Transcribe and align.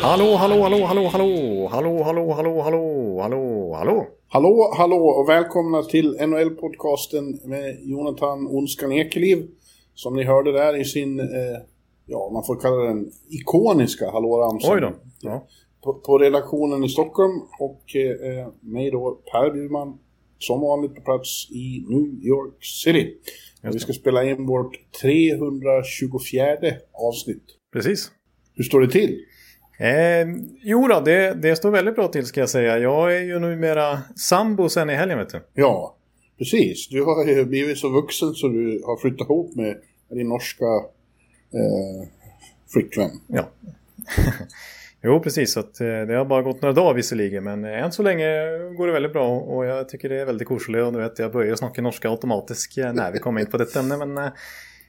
Hallå, 0.00 0.34
hallå, 0.36 0.62
hallå, 0.62 0.84
hallå, 0.86 1.08
hallå, 1.08 1.68
hallå, 1.68 2.02
hallå, 2.02 2.32
hallå, 2.32 2.62
hallå, 2.62 3.20
hallå, 3.20 3.74
hallå. 3.74 4.06
Hallå, 4.28 4.74
hallå 4.76 4.96
och 4.96 5.28
välkomna 5.28 5.82
till 5.82 6.16
NHL-podcasten 6.20 7.48
med 7.48 7.78
Jonathan 7.82 8.46
Onskan 8.46 8.92
Ekeliv. 8.92 9.48
Som 9.94 10.16
ni 10.16 10.24
hörde 10.24 10.52
där 10.52 10.80
i 10.80 10.84
sin, 10.84 11.20
eh, 11.20 11.26
ja 12.06 12.30
man 12.32 12.44
får 12.44 12.60
kalla 12.60 12.82
den 12.82 13.10
ikoniska 13.28 14.10
hallåramsan. 14.10 14.74
Oj 14.74 14.80
då. 14.80 14.92
Ja. 15.20 15.46
På, 15.84 15.94
på 15.94 16.18
redaktionen 16.18 16.84
i 16.84 16.88
Stockholm 16.88 17.40
och 17.60 17.96
eh, 17.96 18.48
mig 18.60 18.90
då 18.90 19.18
Per 19.32 19.50
Bjurman 19.50 19.98
som 20.38 20.60
vanligt 20.60 20.94
på 20.94 21.00
plats 21.00 21.50
i 21.50 21.84
New 21.88 22.24
York 22.24 22.64
City. 22.64 23.14
Vi 23.62 23.78
ska 23.78 23.92
spela 23.92 24.24
in 24.24 24.46
vårt 24.46 24.76
324 25.00 26.56
avsnitt. 26.92 27.44
Precis. 27.72 28.10
Hur 28.54 28.64
står 28.64 28.80
det 28.80 28.90
till? 28.90 29.24
Eh, 29.78 30.26
jo 30.62 30.88
då, 30.88 31.00
det, 31.00 31.34
det 31.34 31.56
står 31.56 31.70
väldigt 31.70 31.94
bra 31.94 32.08
till 32.08 32.26
ska 32.26 32.40
jag 32.40 32.50
säga. 32.50 32.78
Jag 32.78 33.16
är 33.16 33.20
ju 33.20 33.38
numera 33.38 33.98
sambo 34.16 34.68
sen 34.68 34.90
i 34.90 34.94
helgen 34.94 35.18
vet 35.18 35.28
du. 35.28 35.40
Ja, 35.54 35.96
precis. 36.38 36.88
Du 36.88 37.04
har 37.04 37.26
ju 37.26 37.44
blivit 37.44 37.78
så 37.78 37.88
vuxen 37.88 38.34
så 38.34 38.48
du 38.48 38.82
har 38.86 38.96
flyttat 39.00 39.20
ihop 39.20 39.54
med 39.54 39.76
din 40.10 40.28
norska 40.28 40.64
eh, 41.54 42.08
flickvän. 42.72 43.10
Ja. 43.26 43.48
jo, 45.02 45.20
precis. 45.20 45.52
Så 45.52 45.60
att, 45.60 45.80
eh, 45.80 45.86
det 45.86 46.14
har 46.14 46.24
bara 46.24 46.42
gått 46.42 46.62
några 46.62 46.72
dagar 46.72 46.94
visserligen. 46.94 47.44
Men 47.44 47.64
eh, 47.64 47.82
än 47.82 47.92
så 47.92 48.02
länge 48.02 48.26
går 48.76 48.86
det 48.86 48.92
väldigt 48.92 49.12
bra. 49.12 49.38
Och 49.40 49.66
jag 49.66 49.88
tycker 49.88 50.08
det 50.08 50.20
är 50.20 50.26
väldigt 50.26 50.48
koselig. 50.48 50.84
Och 50.84 50.92
du 50.92 50.98
vet, 50.98 51.18
jag 51.18 51.32
börjar 51.32 51.56
snacka 51.56 51.82
norska 51.82 52.10
automatiskt 52.10 52.78
eh, 52.78 52.92
när 52.92 53.12
vi 53.12 53.18
kommer 53.18 53.40
in 53.40 53.46
på 53.46 53.56
detta 53.56 53.80
ämne. 53.80 53.96
Men 53.96 54.18
eh, 54.18 54.32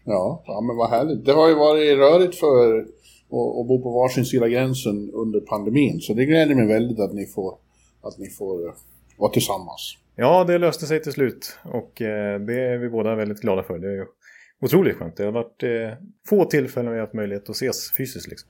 Ja, 0.06 0.44
ja, 0.46 0.62
men 0.62 0.76
vad 0.76 0.90
härligt. 0.90 1.26
Det 1.26 1.34
har 1.34 1.50
ju 1.50 1.56
varit 1.56 1.98
rörigt 1.98 2.40
för 2.40 2.80
att, 2.80 3.68
bo 3.68 3.84
på 3.84 3.92
varsin 3.92 4.26
sida 4.26 4.48
gränsen 4.48 5.12
under 5.14 5.40
pandemin. 5.40 6.00
Så 6.00 6.14
det 6.14 6.26
gläder 6.26 6.56
mig 6.56 6.68
väldigt 6.68 7.00
att 7.00 7.14
ni 7.14 7.26
får, 7.26 7.58
att 8.02 8.18
ni 8.18 8.30
får 8.30 8.74
vara 9.18 9.32
tillsammans. 9.32 9.98
ja, 10.16 10.44
det 10.44 10.58
löste 10.58 10.86
sig 10.86 11.02
till 11.02 11.12
slut. 11.12 11.58
Och 11.64 12.02
eh, 12.02 12.40
det 12.40 12.62
är 12.62 12.78
vi 12.78 12.90
båda 12.90 13.16
väldigt 13.16 13.42
glada 13.42 13.64
för. 13.64 13.80
Det 13.80 13.88
är 13.88 13.92
ju 13.92 14.06
otroligt 14.62 14.98
skönt. 14.98 15.18
Det 15.18 15.24
har 15.24 15.32
varit 15.32 15.64
få 16.28 16.46
tillfällen 16.46 16.92
vi 16.92 16.98
har 16.98 17.06
haft 17.06 17.14
möjlighet 17.14 17.50
att 17.50 17.56
ses 17.56 17.92
fysiskt. 17.92 18.28
Liksom. 18.28 18.50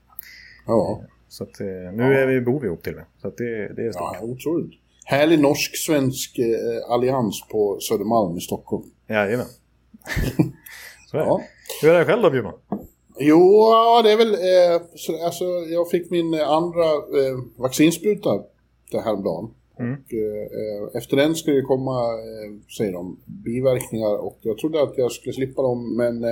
Ja, 0.68 1.02
Så 1.30 1.44
att, 1.44 1.60
eh, 1.60 1.68
nu 1.94 2.04
är 2.14 2.28
vi, 2.28 2.42
bor 2.42 2.60
vi 2.60 2.68
ihop 2.68 2.84
till 2.84 2.94
och 2.94 2.98
med. 2.98 3.06
Så 3.22 3.28
att 3.28 3.38
det, 3.38 3.74
det 3.76 3.86
är 3.86 3.92
stort. 3.92 4.18
ja 4.20 4.26
otroligt. 4.26 4.72
Härlig 5.06 5.40
norsk-svensk 5.40 6.40
eh, 6.40 6.92
allians 6.94 7.44
på 7.52 7.78
Södermalm 7.80 8.38
i 8.38 8.42
Stockholm. 8.42 8.84
Jajamän. 9.08 9.46
Så 11.12 11.18
är. 11.18 11.22
Ja. 11.22 11.42
Hur 11.82 11.90
är 11.90 12.00
det 12.00 12.06
själv 12.06 12.22
då 12.22 12.30
Bjurman? 12.30 12.54
Jo, 13.20 13.70
ja, 13.72 14.02
det 14.04 14.12
är 14.12 14.18
väl... 14.18 14.34
Eh, 14.34 14.82
så, 14.96 15.26
alltså, 15.26 15.46
jag 15.46 15.90
fick 15.90 16.10
min 16.10 16.34
eh, 16.34 16.50
andra 16.50 16.86
eh, 16.86 17.38
vaccinspruta 17.58 18.30
det 18.92 19.02
här 19.02 19.24
dagen. 19.24 19.54
Mm. 19.80 19.94
Och, 19.94 20.14
eh, 20.14 20.98
efter 20.98 21.18
den 21.18 21.36
skulle 21.36 21.56
det 21.56 21.62
komma, 21.62 22.14
eh, 22.14 22.76
säger 22.78 22.94
de, 22.94 23.20
biverkningar. 23.26 24.18
Och 24.18 24.38
jag 24.42 24.58
trodde 24.58 24.82
att 24.84 24.98
jag 24.98 25.12
skulle 25.12 25.34
slippa 25.34 25.62
dem, 25.62 25.98
men 25.98 26.24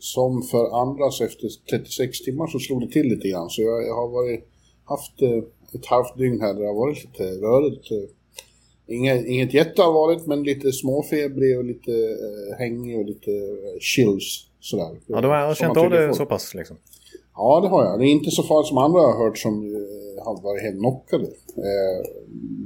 som 0.00 0.42
för 0.42 0.82
andras 0.82 1.20
efter 1.20 1.48
36 1.70 2.20
timmar 2.20 2.46
så 2.46 2.58
slog 2.58 2.80
det 2.80 2.92
till 2.92 3.06
lite 3.06 3.28
grann. 3.28 3.50
Så 3.50 3.62
jag, 3.62 3.86
jag 3.86 3.94
har 3.94 4.08
varit, 4.08 4.48
haft 4.84 5.22
eh, 5.22 5.42
ett 5.74 5.86
halvt 5.86 6.18
dygn 6.18 6.40
här 6.40 6.54
där 6.54 6.60
det 6.60 6.66
har 6.66 6.74
varit 6.74 7.04
lite 7.04 7.24
rörigt. 7.24 7.90
Eh, 7.90 8.16
Inget, 8.90 9.26
inget 9.26 9.54
jätteallvarligt, 9.54 10.26
men 10.26 10.42
lite 10.42 10.72
småfebrig 10.72 11.58
och 11.58 11.64
lite 11.64 11.92
eh, 11.92 12.58
hängig 12.58 12.98
och 12.98 13.04
lite 13.04 13.30
eh, 13.30 13.78
chills. 13.80 14.46
Sådär. 14.60 15.00
Ja, 15.06 15.20
du 15.20 15.28
har 15.28 15.54
känt 15.54 15.76
av 15.76 15.90
det 15.90 16.14
så 16.14 16.26
pass 16.26 16.54
liksom. 16.54 16.76
Ja, 17.34 17.60
det 17.62 17.68
har 17.68 17.84
jag. 17.84 17.98
Det 17.98 18.06
är 18.06 18.10
inte 18.10 18.30
så 18.30 18.42
farligt 18.42 18.68
som 18.68 18.78
andra 18.78 19.00
har 19.00 19.24
hört 19.24 19.38
som 19.38 19.54
eh, 19.54 20.24
har 20.24 20.42
varit 20.42 20.62
helt 20.62 20.78
knockade. 20.78 21.26
Eh, 21.68 22.00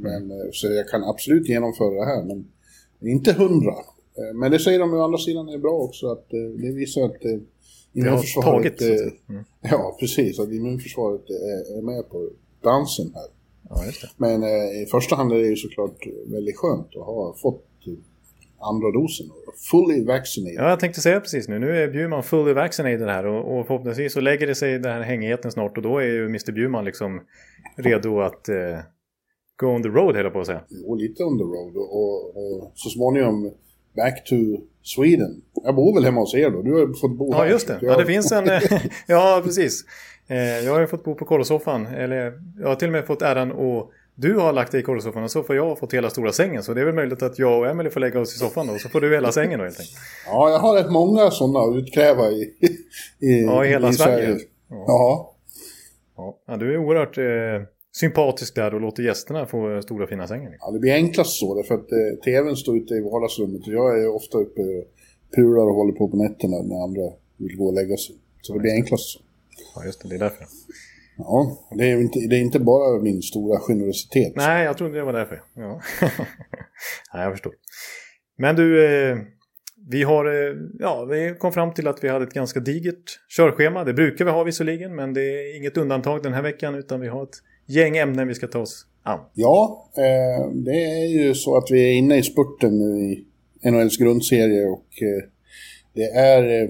men, 0.02 0.32
så 0.52 0.72
jag 0.72 0.88
kan 0.88 1.04
absolut 1.04 1.48
genomföra 1.48 1.94
det 1.94 2.04
här, 2.04 2.24
men 2.24 2.46
inte 3.00 3.32
hundra. 3.32 3.74
Eh, 4.18 4.34
men 4.34 4.50
det 4.50 4.58
säger 4.58 4.78
de 4.78 4.94
å 4.94 5.02
andra 5.02 5.18
sidan 5.18 5.48
är 5.48 5.58
bra 5.58 5.72
också, 5.72 6.06
att 6.06 6.32
eh, 6.32 6.40
det 6.40 6.72
visar 6.72 7.02
att 7.02 7.24
eh, 7.24 7.34
har 8.04 8.42
tagit. 8.42 8.78
säga. 8.78 9.10
Mm. 9.28 9.44
Ja, 9.60 9.96
precis. 10.00 10.38
Att 10.40 10.52
immunförsvaret 10.52 11.30
är, 11.30 11.78
är 11.78 11.82
med 11.82 12.08
på 12.10 12.30
dansen 12.62 13.12
här. 13.14 13.28
Ja. 13.68 14.08
Men 14.16 14.42
eh, 14.42 14.82
i 14.82 14.86
första 14.90 15.16
hand 15.16 15.32
är 15.32 15.36
det 15.36 15.46
ju 15.46 15.56
såklart 15.56 16.06
väldigt 16.26 16.56
skönt 16.56 16.86
att 16.86 17.06
ha 17.06 17.34
fått 17.42 17.64
andra 18.64 18.90
dosen. 18.90 19.26
Fully 19.70 20.04
vaccinated. 20.04 20.64
Ja, 20.64 20.68
jag 20.68 20.80
tänkte 20.80 21.00
säga 21.00 21.20
precis 21.20 21.48
nu. 21.48 21.58
Nu 21.58 21.76
är 21.76 21.88
Bjurman 21.88 22.22
fully 22.22 22.52
vaccinated 22.52 23.08
här 23.08 23.26
och, 23.26 23.58
och 23.58 23.66
förhoppningsvis 23.66 24.12
så 24.12 24.20
lägger 24.20 24.46
det 24.46 24.54
sig 24.54 24.78
den 24.78 24.92
här 24.92 25.02
hängigheten 25.02 25.50
snart 25.50 25.76
och 25.76 25.82
då 25.82 25.98
är 25.98 26.06
ju 26.06 26.24
Mr 26.24 26.52
Bjurman 26.52 26.84
liksom 26.84 27.20
redo 27.76 28.20
att 28.20 28.48
eh, 28.48 28.78
go 29.56 29.66
on 29.66 29.82
the 29.82 29.88
road 29.88 30.16
hela 30.16 30.30
på 30.30 30.40
att 30.40 30.46
säga. 30.46 30.64
Och 30.86 30.96
lite 30.96 31.24
on 31.24 31.38
the 31.38 31.44
road 31.44 31.76
och, 31.76 31.96
och, 31.96 32.36
och 32.36 32.72
så 32.74 32.90
småningom 32.90 33.50
back 33.96 34.24
to 34.24 34.34
Sweden. 34.82 35.42
Jag 35.64 35.74
bor 35.74 35.94
väl 35.94 36.04
hemma 36.04 36.20
hos 36.20 36.34
er 36.34 36.50
då? 36.50 36.62
Du 36.62 36.72
har 36.72 37.00
fått 37.00 37.18
bo 37.18 37.28
Ja, 37.32 37.38
här. 37.38 37.46
just 37.46 37.68
det. 37.68 37.78
Ja, 37.82 37.96
det 37.96 38.06
finns 38.06 38.32
en... 38.32 38.44
ja, 39.06 39.40
precis. 39.44 39.84
Eh, 40.28 40.36
jag 40.38 40.72
har 40.72 40.80
ju 40.80 40.86
fått 40.86 41.04
bo 41.04 41.14
på 41.14 41.24
kollosoffan. 41.24 41.86
Eller 41.86 42.32
jag 42.60 42.68
har 42.68 42.74
till 42.74 42.88
och 42.88 42.92
med 42.92 43.06
fått 43.06 43.22
äran 43.22 43.52
och 43.52 43.90
du 44.14 44.34
har 44.34 44.52
lagt 44.52 44.72
dig 44.72 44.80
i 44.80 44.84
kollosoffan 44.84 45.22
och 45.24 45.30
så 45.30 45.42
får 45.42 45.56
jag 45.56 45.78
fått 45.78 45.94
hela 45.94 46.10
stora 46.10 46.32
sängen. 46.32 46.62
Så 46.62 46.74
det 46.74 46.80
är 46.80 46.84
väl 46.84 46.94
möjligt 46.94 47.22
att 47.22 47.38
jag 47.38 47.58
och 47.58 47.66
Emily 47.66 47.90
får 47.90 48.00
lägga 48.00 48.20
oss 48.20 48.36
i 48.36 48.38
soffan 48.38 48.66
då. 48.66 48.78
Så 48.78 48.88
får 48.88 49.00
du 49.00 49.14
hela 49.14 49.32
sängen 49.32 49.58
då 49.58 49.64
helt 49.64 49.80
enkelt. 49.80 49.96
Ja, 50.26 50.50
jag 50.50 50.58
har 50.58 50.74
rätt 50.76 50.90
många 50.90 51.30
sådana 51.30 51.58
att 51.58 51.76
utkräva 51.76 52.30
i, 52.30 52.42
i, 53.20 53.44
Ja, 53.44 53.64
i 53.64 53.68
hela 53.68 53.92
Sverige. 53.92 54.38
Ja. 54.70 55.30
Ja, 56.16 56.38
ja 56.46 56.56
du 56.56 56.74
är 56.74 56.78
oerhört 56.78 57.18
eh, 57.18 57.68
sympatisk 58.00 58.54
där 58.54 58.74
och 58.74 58.80
låter 58.80 59.02
gästerna 59.02 59.46
få 59.46 59.82
stora 59.82 60.06
fina 60.06 60.26
sängen. 60.26 60.52
ja, 60.60 60.70
det 60.70 60.78
blir 60.78 60.92
enklast 60.92 61.38
så. 61.40 61.54
Därför 61.54 61.74
att 61.74 61.92
eh, 61.92 62.20
tvn 62.24 62.56
står 62.56 62.76
ute 62.76 62.94
i 62.94 63.00
vardagsrummet 63.00 63.66
och 63.66 63.72
jag 63.72 64.02
är 64.02 64.14
ofta 64.14 64.38
uppe 64.38 64.60
och 64.60 64.84
pular 65.36 65.66
och 65.68 65.74
håller 65.74 65.92
på 65.92 66.08
på 66.08 66.16
nätterna 66.16 66.56
när 66.62 66.84
andra 66.84 67.16
vill 67.36 67.56
gå 67.56 67.66
och 67.66 67.74
lägga 67.74 67.96
sig. 67.96 68.14
Så 68.40 68.52
det 68.52 68.58
blir 68.58 68.72
enklast 68.72 69.04
så. 69.04 69.20
Ja, 69.74 69.84
just 69.84 70.02
det. 70.02 70.08
Det 70.08 70.14
är 70.14 70.18
därför. 70.18 70.46
Ja, 71.16 71.58
det 71.78 71.90
är, 71.90 72.00
inte, 72.00 72.18
det 72.18 72.36
är 72.36 72.40
inte 72.40 72.60
bara 72.60 73.02
min 73.02 73.22
stora 73.22 73.58
generositet. 73.60 74.32
Nej, 74.36 74.64
jag 74.64 74.78
trodde 74.78 74.94
det 74.98 75.04
var 75.04 75.12
därför. 75.12 75.42
Ja. 75.54 75.80
Nej, 77.14 77.22
jag 77.22 77.32
förstår. 77.32 77.52
Men 78.38 78.56
du, 78.56 78.86
eh, 78.86 79.18
vi 79.90 80.02
har, 80.02 80.24
eh, 80.24 80.56
ja, 80.78 81.04
vi 81.04 81.34
kom 81.38 81.52
fram 81.52 81.74
till 81.74 81.88
att 81.88 82.04
vi 82.04 82.08
hade 82.08 82.24
ett 82.24 82.34
ganska 82.34 82.60
digert 82.60 83.20
körschema. 83.36 83.84
Det 83.84 83.94
brukar 83.94 84.24
vi 84.24 84.30
ha 84.30 84.44
visserligen, 84.44 84.94
men 84.94 85.14
det 85.14 85.22
är 85.22 85.56
inget 85.56 85.76
undantag 85.76 86.22
den 86.22 86.32
här 86.32 86.42
veckan, 86.42 86.74
utan 86.74 87.00
vi 87.00 87.08
har 87.08 87.22
ett 87.22 87.38
gäng 87.66 87.96
ämnen 87.96 88.28
vi 88.28 88.34
ska 88.34 88.46
ta 88.46 88.58
oss 88.58 88.86
an. 89.02 89.20
Ja, 89.34 89.88
eh, 89.96 90.50
det 90.52 90.84
är 90.84 91.06
ju 91.06 91.34
så 91.34 91.56
att 91.56 91.70
vi 91.70 91.84
är 91.84 91.92
inne 91.92 92.16
i 92.16 92.22
spurten 92.22 92.78
nu 92.78 93.04
i 93.04 93.24
NHLs 93.70 93.96
grundserie 93.96 94.66
och 94.66 95.02
eh, 95.02 95.28
det 95.92 96.04
är 96.04 96.62
eh, 96.62 96.68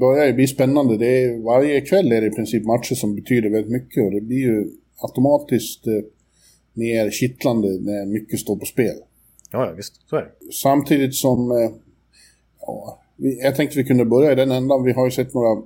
börjar 0.00 0.26
ju 0.26 0.32
bli 0.32 0.46
spännande. 0.46 0.96
Det 0.96 1.24
är, 1.24 1.42
varje 1.42 1.80
kväll 1.80 2.12
är 2.12 2.20
det 2.20 2.26
i 2.26 2.30
princip 2.30 2.64
matcher 2.64 2.94
som 2.94 3.14
betyder 3.14 3.50
väldigt 3.50 3.72
mycket 3.72 4.04
och 4.04 4.10
det 4.10 4.20
blir 4.20 4.38
ju 4.38 4.70
automatiskt 4.96 5.86
eh, 5.86 5.92
mer 6.72 7.10
kittlande 7.10 7.68
när 7.68 8.06
mycket 8.06 8.40
står 8.40 8.56
på 8.56 8.66
spel. 8.66 8.96
Ja, 9.52 9.66
ja, 9.66 9.72
visst. 9.72 10.08
Så 10.10 10.16
är 10.16 10.20
det. 10.20 10.52
Samtidigt 10.52 11.14
som, 11.14 11.70
ja, 12.60 13.00
jag 13.16 13.56
tänkte 13.56 13.78
vi 13.78 13.84
kunde 13.84 14.04
börja 14.04 14.32
i 14.32 14.34
den 14.34 14.52
ändan. 14.52 14.84
Vi 14.84 14.92
har 14.92 15.04
ju 15.04 15.10
sett 15.10 15.34
några 15.34 15.62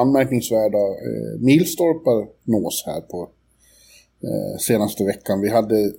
anmärkningsvärda 0.00 0.78
eh, 0.78 1.40
milstolpar 1.40 2.28
nås 2.42 2.82
här 2.86 3.00
på 3.00 3.30
eh, 4.22 4.58
senaste 4.58 5.04
veckan. 5.04 5.40
Vi 5.40 5.48
hade 5.48 5.92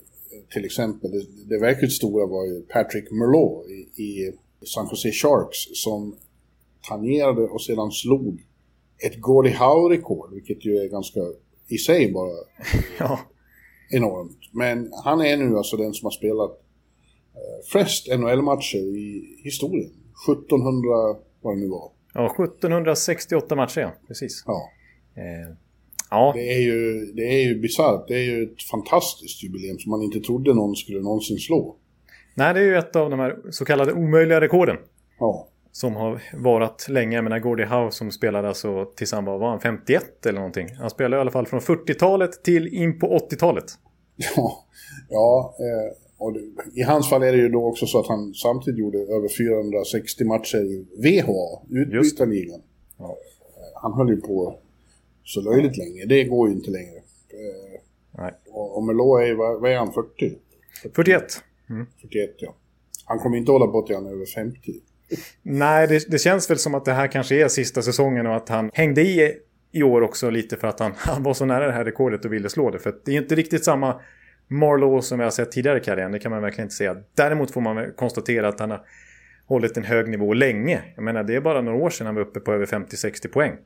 till 0.52 0.64
exempel, 0.64 1.10
det, 1.10 1.24
det 1.48 1.60
verkligt 1.60 1.92
stora 1.92 2.26
var 2.26 2.46
ju 2.46 2.62
Patrick 2.62 3.10
Merlot 3.10 3.66
i, 3.68 4.02
i 4.02 4.32
San 4.74 4.88
Jose 4.90 5.12
Sharks 5.12 5.58
som 5.74 6.16
tangerade 6.88 7.42
och 7.42 7.62
sedan 7.62 7.90
slog 7.90 8.42
ett 9.06 9.20
Gordie 9.20 9.56
Howe-rekord, 9.56 10.32
vilket 10.32 10.64
ju 10.64 10.78
är 10.78 10.88
ganska 10.88 11.20
i 11.68 11.78
sig 11.78 12.12
bara 12.12 12.30
Ja, 12.98 13.20
enormt. 13.90 14.38
Men 14.52 14.90
han 15.04 15.20
är 15.20 15.36
nu 15.36 15.56
alltså 15.56 15.76
den 15.76 15.94
som 15.94 16.06
har 16.06 16.10
spelat 16.10 16.50
eh, 17.34 17.66
flest 17.72 18.08
NHL-matcher 18.08 18.96
i 18.96 19.36
historien. 19.44 19.90
1700, 20.28 20.90
vad 21.40 21.56
det 21.56 21.60
nu 21.60 21.68
var. 21.68 21.90
Ja, 22.16 22.26
1768 22.44 23.56
matcher 23.56 23.80
ja, 23.80 23.92
precis. 24.08 24.44
Ja. 24.46 24.70
Eh, 25.16 25.54
ja. 26.10 26.32
Det 26.34 26.52
är 26.52 26.60
ju, 26.60 27.12
det 27.12 27.22
är 27.22 27.44
ju 27.44 27.60
bisarrt. 27.60 28.08
Det 28.08 28.14
är 28.14 28.22
ju 28.22 28.42
ett 28.42 28.62
fantastiskt 28.62 29.44
jubileum 29.44 29.78
som 29.78 29.90
man 29.90 30.02
inte 30.02 30.20
trodde 30.20 30.54
någon 30.54 30.76
skulle 30.76 31.00
någonsin 31.00 31.38
slå. 31.38 31.76
Nej, 32.34 32.54
det 32.54 32.60
är 32.60 32.64
ju 32.64 32.76
ett 32.76 32.96
av 32.96 33.10
de 33.10 33.20
här 33.20 33.36
så 33.50 33.64
kallade 33.64 33.92
omöjliga 33.92 34.40
rekorden. 34.40 34.76
Ja. 35.18 35.48
Som 35.72 35.96
har 35.96 36.22
varat 36.34 36.86
länge. 36.88 37.16
Jag 37.16 37.24
menar 37.24 37.38
Gordie 37.38 37.66
Howe 37.66 37.90
som 37.90 38.10
spelade 38.10 38.48
alltså 38.48 38.84
tillsammans, 38.84 39.40
var 39.40 39.50
han 39.50 39.60
51 39.60 40.26
eller 40.26 40.38
någonting? 40.38 40.68
Han 40.78 40.90
spelade 40.90 41.16
i 41.16 41.20
alla 41.20 41.30
fall 41.30 41.46
från 41.46 41.60
40-talet 41.60 42.44
till 42.44 42.66
in 42.66 42.98
på 42.98 43.18
80-talet. 43.30 43.64
Ja, 44.16 44.64
ja 45.08 45.54
eh, 45.58 46.05
och 46.18 46.36
i 46.74 46.82
hans 46.82 47.10
fall 47.10 47.22
är 47.22 47.32
det 47.32 47.38
ju 47.38 47.48
då 47.48 47.64
också 47.64 47.86
så 47.86 48.00
att 48.00 48.06
han 48.06 48.34
samtidigt 48.34 48.80
gjorde 48.80 48.98
över 48.98 49.28
460 49.28 50.24
matcher 50.24 50.58
i 50.58 50.86
VHA, 50.96 51.62
utbytarligan. 51.70 52.60
Ja. 52.98 53.04
Eh, 53.04 53.80
han 53.82 53.92
höll 53.92 54.08
ju 54.08 54.20
på 54.20 54.58
så 55.24 55.40
löjligt 55.40 55.76
länge, 55.76 56.04
det 56.04 56.24
går 56.24 56.48
ju 56.48 56.54
inte 56.54 56.70
längre. 56.70 56.96
Eh, 56.96 57.80
Nej. 58.18 58.32
Och, 58.50 58.76
och 58.76 58.84
Melo 58.84 59.16
är, 59.16 59.34
vad, 59.34 59.60
vad 59.60 59.70
är 59.70 59.76
han, 59.76 59.92
40? 59.92 60.36
41. 60.94 61.42
Mm. 61.70 61.86
41 62.00 62.34
ja. 62.38 62.54
Han 63.04 63.18
kommer 63.18 63.36
inte 63.36 63.52
hålla 63.52 63.66
på 63.66 63.82
till 63.82 63.96
han 63.96 64.06
är 64.06 64.10
över 64.10 64.26
50. 64.26 64.72
Nej, 65.42 65.86
det, 65.86 66.10
det, 66.10 66.18
känns 66.18 66.50
väl 66.50 66.58
som 66.58 66.74
att 66.74 66.84
det 66.84 66.92
här 66.92 67.06
kanske 67.06 67.44
är 67.44 67.48
sista 67.48 67.82
säsongen 67.82 68.26
och 68.26 68.36
att 68.36 68.48
han 68.48 68.70
hängde 68.74 69.02
i 69.02 69.34
i 69.72 69.82
år 69.82 70.02
också 70.02 70.30
lite 70.30 70.56
för 70.56 70.68
att 70.68 70.80
han, 70.80 70.92
han 70.96 71.22
var 71.22 71.34
så 71.34 71.44
nära 71.44 71.66
det 71.66 71.72
här 71.72 71.84
rekordet 71.84 72.24
och 72.24 72.32
ville 72.32 72.48
slå 72.48 72.70
det. 72.70 72.78
För 72.78 72.94
det 73.04 73.12
är 73.12 73.18
inte 73.18 73.34
riktigt 73.34 73.64
samma 73.64 74.00
Marlowe 74.48 75.02
som 75.02 75.18
vi 75.18 75.24
har 75.24 75.30
sett 75.30 75.52
tidigare 75.52 75.78
i 75.78 75.80
karriären, 75.80 76.12
det 76.12 76.18
kan 76.18 76.30
man 76.30 76.42
verkligen 76.42 76.66
inte 76.66 76.74
säga. 76.74 76.96
Däremot 77.14 77.50
får 77.50 77.60
man 77.60 77.92
konstatera 77.96 78.48
att 78.48 78.60
han 78.60 78.70
har 78.70 78.80
hållit 79.46 79.76
en 79.76 79.84
hög 79.84 80.08
nivå 80.08 80.34
länge. 80.34 80.82
Jag 80.94 81.04
menar, 81.04 81.24
det 81.24 81.34
är 81.34 81.40
bara 81.40 81.60
några 81.60 81.78
år 81.78 81.90
sedan 81.90 82.06
han 82.06 82.14
var 82.14 82.22
uppe 82.22 82.40
på 82.40 82.52
över 82.52 82.66
50-60 82.66 83.28
poäng. 83.28 83.56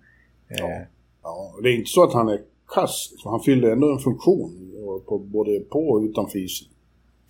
Ja. 0.48 0.64
Eh. 0.64 0.82
ja, 1.22 1.54
det 1.62 1.68
är 1.68 1.74
inte 1.74 1.90
så 1.90 2.04
att 2.04 2.12
han 2.12 2.28
är 2.28 2.40
kass. 2.74 3.12
Han 3.24 3.40
fyller 3.40 3.70
ändå 3.70 3.92
en 3.92 3.98
funktion 3.98 4.72
på, 5.06 5.18
både 5.18 5.60
på 5.60 5.88
och 5.88 6.02
utanför 6.02 6.38
isen. 6.38 6.68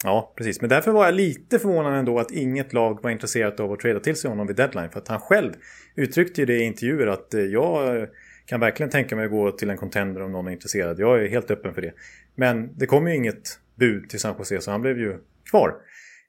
Ja, 0.05 0.33
precis. 0.37 0.61
Men 0.61 0.71
därför 0.71 0.93
var 0.93 1.05
jag 1.05 1.15
lite 1.15 1.59
förvånad 1.59 1.99
ändå 1.99 2.19
att 2.19 2.31
inget 2.31 2.73
lag 2.73 3.03
var 3.03 3.11
intresserat 3.11 3.61
av 3.61 3.73
att 3.73 3.81
trada 3.81 4.01
till 4.01 4.17
sig 4.17 4.31
honom 4.31 4.47
vid 4.47 4.57
deadline. 4.57 4.91
För 4.91 4.99
att 4.99 5.09
han 5.09 5.21
själv 5.21 5.53
uttryckte 5.95 6.41
ju 6.41 6.47
det 6.47 6.57
i 6.57 6.65
intervjuer 6.65 7.07
att 7.07 7.35
eh, 7.35 7.41
jag 7.41 8.09
kan 8.51 8.61
verkligen 8.61 8.91
tänka 8.91 9.17
mig 9.17 9.25
att 9.25 9.31
gå 9.31 9.53
till 9.53 9.71
en 9.71 9.77
contender 9.77 10.23
om 10.23 10.33
någon 10.33 10.47
är 10.47 10.53
intresserad. 10.53 10.99
Jag 10.99 11.25
är 11.25 11.29
helt 11.29 11.51
öppen 11.51 11.75
för 11.75 11.83
det. 11.83 11.93
Men 12.35 12.79
det 12.79 12.87
kom 12.87 13.09
ju 13.09 13.15
inget 13.15 13.59
bud 13.75 14.11
till 14.11 14.21
San 14.21 14.35
Jose 14.39 14.61
så 14.61 14.71
han 14.71 14.81
blev 14.81 14.99
ju 14.99 15.19
kvar. 15.51 15.75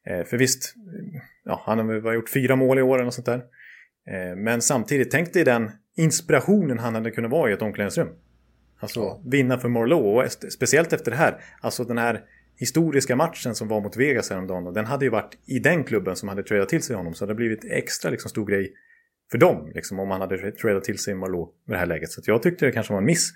Eh, 0.05 0.25
för 0.25 0.37
visst, 0.37 0.75
ja, 1.45 1.61
han 1.65 1.77
har 1.77 1.85
väl 1.85 2.13
gjort 2.13 2.29
fyra 2.29 2.55
mål 2.55 2.79
i 2.79 2.81
år 2.81 2.95
eller 2.95 3.05
något 3.05 3.13
sånt 3.13 3.25
där. 3.25 3.43
Eh, 4.09 4.35
men 4.35 4.61
samtidigt, 4.61 5.11
tänk 5.11 5.33
dig 5.33 5.43
den 5.43 5.71
inspirationen 5.97 6.79
han 6.79 6.95
hade 6.95 7.11
kunnat 7.11 7.31
vara 7.31 7.49
i 7.49 7.53
ett 7.53 7.61
omklädningsrum. 7.61 8.09
Alltså 8.79 8.99
ja. 8.99 9.21
vinna 9.25 9.57
för 9.57 9.69
Morlo 9.69 9.97
och 9.97 10.31
speciellt 10.31 10.93
efter 10.93 11.11
det 11.11 11.17
här. 11.17 11.41
Alltså 11.61 11.83
den 11.83 11.97
här 11.97 12.21
historiska 12.57 13.15
matchen 13.15 13.55
som 13.55 13.67
var 13.67 13.81
mot 13.81 13.97
Vegas 13.97 14.29
häromdagen. 14.29 14.73
Den 14.73 14.85
hade 14.85 15.05
ju 15.05 15.11
varit 15.11 15.37
i 15.45 15.59
den 15.59 15.83
klubben 15.83 16.15
som 16.15 16.29
hade 16.29 16.43
tradat 16.43 16.69
till 16.69 16.81
sig 16.81 16.95
honom. 16.95 17.13
Så 17.13 17.25
det 17.25 17.29
hade 17.29 17.35
blivit 17.35 17.65
extra 17.65 18.11
liksom, 18.11 18.29
stor 18.29 18.45
grej 18.45 18.73
för 19.31 19.37
dem. 19.37 19.71
Liksom, 19.75 19.99
om 19.99 20.07
man 20.07 20.21
hade 20.21 20.51
tradat 20.51 20.83
till 20.83 20.97
sig 20.97 21.15
Marlowe 21.15 21.51
med 21.65 21.75
det 21.75 21.79
här 21.79 21.85
läget. 21.85 22.11
Så 22.11 22.21
jag 22.25 22.43
tyckte 22.43 22.65
det 22.65 22.71
kanske 22.71 22.93
var 22.93 22.99
en 22.99 23.05
miss. 23.05 23.31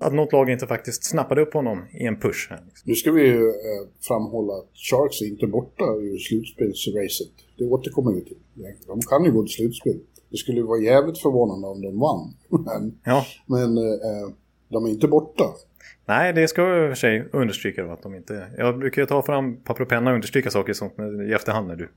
Att 0.00 0.14
något 0.14 0.32
lag 0.32 0.50
inte 0.50 0.66
faktiskt 0.66 1.04
snappade 1.04 1.42
upp 1.42 1.54
honom 1.54 1.84
i 1.92 2.06
en 2.06 2.20
push. 2.20 2.50
Här, 2.50 2.62
liksom. 2.66 2.90
Nu 2.90 2.94
ska 2.94 3.12
vi 3.12 3.22
ju 3.22 3.48
eh, 3.48 3.88
framhålla 4.08 4.52
att 4.52 4.70
Sharks 4.90 5.22
är 5.22 5.26
inte 5.26 5.46
borta 5.46 5.84
ur 5.84 6.18
slutspelsracet. 6.18 7.34
Det 7.58 7.64
återkommer 7.64 8.12
vi 8.12 8.24
till. 8.24 8.38
De 8.86 9.00
kan 9.00 9.24
ju 9.24 9.32
gå 9.32 9.42
till 9.42 9.54
slutspel. 9.54 10.00
Det 10.30 10.36
skulle 10.36 10.62
vara 10.62 10.80
jävligt 10.80 11.18
förvånande 11.18 11.66
om 11.66 11.82
de 11.82 11.98
vann. 11.98 12.34
men 12.64 12.98
ja. 13.04 13.24
men 13.46 13.78
eh, 13.78 14.28
de 14.68 14.84
är 14.86 14.90
inte 14.90 15.08
borta. 15.08 15.44
Nej, 16.06 16.32
det 16.32 16.48
ska 16.48 16.62
jag 16.62 16.84
i 16.84 16.86
och 16.86 16.90
för 16.90 16.94
sig 16.94 17.28
understryka. 17.32 17.92
Att 17.92 18.02
de 18.02 18.14
inte... 18.14 18.46
Jag 18.56 18.78
brukar 18.78 19.02
ju 19.02 19.06
ta 19.06 19.22
fram 19.22 19.56
papper 19.56 19.82
och 19.82 19.88
penna 19.88 20.10
och 20.10 20.14
understryka 20.14 20.50
saker 20.50 20.72
sånt 20.72 20.92
i 21.28 21.32
efterhand 21.32 21.68
när 21.68 21.76
du 21.76 21.88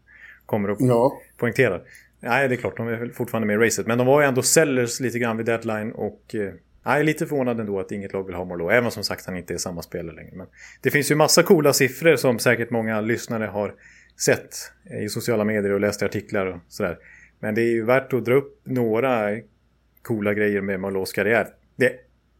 kommer 0.45 0.69
och 0.69 0.77
ja. 0.79 1.21
poängterar. 1.37 1.83
Nej, 2.19 2.47
det 2.47 2.55
är 2.55 2.57
klart, 2.57 2.77
de 2.77 2.87
är 2.87 3.09
fortfarande 3.13 3.47
med 3.47 3.53
i 3.53 3.65
racet. 3.65 3.87
Men 3.87 3.97
de 3.97 4.07
var 4.07 4.21
ju 4.21 4.27
ändå 4.27 4.41
sellers 4.41 4.99
lite 4.99 5.19
grann 5.19 5.37
vid 5.37 5.45
deadline 5.45 5.91
och... 5.91 6.35
Eh, 6.35 6.53
jag 6.83 6.99
är 6.99 7.03
lite 7.03 7.25
förvånad 7.25 7.59
ändå 7.59 7.79
att 7.79 7.91
inget 7.91 8.13
lag 8.13 8.23
vill 8.23 8.35
ha 8.35 8.45
Marlowe, 8.45 8.77
även 8.77 8.91
som 8.91 9.03
sagt 9.03 9.25
han 9.25 9.37
inte 9.37 9.53
är 9.53 9.57
samma 9.57 9.81
spelare 9.81 10.15
längre. 10.15 10.31
Men 10.35 10.47
det 10.81 10.91
finns 10.91 11.11
ju 11.11 11.15
massa 11.15 11.43
coola 11.43 11.73
siffror 11.73 12.15
som 12.15 12.39
säkert 12.39 12.69
många 12.69 13.01
lyssnare 13.01 13.45
har 13.45 13.75
sett 14.25 14.55
eh, 14.91 15.03
i 15.03 15.09
sociala 15.09 15.43
medier 15.43 15.71
och 15.71 15.79
läst 15.79 16.01
i 16.01 16.05
artiklar 16.05 16.45
och 16.45 16.59
sådär. 16.67 16.97
Men 17.39 17.55
det 17.55 17.61
är 17.61 17.71
ju 17.71 17.85
värt 17.85 18.13
att 18.13 18.25
dra 18.25 18.33
upp 18.33 18.61
några 18.63 19.29
coola 20.01 20.33
grejer 20.33 20.61
med 20.61 20.79
Marlows 20.79 21.13
karriär. 21.13 21.47
Det 21.75 21.91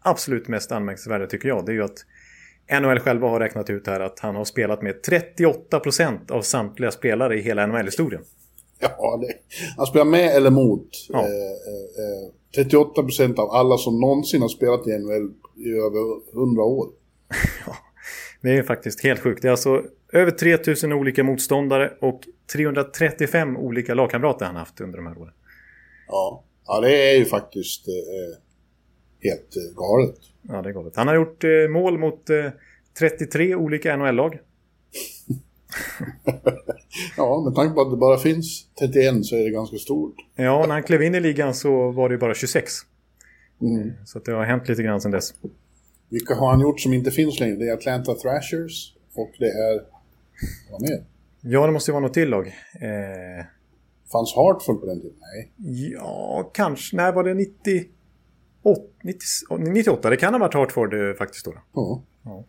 absolut 0.02 0.48
mest 0.48 0.72
anmärkningsvärda 0.72 1.28
tycker 1.28 1.48
jag, 1.48 1.66
det 1.66 1.72
är 1.72 1.74
ju 1.74 1.84
att 1.84 2.06
NHL 2.82 3.00
själva 3.00 3.28
har 3.28 3.40
räknat 3.40 3.70
ut 3.70 3.88
här 3.88 4.00
att 4.00 4.20
han 4.20 4.36
har 4.36 4.46
spelat 4.46 4.82
med 4.82 4.96
38% 5.40 6.32
av 6.32 6.42
samtliga 6.42 6.92
spelare 6.92 7.38
i 7.38 7.42
hela 7.42 7.68
NHL-historien. 7.68 8.22
Ja, 8.98 9.18
det, 9.22 9.34
han 9.78 9.86
spelar 9.86 10.06
med 10.06 10.36
eller 10.36 10.50
mot. 10.50 10.90
Ja. 11.10 11.20
Eh, 11.20 12.64
eh, 12.64 12.66
38% 12.66 13.40
av 13.40 13.50
alla 13.50 13.78
som 13.78 14.00
någonsin 14.00 14.42
har 14.42 14.50
spelat 14.50 14.88
i 14.88 14.98
NHL 14.98 15.32
i 15.56 15.70
över 15.70 16.34
100 16.34 16.64
år. 16.64 16.90
det 18.42 18.58
är 18.58 18.64
faktiskt 18.64 19.04
helt 19.04 19.20
sjukt. 19.20 19.42
Det 19.42 19.48
är 19.48 19.52
alltså 19.52 19.84
över 20.14 20.32
3000 20.32 20.94
olika 20.94 21.24
motståndare 21.24 21.94
och 22.02 22.22
335 22.54 23.58
olika 23.58 23.94
lagkamrater 23.94 24.46
han 24.46 24.56
haft 24.56 24.82
under 24.82 24.98
de 24.98 25.08
här 25.08 25.18
åren. 25.18 25.34
Ja, 26.08 26.44
ja 26.68 26.80
det 26.80 27.12
är 27.12 27.18
ju 27.18 27.26
faktiskt 27.26 27.88
eh, 27.88 28.44
helt 29.30 29.56
eh, 29.56 29.76
galet. 29.76 30.20
Ja, 30.42 30.62
det 30.62 30.70
är 30.70 30.74
galet. 30.74 30.96
Han 30.96 31.08
har 31.08 31.16
gjort 31.16 31.44
eh, 31.44 31.68
mål 31.70 31.98
mot 31.98 32.26
33 33.00 33.52
eh, 33.52 33.58
olika 33.58 33.98
NHL-lag. 33.98 34.40
ja, 37.18 37.42
med 37.46 37.56
tanke 37.56 37.74
på 37.74 37.82
att 37.82 37.92
det 37.92 37.98
bara 37.98 38.18
finns 38.18 38.68
31 38.80 39.26
så 39.26 39.36
är 39.36 39.44
det 39.44 39.50
ganska 39.50 39.78
stort. 39.78 40.16
Ja, 40.36 40.66
när 40.68 40.74
han 40.74 40.84
klev 40.84 41.04
in 41.04 41.16
i 41.16 41.20
ligan 41.20 41.54
så 41.54 41.92
var 41.92 42.10
det 42.10 42.18
bara 42.18 42.34
26. 42.34 42.74
Mm. 43.62 43.94
Så 44.06 44.20
det 44.20 44.32
har 44.32 44.46
hänt 44.46 44.70
lite 44.70 44.84
grann 44.84 45.02
sedan 45.02 45.12
dess. 45.12 45.34
Vilka 46.10 46.36
har 46.36 46.52
han 46.52 46.60
gjort 46.60 46.80
som 46.80 46.94
inte 46.94 47.12
finns 47.12 47.40
längre? 47.40 47.56
Det 47.56 47.70
är 47.70 47.74
Atlanta 47.74 48.14
Thrashers 48.14 48.94
och 49.14 49.32
det 49.40 49.50
är... 49.50 49.82
Vad 50.72 50.82
mer? 50.82 51.06
Ja, 51.42 51.66
det 51.66 51.72
måste 51.72 51.92
ju 51.92 51.94
vara 51.94 52.04
något 52.04 52.14
till 52.14 52.30
lag. 52.30 52.48
Eh... 52.48 53.46
Fanns 54.12 54.36
Hartford 54.36 54.80
på 54.80 54.86
den 54.86 55.02
tiden? 55.02 55.16
Nej. 55.20 55.52
Ja, 55.94 56.52
kanske. 56.54 56.96
När 56.96 57.12
var 57.12 57.24
det 57.24 57.34
90... 57.34 57.86
90, 59.04 59.20
98? 59.58 60.10
Det 60.10 60.18
kan 60.18 60.34
ha 60.34 60.40
varit 60.40 60.54
Hartford 60.54 60.94
eh, 60.94 61.14
faktiskt 61.14 61.46
då. 61.46 61.54
Ja. 61.74 62.04
ja. 62.24 62.46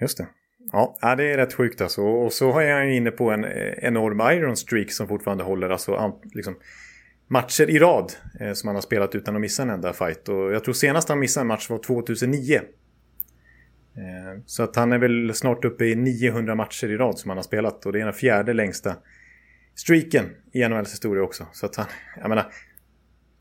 Just 0.00 0.18
det. 0.18 0.28
Ja, 0.72 1.14
det 1.16 1.32
är 1.32 1.36
rätt 1.36 1.54
sjukt 1.54 1.80
alltså. 1.80 2.02
Och 2.02 2.32
så 2.32 2.52
har 2.52 2.62
jag 2.62 2.94
inne 2.94 3.10
på 3.10 3.30
en 3.30 3.44
eh, 3.44 3.72
enorm 3.78 4.20
Iron 4.20 4.56
Streak 4.56 4.92
som 4.92 5.08
fortfarande 5.08 5.44
håller 5.44 5.70
alltså 5.70 6.20
liksom, 6.34 6.56
matcher 7.28 7.70
i 7.70 7.78
rad 7.78 8.12
eh, 8.40 8.52
som 8.52 8.68
han 8.68 8.76
har 8.76 8.82
spelat 8.82 9.14
utan 9.14 9.34
att 9.34 9.40
missa 9.40 9.62
en 9.62 9.70
enda 9.70 9.92
fight. 9.92 10.28
Och 10.28 10.52
jag 10.52 10.64
tror 10.64 10.74
senast 10.74 11.08
han 11.08 11.18
missade 11.18 11.42
en 11.42 11.46
match 11.46 11.70
var 11.70 11.78
2009. 11.78 12.54
Eh, 12.54 12.62
så 14.46 14.62
att 14.62 14.76
han 14.76 14.92
är 14.92 14.98
väl 14.98 15.34
snart 15.34 15.64
uppe 15.64 15.84
i 15.84 15.94
900 15.94 16.54
matcher 16.54 16.90
i 16.90 16.96
rad 16.96 17.18
som 17.18 17.30
han 17.30 17.38
har 17.38 17.42
spelat. 17.42 17.86
Och 17.86 17.92
det 17.92 18.00
är 18.00 18.04
den 18.04 18.14
fjärde 18.14 18.52
längsta 18.52 18.96
streaken 19.74 20.24
i 20.52 20.68
NHLs 20.68 20.92
historia 20.92 21.22
också. 21.22 21.46
Så 21.52 21.66
att 21.66 21.76
han, 21.76 21.86
jag 22.20 22.28
menar, 22.28 22.52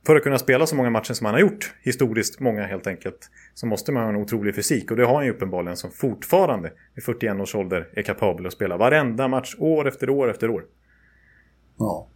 för 0.06 0.16
att 0.16 0.24
kunna 0.24 0.38
spela 0.38 0.66
så 0.66 0.76
många 0.76 0.90
matcher 0.90 1.14
som 1.14 1.26
han 1.26 1.34
har 1.34 1.42
gjort, 1.42 1.74
historiskt 1.82 2.40
många 2.40 2.66
helt 2.66 2.88
enkelt, 2.88 3.30
så 3.54 3.66
måste 3.66 3.92
man 3.92 4.04
ha 4.04 4.10
en 4.10 4.16
otrolig 4.16 4.56
fysik. 4.56 4.92
Och 4.92 4.98
det 4.98 5.06
har 5.06 5.16
han 5.16 5.26
ju 5.26 5.32
uppenbarligen 5.32 5.78
som 5.78 5.92
fortfarande 5.92 6.72
vid 6.96 7.04
41 7.04 7.40
års 7.40 7.56
ålder 7.56 7.90
är 7.94 8.02
kapabel 8.02 8.46
att 8.46 8.54
spela 8.54 8.78
varenda 8.78 9.28
match 9.28 9.56
år 9.60 9.88
efter 9.88 10.10
år 10.10 10.30
efter 10.30 10.50
år. 10.50 10.66
Ja. 11.78 12.08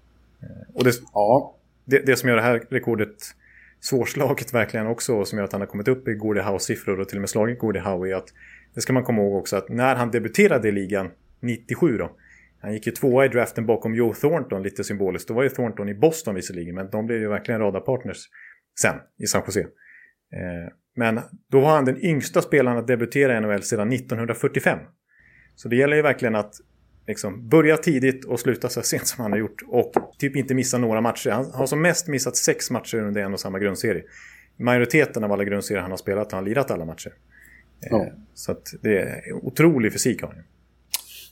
Och 0.74 0.84
det, 0.84 0.92
ja. 1.13 1.56
det, 1.86 2.06
det 2.06 2.15
som 2.15 2.30
gör 2.30 2.36
det 2.36 2.42
här 2.42 2.63
rekordet 2.70 3.15
svårslaget 3.80 4.54
verkligen 4.54 4.88
också, 4.88 5.15
och 5.15 5.27
som 5.27 5.38
gör 5.38 5.46
att 5.46 5.51
han 5.51 5.62
har 5.62 5.68
kommit 5.68 5.88
upp 5.88 6.08
i 6.08 6.13
Gordie 6.13 6.42
Howe-siffror 6.42 7.00
och 7.00 7.10
till 7.10 7.18
och 7.18 7.22
med 7.22 7.30
slagit 7.30 7.60
Gordie 7.60 7.82
Howe, 7.82 8.10
är 8.10 8.15
att 8.15 8.34
det 8.74 8.82
ska 8.82 8.94
man 8.94 9.04
komma 9.04 9.22
ihåg 9.22 9.36
också 9.36 9.56
att 9.56 9.70
när 9.70 9.96
han 9.96 10.12
debuterade 10.12 10.68
i 10.70 10.72
ligan 10.72 11.12
97 11.39 11.98
då, 11.98 12.12
han 12.65 12.74
gick 12.74 12.86
ju 12.86 12.91
tvåa 12.91 13.25
i 13.25 13.27
draften 13.27 13.65
bakom 13.65 13.95
Joe 13.95 14.13
Thornton 14.13 14.63
lite 14.63 14.84
symboliskt. 14.84 15.27
Då 15.27 15.34
var 15.34 15.43
ju 15.43 15.50
Thornton 15.50 15.89
i 15.89 15.95
Boston 15.95 16.36
visserligen, 16.36 16.75
men 16.75 16.89
de 16.89 17.05
blev 17.05 17.19
ju 17.19 17.27
verkligen 17.27 17.62
radarpartners 17.62 18.17
sen 18.81 18.95
i 19.24 19.27
San 19.27 19.43
Jose. 19.45 19.60
Eh, 19.60 20.74
men 20.95 21.19
då 21.51 21.60
var 21.60 21.69
han 21.69 21.86
den 21.86 22.05
yngsta 22.05 22.41
spelaren 22.41 22.77
att 22.77 22.88
debutera 22.88 23.38
i 23.38 23.41
NHL 23.41 23.63
sedan 23.63 23.93
1945. 23.93 24.79
Så 25.55 25.69
det 25.69 25.75
gäller 25.75 25.95
ju 25.95 26.01
verkligen 26.01 26.36
att 26.36 26.53
liksom 27.07 27.50
börja 27.50 27.77
tidigt 27.77 28.25
och 28.25 28.39
sluta 28.39 28.69
så 28.69 28.81
sent 28.81 29.07
som 29.07 29.22
han 29.22 29.31
har 29.31 29.39
gjort. 29.39 29.62
Och 29.67 29.91
typ 30.19 30.36
inte 30.36 30.53
missa 30.53 30.77
några 30.77 31.01
matcher. 31.01 31.29
Han 31.29 31.51
har 31.51 31.65
som 31.65 31.81
mest 31.81 32.07
missat 32.07 32.36
sex 32.36 32.72
matcher 32.72 32.98
under 32.98 33.22
en 33.22 33.34
och 33.34 33.39
samma 33.39 33.60
grundserie. 33.60 34.03
Majoriteten 34.57 35.24
av 35.24 35.31
alla 35.31 35.43
grundserier 35.43 35.81
han 35.81 35.91
har 35.91 35.98
spelat 35.98 36.31
har 36.31 36.38
han 36.38 36.45
lirat 36.45 36.72
alla 36.72 36.86
matcher. 36.86 37.13
Eh, 37.81 37.88
ja. 37.89 38.12
Så 38.34 38.55
det 38.81 38.98
är 39.00 39.34
otrolig 39.34 39.93
fysik 39.93 40.24
av 40.24 40.29
honom. 40.29 40.45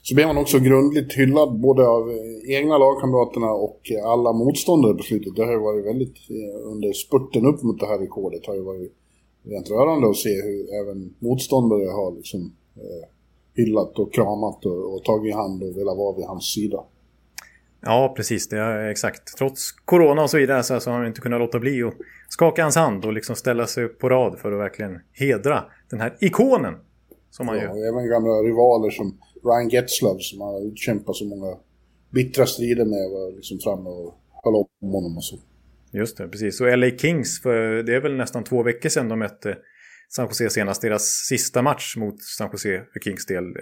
Så 0.06 0.14
blev 0.14 0.26
han 0.26 0.38
också 0.38 0.58
grundligt 0.58 1.12
hyllad 1.12 1.60
både 1.60 1.82
av 1.88 2.10
eh, 2.10 2.56
egna 2.56 2.78
lagkamraterna 2.78 3.50
och 3.66 3.80
alla 4.04 4.32
motståndare 4.32 4.94
på 4.94 5.02
slutet. 5.02 5.36
Det 5.36 5.44
har 5.44 5.52
ju 5.52 5.58
varit 5.58 5.86
väldigt, 5.86 6.16
eh, 6.30 6.72
under 6.72 6.92
spurten 6.92 7.46
upp 7.46 7.62
mot 7.62 7.80
det 7.80 7.86
här 7.86 7.98
rekordet 7.98 8.46
har 8.46 8.54
ju 8.54 8.60
varit 8.60 8.92
rent 9.44 9.70
rörande 9.70 10.10
att 10.10 10.16
se 10.16 10.34
hur 10.46 10.60
även 10.80 11.14
motståndare 11.18 11.86
har 11.90 12.16
liksom 12.16 12.40
eh, 12.76 13.08
hyllat 13.54 13.98
och 13.98 14.14
kramat 14.14 14.64
och, 14.66 14.94
och 14.94 15.04
tagit 15.04 15.30
i 15.32 15.36
hand 15.36 15.62
och 15.62 15.76
velat 15.76 15.96
vara 15.96 16.16
vid 16.16 16.24
hans 16.24 16.54
sida. 16.54 16.84
Ja, 17.80 18.14
precis. 18.16 18.48
Det 18.48 18.58
är 18.58 18.88
exakt. 18.90 19.36
Trots 19.38 19.72
corona 19.72 20.22
och 20.22 20.30
så 20.30 20.38
vidare 20.38 20.62
så, 20.62 20.80
så 20.80 20.90
har 20.90 20.98
han 20.98 21.06
inte 21.06 21.20
kunnat 21.20 21.40
låta 21.40 21.58
bli 21.58 21.82
att 21.82 21.94
skaka 22.28 22.62
hans 22.62 22.76
hand 22.76 23.04
och 23.04 23.12
liksom 23.12 23.36
ställa 23.36 23.66
sig 23.66 23.84
upp 23.84 23.98
på 23.98 24.08
rad 24.08 24.38
för 24.38 24.52
att 24.52 24.58
verkligen 24.58 25.00
hedra 25.12 25.64
den 25.90 26.00
här 26.00 26.16
ikonen. 26.20 26.74
Som 27.30 27.48
han 27.48 27.56
ja, 27.56 27.62
gör. 27.62 27.88
Även 27.88 28.08
gamla 28.08 28.32
rivaler 28.32 28.90
som 28.90 29.18
Ryan 29.44 29.68
Getzlav 29.68 30.18
som 30.18 30.40
har 30.40 30.66
utkämpat 30.66 31.16
så 31.16 31.24
många 31.24 31.56
bittra 32.10 32.46
strider 32.46 32.84
med 32.84 33.10
var 33.10 33.36
liksom 33.36 33.58
framme 33.58 33.88
och 33.88 34.14
höll 34.44 34.54
om 34.54 34.92
honom 34.92 35.16
och 35.16 35.24
så. 35.24 35.36
Just 35.92 36.16
det, 36.16 36.28
precis. 36.28 36.60
Och 36.60 36.78
LA 36.78 36.90
Kings, 36.90 37.42
för 37.42 37.82
det 37.82 37.94
är 37.94 38.00
väl 38.00 38.16
nästan 38.16 38.44
två 38.44 38.62
veckor 38.62 38.88
sedan 38.88 39.08
de 39.08 39.18
mötte 39.18 39.56
San 40.08 40.26
Jose 40.26 40.50
senast. 40.50 40.82
Deras 40.82 41.04
sista 41.28 41.62
match 41.62 41.96
mot 41.96 42.22
San 42.22 42.48
Jose 42.52 42.82
för 42.92 43.00
Kings 43.00 43.26
del 43.26 43.44
eh, 43.44 43.52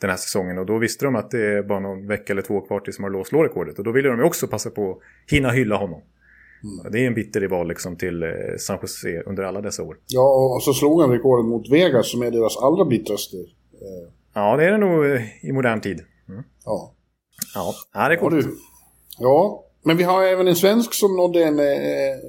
den 0.00 0.10
här 0.10 0.16
säsongen. 0.16 0.58
Och 0.58 0.66
då 0.66 0.78
visste 0.78 1.04
de 1.04 1.16
att 1.16 1.30
det 1.30 1.46
är 1.46 1.62
bara 1.62 1.80
någon 1.80 2.06
vecka 2.06 2.32
eller 2.32 2.42
två 2.42 2.60
kvar 2.60 2.80
tills 2.80 2.98
har 2.98 3.10
låst 3.10 3.32
rekordet. 3.32 3.78
Och 3.78 3.84
då 3.84 3.92
ville 3.92 4.08
de 4.08 4.18
ju 4.18 4.24
också 4.24 4.46
passa 4.46 4.70
på 4.70 4.90
att 4.90 5.32
hinna 5.32 5.50
hylla 5.50 5.76
honom. 5.76 6.02
Mm. 6.62 6.92
Det 6.92 6.98
är 6.98 7.06
en 7.06 7.14
bitter 7.14 7.40
rival 7.40 7.68
liksom 7.68 7.96
till 7.96 8.22
eh, 8.22 8.28
San 8.58 8.78
Jose 8.82 9.22
under 9.26 9.42
alla 9.42 9.60
dessa 9.60 9.82
år. 9.82 9.96
Ja, 10.06 10.54
och 10.56 10.62
så 10.62 10.72
slog 10.72 11.00
han 11.00 11.10
rekordet 11.10 11.46
mot 11.46 11.70
Vegas 11.70 12.10
som 12.10 12.22
är 12.22 12.30
deras 12.30 12.56
allra 12.56 12.84
bittraste. 12.84 13.36
Eh. 13.36 14.19
Ja, 14.34 14.56
det 14.56 14.64
är 14.64 14.70
det 14.70 14.78
nog 14.78 15.04
i 15.42 15.52
modern 15.52 15.80
tid. 15.80 16.00
Mm. 16.28 16.42
Ja. 16.64 16.94
Ja, 17.92 18.08
det 18.08 18.14
är 18.14 18.18
coolt. 18.18 18.46
Ja, 18.46 18.52
ja, 19.18 19.64
men 19.82 19.96
vi 19.96 20.02
har 20.02 20.24
även 20.24 20.48
en 20.48 20.56
svensk 20.56 20.94
som 20.94 21.16
nådde 21.16 21.44
en... 21.44 21.58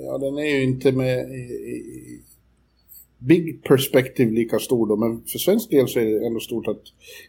Ja, 0.05 0.17
den 0.17 0.37
är 0.37 0.55
ju 0.55 0.63
inte 0.63 0.91
med 0.91 1.25
big 3.21 3.63
perspective 3.63 4.31
lika 4.31 4.59
stor 4.59 4.87
då, 4.87 4.95
men 4.95 5.23
för 5.25 5.39
svensk 5.39 5.69
del 5.69 5.87
så 5.87 5.99
är 5.99 6.05
det 6.05 6.25
ändå 6.25 6.39
stort 6.39 6.67
att 6.67 6.81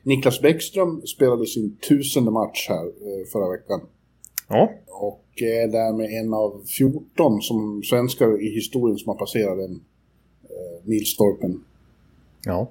Niklas 0.02 0.40
Bäckström 0.40 1.02
spelade 1.06 1.46
sin 1.46 1.76
tusende 1.76 2.30
match 2.30 2.66
här 2.68 2.86
eh, 2.86 3.26
förra 3.32 3.50
veckan. 3.50 3.80
Ja. 4.48 4.72
Och 4.86 5.24
är 5.42 5.68
därmed 5.68 6.10
en 6.10 6.34
av 6.34 6.62
14 6.78 7.42
som 7.42 7.82
svenskar 7.82 8.42
i 8.42 8.54
historien 8.54 8.98
som 8.98 9.08
har 9.08 9.18
passerat 9.18 9.58
den 9.58 9.74
eh, 10.44 10.88
milstolpen. 10.88 11.64
Ja. 12.44 12.70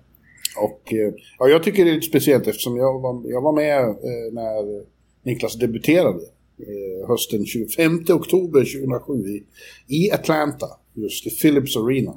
Och 0.58 0.94
eh, 0.94 1.14
ja, 1.40 1.48
jag 1.48 1.64
tycker 1.64 1.86
det 1.86 1.92
är 1.92 1.96
lite 1.96 2.08
speciellt 2.08 2.48
eftersom 2.48 2.78
jag 2.78 3.00
var, 3.00 3.32
jag 3.32 3.42
var 3.42 3.54
med 3.54 3.84
eh, 3.84 4.34
när 4.34 4.86
Niklas 5.24 5.56
debuterade 5.56 6.20
eh, 6.60 7.08
hösten 7.08 7.46
25 7.46 8.06
oktober 8.10 8.60
2007 8.60 9.14
i, 9.14 9.44
i 9.88 10.12
Atlanta, 10.12 10.68
just 10.94 11.28
i 11.28 11.30
Philips 11.30 11.78
Arena. 11.78 12.14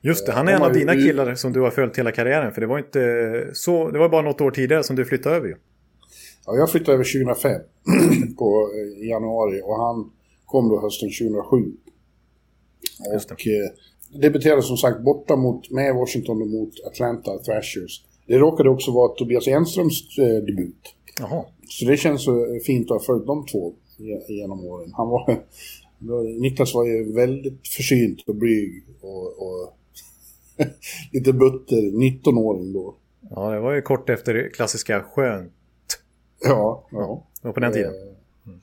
Just 0.00 0.26
det, 0.26 0.32
han 0.32 0.48
är 0.48 0.52
en 0.52 0.62
av 0.62 0.72
dina 0.72 0.94
killar 0.94 1.34
som 1.34 1.52
du 1.52 1.60
har 1.60 1.70
följt 1.70 1.98
hela 1.98 2.12
karriären. 2.12 2.52
För 2.52 2.60
det 2.60 2.66
var 2.66 2.78
inte 2.78 3.50
så, 3.52 3.90
det 3.90 3.98
var 3.98 4.08
bara 4.08 4.22
något 4.22 4.40
år 4.40 4.50
tidigare 4.50 4.82
som 4.82 4.96
du 4.96 5.04
flyttade 5.04 5.36
över 5.36 5.48
ju. 5.48 5.54
Ja, 6.46 6.56
jag 6.56 6.70
flyttade 6.70 6.92
över 6.92 7.04
2005 7.04 7.60
på 8.38 8.70
eh, 8.74 9.08
januari 9.08 9.60
och 9.64 9.76
han 9.76 10.10
kom 10.44 10.68
då 10.68 10.80
hösten 10.80 11.08
2007. 11.08 11.72
Och 13.32 13.46
eh, 13.46 13.70
debuterade 14.14 14.62
som 14.62 14.76
sagt 14.76 15.00
borta 15.00 15.36
mot, 15.36 15.70
med 15.70 15.94
Washington 15.94 16.42
och 16.42 16.48
mot 16.48 16.70
Atlanta 16.86 17.38
Thrashers. 17.38 18.04
Det 18.26 18.38
råkade 18.38 18.70
också 18.70 18.90
vara 18.90 19.08
Tobias 19.08 19.48
Enströms 19.48 20.18
eh, 20.18 20.26
debut. 20.26 20.94
Jaha. 21.18 21.44
Så 21.68 21.84
det 21.84 21.96
känns 21.96 22.26
fint 22.66 22.90
att 22.90 22.96
ha 22.96 23.04
följt 23.04 23.26
de 23.26 23.46
två 23.46 23.74
genom 24.28 24.64
åren. 24.64 24.92
Han 24.96 25.08
var, 25.08 25.42
Niklas 26.40 26.74
var 26.74 26.84
ju 26.84 27.12
väldigt 27.12 27.68
försynt 27.68 28.24
och 28.26 28.34
blyg 28.34 28.84
och, 29.00 29.26
och 29.26 29.76
lite 31.12 31.32
butter, 31.32 31.76
19-åring 31.76 32.72
då. 32.72 32.94
Ja, 33.30 33.50
det 33.50 33.60
var 33.60 33.72
ju 33.72 33.82
kort 33.82 34.10
efter 34.10 34.50
klassiska 34.54 35.02
skönt. 35.02 35.52
Ja, 36.42 36.86
ja. 36.90 37.26
Det 37.42 37.48
var 37.48 37.52
på 37.52 37.60
den 37.60 37.72
tiden. 37.72 37.94
Mm. 38.46 38.60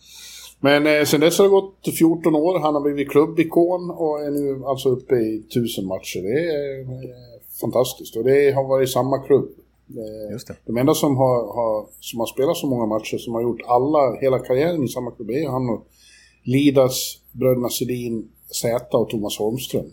Men 0.64 0.88
eh, 0.88 1.04
sen 1.04 1.20
dess 1.20 1.38
har 1.38 1.46
det 1.46 1.50
gått 1.50 1.98
14 2.00 2.36
år. 2.36 2.60
Han 2.60 2.74
har 2.74 2.82
blivit 2.82 3.10
klubbikon 3.10 3.90
och 3.90 4.22
är 4.22 4.32
nu 4.32 4.66
alltså 4.66 4.90
uppe 4.90 5.16
i 5.16 5.44
1000 5.50 5.88
matcher. 5.88 6.22
Det 6.22 6.40
är 6.56 6.80
eh, 6.80 7.42
fantastiskt. 7.62 8.16
Och 8.16 8.24
det 8.24 8.52
har 8.52 8.64
varit 8.64 8.90
samma 8.90 9.20
klubb. 9.20 9.50
Eh, 9.90 10.32
Just 10.32 10.48
det. 10.48 10.56
De 10.66 10.78
enda 10.78 10.94
som 10.94 11.18
har, 11.18 11.54
har, 11.56 11.88
som 12.00 12.20
har 12.20 12.28
spelat 12.28 12.58
så 12.58 12.68
många 12.68 12.86
matcher, 12.86 13.18
som 13.18 13.34
har 13.34 13.42
gjort 13.42 13.62
alla, 13.68 14.16
hela 14.22 14.40
karriären 14.40 14.84
i 14.84 14.88
samma 14.88 15.12
klubb, 15.12 15.30
är 15.30 15.50
han 15.50 15.70
och 15.70 15.88
Lidas, 16.44 17.20
bröderna 17.32 17.70
Sedin, 17.70 18.30
Zäta 18.62 18.98
och 18.98 19.10
Thomas 19.10 19.38
Holmström. 19.38 19.86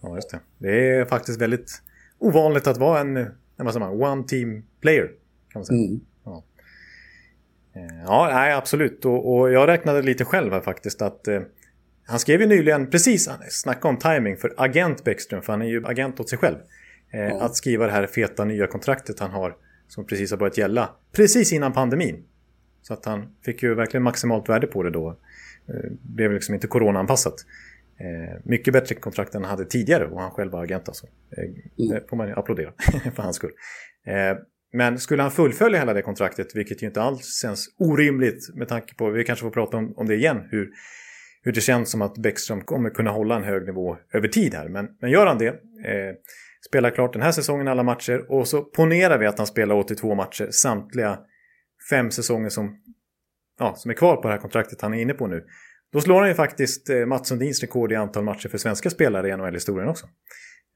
Ja, 0.00 0.14
just 0.14 0.30
det. 0.30 0.40
Det 0.58 0.88
är 0.88 1.04
faktiskt 1.04 1.40
väldigt 1.40 1.70
ovanligt 2.18 2.66
att 2.66 2.78
vara 2.78 3.00
en, 3.00 3.16
en 3.16 3.30
vad 3.56 3.80
man, 3.80 4.02
one 4.02 4.24
team 4.24 4.62
player. 4.80 5.10
Kan 5.52 5.60
man 5.60 5.66
säga. 5.66 5.78
Mm. 5.78 6.00
Ja. 7.74 7.80
Eh, 7.80 7.86
ja, 8.04 8.30
nej, 8.32 8.52
absolut. 8.52 9.04
Och, 9.04 9.34
och, 9.34 9.52
jag 9.52 9.68
räknade 9.68 10.02
lite 10.02 10.24
själv 10.24 10.52
här 10.52 10.60
faktiskt 10.60 11.02
att 11.02 11.28
eh, 11.28 11.40
han 12.06 12.18
skrev 12.18 12.40
ju 12.40 12.46
nyligen, 12.46 12.90
precis, 12.90 13.30
snacka 13.50 13.88
om 13.88 13.98
timing 13.98 14.36
för 14.36 14.54
agent 14.56 15.04
Bäckström, 15.04 15.42
för 15.42 15.52
han 15.52 15.62
är 15.62 15.66
ju 15.66 15.86
agent 15.86 16.20
åt 16.20 16.28
sig 16.28 16.38
själv. 16.38 16.56
Eh, 17.12 17.20
ja. 17.20 17.40
Att 17.40 17.56
skriva 17.56 17.86
det 17.86 17.92
här 17.92 18.06
feta 18.06 18.44
nya 18.44 18.66
kontraktet 18.66 19.20
han 19.20 19.30
har, 19.30 19.56
som 19.88 20.06
precis 20.06 20.30
har 20.30 20.38
börjat 20.38 20.58
gälla, 20.58 20.90
precis 21.12 21.52
innan 21.52 21.72
pandemin. 21.72 22.24
Så 22.82 22.94
att 22.94 23.04
han 23.04 23.36
fick 23.44 23.62
ju 23.62 23.74
verkligen 23.74 24.02
maximalt 24.02 24.48
värde 24.48 24.66
på 24.66 24.82
det 24.82 24.90
då. 24.90 25.08
Eh, 25.68 25.90
blev 26.02 26.32
liksom 26.32 26.54
inte 26.54 26.66
coronaanpassat. 26.66 27.34
Eh, 27.98 28.40
mycket 28.44 28.72
bättre 28.72 28.94
kontrakt 28.94 29.34
än 29.34 29.42
han 29.42 29.50
hade 29.50 29.64
tidigare 29.64 30.06
och 30.06 30.20
han 30.20 30.30
själv 30.30 30.52
var 30.52 30.62
agent 30.62 30.88
alltså. 30.88 31.06
Eh, 31.06 31.44
mm. 31.44 31.60
Det 31.76 32.08
får 32.08 32.16
man 32.16 32.28
ju 32.28 32.34
applådera 32.34 32.72
för 33.14 33.22
hans 33.22 33.36
skull. 33.36 33.52
Men 34.76 34.98
skulle 34.98 35.22
han 35.22 35.30
fullfölja 35.30 35.78
hela 35.78 35.94
det 35.94 36.02
kontraktet, 36.02 36.56
vilket 36.56 36.82
ju 36.82 36.86
inte 36.86 37.02
alls 37.02 37.40
känns 37.42 37.66
orimligt 37.78 38.54
med 38.54 38.68
tanke 38.68 38.94
på, 38.94 39.10
vi 39.10 39.24
kanske 39.24 39.42
får 39.42 39.50
prata 39.50 39.76
om, 39.76 39.94
om 39.96 40.08
det 40.08 40.14
igen, 40.14 40.48
hur, 40.50 40.70
hur 41.42 41.52
det 41.52 41.60
känns 41.60 41.90
som 41.90 42.02
att 42.02 42.18
Bäckström 42.18 42.60
kommer 42.60 42.90
kunna 42.90 43.10
hålla 43.10 43.36
en 43.36 43.44
hög 43.44 43.66
nivå 43.66 43.96
över 44.12 44.28
tid 44.28 44.54
här. 44.54 44.68
Men, 44.68 44.88
men 45.00 45.10
gör 45.10 45.26
han 45.26 45.38
det, 45.38 45.48
eh, 45.48 46.14
spelar 46.68 46.90
klart 46.90 47.12
den 47.12 47.22
här 47.22 47.32
säsongen 47.32 47.68
alla 47.68 47.82
matcher 47.82 48.30
och 48.30 48.48
så 48.48 48.62
ponerar 48.62 49.18
vi 49.18 49.26
att 49.26 49.38
han 49.38 49.46
spelar 49.46 49.74
82 49.74 50.14
matcher 50.14 50.48
samtliga 50.50 51.18
fem 51.90 52.10
säsonger 52.10 52.48
som, 52.48 52.76
ja, 53.58 53.74
som 53.76 53.90
är 53.90 53.94
kvar 53.94 54.16
på 54.16 54.22
det 54.28 54.34
här 54.34 54.40
kontraktet 54.40 54.80
han 54.80 54.94
är 54.94 55.02
inne 55.02 55.14
på 55.14 55.26
nu. 55.26 55.44
Då 55.92 56.00
slår 56.00 56.20
han 56.20 56.28
ju 56.28 56.34
faktiskt 56.34 56.90
eh, 56.90 57.06
Mats 57.06 57.28
Sundins 57.28 57.60
rekord 57.60 57.92
i 57.92 57.94
antal 57.94 58.24
matcher 58.24 58.48
för 58.48 58.58
svenska 58.58 58.90
spelare 58.90 59.28
i 59.28 59.36
NHL-historien 59.36 59.88
också. 59.88 60.06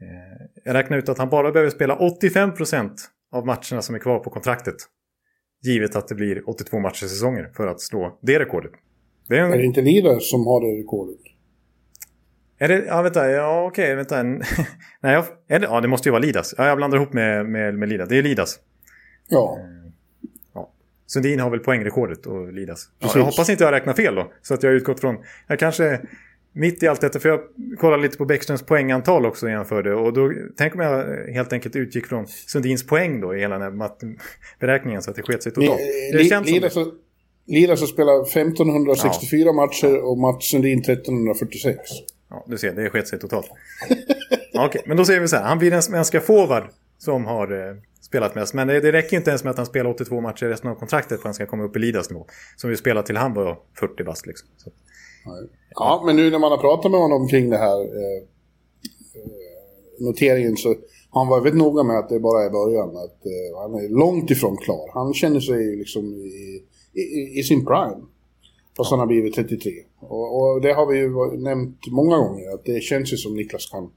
Eh, 0.03 0.47
jag 0.65 0.75
räknar 0.75 0.99
ut 0.99 1.09
att 1.09 1.19
han 1.19 1.29
bara 1.29 1.53
behöver 1.53 1.71
spela 1.71 1.97
85% 1.97 2.93
av 3.33 3.47
matcherna 3.47 3.83
som 3.83 3.95
är 3.95 3.99
kvar 3.99 4.19
på 4.19 4.31
kontraktet. 4.31 4.75
Givet 5.63 5.97
att 5.97 6.09
det 6.09 6.15
blir 6.15 6.49
82 6.49 6.79
matcher 6.79 7.07
säsonger 7.07 7.51
för 7.57 7.67
att 7.67 7.81
slå 7.81 8.19
det 8.23 8.39
rekordet. 8.39 8.73
Det 9.29 9.39
är, 9.39 9.43
en... 9.43 9.53
är 9.53 9.59
det 9.59 9.65
inte 9.65 9.83
Lidas 9.83 10.31
som 10.31 10.47
har 10.47 10.61
det 10.61 10.83
rekordet? 10.83 11.21
Är 12.59 12.69
det, 12.69 12.85
ja 12.87 13.03
vänta, 13.03 13.31
ja 13.31 13.67
okej, 13.67 13.95
vänta. 13.95 14.23
Nej, 14.23 14.47
jag, 15.03 15.25
är 15.49 15.59
det, 15.59 15.67
ja 15.67 15.81
det 15.81 15.89
måste 15.89 16.09
ju 16.09 16.11
vara 16.11 16.23
Lidas. 16.23 16.55
Ja, 16.59 16.67
jag 16.67 16.77
blandar 16.77 16.99
ihop 16.99 17.13
med, 17.13 17.47
med, 17.47 17.75
med 17.75 17.89
Lidas. 17.89 18.09
Det 18.09 18.19
är 18.19 18.23
Lidas. 18.23 18.61
Ja. 19.29 19.59
Eh, 19.59 19.79
Sundin 21.09 21.41
har 21.41 21.51
väl 21.51 21.61
poängrekordet 21.61 22.27
och 22.27 22.53
Lidas. 22.53 22.89
Ja, 22.99 23.13
jag 23.15 23.23
hoppas 23.23 23.51
inte 23.51 23.65
jag 23.65 23.73
räknar 23.73 23.95
fel 23.95 24.15
då. 24.15 24.33
Så 24.43 24.55
att 24.55 24.63
jag 24.63 24.71
har 24.71 24.77
utgått 24.77 25.01
från... 25.01 25.17
Jag 25.47 25.59
kanske... 25.59 26.01
Mitt 26.53 26.83
i 26.83 26.89
allt 26.89 27.01
detta, 27.01 27.21
för 27.21 27.29
jag 27.29 27.41
kollade 27.79 28.03
lite 28.03 28.19
på 28.19 28.25
Bäckströms 28.25 28.63
poängantal 28.63 29.27
också 29.27 29.47
och 29.47 29.53
jämförde. 29.53 29.95
Och 29.95 30.13
då, 30.13 30.33
tänk 30.57 30.75
om 30.75 30.81
jag 30.81 31.27
helt 31.33 31.53
enkelt 31.53 31.77
utgick 31.77 32.07
från 32.07 32.27
Sundins 32.27 32.87
poäng 32.87 33.21
då 33.21 33.37
i 33.37 33.41
hela 33.41 33.59
den 33.59 33.81
här 33.81 33.91
beräkningen 34.61 35.03
så 35.03 35.11
att 35.11 35.17
det 35.17 35.23
sket 35.23 35.43
sig 35.43 35.53
totalt. 35.53 35.81
Det 36.13 36.25
känns 36.25 36.51
Lidas, 36.51 36.73
som... 36.73 36.93
Lidas 37.47 37.81
har 37.81 37.87
spelat 37.87 38.29
1564 38.29 39.47
ja. 39.47 39.53
matcher 39.53 39.99
och 39.99 40.19
Mats 40.19 40.51
Sundin 40.51 40.79
1346. 40.79 41.79
Ja, 42.31 42.45
du 42.49 42.59
ser, 42.59 42.73
det 42.73 42.91
sket 42.91 43.09
sig 43.09 43.19
totalt. 43.19 43.51
Okej, 44.55 44.67
okay, 44.67 44.83
men 44.87 44.97
då 44.97 45.05
ser 45.05 45.21
vi 45.21 45.29
så 45.29 45.37
här. 45.37 45.45
Han 45.45 45.59
blir 45.59 45.71
den 45.71 45.83
svenska 45.83 46.21
forward 46.21 46.65
som 46.99 47.27
har 47.27 47.69
eh, 47.69 47.77
spelat 48.01 48.35
mest. 48.35 48.55
Men 48.55 48.69
det, 48.69 48.81
det 48.81 48.93
räcker 48.93 49.17
inte 49.17 49.31
ens 49.31 49.45
med 49.45 49.51
att 49.51 49.57
han 49.57 49.67
spelar 49.67 49.91
82 49.91 50.21
matcher 50.21 50.47
resten 50.47 50.71
av 50.71 50.75
kontraktet 50.75 51.09
för 51.09 51.17
att 51.17 51.25
han 51.25 51.35
ska 51.35 51.47
komma 51.47 51.65
upp 51.65 51.77
i 51.77 51.79
Lidas 51.79 52.11
nivå. 52.11 52.27
Som 52.57 52.71
vi 52.71 52.77
spelade 52.77 53.07
till 53.07 53.17
han 53.17 53.35
var 53.35 53.59
40 53.79 54.05
bast 54.05 54.27
liksom. 54.27 54.49
Så. 54.57 54.71
Ja, 55.71 56.03
men 56.07 56.17
nu 56.17 56.31
när 56.31 56.39
man 56.39 56.51
har 56.51 56.59
pratat 56.59 56.91
med 56.91 57.01
honom 57.01 57.29
kring 57.29 57.51
det 57.51 57.57
här 57.57 57.81
eh, 57.81 58.23
eh 59.15 59.39
noteringen 60.01 60.57
så 60.57 60.69
har 61.11 61.21
han 61.25 61.29
varit 61.29 61.45
väldigt 61.45 61.59
noga 61.59 61.83
med 61.83 61.99
att 61.99 62.09
det 62.09 62.21
bara 62.21 62.45
är 62.45 62.51
början. 62.51 62.89
Att 62.89 63.27
eh, 63.27 63.61
han 63.61 63.75
är 63.75 63.89
långt 63.89 64.31
ifrån 64.31 64.57
klar. 64.57 64.91
Han 64.95 65.15
känner 65.15 65.41
sig 65.41 65.77
liksom 65.77 66.05
i, 66.05 66.63
i, 66.93 67.39
i 67.39 67.43
sin 67.43 67.65
prime. 67.65 68.03
Fast 68.77 68.91
ja. 68.91 68.97
han 68.97 68.99
har 68.99 69.07
blivit 69.07 69.35
33. 69.35 69.73
Och, 70.01 70.37
och, 70.41 70.61
det 70.61 70.73
har 70.73 70.87
vi 70.87 70.99
ju 70.99 71.37
nämnt 71.39 71.87
många 71.91 72.17
gånger. 72.17 72.55
Att 72.55 72.65
det 72.65 72.83
känns 72.83 73.13
ju 73.13 73.17
som 73.17 73.37
Niklas 73.37 73.67
kan, 73.67 73.91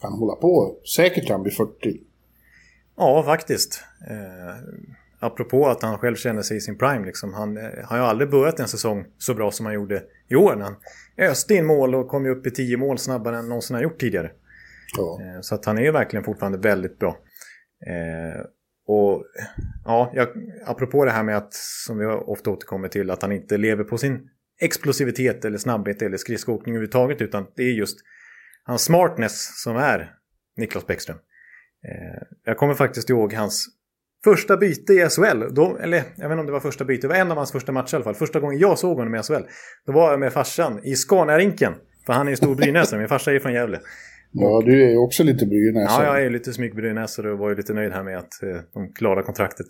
kan 0.00 0.12
hålla 0.12 0.34
på. 0.34 0.76
Säkert 0.96 1.26
kan 1.26 1.34
han 1.34 1.42
bli 1.42 1.52
40. 1.52 2.00
Ja, 2.96 3.22
faktiskt. 3.22 3.80
Eh, 4.10 4.56
apropå 5.22 5.68
att 5.68 5.82
han 5.82 5.98
själv 5.98 6.16
känner 6.16 6.42
sig 6.42 6.56
i 6.56 6.60
sin 6.60 6.78
prime. 6.78 7.06
Liksom. 7.06 7.34
Han 7.34 7.56
eh, 7.56 7.84
har 7.84 7.96
ju 7.96 8.02
aldrig 8.02 8.30
börjat 8.30 8.60
en 8.60 8.68
säsong 8.68 9.06
så 9.18 9.34
bra 9.34 9.50
som 9.50 9.66
han 9.66 9.74
gjorde 9.74 10.02
i 10.28 10.34
år. 10.34 10.56
När 10.56 10.64
han 10.64 10.76
öste 11.18 11.54
in 11.54 11.66
mål 11.66 11.94
och 11.94 12.08
kom 12.08 12.24
ju 12.24 12.30
upp 12.30 12.46
i 12.46 12.50
tio 12.50 12.76
mål 12.76 12.98
snabbare 12.98 13.36
än 13.36 13.48
någonsin 13.48 13.74
har 13.74 13.82
gjort 13.82 14.00
tidigare. 14.00 14.30
Ja. 14.96 15.20
Eh, 15.22 15.40
så 15.40 15.54
att 15.54 15.64
han 15.64 15.78
är 15.78 15.82
ju 15.82 15.90
verkligen 15.90 16.24
fortfarande 16.24 16.58
väldigt 16.58 16.98
bra. 16.98 17.18
Eh, 17.86 18.40
och 18.86 19.24
ja, 19.84 20.12
jag, 20.14 20.28
apropå 20.66 21.04
det 21.04 21.10
här 21.10 21.22
med 21.22 21.36
att, 21.36 21.54
som 21.54 21.98
vi 21.98 22.06
ofta 22.06 22.50
återkommer 22.50 22.88
till, 22.88 23.10
att 23.10 23.22
han 23.22 23.32
inte 23.32 23.56
lever 23.56 23.84
på 23.84 23.98
sin 23.98 24.28
explosivitet 24.60 25.44
eller 25.44 25.58
snabbhet 25.58 26.02
eller 26.02 26.16
skridskoåkning 26.16 26.74
överhuvudtaget, 26.74 27.20
utan 27.20 27.46
det 27.56 27.62
är 27.62 27.72
just 27.72 27.98
hans 28.64 28.82
smartness 28.82 29.62
som 29.62 29.76
är 29.76 30.14
Niklas 30.56 30.86
Bäckström. 30.86 31.16
Eh, 31.88 32.22
jag 32.44 32.56
kommer 32.56 32.74
faktiskt 32.74 33.10
ihåg 33.10 33.32
hans 33.32 33.66
första 34.24 34.56
byte 34.56 34.92
i 34.92 35.08
SHL. 35.08 35.54
Då, 35.54 35.78
eller 35.80 35.96
jag 35.96 36.28
vet 36.28 36.32
inte 36.32 36.40
om 36.40 36.46
det 36.46 36.52
var 36.52 36.60
första 36.60 36.84
byte, 36.84 37.06
det 37.06 37.08
var 37.08 37.20
en 37.20 37.30
av 37.30 37.36
hans 37.36 37.52
första 37.52 37.72
matcher 37.72 37.94
i 37.94 37.96
alla 37.96 38.04
fall. 38.04 38.14
Första 38.14 38.40
gången 38.40 38.58
jag 38.58 38.78
såg 38.78 38.98
honom 38.98 39.14
i 39.14 39.22
SHL. 39.22 39.42
Då 39.86 39.92
var 39.92 40.10
jag 40.10 40.20
med 40.20 40.32
farsan 40.32 40.80
i 40.84 40.94
Scanarinken. 40.94 41.74
För 42.06 42.12
han 42.12 42.26
är 42.26 42.30
ju 42.30 42.36
stor 42.36 42.54
brynäsare, 42.54 42.98
min 42.98 43.08
farsa 43.08 43.32
är 43.32 43.38
från 43.38 43.52
Gävle. 43.52 43.80
Ja, 44.32 44.62
du 44.64 44.84
är 44.84 44.90
ju 44.90 44.96
också 44.96 45.24
lite 45.24 45.46
brynäsare. 45.46 46.06
Ja, 46.06 46.16
jag 46.16 46.26
är 46.26 46.30
lite 46.30 46.52
smygbrynäsare 46.52 47.32
och 47.32 47.38
var 47.38 47.50
ju 47.50 47.56
lite 47.56 47.74
nöjd 47.74 47.92
här 47.92 48.02
med 48.02 48.18
att 48.18 48.42
eh, 48.42 48.56
de 48.74 48.92
klarade 48.92 49.22
kontraktet. 49.22 49.66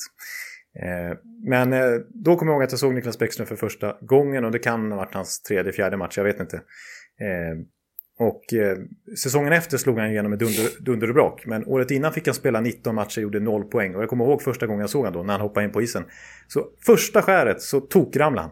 Eh, 0.83 1.19
men 1.49 1.73
eh, 1.73 2.01
då 2.09 2.37
kommer 2.37 2.53
jag 2.53 2.57
ihåg 2.57 2.65
att 2.65 2.73
jag 2.73 2.79
såg 2.79 2.95
Niklas 2.95 3.19
Bäckström 3.19 3.47
för 3.47 3.57
första 3.57 3.97
gången 4.01 4.45
och 4.45 4.53
det 4.53 4.59
kan 4.59 4.93
ha 4.93 4.99
varit 4.99 5.15
hans 5.15 5.43
tredje, 5.43 5.73
fjärde 5.73 5.97
match, 5.97 6.17
jag 6.17 6.25
vet 6.25 6.41
inte. 6.41 6.57
Och 8.23 8.55
eh, 8.55 8.79
säsongen 9.17 9.53
efter 9.53 9.79
slog 9.79 9.99
han 9.99 10.11
igenom 10.11 10.33
ett 10.33 10.39
dunder, 10.39 10.69
dunder 10.81 11.09
och 11.09 11.15
brak. 11.15 11.47
Men 11.47 11.67
året 11.67 11.91
innan 11.91 12.13
fick 12.13 12.27
han 12.27 12.35
spela 12.35 12.61
19 12.61 12.95
matcher 12.95 13.19
och 13.19 13.23
gjorde 13.23 13.41
0 13.41 13.65
poäng. 13.65 13.95
Och 13.95 14.03
jag 14.03 14.09
kommer 14.09 14.25
ihåg 14.25 14.43
första 14.43 14.67
gången 14.67 14.81
jag 14.81 14.91
såg 14.91 15.05
honom 15.05 15.13
då, 15.21 15.23
när 15.23 15.33
han 15.33 15.41
hoppade 15.41 15.67
in 15.67 15.73
på 15.73 15.83
isen. 15.83 16.05
Så 16.49 16.65
första 16.87 17.23
skäret 17.23 17.63
så 17.63 17.81
tokramlade 17.81 18.49
han. 18.49 18.51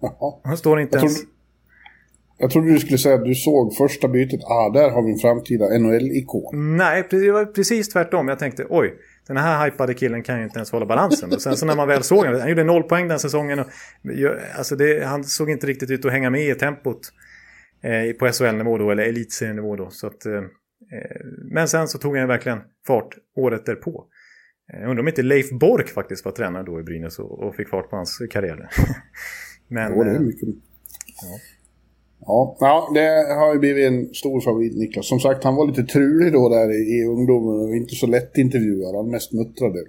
Jaha. 0.00 0.40
Han 0.44 0.56
står 0.56 0.80
inte 0.80 0.96
jag 0.96 1.04
ens... 1.04 1.16
Trodde, 1.16 1.32
jag 2.38 2.50
trodde 2.50 2.72
du 2.72 2.78
skulle 2.78 2.98
säga 2.98 3.14
att 3.14 3.24
du 3.24 3.34
såg 3.34 3.76
första 3.76 4.08
bytet. 4.08 4.40
Ah, 4.44 4.70
där 4.70 4.90
har 4.90 5.02
vi 5.02 5.12
en 5.12 5.18
framtida 5.18 5.78
NHL-ikon. 5.78 6.76
Nej, 6.76 7.06
det 7.10 7.30
var 7.30 7.44
precis 7.44 7.88
tvärtom. 7.88 8.28
Jag 8.28 8.38
tänkte, 8.38 8.66
oj, 8.70 8.94
den 9.26 9.36
här 9.36 9.64
hypade 9.64 9.94
killen 9.94 10.22
kan 10.22 10.38
ju 10.38 10.44
inte 10.44 10.58
ens 10.58 10.72
hålla 10.72 10.86
balansen. 10.86 11.32
Och 11.32 11.42
sen 11.42 11.56
så 11.56 11.66
när 11.66 11.76
man 11.76 11.88
väl 11.88 12.02
såg 12.02 12.18
honom, 12.18 12.40
han 12.40 12.48
gjorde 12.48 12.64
0 12.64 12.82
poäng 12.82 13.08
den 13.08 13.18
säsongen. 13.18 13.58
Och, 13.58 13.66
alltså 14.56 14.76
det, 14.76 15.06
han 15.06 15.24
såg 15.24 15.50
inte 15.50 15.66
riktigt 15.66 15.90
ut 15.90 16.04
att 16.04 16.12
hänga 16.12 16.30
med 16.30 16.48
i 16.48 16.54
tempot 16.54 17.12
eh, 17.82 18.12
på 18.18 18.32
SHL-nivå 18.32 18.78
då, 18.78 18.90
eller 18.90 19.02
elitserienivå 19.02 19.76
då. 19.76 19.90
Så 19.90 20.06
att, 20.06 20.26
eh, 20.26 20.42
men 21.52 21.68
sen 21.68 21.88
så 21.88 21.98
tog 21.98 22.16
han 22.16 22.28
verkligen 22.28 22.58
fart 22.86 23.14
året 23.36 23.66
därpå. 23.66 24.04
Eh, 24.72 24.80
jag 24.80 24.90
undrar 24.90 25.02
om 25.02 25.08
inte 25.08 25.22
Leif 25.22 25.50
Bork 25.50 25.88
faktiskt 25.88 26.24
var 26.24 26.32
tränare 26.32 26.62
då 26.62 26.80
i 26.80 26.82
Brynäs 26.82 27.18
och, 27.18 27.38
och 27.38 27.54
fick 27.54 27.68
fart 27.68 27.90
på 27.90 27.96
hans 27.96 28.18
karriär. 28.30 28.68
men, 29.68 29.92
jo, 29.96 30.04
det 30.04 30.10
är 30.10 30.14
eh, 30.14 30.20
mycket. 30.20 30.48
Ja. 31.22 31.38
Ja, 32.20 32.56
ja, 32.60 32.90
det 32.94 33.34
har 33.34 33.52
ju 33.52 33.58
blivit 33.58 33.86
en 33.86 34.14
stor 34.14 34.40
favorit 34.40 34.76
Niklas. 34.76 35.08
Som 35.08 35.20
sagt, 35.20 35.44
han 35.44 35.54
var 35.54 35.66
lite 35.66 35.82
trulig 35.82 36.32
då 36.32 36.48
där 36.48 36.70
i, 36.70 36.98
i 36.98 37.04
ungdomen 37.04 37.68
och 37.68 37.76
inte 37.76 37.94
så 37.94 38.06
lätt 38.06 38.38
intervjuad. 38.38 38.94
Han 38.94 39.10
mest 39.10 39.32
muttrade. 39.32 39.84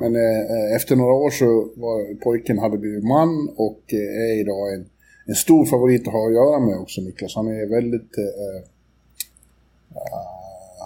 Men 0.00 0.16
eh, 0.16 0.76
efter 0.76 0.96
några 0.96 1.14
år 1.14 1.30
så 1.30 1.46
var 1.76 2.14
pojken 2.24 2.58
hade 2.58 2.78
blivit 2.78 3.04
man 3.04 3.48
och 3.56 3.82
eh, 3.92 4.30
är 4.30 4.40
idag 4.40 4.74
en 4.74 4.86
en 5.28 5.34
stor 5.34 5.64
favorit 5.66 6.08
att 6.08 6.12
ha 6.12 6.26
att 6.26 6.34
göra 6.34 6.60
med 6.60 6.76
också, 6.78 7.00
Niklas. 7.00 7.34
Han 7.36 7.46
är 7.46 7.66
väldigt... 7.76 8.18
Eh, 8.18 8.24
uh, 8.24 8.62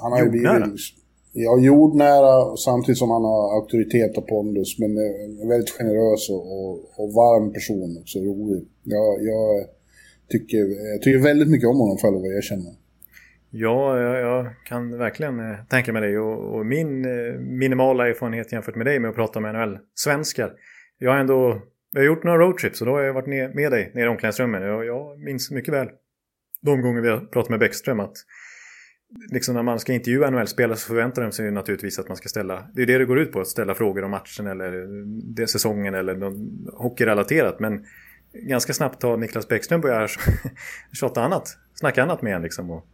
han 0.02 0.12
har 0.12 0.18
jordnära? 0.18 0.60
Blivit, 0.60 0.80
ja, 1.32 1.58
jordnära 1.58 2.56
samtidigt 2.56 2.98
som 2.98 3.10
han 3.10 3.24
har 3.24 3.54
auktoritet 3.56 4.18
och 4.18 4.26
pondus. 4.26 4.78
Men 4.78 4.90
eh, 4.96 5.48
väldigt 5.48 5.70
generös 5.70 6.30
och, 6.30 6.44
och, 6.58 6.72
och, 7.00 7.12
varm 7.12 7.52
person 7.52 7.98
också, 8.00 8.18
rolig. 8.18 8.68
Jag, 8.82 9.22
jag, 9.22 9.66
tycker, 10.28 10.58
jag 10.92 11.02
tycker 11.02 11.18
väldigt 11.18 11.50
mycket 11.50 11.68
om 11.68 11.78
honom, 11.78 11.98
för 11.98 12.08
att 12.08 12.24
erkänna. 12.38 12.70
Ja, 13.50 14.00
jag, 14.00 14.20
jag, 14.20 14.46
kan 14.68 14.98
verkligen 14.98 15.40
eh, 15.40 15.64
tänka 15.70 15.92
mig 15.92 16.02
det. 16.02 16.18
Och, 16.18 16.54
och, 16.54 16.66
min 16.66 17.04
eh, 17.04 17.40
minimala 17.40 18.08
erfarenhet 18.08 18.52
jämfört 18.52 18.76
med 18.76 18.86
dig 18.86 18.98
med 18.98 19.10
att 19.10 19.16
prata 19.16 19.40
med 19.40 19.54
NHL-svenskar. 19.54 20.52
Jag 20.98 21.10
har 21.10 21.18
ändå 21.18 21.62
vi 21.92 21.98
har 21.98 22.06
gjort 22.06 22.24
några 22.24 22.38
roadtrips 22.38 22.80
och 22.80 22.86
då 22.86 22.92
har 22.92 23.00
jag 23.00 23.14
varit 23.14 23.54
med 23.54 23.72
dig 23.72 23.92
nere 23.94 24.04
i 24.04 24.08
omklädningsrummen. 24.08 24.62
Jag, 24.62 24.84
jag 24.84 25.18
minns 25.18 25.50
mycket 25.50 25.74
väl 25.74 25.88
de 26.60 26.82
gånger 26.82 27.00
vi 27.00 27.08
har 27.08 27.20
pratat 27.20 27.50
med 27.50 27.60
Bäckström 27.60 28.00
att 28.00 28.16
liksom 29.32 29.54
när 29.54 29.62
man 29.62 29.80
ska 29.80 29.92
intervjua 29.92 30.30
NHL-spelare 30.30 30.76
så 30.76 30.86
förväntar 30.86 31.22
de 31.22 31.32
sig 31.32 31.50
naturligtvis 31.50 31.98
att 31.98 32.08
man 32.08 32.16
ska 32.16 32.28
ställa, 32.28 32.66
det 32.74 32.82
är 32.82 32.86
det 32.86 32.98
det 32.98 33.04
går 33.04 33.18
ut 33.18 33.32
på, 33.32 33.40
att 33.40 33.48
ställa 33.48 33.74
frågor 33.74 34.04
om 34.04 34.10
matchen 34.10 34.46
eller 34.46 34.86
det 35.34 35.46
säsongen 35.46 35.94
eller 35.94 36.14
någon 36.14 36.68
hockeyrelaterat. 36.74 37.60
Men 37.60 37.84
ganska 38.32 38.72
snabbt 38.72 39.02
har 39.02 39.16
Niklas 39.16 39.48
Bäckström 39.48 39.80
börjat 39.80 40.10
tjata 40.92 41.22
annat, 41.22 41.48
snacka 41.74 42.02
annat 42.02 42.22
med 42.22 42.36
en 42.36 42.42
liksom. 42.42 42.70
Och, 42.70 42.84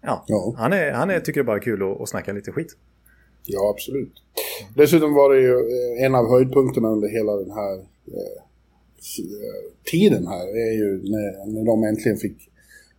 ja, 0.00 0.24
ja. 0.26 0.54
Han, 0.58 0.72
är, 0.72 0.92
han 0.92 1.10
är, 1.10 1.20
tycker 1.20 1.40
det 1.40 1.44
bara 1.44 1.56
är 1.56 1.62
kul 1.62 1.82
att, 1.82 2.00
att 2.00 2.08
snacka 2.08 2.32
lite 2.32 2.52
skit. 2.52 2.76
Ja, 3.44 3.70
absolut. 3.74 4.12
Dessutom 4.74 5.14
var 5.14 5.34
det 5.34 5.40
ju 5.40 5.52
eh, 5.52 6.04
en 6.04 6.14
av 6.14 6.30
höjdpunkterna 6.30 6.88
under 6.88 7.08
hela 7.08 7.36
den 7.36 7.50
här 7.50 7.91
tiden 9.90 10.26
här 10.26 10.46
är 10.48 10.72
ju 10.72 11.10
när, 11.10 11.46
när 11.46 11.64
de 11.64 11.84
äntligen 11.84 12.18
fick 12.18 12.50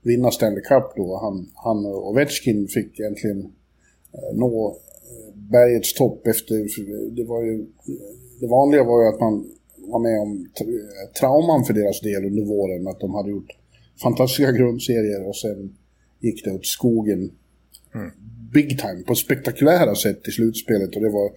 vinna 0.01 0.31
Stanley 0.31 0.61
Cup 0.61 0.95
då. 0.95 1.17
Han, 1.17 1.49
han 1.53 1.85
och 1.85 2.09
Ovechkin 2.09 2.67
fick 2.67 2.99
äntligen 2.99 3.41
eh, 4.13 4.35
nå 4.37 4.77
eh, 5.11 5.35
bergets 5.35 5.93
topp 5.93 6.27
efter, 6.27 6.55
det 7.15 7.23
var 7.23 7.43
ju, 7.43 7.65
det 8.39 8.47
vanliga 8.47 8.83
var 8.83 9.03
ju 9.03 9.09
att 9.09 9.19
man 9.19 9.45
var 9.77 9.99
med 9.99 10.21
om 10.21 10.47
trauman 11.19 11.65
för 11.65 11.73
deras 11.73 12.01
del 12.01 12.25
under 12.25 12.43
våren, 12.43 12.87
att 12.87 12.99
de 12.99 13.13
hade 13.15 13.29
gjort 13.29 13.57
fantastiska 14.01 14.51
grundserier 14.51 15.27
och 15.27 15.35
sen 15.35 15.75
gick 16.19 16.45
det 16.45 16.51
åt 16.51 16.65
skogen 16.65 17.31
mm. 17.95 18.11
big 18.53 18.69
time 18.79 19.03
på 19.07 19.15
spektakulära 19.15 19.95
sätt 19.95 20.27
i 20.27 20.31
slutspelet 20.31 20.95
och 20.95 21.01
det 21.01 21.09
var 21.09 21.31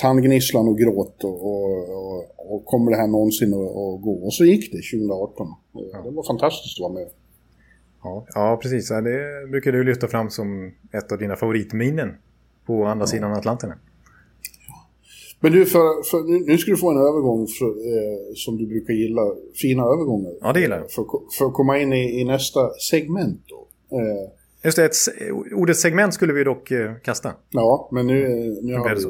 tandgnisslan 0.00 0.68
och 0.68 0.78
gråt 0.78 1.24
och, 1.24 1.46
och, 1.46 2.54
och, 2.54 2.64
kommer 2.64 2.90
det 2.90 2.96
här 2.96 3.06
någonsin 3.06 3.54
att 3.54 4.02
gå? 4.02 4.20
Och 4.24 4.34
så 4.34 4.44
gick 4.44 4.72
det 4.72 4.98
2018. 4.98 5.46
Ja. 5.72 6.02
Det 6.04 6.10
var 6.10 6.22
fantastiskt 6.22 6.78
att 6.78 6.82
vara 6.82 6.92
med. 6.92 7.08
Ja, 8.02 8.26
ja 8.34 8.58
precis. 8.62 8.88
Det 8.88 9.48
brukar 9.50 9.72
du 9.72 9.84
lyfta 9.84 10.08
fram 10.08 10.30
som 10.30 10.72
ett 10.92 11.12
av 11.12 11.18
dina 11.18 11.36
favoritminnen 11.36 12.14
på 12.66 12.84
andra 12.84 13.02
ja. 13.02 13.06
sidan 13.06 13.32
Atlanten. 13.32 13.72
Men 15.40 15.52
du, 15.52 15.66
för, 15.66 16.10
för, 16.10 16.48
nu 16.50 16.58
ska 16.58 16.70
du 16.70 16.76
få 16.76 16.90
en 16.90 16.96
övergång 16.96 17.46
för, 17.46 17.66
eh, 17.66 18.34
som 18.34 18.56
du 18.56 18.66
brukar 18.66 18.94
gilla. 18.94 19.22
Fina 19.54 19.82
övergångar. 19.82 20.32
Ja, 20.40 20.52
det 20.52 20.60
gillar 20.60 20.78
jag. 20.78 20.90
För, 20.90 21.04
för 21.38 21.46
att 21.46 21.52
komma 21.52 21.78
in 21.78 21.92
i, 21.92 22.20
i 22.20 22.24
nästa 22.24 22.70
segment 22.90 23.40
då. 23.46 23.68
Eh, 23.96 24.30
Just 24.64 24.76
det, 24.76 24.84
ett, 24.84 24.96
ordet 25.54 25.76
segment 25.76 26.14
skulle 26.14 26.32
vi 26.32 26.44
dock 26.44 26.70
eh, 26.70 26.94
kasta. 27.04 27.32
Ja, 27.50 27.88
men 27.92 28.06
nu, 28.06 28.28
nu 28.62 28.74
har 28.74 28.96
vi... 28.96 29.02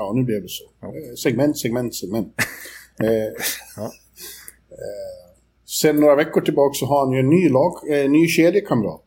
Ja, 0.00 0.12
nu 0.16 0.24
blev 0.24 0.42
det 0.42 0.50
så. 0.50 0.64
Ja. 0.80 0.86
Eh, 0.88 1.14
segment, 1.16 1.58
segment, 1.58 1.94
segment. 1.94 2.34
eh, 3.02 3.30
ja. 3.76 3.84
eh, 4.70 5.20
sen 5.66 5.96
några 5.96 6.16
veckor 6.16 6.40
tillbaka 6.40 6.74
så 6.74 6.86
har 6.86 7.04
han 7.04 7.14
ju 7.14 7.20
en 7.20 7.30
ny, 7.30 7.48
lag, 7.48 7.72
eh, 7.90 8.10
ny 8.10 8.26
kedjekamrat. 8.28 9.04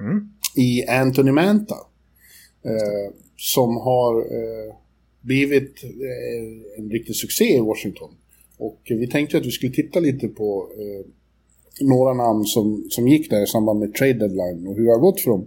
Mm. 0.00 0.28
I 0.56 0.86
Anthony 0.86 1.32
Manta. 1.32 1.76
Eh, 2.64 3.14
som 3.36 3.76
har 3.76 4.18
eh, 4.18 4.74
blivit 5.20 5.84
eh, 5.84 6.78
en 6.78 6.90
riktig 6.90 7.16
succé 7.16 7.44
i 7.44 7.60
Washington. 7.60 8.10
Och 8.58 8.80
vi 8.84 9.06
tänkte 9.06 9.38
att 9.38 9.46
vi 9.46 9.50
skulle 9.50 9.72
titta 9.72 10.00
lite 10.00 10.28
på 10.28 10.68
några 11.80 12.14
namn 12.14 12.44
som, 12.44 12.86
som 12.90 13.08
gick 13.08 13.30
där 13.30 13.42
i 13.42 13.46
samband 13.46 13.80
med 13.80 13.94
trade 13.94 14.12
deadline 14.12 14.66
och 14.66 14.76
hur 14.76 14.84
det 14.84 14.92
har 14.92 14.98
gått 14.98 15.20
för 15.20 15.30
dem. 15.30 15.46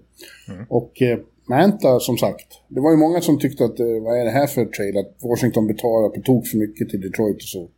Mm. 0.49 0.65
Och 0.69 1.01
Manta, 1.49 1.99
som 1.99 2.17
sagt, 2.17 2.47
det 2.67 2.81
var 2.81 2.91
ju 2.91 2.97
många 2.97 3.21
som 3.21 3.39
tyckte 3.39 3.65
att 3.65 3.79
eh, 3.79 4.03
vad 4.03 4.19
är 4.19 4.25
det 4.25 4.31
här 4.31 4.47
för 4.47 4.65
trade? 4.65 4.99
Att 4.99 5.23
Washington 5.23 5.67
betalar 5.67 6.09
på 6.09 6.21
tok 6.21 6.47
för 6.47 6.57
mycket 6.57 6.89
till 6.89 7.01
Detroit 7.01 7.35
och 7.35 7.41
så. 7.41 7.69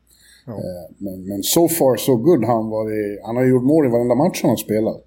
Ja. 0.45 0.53
Eh, 0.53 0.95
men, 0.97 1.27
men 1.27 1.43
so 1.43 1.67
far 1.67 1.95
so 1.95 2.15
good. 2.15 2.45
Han, 2.45 2.69
var 2.69 2.91
i, 2.91 3.19
han 3.23 3.35
har 3.35 3.45
gjort 3.45 3.63
mål 3.63 3.85
i 3.85 3.89
varenda 3.89 4.15
match 4.15 4.39
han 4.41 4.49
har 4.49 4.57
spelat. 4.57 5.03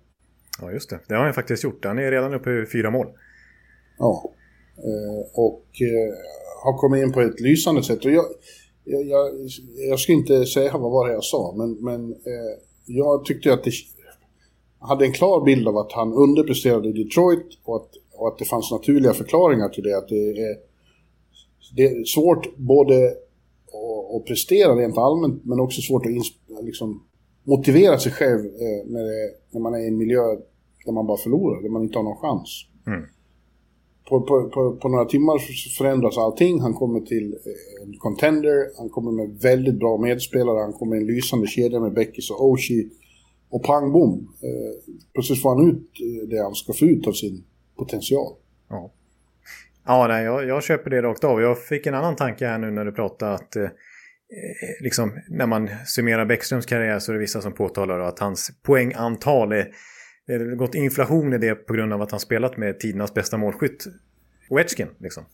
Ja, 0.61 0.73
just 0.73 0.91
det. 0.91 1.01
Det 1.09 1.15
har 1.15 1.25
han 1.25 1.35
faktiskt 1.35 1.65
gjort. 1.65 1.85
Han 1.85 1.99
är 1.99 2.11
redan 2.11 2.35
uppe 2.35 2.51
i 2.51 2.67
fyra 2.73 2.91
mål. 2.91 3.07
Ja. 3.99 4.33
Eh, 4.79 5.41
och 5.45 5.67
har 6.65 6.79
kommit 6.79 7.03
in 7.03 7.13
på 7.13 7.21
ett 7.21 7.41
lysande 7.41 7.83
sätt. 7.83 8.05
Och 8.05 8.11
jag, 8.11 8.25
jag, 8.85 9.07
jag, 9.07 9.27
jag 9.91 9.99
ska 9.99 10.13
inte 10.13 10.47
säga 10.47 10.73
vad 10.73 10.93
var 10.93 11.09
det 11.09 11.15
jag 11.15 11.25
sa, 11.25 11.55
men, 11.57 11.85
men 11.85 12.17
jag 12.87 13.25
tyckte 13.25 13.53
att 13.53 13.65
det 13.65 13.73
hade 14.79 15.05
en 15.05 15.13
klar 15.13 15.45
bild 15.45 15.69
av 15.69 15.77
att 15.77 15.93
han 15.93 16.13
underpresterade 16.13 16.89
i 16.89 16.93
Detroit 16.93 17.47
och 17.65 17.77
att 17.77 17.91
och 18.17 18.29
att 18.29 18.39
det 18.39 18.45
fanns 18.45 18.71
naturliga 18.71 19.13
förklaringar 19.13 19.69
till 19.69 19.85
det. 19.85 19.99
Att 19.99 20.09
det 20.09 20.31
är, 20.31 20.57
det 21.77 21.85
är 21.85 22.05
svårt 22.05 22.57
både 22.57 22.95
att, 24.17 24.25
prestera 24.27 24.75
rent 24.75 24.99
allmänt 24.99 25.45
men 25.45 25.61
också 25.61 25.81
svårt 25.81 26.07
att 26.07 26.13
liksom, 26.65 27.03
motivera 27.45 27.99
sig 27.99 28.13
själv 28.13 28.41
eh, 28.41 28.87
när, 28.87 29.05
det, 29.05 29.35
när 29.51 29.61
man 29.61 29.75
är 29.75 29.79
i 29.79 29.89
en 29.89 29.99
miljö 29.99 30.23
där 30.85 30.93
man 30.93 31.07
bara 31.07 31.17
förlorar, 31.17 31.63
där 31.63 31.69
man 31.69 31.83
inte 31.83 31.99
har 31.99 32.05
någon 32.05 32.17
chans. 32.17 32.67
Mm. 32.87 33.03
på, 34.09 34.21
på, 34.21 34.51
på, 34.51 34.77
på, 34.77 34.89
några 34.89 35.05
timmar 35.05 35.39
förändras 35.79 36.19
allting. 36.19 36.61
Han 36.61 36.75
kommer 36.75 37.01
till 37.01 37.33
eh, 37.33 37.87
en 37.87 37.99
contender, 37.99 38.79
han 38.79 38.89
kommer 38.89 39.13
med 39.13 39.39
väldigt 39.43 39.79
bra 39.79 39.99
medspelare, 39.99 40.61
han 40.61 40.73
kommer 40.73 40.97
i 40.97 40.99
en 40.99 41.07
lysande 41.07 41.47
kedja 41.47 41.81
med 41.81 41.93
Beckis 41.93 42.31
och 42.31 42.45
Oshie. 42.45 42.91
Och 43.51 43.63
pang 43.63 43.93
bom, 43.93 44.29
eh, 44.43 44.95
plötsligt 45.13 45.43
får 45.43 45.55
han 45.55 45.71
ut 45.71 45.91
eh, 46.01 46.29
det 46.29 46.43
han 46.43 46.55
ska 46.55 46.73
få 46.73 46.85
ut 46.85 47.07
av 47.07 47.13
sin 47.13 47.45
potential. 47.79 48.37
Ja, 48.69 48.93
ja 49.87 50.07
nej, 50.09 50.25
jag, 50.25 50.47
jag 50.47 50.63
köper 50.63 50.91
det 50.91 51.03
rakt 51.03 51.25
av. 51.25 51.41
Jag 51.41 51.63
fick 51.63 51.87
en 51.87 51.95
annan 51.95 52.17
tanke 52.17 52.47
här 52.47 52.59
nu 52.59 52.71
när 52.71 52.85
du 52.85 52.93
pratade 52.93 53.35
att 53.35 53.57
eh, 53.57 53.63
eh, 53.63 53.71
liksom, 54.81 55.21
när 55.29 55.47
man 55.47 55.71
summerar 55.87 56.27
Bäckströms 56.27 56.67
karriär 56.67 56.99
så 56.99 57.13
är 57.13 57.15
det 57.15 57.21
vissa 57.21 57.41
som 57.41 57.53
påtalar 57.53 57.99
att 58.01 58.19
hans 58.19 58.51
poängantal 58.63 59.53
är 59.53 59.69
det 60.27 60.33
har 60.33 60.57
gått 60.57 60.75
inflation 60.75 61.33
i 61.33 61.39
det 61.39 61.55
på 61.55 61.73
grund 61.75 61.93
av 61.93 62.03
att 62.03 62.11
han 62.11 62.21
spelat 62.21 62.57
med 62.57 62.81
tidernas 62.81 63.15
bästa 63.15 63.37
målskytt, 63.37 63.85
Ovechkin. 64.51 64.89
Liksom. 64.99 65.25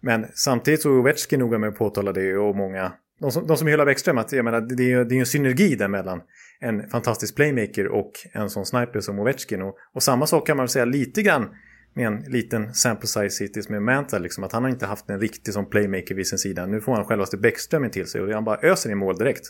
Men 0.00 0.26
samtidigt 0.34 0.82
så 0.82 0.88
är 0.88 0.98
Ovechkin 0.98 1.40
noga 1.40 1.58
med 1.58 1.68
att 1.68 1.76
påtala 1.76 2.12
det 2.12 2.36
och 2.36 2.56
många, 2.56 2.92
de 3.20 3.32
som, 3.32 3.46
de 3.46 3.56
som 3.56 3.68
hyllar 3.68 3.86
Bäckström, 3.86 4.18
att 4.18 4.32
jag 4.32 4.44
menar, 4.44 4.60
det, 4.60 4.92
är, 4.92 5.04
det 5.04 5.14
är 5.14 5.18
en 5.18 5.26
synergi 5.26 5.74
där 5.74 5.88
mellan 5.88 6.20
en 6.60 6.88
fantastisk 6.88 7.36
playmaker 7.36 7.86
och 7.86 8.12
en 8.32 8.50
sån 8.50 8.66
sniper 8.66 9.00
som 9.00 9.18
Ovechkin. 9.18 9.62
Och, 9.62 9.76
och 9.94 10.02
samma 10.02 10.26
sak 10.26 10.46
kan 10.46 10.56
man 10.56 10.68
säga 10.68 10.84
lite 10.84 11.22
grann 11.22 11.48
med 11.94 12.06
en 12.06 12.20
liten 12.20 12.74
sample 12.74 13.08
size 13.08 13.44
hittills 13.44 13.68
med 13.68 13.82
Manta, 13.82 14.18
liksom, 14.18 14.44
att 14.44 14.52
han 14.52 14.62
har 14.62 14.70
inte 14.70 14.86
haft 14.86 15.10
en 15.10 15.20
riktig 15.20 15.54
som 15.54 15.70
playmaker 15.70 16.14
vid 16.14 16.26
sin 16.26 16.38
sida. 16.38 16.66
Nu 16.66 16.80
får 16.80 16.92
han 16.92 17.04
självaste 17.04 17.36
Bäckström 17.36 17.90
till 17.90 18.06
sig 18.06 18.20
och 18.20 18.28
han 18.28 18.44
bara 18.44 18.58
öser 18.62 18.90
i 18.90 18.94
mål 18.94 19.18
direkt. 19.18 19.44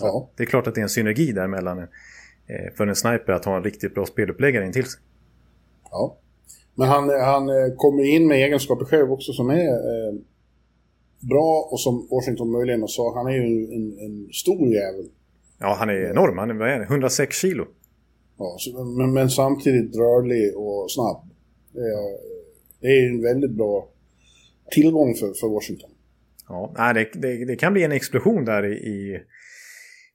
Ja. 0.00 0.30
Det 0.36 0.42
är 0.42 0.46
klart 0.46 0.66
att 0.66 0.74
det 0.74 0.80
är 0.80 0.82
en 0.82 0.88
synergi 0.88 1.32
där 1.32 1.46
mellan 1.46 1.86
Eh, 2.46 2.74
för 2.76 2.86
en 2.86 2.96
sniper 2.96 3.32
att 3.32 3.44
ha 3.44 3.56
en 3.56 3.64
riktigt 3.64 3.94
bra 3.94 4.06
speluppläggare 4.06 4.66
in 4.66 4.72
till 4.72 4.84
sig. 4.84 5.00
Ja. 5.90 6.16
Men 6.74 6.88
han, 6.88 7.08
han 7.08 7.48
eh, 7.48 7.74
kommer 7.76 8.04
in 8.04 8.28
med 8.28 8.36
egenskaper 8.36 8.84
själv 8.84 9.12
också 9.12 9.32
som 9.32 9.50
är 9.50 9.68
eh, 9.68 10.14
bra 11.20 11.68
och 11.70 11.80
som 11.80 12.08
Washington 12.10 12.50
möjligen 12.50 12.88
sa, 12.88 13.14
han 13.14 13.26
är 13.26 13.32
ju 13.32 13.74
en, 13.74 13.98
en 13.98 14.28
stor 14.32 14.68
jävel. 14.68 15.08
Ja, 15.58 15.76
han 15.78 15.88
är 15.88 16.10
enorm. 16.10 16.38
Han 16.38 16.50
är, 16.50 16.64
är 16.64 16.82
106 16.82 17.36
kilo. 17.36 17.64
Ja, 18.38 18.56
men, 18.98 19.12
men, 19.12 19.30
samtidigt 19.30 19.96
rörlig 19.96 20.56
och 20.56 20.90
snabb. 20.90 21.31
Det 21.72 21.80
är, 21.80 22.18
det 22.80 22.86
är 22.86 23.08
en 23.08 23.22
väldigt 23.22 23.50
bra 23.50 23.88
tillgång 24.70 25.14
för, 25.14 25.32
för 25.40 25.48
Washington. 25.48 25.90
Ja, 26.48 26.92
det, 26.94 27.08
det, 27.12 27.44
det 27.44 27.56
kan 27.56 27.72
bli 27.72 27.82
en 27.82 27.92
explosion 27.92 28.44
där 28.44 28.66
i, 28.66 28.72
i 28.72 29.22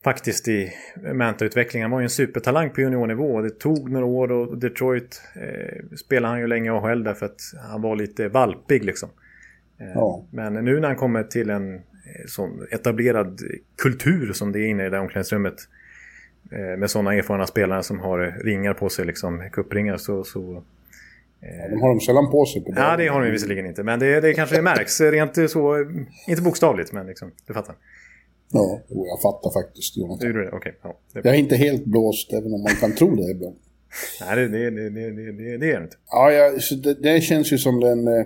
faktiskt 0.04 0.48
i 0.48 0.72
Manta-utvecklingen. 1.14 1.84
Han 1.84 1.92
var 1.92 2.00
ju 2.00 2.04
en 2.04 2.10
supertalang 2.10 2.70
på 2.70 2.82
juniornivå. 2.82 3.42
Det 3.42 3.60
tog 3.60 3.92
några 3.92 4.06
år 4.06 4.32
och 4.32 4.58
Detroit 4.58 5.22
eh, 5.36 5.96
spelade 5.96 6.32
han 6.32 6.40
ju 6.40 6.48
länge 6.48 6.70
i 6.70 6.70
AHL 6.70 7.04
därför 7.04 7.26
att 7.26 7.42
han 7.70 7.82
var 7.82 7.96
lite 7.96 8.28
valpig 8.28 8.86
liksom. 8.86 9.10
Eh, 9.80 9.92
ja. 9.94 10.26
Men 10.32 10.54
nu 10.54 10.80
när 10.80 10.88
han 10.88 10.98
kommer 10.98 11.24
till 11.24 11.50
en 11.50 11.76
eh, 11.76 11.82
sån 12.28 12.68
etablerad 12.72 13.42
kultur 13.78 14.34
som 14.34 14.52
det 14.52 14.60
är 14.60 14.68
inne 14.68 14.86
i 14.86 14.90
det 14.90 15.00
omklädningsrummet 15.00 15.56
eh, 16.52 16.78
med 16.78 16.90
sådana 16.90 17.14
erfarna 17.14 17.48
spelare 17.48 17.84
som 17.84 18.00
har 18.00 18.44
ringar 18.44 18.74
på 18.74 18.90
sig, 18.90 19.06
liksom 19.06 19.50
kuppringar, 19.52 19.98
så... 19.98 20.24
så 20.24 20.64
Ja, 21.42 21.70
de 21.70 21.82
har 21.82 21.90
de 21.90 22.00
sällan 22.00 22.32
på 22.32 22.46
sig. 22.46 22.62
På 22.62 22.74
ja, 22.76 22.98
det 22.98 23.08
har 23.08 23.22
de 23.22 23.32
visserligen 23.32 23.66
inte. 23.66 23.84
Men 23.84 24.00
det, 24.00 24.22
det 24.22 24.34
kanske 24.34 24.62
märks 24.62 25.02
rent 25.02 25.52
så, 25.52 25.86
inte 26.28 26.42
bokstavligt, 26.42 26.92
men 26.92 27.08
liksom, 27.08 27.32
du 27.48 27.54
fattar. 27.54 27.76
Ja, 28.52 28.82
jag 28.88 29.22
fattar 29.22 29.52
faktiskt. 29.62 29.98
Jonathan. 29.98 30.34
Det 30.34 30.52
Okay. 30.52 30.72
Ja, 30.84 31.00
det 31.14 31.22
jag 31.24 31.36
är 31.36 31.40
inte 31.40 31.56
helt 31.56 31.86
blåst, 31.86 32.34
även 32.34 32.54
om 32.54 32.62
man 32.62 32.76
kan 32.76 32.96
tro 32.96 33.16
det 33.16 33.32
ibland. 33.32 33.56
Nej, 34.22 34.36
det, 34.36 34.48
det, 34.48 34.70
det, 34.70 34.90
det, 34.90 35.32
det, 35.32 35.54
är 35.54 35.58
det 35.58 35.84
inte. 35.84 35.96
Ja, 36.12 36.32
ja 36.32 36.52
det, 36.84 36.94
det, 36.94 37.22
känns 37.22 37.54
ju 37.54 37.58
som 37.58 37.80
den, 37.80 38.08
eh, 38.08 38.26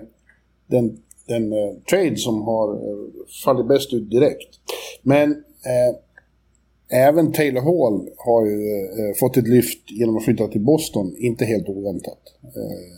den, 0.66 0.98
den 1.26 1.52
uh, 1.52 1.74
trade 1.90 2.16
som 2.16 2.42
har 2.42 2.74
uh, 2.74 3.08
fallit 3.44 3.68
bäst 3.68 3.92
ut 3.92 4.10
direkt. 4.10 4.48
Men 5.02 5.30
uh, 5.30 5.96
även 6.92 7.32
Taylor 7.32 7.60
Hall 7.60 8.08
har 8.16 8.46
ju 8.46 9.14
fått 9.14 9.36
ett 9.36 9.48
lyft 9.48 9.90
genom 9.90 10.16
att 10.16 10.24
flytta 10.24 10.48
till 10.48 10.60
Boston, 10.60 11.14
inte 11.18 11.44
helt 11.44 11.68
oväntat. 11.68 12.18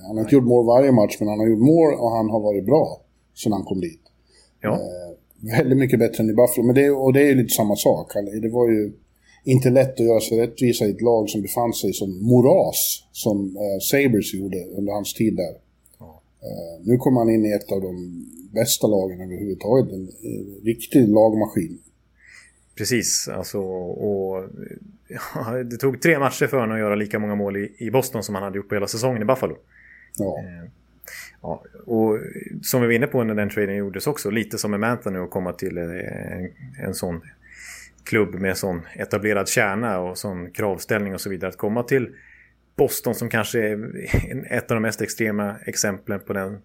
han 0.07 0.16
har 0.16 0.22
inte 0.22 0.35
gjort 0.35 0.44
mål 0.44 0.66
varje 0.66 0.92
match, 0.92 1.16
men 1.20 1.28
han 1.28 1.38
har 1.38 1.46
gjort 1.46 1.66
mål 1.66 1.94
och 1.94 2.11
han 2.11 2.30
har 2.30 2.40
varit 2.40 2.66
bra 2.66 3.00
sedan 3.35 3.52
han 3.52 3.64
kom 3.64 3.80
dit. 3.80 4.00
Ja 4.61 4.80
väldigt 5.44 5.78
mycket 5.78 5.98
bättre 5.98 6.22
än 6.22 6.30
i 6.30 6.33
Buffalo. 6.33 6.66
Men 6.66 6.74
det, 6.74 6.90
och 6.90 7.12
det 7.12 7.20
är 7.20 7.26
ju 7.26 7.35
lite 7.35 7.54
samma 7.54 7.76
sak. 7.76 8.12
Det 8.42 8.48
var 8.48 8.68
ju 8.70 8.92
inte 9.44 9.70
lätt 9.70 10.00
att 10.00 10.07
göra 10.07 10.20
sig 10.20 10.40
rättvisa 10.40 10.87
i 10.87 10.90
ett 10.90 11.02
lag 11.02 11.30
som 11.30 11.42
befann 11.42 11.72
sig 11.72 11.92
som 11.92 12.22
moras, 12.22 13.02
som 13.12 13.57
uh, 13.57 13.78
Sabres 13.80 14.35
gjorde 14.35 14.64
under 14.64 14.92
hans 14.92 15.14
tid 15.14 15.37
där. 15.37 15.54
Ja. 15.98 16.22
Uh, 16.44 16.87
nu 16.87 16.96
kommer 16.96 17.20
han 17.20 17.30
in 17.30 17.46
i 17.46 17.52
ett 17.52 17.72
av 17.72 17.80
de 17.80 18.24
bästa 18.54 18.87
lagen 18.87 19.20
överhuvudtaget, 19.20 19.92
en, 19.92 20.09
en 20.22 20.61
riktig 20.64 21.09
lagmaskin. 21.09 21.78
Precis, 22.74 23.28
alltså 23.28 23.58
och 23.58 24.50
ja, 25.08 25.62
det 25.64 25.76
tog 25.76 26.00
tre 26.02 26.18
matcher 26.18 26.46
för 26.46 26.56
honom 26.56 26.74
att 26.74 26.80
göra 26.80 26.94
lika 26.94 27.18
många 27.18 27.34
mål 27.34 27.56
i, 27.56 27.76
i 27.78 27.90
Boston 27.90 28.22
som 28.22 28.34
han 28.34 28.44
hade 28.44 28.56
gjort 28.56 28.68
på 28.68 28.74
hela 28.74 28.87
säsongen 28.87 29.22
i 29.22 29.24
Buffalo. 29.24 29.56
Ja. 30.18 30.38
Eh, 30.38 30.70
Ja, 31.44 31.64
och 31.87 32.18
som 32.62 32.80
vi 32.80 32.87
var 32.87 32.94
inne 32.94 33.06
på 33.06 33.24
när 33.24 33.34
den 33.34 33.50
traden 33.50 33.76
gjordes 33.76 34.06
också, 34.06 34.30
lite 34.30 34.58
som 34.58 34.70
med 34.70 34.80
Manta 34.80 35.10
nu 35.10 35.18
att 35.18 35.30
komma 35.30 35.52
till 35.52 35.78
en, 35.78 36.50
en 36.78 36.94
sån 36.94 37.20
klubb 38.04 38.34
med 38.34 38.56
sån 38.56 38.80
etablerad 38.94 39.48
kärna 39.48 39.98
och 39.98 40.18
sån 40.18 40.50
kravställning 40.50 41.14
och 41.14 41.20
så 41.20 41.30
vidare. 41.30 41.48
Att 41.48 41.56
komma 41.56 41.82
till 41.82 42.08
Boston 42.76 43.14
som 43.14 43.28
kanske 43.28 43.60
är 43.60 43.90
ett 44.50 44.70
av 44.70 44.74
de 44.74 44.80
mest 44.80 45.02
extrema 45.02 45.56
exemplen 45.66 46.20
på, 46.20 46.32
den, 46.32 46.58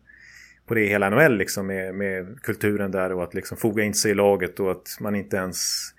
på 0.66 0.74
det 0.74 0.82
i 0.82 0.88
hela 0.88 1.10
NHL 1.10 1.38
liksom 1.38 1.68
med, 1.68 1.96
med 1.96 2.42
kulturen 2.42 2.92
där 2.92 3.12
och 3.12 3.24
att 3.24 3.34
liksom 3.34 3.58
foga 3.58 3.84
in 3.84 3.94
sig 3.94 4.12
i 4.12 4.16
laget 4.16 4.60
och 4.60 4.72
att 4.72 4.98
man 5.00 5.16
inte 5.16 5.38
ens 5.38 5.90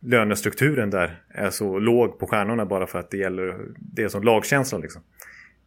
lönestrukturen 0.00 0.90
där 0.90 1.22
är 1.28 1.50
så 1.50 1.78
låg 1.78 2.18
på 2.18 2.26
stjärnorna 2.26 2.66
bara 2.66 2.86
för 2.86 2.98
att 2.98 3.10
det 3.10 3.16
gäller 3.16 3.74
det 3.78 4.02
är 4.02 4.08
som 4.08 4.22
lagkänsla 4.22 4.78
liksom. 4.78 5.02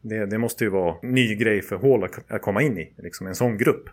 Det, 0.02 0.26
det, 0.26 0.38
måste 0.38 0.64
ju 0.64 0.70
vara 0.70 0.96
ny 1.04 1.36
grej 1.36 1.62
för 1.62 1.76
Hall 1.78 2.04
att, 2.04 2.32
att 2.32 2.42
komma 2.42 2.62
in 2.62 2.78
i, 2.78 2.94
liksom 2.98 3.28
en 3.28 3.36
sån 3.36 3.58
grupp. 3.58 3.90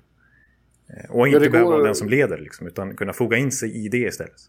Eh, 0.89 1.11
och 1.11 1.29
inte 1.29 1.51
behöva 1.51 1.71
vara 1.71 1.83
den 1.83 1.95
som 1.95 2.09
leder, 2.09 2.39
liksom, 2.39 2.67
utan 2.67 2.97
kunna 2.97 3.13
foga 3.13 3.37
in 3.37 3.53
sig 3.53 3.85
i 3.85 3.89
det 3.89 3.99
istället. 3.99 4.41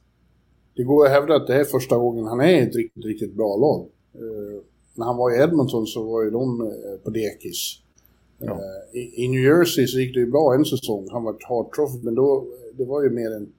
Det 0.76 0.84
går 0.84 1.06
att 1.06 1.12
hävda 1.12 1.36
att 1.36 1.48
det 1.48 1.56
är 1.56 1.64
första 1.64 1.98
gången 1.98 2.26
han 2.26 2.40
är 2.40 2.50
i 2.50 2.60
ett 2.60 2.76
riktigt, 2.76 3.06
riktigt 3.06 3.34
bra 3.34 3.58
lag. 3.58 3.88
Uh, 4.24 4.62
när 4.96 5.06
han 5.06 5.18
var 5.18 5.32
i 5.32 5.44
Edmonton 5.44 5.88
så 5.88 6.12
var 6.12 6.24
ju 6.24 6.30
de 6.30 6.62
uh, 6.62 6.70
på 7.04 7.10
dekis. 7.10 7.82
Ja. 8.38 8.52
Uh, 8.52 9.00
i, 9.00 9.26
i, 9.26 9.28
New 9.28 9.42
Jersey 9.42 9.88
så 9.88 10.00
gick 10.00 10.14
det 10.14 10.20
ju 10.20 10.32
bra 10.32 10.54
en 10.54 10.66
säsong. 10.66 11.08
Han 11.12 11.24
var 11.24 11.38
hard 11.50 11.74
trophy, 11.74 12.00
men 12.04 12.16
då, 12.16 12.48
det 12.78 12.86
var 12.86 13.04
ju 13.04 13.10
mer 13.10 13.32
en, 13.32 13.50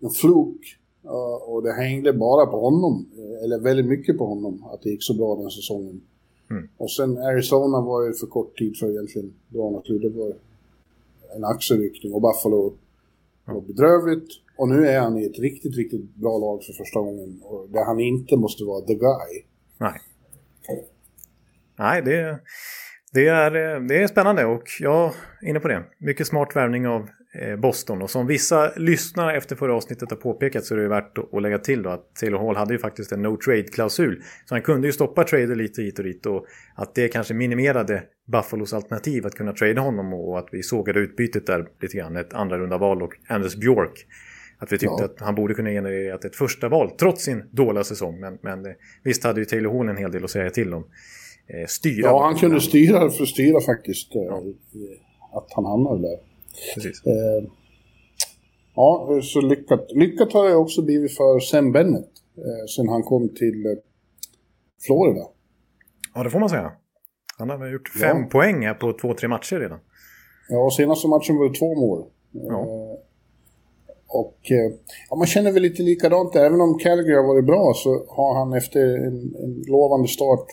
en 0.00 0.10
fluk. 0.10 0.78
Och 1.48 1.62
det 1.62 1.72
hängde 1.72 2.12
bara 2.12 2.46
på 2.46 2.60
honom, 2.60 3.06
eller 3.44 3.58
väldigt 3.58 3.86
mycket 3.86 4.18
på 4.18 4.26
honom, 4.26 4.64
att 4.72 4.82
det 4.82 4.90
gick 4.90 5.02
så 5.02 5.14
bra 5.14 5.36
den 5.36 5.50
säsongen. 5.50 6.00
Mm. 6.50 6.68
Och 6.76 6.90
sen 6.90 7.18
Arizona 7.18 7.80
var 7.80 8.06
ju 8.06 8.12
för 8.12 8.26
kort 8.26 8.58
tid 8.58 8.76
för 8.76 8.90
egentligen 8.90 9.34
dra 9.48 9.70
något 9.70 9.86
Det 9.86 10.08
var 10.08 10.32
en 11.36 11.44
axelryckning 11.44 12.12
och 12.12 12.22
Buffalo 12.22 12.72
var 13.44 13.60
bedrövligt. 13.60 14.28
Och 14.56 14.68
nu 14.68 14.86
är 14.86 15.00
han 15.00 15.18
i 15.18 15.24
ett 15.24 15.38
riktigt, 15.38 15.76
riktigt 15.76 16.14
bra 16.14 16.38
lag 16.38 16.64
för 16.64 16.72
första 16.72 17.00
gången. 17.00 17.40
Och 17.42 17.68
där 17.68 17.84
han 17.84 18.00
inte 18.00 18.36
måste 18.36 18.64
vara 18.64 18.80
the 18.80 18.94
guy. 18.94 19.44
Nej. 19.78 20.00
Nej, 21.78 22.02
det, 22.02 22.40
det, 23.12 23.26
är, 23.26 23.80
det 23.88 24.02
är 24.02 24.06
spännande 24.06 24.44
och 24.44 24.62
jag 24.80 25.12
är 25.42 25.48
inne 25.48 25.60
på 25.60 25.68
det. 25.68 25.84
Mycket 25.98 26.26
smart 26.26 26.56
värvning 26.56 26.86
av 26.86 27.08
Boston. 27.58 28.02
Och 28.02 28.10
som 28.10 28.26
vissa 28.26 28.72
lyssnare 28.76 29.36
efter 29.36 29.56
förra 29.56 29.74
avsnittet 29.74 30.10
har 30.10 30.16
påpekat 30.16 30.64
så 30.64 30.74
är 30.74 30.78
det 30.78 30.88
värt 30.88 31.18
att 31.32 31.42
lägga 31.42 31.58
till 31.58 31.82
då 31.82 31.90
att 31.90 32.14
Taylor 32.14 32.38
Hall 32.38 32.56
hade 32.56 32.72
ju 32.72 32.78
faktiskt 32.78 33.12
en 33.12 33.22
no 33.22 33.36
trade-klausul. 33.36 34.22
Så 34.44 34.54
han 34.54 34.62
kunde 34.62 34.88
ju 34.88 34.92
stoppa 34.92 35.24
trader 35.24 35.54
lite 35.54 35.82
hit 35.82 35.98
och 35.98 36.04
dit 36.04 36.26
och 36.26 36.46
att 36.74 36.94
det 36.94 37.08
kanske 37.08 37.34
minimerade 37.34 38.02
Buffalos 38.26 38.74
alternativ 38.74 39.26
att 39.26 39.34
kunna 39.34 39.52
trada 39.52 39.80
honom 39.80 40.14
och 40.14 40.38
att 40.38 40.48
vi 40.52 40.62
sågade 40.62 41.00
utbytet 41.00 41.46
där 41.46 41.66
lite 41.80 41.96
grann. 41.96 42.16
Ett 42.16 42.34
andra 42.34 42.58
runda 42.58 42.78
val 42.78 43.02
och 43.02 43.12
Anders 43.28 43.56
Björk. 43.56 44.06
Att 44.58 44.72
vi 44.72 44.78
tyckte 44.78 44.96
ja. 44.98 45.04
att 45.04 45.20
han 45.20 45.34
borde 45.34 45.54
kunna 45.54 45.70
generera 45.70 46.14
ett 46.14 46.36
första 46.36 46.68
val 46.68 46.90
trots 46.98 47.24
sin 47.24 47.44
dåliga 47.50 47.84
säsong. 47.84 48.20
Men, 48.20 48.38
men 48.42 48.66
eh, 48.66 48.72
visst 49.02 49.24
hade 49.24 49.40
ju 49.40 49.44
Taylor 49.44 49.78
Hall 49.78 49.88
en 49.88 49.96
hel 49.96 50.12
del 50.12 50.24
att 50.24 50.30
säga 50.30 50.50
till 50.50 50.74
om. 50.74 50.84
Eh, 51.46 51.66
styra. 51.66 52.06
Ja, 52.06 52.24
han 52.24 52.34
kunde 52.34 52.60
styra 52.60 53.10
för 53.10 53.24
styra 53.24 53.60
faktiskt. 53.60 54.08
Ja. 54.10 54.42
Att 55.32 55.52
han 55.54 55.64
hamnade 55.64 56.02
där. 56.02 56.33
Precis. 56.74 57.06
Eh, 57.06 57.50
ja, 58.74 59.20
så 59.22 59.40
lyckat. 59.40 59.86
Lyckat 59.94 60.32
har 60.32 60.48
det 60.48 60.54
också 60.54 60.82
blivit 60.82 61.16
för 61.16 61.40
Sam 61.40 61.72
Bennett 61.72 62.10
eh, 62.36 62.66
sen 62.76 62.88
han 62.88 63.02
kom 63.02 63.28
till 63.28 63.66
eh, 63.66 63.72
Florida. 64.86 65.26
Ja, 66.14 66.22
det 66.22 66.30
får 66.30 66.40
man 66.40 66.48
säga. 66.48 66.72
Han 67.38 67.50
har 67.50 67.72
gjort 67.72 67.88
fem 67.88 68.16
ja. 68.20 68.28
poäng 68.30 68.66
här 68.66 68.74
på 68.74 68.92
två, 68.92 69.14
tre 69.14 69.28
matcher 69.28 69.56
redan. 69.56 69.78
Ja, 70.48 70.64
och 70.64 70.72
senaste 70.72 71.08
matchen 71.08 71.36
var 71.36 71.48
det 71.48 71.54
två 71.54 71.74
mål. 71.74 72.04
Ja. 72.32 72.60
Eh, 72.60 72.98
och 74.08 74.38
eh, 74.50 74.72
ja, 75.10 75.16
man 75.16 75.26
känner 75.26 75.52
väl 75.52 75.62
lite 75.62 75.82
likadant. 75.82 76.36
Även 76.36 76.60
om 76.60 76.78
Calgary 76.78 77.14
har 77.14 77.26
varit 77.26 77.46
bra 77.46 77.72
så 77.76 78.06
har 78.08 78.38
han 78.38 78.52
efter 78.52 78.80
en, 78.80 79.34
en 79.44 79.64
lovande 79.66 80.08
start 80.08 80.46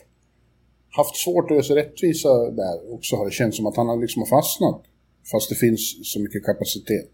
haft 0.89 1.15
svårt 1.15 1.45
att 1.45 1.51
göra 1.51 1.63
sig 1.63 1.75
rättvisa 1.75 2.51
där 2.51 2.93
också 2.93 3.15
har 3.15 3.25
det 3.25 3.31
känts 3.31 3.57
som 3.57 3.65
att 3.65 3.77
han 3.77 3.87
har 3.87 3.97
liksom 3.97 4.25
fastnat. 4.25 4.81
Fast 5.31 5.49
det 5.49 5.55
finns 5.55 6.13
så 6.13 6.21
mycket 6.21 6.45
kapacitet. 6.45 7.09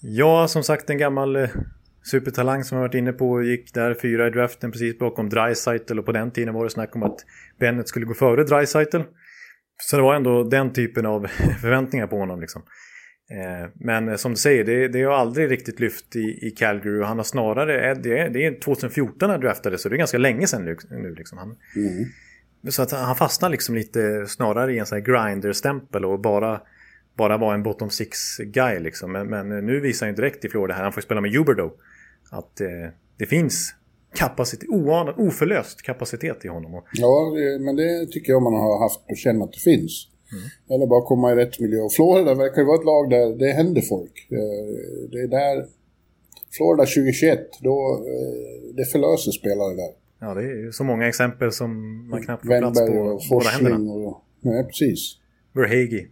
Ja, 0.00 0.48
som 0.48 0.62
sagt 0.62 0.90
en 0.90 0.98
gammal 0.98 1.36
eh, 1.36 1.50
supertalang 2.10 2.64
som 2.64 2.76
jag 2.76 2.82
varit 2.82 2.94
inne 2.94 3.12
på 3.12 3.42
gick 3.42 3.74
där 3.74 3.94
fyra 3.94 4.26
i 4.26 4.30
draften 4.30 4.72
precis 4.72 4.98
bakom 4.98 5.28
Dreisaitl 5.28 5.98
och 5.98 6.06
på 6.06 6.12
den 6.12 6.30
tiden 6.30 6.54
var 6.54 6.64
det 6.64 6.70
snack 6.70 6.96
om 6.96 7.02
att 7.02 7.20
Bennett 7.58 7.88
skulle 7.88 8.06
gå 8.06 8.14
före 8.14 8.44
Dreisaitl. 8.44 9.00
Så 9.82 9.96
det 9.96 10.02
var 10.02 10.14
ändå 10.14 10.44
den 10.44 10.72
typen 10.72 11.06
av 11.06 11.26
förväntningar 11.60 12.06
på 12.06 12.16
honom 12.16 12.40
liksom. 12.40 12.62
Eh, 13.30 13.70
men 13.74 14.08
eh, 14.08 14.16
som 14.16 14.30
du 14.32 14.36
säger, 14.36 14.64
det, 14.64 14.88
det 14.88 15.02
har 15.02 15.14
aldrig 15.14 15.50
riktigt 15.50 15.80
lyft 15.80 16.16
i, 16.16 16.46
i 16.46 16.50
Calgary 16.50 17.00
och 17.00 17.06
han 17.06 17.16
har 17.16 17.24
snarare, 17.24 17.94
det 17.94 18.18
är, 18.18 18.30
det 18.30 18.46
är 18.46 18.60
2014 18.60 19.30
han 19.30 19.40
draftade 19.40 19.78
så 19.78 19.88
det 19.88 19.96
är 19.96 19.98
ganska 19.98 20.18
länge 20.18 20.46
sedan 20.46 20.64
nu. 20.90 21.14
Liksom. 21.14 21.38
Han, 21.38 21.56
mm. 21.76 22.04
Så 22.68 22.82
att 22.82 22.90
han 22.90 23.16
fastnar 23.16 23.48
liksom 23.48 23.74
lite 23.74 24.26
snarare 24.26 24.74
i 24.74 24.78
en 24.78 24.86
sån 24.86 24.98
här 24.98 25.04
grinder-stämpel 25.04 26.04
och 26.04 26.20
bara, 26.20 26.60
bara 27.20 27.38
vara 27.38 27.54
en 27.54 27.62
bottom 27.62 27.90
six-guy 27.90 28.80
liksom. 28.80 29.12
Men, 29.12 29.26
men, 29.26 29.66
nu 29.66 29.80
visar 29.80 30.06
han 30.06 30.14
direkt 30.14 30.44
i 30.44 30.48
Florida 30.48 30.74
här, 30.74 30.82
han 30.82 30.92
får 30.92 31.00
spela 31.00 31.20
med 31.20 31.32
Huberdo, 31.34 31.70
att 32.30 32.60
eh, 32.60 32.68
det 33.18 33.26
finns 33.26 33.74
kapacitet, 34.14 34.68
oanad, 34.68 35.14
oförlöst 35.18 35.82
kapacitet 35.82 36.44
i 36.44 36.48
honom. 36.48 36.82
Ja, 36.92 37.32
men 37.60 37.76
det 37.76 38.06
tycker 38.06 38.32
jag 38.32 38.42
man 38.42 38.54
har 38.54 38.78
haft 38.82 39.06
på 39.06 39.14
känn 39.14 39.42
att 39.42 39.52
det 39.52 39.60
finns. 39.60 40.06
Mm. 40.32 40.44
Eller 40.74 40.86
bara 40.86 41.02
komma 41.02 41.32
i 41.32 41.34
rätt 41.34 41.60
miljö. 41.60 41.80
Och 41.80 41.92
Florida 41.92 42.34
verkar 42.34 42.58
ju 42.62 42.66
vara 42.66 42.78
ett 42.78 42.84
lag 42.84 43.10
där 43.10 43.38
det 43.38 43.52
händer 43.52 43.82
folk. 43.82 44.26
Eh, 44.30 45.10
det 45.12 45.18
är 45.18 45.28
där... 45.28 45.66
Florida 46.56 46.84
2021, 46.84 47.38
då... 47.60 48.04
Eh, 48.12 48.74
det 48.76 48.84
förlöser 48.84 49.32
spelare 49.32 49.74
där. 49.74 49.92
Ja, 50.20 50.34
det 50.34 50.42
är 50.42 50.70
så 50.70 50.84
många 50.84 51.08
exempel 51.08 51.52
som 51.52 51.70
man 52.08 52.22
knappt 52.22 52.46
får 52.46 52.58
plats 52.58 52.80
på 52.80 52.92
och 52.92 53.22
båda 53.30 53.48
händerna. 53.48 53.92
Och, 53.92 54.24
nej, 54.40 54.64
precis. 54.64 55.16
Verhage. 55.52 56.06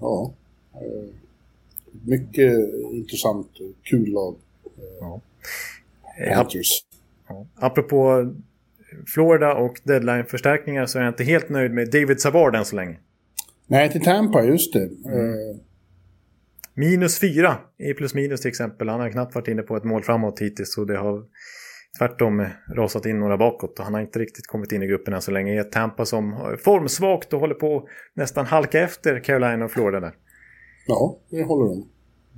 Ja. 0.00 0.32
Eh, 0.74 1.14
mycket 2.02 2.52
intressant 2.92 3.48
och 3.60 3.72
kul 3.82 4.12
lag. 4.12 4.36
Ja. 5.00 5.20
Panthers. 6.34 6.84
Ja. 7.28 7.46
Apropå 7.54 8.32
Florida 9.14 9.54
och 9.54 9.80
deadline-förstärkningar 9.84 10.86
så 10.86 10.98
är 10.98 11.02
jag 11.02 11.10
inte 11.10 11.24
helt 11.24 11.48
nöjd 11.48 11.72
med 11.72 11.90
David 11.90 12.20
Savard 12.20 12.56
än 12.56 12.64
så 12.64 12.76
länge. 12.76 12.96
Nej, 13.66 13.92
till 13.92 14.02
Tampa, 14.02 14.44
just 14.44 14.72
det. 14.72 14.90
Mm. 15.04 15.58
Minus 16.74 17.20
fyra 17.20 17.58
i 17.78 17.94
plus 17.94 18.14
minus 18.14 18.40
till 18.40 18.48
exempel. 18.48 18.88
Han 18.88 19.00
har 19.00 19.10
knappt 19.10 19.34
varit 19.34 19.48
inne 19.48 19.62
på 19.62 19.76
ett 19.76 19.84
mål 19.84 20.02
framåt 20.02 20.40
hittills 20.40 20.78
och 20.78 20.86
det 20.86 20.96
har 20.96 21.24
tvärtom 21.98 22.46
rasat 22.76 23.06
in 23.06 23.20
några 23.20 23.36
bakåt 23.36 23.78
och 23.78 23.84
han 23.84 23.94
har 23.94 24.00
inte 24.00 24.18
riktigt 24.18 24.46
kommit 24.46 24.72
in 24.72 24.82
i 24.82 24.86
gruppen 24.86 25.14
än 25.14 25.22
så 25.22 25.30
länge. 25.30 25.60
Ett 25.60 25.72
Tampa 25.72 26.04
som 26.04 26.32
är 26.32 26.56
formsvagt 26.56 27.32
och 27.32 27.40
håller 27.40 27.54
på 27.54 27.88
nästan 28.14 28.46
halka 28.46 28.80
efter 28.80 29.20
Carolina 29.20 29.64
och 29.64 29.70
Florida 29.70 30.00
där. 30.00 30.14
Ja, 30.86 31.18
det 31.30 31.42
håller 31.42 31.68
de. 31.68 31.88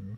Mm. 0.03 0.16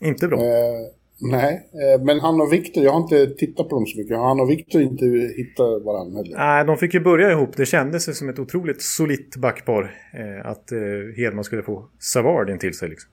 Inte 0.00 0.28
bra. 0.28 0.38
Eh, 0.38 0.98
Nej, 1.20 1.70
eh, 1.72 2.02
men 2.04 2.20
han 2.20 2.40
och 2.40 2.52
Viktor, 2.52 2.84
jag 2.84 2.92
har 2.92 3.00
inte 3.00 3.26
tittat 3.26 3.68
på 3.68 3.74
dem 3.74 3.86
så 3.86 3.98
mycket. 3.98 4.16
Han 4.16 4.40
och 4.40 4.50
Viktor 4.50 4.82
inte 4.82 5.04
hittat 5.36 5.82
varandra 5.84 6.16
heller. 6.16 6.36
Nej, 6.36 6.64
de 6.64 6.76
fick 6.76 6.94
ju 6.94 7.00
börja 7.00 7.30
ihop. 7.30 7.56
Det 7.56 7.66
kändes 7.66 8.18
som 8.18 8.28
ett 8.28 8.38
otroligt 8.38 8.82
solitt 8.82 9.36
backpar. 9.36 9.82
Eh, 10.14 10.50
att 10.50 10.72
eh, 10.72 10.78
Hedman 11.16 11.44
skulle 11.44 11.62
få 11.62 11.88
Savard 11.98 12.50
in 12.50 12.58
till 12.58 12.74
sig. 12.74 12.88
Liksom. 12.88 13.10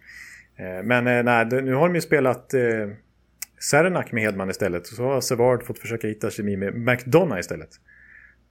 Men 0.84 1.26
nej, 1.26 1.46
nu 1.46 1.74
har 1.74 1.88
de 1.88 1.96
ju 1.96 2.02
spelat 2.02 2.54
Serenak 3.72 4.12
med 4.12 4.24
Hedman 4.24 4.50
istället. 4.50 4.88
Så 4.88 5.04
har 5.04 5.22
Savard 5.22 5.64
fått 5.64 5.80
försöka 5.80 6.08
hitta 6.08 6.30
kemi 6.30 6.58
med 6.58 6.76
McDonough 6.76 7.40
istället. 7.40 7.70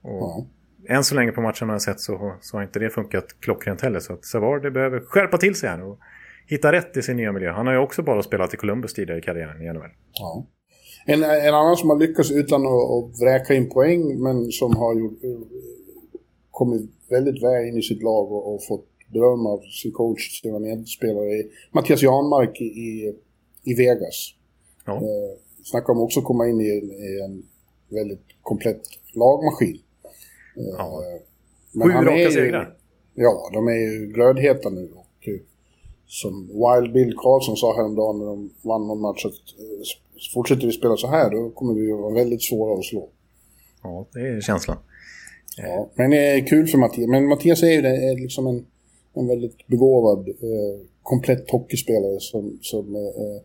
Och 0.01 0.11
ja. 0.11 0.45
Än 0.87 1.03
så 1.03 1.15
länge 1.15 1.31
på 1.31 1.41
matchen 1.41 1.67
har 1.67 1.75
jag 1.75 1.81
sett 1.81 1.99
så, 1.99 2.35
så 2.41 2.57
har 2.57 2.63
inte 2.63 2.79
det 2.79 2.89
funkat 2.89 3.25
klockrent 3.39 3.81
heller. 3.81 3.99
Så 3.99 4.13
att 4.13 4.25
Savard 4.25 4.73
behöver 4.73 4.99
skärpa 4.99 5.37
till 5.37 5.55
sig 5.55 5.69
här. 5.69 5.83
Och 5.83 5.99
hitta 6.47 6.71
rätt 6.71 6.97
i 6.97 7.01
sin 7.01 7.17
nya 7.17 7.31
miljö. 7.31 7.51
Han 7.51 7.67
har 7.67 7.73
ju 7.73 7.79
också 7.79 8.03
bara 8.03 8.23
spelat 8.23 8.53
i 8.53 8.57
Columbus 8.57 8.93
tidigare 8.93 9.19
i 9.19 9.21
karriären 9.21 9.61
i 9.61 9.73
NHL. 9.73 9.89
Ja. 10.13 10.45
En, 11.05 11.23
en 11.23 11.53
annan 11.53 11.77
som 11.77 11.89
har 11.89 11.97
lyckats 11.99 12.31
utan 12.31 12.61
att, 12.61 12.91
att 12.91 13.21
vräka 13.21 13.53
in 13.53 13.69
poäng, 13.69 14.23
men 14.23 14.51
som 14.51 14.75
har 14.75 14.99
gjort, 14.99 15.19
kommit 16.51 16.91
väldigt 17.09 17.43
väl 17.43 17.67
in 17.67 17.77
i 17.77 17.81
sitt 17.81 18.03
lag 18.03 18.31
och, 18.31 18.53
och 18.53 18.65
fått 18.67 18.85
beröm 19.13 19.45
av 19.45 19.59
sin 19.81 19.91
coach, 19.91 20.41
sina 20.41 20.59
medspelare, 20.59 21.43
Mattias 21.71 22.01
Janmark 22.01 22.61
i, 22.61 23.13
i 23.63 23.73
Vegas. 23.73 24.33
Ja. 24.85 24.95
Eh, 24.95 25.37
snackar 25.63 25.93
om 25.93 25.99
också 25.99 26.21
komma 26.21 26.47
in 26.47 26.61
i, 26.61 26.65
i 26.65 27.21
en 27.25 27.43
väldigt 27.89 28.25
komplett 28.41 28.81
lagmaskin. 29.13 29.79
Eh, 30.57 30.63
ja. 30.77 31.01
Sju 31.73 31.89
raka 31.89 32.31
segrar. 32.31 32.77
Ja, 33.13 33.49
de 33.53 33.67
är 33.67 33.73
ju 33.73 34.07
glödheta 34.07 34.69
nu. 34.69 34.89
Och, 34.95 35.05
som 36.07 36.47
Wild 36.47 36.93
Bill 36.93 37.13
Karlsson 37.17 37.57
sa 37.57 37.75
häromdagen 37.75 38.19
när 38.19 38.25
de 38.25 38.49
vann 38.61 38.87
någon 38.87 39.01
match 39.01 39.25
att 39.25 39.59
eh, 39.59 40.31
fortsätter 40.33 40.65
vi 40.67 40.71
spela 40.71 40.97
så 40.97 41.07
här 41.07 41.29
då 41.29 41.49
kommer 41.49 41.73
vi 41.73 41.91
att 41.91 41.99
vara 41.99 42.13
väldigt 42.13 42.43
svåra 42.43 42.79
att 42.79 42.85
slå. 42.85 43.09
Ja, 43.83 44.05
det 44.13 44.19
är 44.19 44.41
känslan. 44.41 44.77
Ja, 45.57 45.89
men 45.95 46.09
det 46.09 46.17
är 46.17 46.47
kul 46.47 46.67
för 46.67 46.77
Mattias. 46.77 47.09
Men 47.09 47.27
Mattias 47.27 47.63
är 47.63 47.71
ju 47.71 47.81
det, 47.81 48.09
är 48.09 48.15
liksom 48.15 48.47
en, 48.47 48.65
en 49.13 49.27
väldigt 49.27 49.67
begåvad, 49.67 50.27
eh, 50.29 50.85
komplett 51.03 51.51
hockeyspelare 51.51 52.19
som, 52.19 52.59
som 52.61 52.95
eh, 52.95 53.41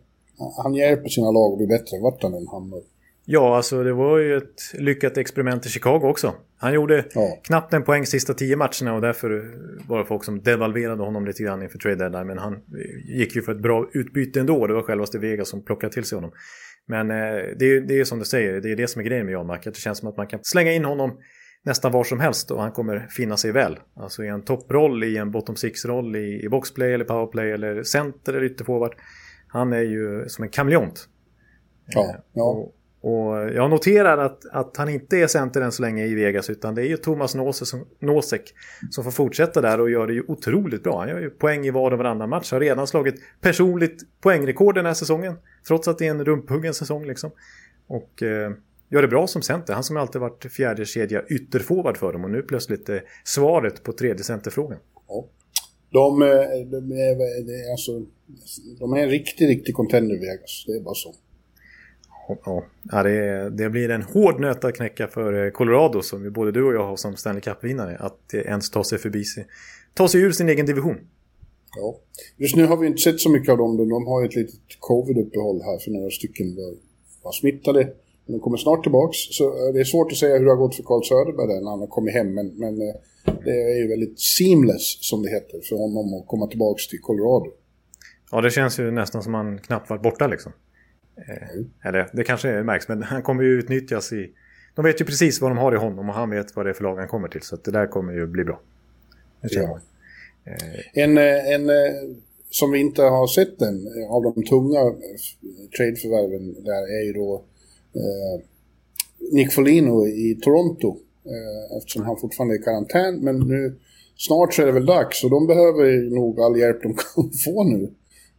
han 0.63 0.73
hjälper 0.73 1.09
sina 1.09 1.31
lag 1.31 1.51
att 1.51 1.57
bli 1.57 1.67
bättre 1.67 1.99
vart 2.01 2.23
han 2.23 2.33
än 2.33 2.47
hamnar. 2.47 2.81
Ja, 3.25 3.55
alltså 3.57 3.83
det 3.83 3.93
var 3.93 4.17
ju 4.17 4.37
ett 4.37 4.61
lyckat 4.73 5.17
experiment 5.17 5.65
i 5.65 5.69
Chicago 5.69 6.01
också. 6.03 6.33
Han 6.57 6.73
gjorde 6.73 7.05
ja. 7.13 7.39
knappt 7.43 7.73
en 7.73 7.83
poäng 7.83 8.05
sista 8.05 8.33
tio 8.33 8.55
matcherna 8.55 8.95
och 8.95 9.01
därför 9.01 9.29
var 9.87 9.99
det 9.99 10.05
folk 10.05 10.23
som 10.23 10.41
devalverade 10.41 11.03
honom 11.03 11.25
lite 11.25 11.43
grann 11.43 11.63
inför 11.63 11.77
trade 11.77 11.95
deadline. 11.95 12.27
Men 12.27 12.37
han 12.37 12.57
gick 13.05 13.35
ju 13.35 13.41
för 13.41 13.51
ett 13.51 13.61
bra 13.61 13.89
utbyte 13.93 14.39
ändå. 14.39 14.67
Det 14.67 14.73
var 14.73 14.81
självaste 14.81 15.19
Vegas 15.19 15.49
som 15.49 15.65
plockade 15.65 15.93
till 15.93 16.03
sig 16.03 16.15
honom. 16.15 16.31
Men 16.87 17.11
eh, 17.11 17.15
det, 17.59 17.65
är, 17.65 17.87
det 17.87 17.99
är 17.99 18.03
som 18.03 18.19
du 18.19 18.25
säger, 18.25 18.61
det 18.61 18.71
är 18.71 18.75
det 18.75 18.87
som 18.87 18.99
är 18.99 19.05
grejen 19.05 19.25
med 19.25 19.33
Jan 19.33 19.47
Mack. 19.47 19.63
Det 19.63 19.75
känns 19.75 19.97
som 19.97 20.09
att 20.09 20.17
man 20.17 20.27
kan 20.27 20.39
slänga 20.43 20.73
in 20.73 20.85
honom 20.85 21.17
nästan 21.63 21.91
var 21.91 22.03
som 22.03 22.19
helst 22.19 22.51
och 22.51 22.61
han 22.61 22.71
kommer 22.71 23.07
finna 23.09 23.37
sig 23.37 23.51
väl. 23.51 23.79
Alltså 23.95 24.23
i 24.23 24.27
en 24.27 24.41
topproll, 24.41 25.03
i 25.03 25.17
en 25.17 25.31
bottom 25.31 25.55
six-roll, 25.55 26.15
i, 26.15 26.41
i 26.43 26.49
boxplay 26.49 26.93
eller 26.93 27.05
powerplay 27.05 27.51
eller 27.51 27.83
center 27.83 28.33
eller 28.33 28.45
ytterforward. 28.45 28.95
Han 29.51 29.73
är 29.73 29.81
ju 29.81 30.29
som 30.29 30.43
en 30.43 30.49
kameleont. 30.49 31.07
Ja, 31.85 32.09
eh, 32.09 32.15
ja. 32.33 32.43
Och, 32.43 32.75
och 33.03 33.35
jag 33.53 33.69
noterar 33.69 34.17
att, 34.17 34.45
att 34.51 34.77
han 34.77 34.89
inte 34.89 35.17
är 35.17 35.27
center 35.27 35.61
än 35.61 35.71
så 35.71 35.81
länge 35.81 36.05
i 36.05 36.15
Vegas 36.15 36.49
utan 36.49 36.75
det 36.75 36.81
är 36.81 36.85
ju 36.87 36.97
Thomas 36.97 37.35
Nosek 37.99 38.53
som 38.91 39.03
får 39.03 39.11
fortsätta 39.11 39.61
där 39.61 39.81
och 39.81 39.89
gör 39.89 40.07
det 40.07 40.13
ju 40.13 40.23
otroligt 40.27 40.83
bra. 40.83 40.99
Han 40.99 41.09
gör 41.09 41.19
ju 41.19 41.29
poäng 41.29 41.65
i 41.65 41.71
var 41.71 41.91
och 41.91 41.97
varannan 41.97 42.29
match. 42.29 42.51
Har 42.51 42.59
redan 42.59 42.87
slagit 42.87 43.15
personligt 43.41 44.21
poängrekord 44.21 44.75
den 44.75 44.85
här 44.85 44.93
säsongen. 44.93 45.35
Trots 45.67 45.87
att 45.87 45.97
det 45.97 46.07
är 46.07 46.11
en 46.11 46.25
rumphuggen 46.25 46.73
säsong 46.73 47.05
liksom. 47.05 47.31
Och 47.87 48.23
eh, 48.23 48.51
gör 48.89 49.01
det 49.01 49.07
bra 49.07 49.27
som 49.27 49.41
center. 49.41 49.73
Han 49.73 49.83
som 49.83 49.97
alltid 49.97 50.21
varit 50.21 50.45
fjärde 50.51 50.85
kedja 50.85 51.23
ytterforward 51.29 51.97
för 51.97 52.13
dem 52.13 52.23
och 52.23 52.31
nu 52.31 52.41
plötsligt 52.41 52.89
eh, 52.89 52.97
svaret 53.23 53.83
på 53.83 53.93
tredje 53.93 54.23
centerfrågan. 54.23 54.79
Ja. 55.07 55.27
De, 55.91 56.21
eh, 56.21 56.27
de, 56.71 56.91
är, 56.91 57.71
alltså, 57.71 57.91
de 58.79 58.93
är 58.93 58.97
en 58.97 59.09
riktig, 59.09 59.47
riktig 59.47 59.75
contender 59.75 60.15
Vegas. 60.15 60.63
Det 60.67 60.73
är 60.73 60.81
bara 60.81 60.95
så. 60.95 61.15
Ja, 62.45 63.03
det, 63.03 63.49
det, 63.49 63.69
blir 63.69 63.89
en 63.89 64.01
hård 64.01 64.39
nöt 64.39 64.65
att 64.65 64.75
knäcka 64.75 65.07
för 65.07 65.45
eh, 65.45 65.51
Colorado 65.51 66.01
som 66.01 66.33
både 66.33 66.51
du 66.51 66.63
och 66.63 66.73
jag 66.73 66.87
har 66.87 66.95
som 66.95 67.15
Stanley 67.15 67.41
Cup-vinnare. 67.41 67.97
Att 67.99 68.33
ens 68.33 68.69
ta 68.69 68.83
sig 68.83 68.97
förbi 68.97 69.23
sig, 69.23 69.47
ta 69.93 70.07
sig 70.07 70.21
ur 70.21 70.31
sin 70.31 70.49
egen 70.49 70.65
division. 70.65 70.97
Ja. 71.75 71.99
Just 72.37 72.55
nu 72.55 72.65
har 72.65 72.77
vi 72.77 72.87
inte 72.87 73.01
sett 73.01 73.19
så 73.19 73.29
mycket 73.29 73.49
av 73.49 73.57
dem. 73.57 73.77
De 73.77 74.07
har 74.07 74.25
ett 74.25 74.35
litet 74.35 74.59
covid-uppehåll 74.79 75.61
här 75.61 75.79
för 75.79 75.91
några 75.91 76.09
stycken 76.09 76.55
var, 77.23 77.31
smittade. 77.31 77.83
Men 78.25 78.37
de 78.37 78.39
kommer 78.39 78.57
snart 78.57 78.83
tillbaks. 78.83 79.17
Så 79.17 79.43
eh, 79.43 79.73
det 79.73 79.79
är 79.79 79.83
svårt 79.83 80.11
att 80.11 80.17
säga 80.17 80.37
hur 80.37 80.45
det 80.45 80.51
har 80.51 80.57
gått 80.57 80.75
för 80.75 80.83
Carl 80.83 81.03
Söderberg 81.03 81.47
där 81.47 81.61
när 81.61 81.69
han 81.69 81.79
har 81.79 81.87
kommit 81.87 82.13
hem. 82.13 82.33
Men, 82.33 82.47
men 82.47 82.81
eh, 82.81 82.95
det 83.45 83.61
är 83.71 83.77
ju 83.81 83.87
väldigt 83.87 84.19
seamless 84.19 84.97
som 85.09 85.23
det 85.23 85.29
heter 85.29 85.59
för 85.69 85.75
honom 85.75 86.13
att 86.13 86.27
komma 86.27 86.47
tillbaks 86.47 86.87
till 86.87 86.99
Colorado. 86.99 87.51
Ja, 88.31 88.41
det 88.41 88.51
känns 88.51 88.79
ju 88.79 88.91
nästan 88.91 89.23
som 89.23 89.33
han 89.33 89.57
knappt 89.57 89.89
varit 89.89 90.01
borta 90.01 90.27
liksom. 90.27 90.51
Mm. 91.27 91.69
Eller 91.83 92.09
det 92.13 92.23
kanske 92.23 92.63
märks, 92.63 92.87
men 92.87 93.03
han 93.03 93.21
kommer 93.21 93.43
ju 93.43 93.59
utnyttjas 93.59 94.13
i... 94.13 94.31
De 94.75 94.85
vet 94.85 95.01
ju 95.01 95.05
precis 95.05 95.41
vad 95.41 95.51
de 95.51 95.57
har 95.57 95.73
i 95.73 95.77
honom 95.77 96.09
och 96.09 96.15
han 96.15 96.29
vet 96.29 96.55
vad 96.55 96.65
det 96.65 96.69
är 96.69 96.73
för 96.73 96.83
lag 96.83 96.95
han 96.95 97.07
kommer 97.07 97.27
till. 97.27 97.41
Så 97.41 97.55
det 97.55 97.71
där 97.71 97.87
kommer 97.87 98.13
ju 98.13 98.27
bli 98.27 98.43
bra. 98.43 98.59
Ja. 99.41 99.79
Eh. 100.45 101.03
En, 101.03 101.17
eh, 101.17 101.53
en 101.53 101.69
som 102.49 102.71
vi 102.71 102.79
inte 102.79 103.01
har 103.01 103.27
sett 103.27 103.61
än 103.61 103.87
av 104.09 104.23
de 104.23 104.43
tunga 104.43 104.79
tradeförvärven 105.77 106.63
där 106.63 106.99
är 106.99 107.05
ju 107.05 107.13
då 107.13 107.43
eh, 107.95 108.43
Nick 109.31 109.53
Folino 109.53 110.07
i 110.07 110.39
Toronto. 110.41 110.97
Eh, 111.25 111.77
eftersom 111.77 112.03
han 112.03 112.17
fortfarande 112.17 112.55
är 112.55 112.59
i 112.59 112.63
karantän. 112.63 113.19
Men 113.19 113.39
nu 113.39 113.75
snart 114.15 114.53
så 114.53 114.61
är 114.61 114.65
det 114.65 114.71
väl 114.71 114.85
dags 114.85 115.23
och 115.23 115.29
de 115.29 115.47
behöver 115.47 116.15
nog 116.15 116.39
all 116.39 116.59
hjälp 116.59 116.83
de 116.83 116.93
kan 116.93 117.31
få 117.45 117.63
nu. 117.63 117.91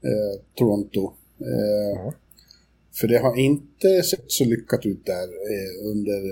Eh, 0.05 0.41
Toronto. 0.55 1.13
Eh, 1.41 2.13
för 3.01 3.09
det 3.09 3.19
har 3.19 3.39
inte 3.39 4.03
sett 4.03 4.25
så 4.27 4.45
lyckat 4.45 4.87
ut 4.87 5.07
där 5.07 5.25
eh, 5.25 5.91
under 5.91 6.23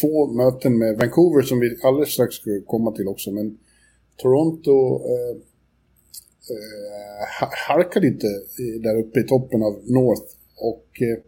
två 0.00 0.26
möten 0.26 0.78
med 0.78 0.98
Vancouver 0.98 1.42
som 1.42 1.60
vi 1.60 1.76
alldeles 1.82 2.12
strax 2.12 2.34
ska 2.34 2.50
komma 2.66 2.92
till 2.92 3.08
också. 3.08 3.30
Men 3.30 3.58
Toronto 4.16 5.00
eh, 5.04 5.36
eh, 6.50 7.26
halkar 7.68 8.00
lite 8.00 8.26
där 8.82 8.98
uppe 8.98 9.20
i 9.20 9.24
toppen 9.24 9.62
av 9.62 9.72
North. 9.84 10.34
Och 10.56 11.02
eh, 11.02 11.18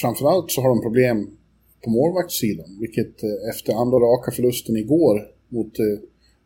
framförallt 0.00 0.50
så 0.50 0.60
har 0.60 0.68
de 0.68 0.80
problem 0.82 1.36
på 1.84 1.90
målvaktssidan. 1.90 2.78
Vilket 2.80 3.22
eh, 3.22 3.48
efter 3.50 3.72
andra 3.72 3.96
raka 3.98 4.30
förlusten 4.30 4.76
igår 4.76 5.20
mot 5.48 5.78
eh, 5.78 5.84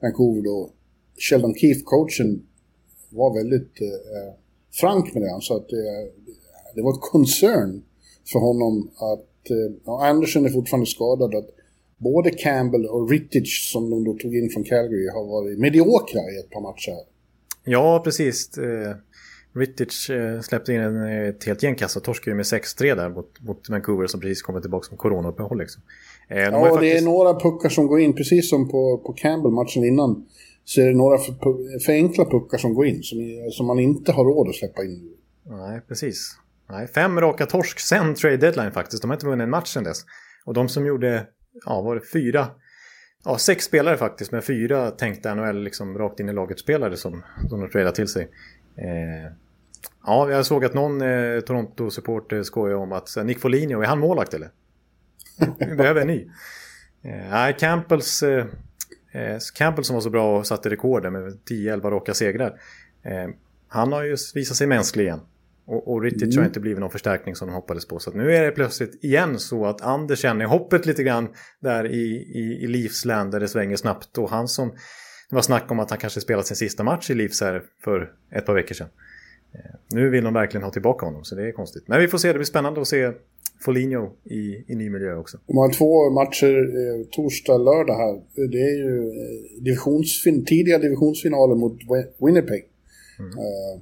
Vancouver 0.02 0.42
då, 0.42 0.70
Sheldon 1.30 1.54
Keefe, 1.54 1.80
coachen, 1.84 2.47
var 3.10 3.34
väldigt 3.34 3.80
eh, 3.80 4.34
frank 4.80 5.14
med 5.14 5.22
det. 5.22 5.30
Han 5.30 5.40
sa 5.40 5.56
att 5.56 5.68
det, 5.68 6.10
det 6.74 6.82
var 6.82 6.92
ett 6.92 7.10
concern 7.12 7.82
för 8.32 8.38
honom 8.38 8.90
att, 8.96 9.50
ja, 9.84 10.06
Anderson 10.06 10.44
är 10.44 10.50
fortfarande 10.50 10.86
skadad, 10.86 11.34
att 11.34 11.48
både 11.98 12.30
Campbell 12.30 12.86
och 12.86 13.10
Rittich 13.10 13.72
som 13.72 13.90
de 13.90 14.04
då 14.04 14.12
tog 14.14 14.36
in 14.36 14.50
från 14.50 14.64
Calgary 14.64 15.08
har 15.08 15.24
varit 15.24 15.58
mediokra 15.58 16.20
i 16.20 16.38
ett 16.38 16.50
par 16.50 16.60
matcher. 16.60 16.92
Ja, 17.64 18.00
precis. 18.04 18.58
Eh, 18.58 18.96
Rittich 19.52 20.10
eh, 20.10 20.40
släppte 20.40 20.72
in 20.72 20.80
en, 20.80 21.28
ett 21.28 21.44
helt 21.44 21.62
gäng 21.62 21.76
och 21.96 22.04
torskade 22.04 22.36
med 22.36 22.44
6-3 22.44 22.96
där 22.96 23.08
mot, 23.08 23.40
mot 23.40 23.68
Vancouver 23.68 24.06
som 24.06 24.20
precis 24.20 24.42
kommit 24.42 24.62
tillbaka 24.62 24.88
från 24.88 24.98
coronauppehåll. 24.98 25.58
Liksom. 25.58 25.82
Eh, 26.28 26.38
ja, 26.38 26.50
faktiskt... 26.50 26.80
det 26.80 26.98
är 26.98 27.02
några 27.02 27.40
puckar 27.40 27.68
som 27.68 27.86
går 27.86 28.00
in, 28.00 28.12
precis 28.12 28.50
som 28.50 28.68
på, 28.68 28.98
på 29.06 29.12
Campbell 29.12 29.52
matchen 29.52 29.84
innan. 29.84 30.26
Så 30.68 30.80
är 30.80 30.86
det 30.86 30.94
några 30.94 31.18
för, 31.18 31.32
för 31.84 31.92
enkla 31.92 32.24
puckar 32.24 32.58
som 32.58 32.74
går 32.74 32.86
in, 32.86 33.02
som, 33.02 33.18
som 33.50 33.66
man 33.66 33.78
inte 33.78 34.12
har 34.12 34.24
råd 34.24 34.48
att 34.48 34.54
släppa 34.54 34.82
in. 34.84 35.16
Nej, 35.46 35.80
precis. 35.88 36.38
Nej, 36.70 36.86
fem 36.86 37.20
raka 37.20 37.46
torsk 37.46 37.80
sen 37.80 38.14
trade 38.14 38.36
deadline 38.36 38.72
faktiskt. 38.72 39.02
De 39.02 39.10
har 39.10 39.16
inte 39.16 39.26
vunnit 39.26 39.42
en 39.44 39.50
match 39.50 39.68
sen 39.68 39.84
dess. 39.84 40.04
Och 40.44 40.54
de 40.54 40.68
som 40.68 40.86
gjorde, 40.86 41.26
ja 41.66 41.80
var 41.80 41.94
det 41.94 42.00
fyra, 42.12 42.46
ja 43.24 43.38
sex 43.38 43.64
spelare 43.64 43.96
faktiskt, 43.96 44.32
men 44.32 44.42
fyra 44.42 44.90
tänkte 44.90 45.34
NHL 45.34 45.62
liksom 45.62 45.98
rakt 45.98 46.20
in 46.20 46.28
i 46.28 46.32
laget 46.32 46.58
spelare 46.58 46.96
som, 46.96 47.22
som 47.48 47.60
de 47.60 47.70
tradade 47.70 47.96
till 47.96 48.08
sig. 48.08 48.22
Eh, 48.76 49.32
ja, 50.06 50.30
jag 50.30 50.46
såg 50.46 50.64
att 50.64 50.74
någon 50.74 51.02
eh, 51.02 51.40
Toronto-supporter 51.40 52.42
skojade 52.42 52.76
om 52.76 52.92
att 52.92 53.08
Nick 53.24 53.38
Foligno, 53.38 53.82
är 53.82 53.86
han 53.86 53.98
målvakt 53.98 54.34
eller? 54.34 54.50
Vi 55.58 55.76
behöver 55.76 56.00
en 56.00 56.06
ny. 56.06 56.28
Eh, 57.02 57.30
nej, 57.30 57.56
Campbells, 57.58 58.22
eh, 58.22 58.38
eh, 58.38 58.46
Campbell 59.54 59.84
som 59.84 59.94
var 59.94 60.00
så 60.00 60.10
bra 60.10 60.38
och 60.38 60.46
satte 60.46 60.70
rekord 60.70 61.12
med 61.12 61.38
10-11 61.50 61.90
raka 61.90 62.14
segrar. 62.14 62.60
Eh, 63.02 63.28
han 63.68 63.92
har 63.92 64.04
ju 64.04 64.16
visat 64.34 64.56
sig 64.56 64.66
mänsklig 64.66 65.04
igen. 65.04 65.20
Och, 65.66 65.92
och 65.92 66.02
Rittich 66.02 66.22
mm. 66.22 66.38
har 66.38 66.44
inte 66.44 66.60
blivit 66.60 66.78
någon 66.78 66.90
förstärkning 66.90 67.36
som 67.36 67.48
de 67.48 67.54
hoppades 67.54 67.86
på. 67.86 67.98
Så 67.98 68.10
nu 68.10 68.36
är 68.36 68.42
det 68.44 68.50
plötsligt 68.50 69.04
igen 69.04 69.38
så 69.38 69.66
att 69.66 69.80
Anders 69.80 70.18
känner 70.18 70.44
hoppet 70.44 70.86
lite 70.86 71.02
grann 71.02 71.28
där 71.60 71.86
i, 71.86 72.14
i, 72.34 72.58
i 72.64 72.66
Leafs 72.66 73.04
land 73.04 73.32
där 73.32 73.40
det 73.40 73.48
svänger 73.48 73.76
snabbt. 73.76 74.18
Och 74.18 74.30
han 74.30 74.48
som, 74.48 74.68
det 75.28 75.34
var 75.34 75.42
snack 75.42 75.70
om 75.70 75.80
att 75.80 75.90
han 75.90 75.98
kanske 75.98 76.20
spelat 76.20 76.46
sin 76.46 76.56
sista 76.56 76.82
match 76.84 77.10
i 77.10 77.14
Leafs 77.14 77.40
här 77.40 77.62
för 77.84 78.12
ett 78.32 78.46
par 78.46 78.54
veckor 78.54 78.74
sedan. 78.74 78.88
Eh, 79.54 79.60
nu 79.90 80.10
vill 80.10 80.24
de 80.24 80.34
verkligen 80.34 80.64
ha 80.64 80.70
tillbaka 80.70 81.06
honom 81.06 81.24
så 81.24 81.34
det 81.34 81.48
är 81.48 81.52
konstigt. 81.52 81.88
Men 81.88 82.00
vi 82.00 82.08
får 82.08 82.18
se, 82.18 82.28
det 82.28 82.34
blir 82.34 82.44
spännande 82.44 82.80
att 82.80 82.88
se 82.88 83.12
Foligno 83.60 84.16
i, 84.24 84.64
i 84.66 84.74
ny 84.74 84.90
miljö 84.90 85.16
också. 85.16 85.38
De 85.46 85.56
har 85.56 85.72
två 85.72 86.10
matcher 86.10 86.54
eh, 86.56 87.06
torsdag, 87.10 87.58
lördag 87.58 87.94
här. 87.94 88.14
Det 88.34 88.62
är 88.70 88.76
ju 88.76 88.98
eh, 88.98 89.62
divisionsfin 89.62 90.44
tidiga 90.44 90.78
divisionsfinaler 90.78 91.54
mot 91.54 91.78
Winnipeg. 92.18 92.64
Mm. 93.18 93.30
Uh, 93.30 93.80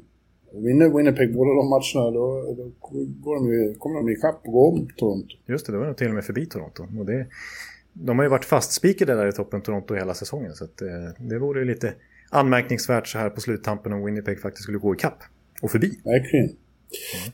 Vinner 0.64 0.88
Winnipeg 0.88 1.34
båda 1.34 1.50
de 1.50 1.68
matcherna 1.68 2.10
då, 2.10 2.54
då 2.56 2.72
går 3.20 3.34
de 3.34 3.52
ju, 3.52 3.74
kommer 3.74 3.96
de 3.96 4.08
ikapp 4.08 4.40
och 4.44 4.52
går 4.52 4.72
om 4.72 4.88
Toronto. 4.96 5.36
Just 5.46 5.66
det, 5.66 5.72
då 5.72 5.80
är 5.80 5.86
de 5.86 5.94
till 5.94 6.08
och 6.08 6.14
med 6.14 6.24
förbi 6.24 6.46
Toronto. 6.46 6.86
Och 6.98 7.06
det, 7.06 7.26
de 7.92 8.18
har 8.18 8.24
ju 8.24 8.30
varit 8.30 8.44
fastspikade 8.44 9.14
där 9.14 9.28
i 9.28 9.32
toppen 9.32 9.60
Toronto 9.60 9.94
hela 9.94 10.14
säsongen. 10.14 10.54
Så 10.54 10.64
att, 10.64 10.82
eh, 10.82 10.88
det 11.28 11.38
vore 11.38 11.60
ju 11.60 11.66
lite 11.66 11.94
anmärkningsvärt 12.30 13.06
så 13.06 13.18
här 13.18 13.30
på 13.30 13.40
sluttampen 13.40 13.92
om 13.92 14.04
Winnipeg 14.04 14.40
faktiskt 14.40 14.62
skulle 14.62 14.78
gå 14.78 14.94
ikapp 14.94 15.18
och 15.62 15.70
förbi. 15.70 16.00
Verkligen. 16.04 16.56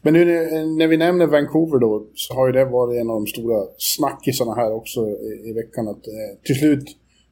Men 0.03 0.13
nu 0.15 0.25
när 0.65 0.87
vi 0.87 0.97
nämner 0.97 1.27
Vancouver 1.27 1.79
då 1.79 2.07
så 2.15 2.35
har 2.35 2.47
ju 2.47 2.53
det 2.53 2.65
varit 2.65 3.01
en 3.01 3.11
av 3.11 3.17
de 3.17 3.27
stora 3.27 3.67
snackisarna 3.77 4.55
här 4.55 4.73
också 4.73 5.01
i, 5.01 5.51
i 5.51 5.53
veckan. 5.53 5.89
Att 5.89 6.07
eh, 6.07 6.39
till 6.45 6.55
slut 6.55 6.85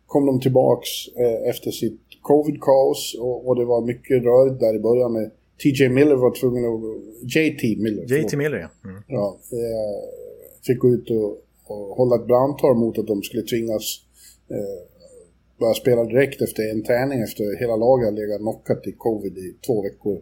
kom 0.07 0.27
de 0.27 0.41
tillbaks 0.41 0.89
eh, 1.17 1.51
efter 1.51 1.71
sitt 1.71 2.01
covid-kaos 2.23 3.17
och, 3.21 3.49
och, 3.49 3.57
det 3.57 3.65
var 3.65 3.87
mycket 3.87 4.23
rörigt 4.25 4.61
där 4.61 4.75
i 4.75 4.79
början 4.79 5.13
med 5.13 5.31
TJ 5.63 5.89
Miller 5.89 6.17
var 6.17 6.41
tvungen 6.41 6.65
att... 6.65 6.81
JT 7.23 7.63
Miller. 7.79 8.05
JT 8.15 8.33
Miller, 8.37 8.59
ja. 8.59 8.91
Mm. 8.91 9.03
Ja, 9.09 9.39
eh, 9.53 10.01
fick 10.67 10.79
gå 10.79 10.89
ut 10.89 11.11
och, 11.11 11.31
och 11.67 11.97
hålla 11.97 12.17
ett 12.17 12.27
brandtal 12.27 12.77
mot 12.77 12.99
att 12.99 13.07
de 13.07 13.23
skulle 13.23 13.43
tvingas 13.43 13.85
eh, 14.51 14.81
börja 15.61 15.75
spela 15.75 16.05
direkt 16.05 16.43
efter 16.43 16.63
en 16.71 16.83
träning 16.83 17.23
efter 17.23 17.61
hela 17.61 17.77
laget 17.77 18.15
legat 18.15 18.41
knockat 18.41 18.87
i 18.87 18.93
covid 18.93 19.39
i 19.39 19.57
två 19.67 19.83
veckor. 19.83 20.21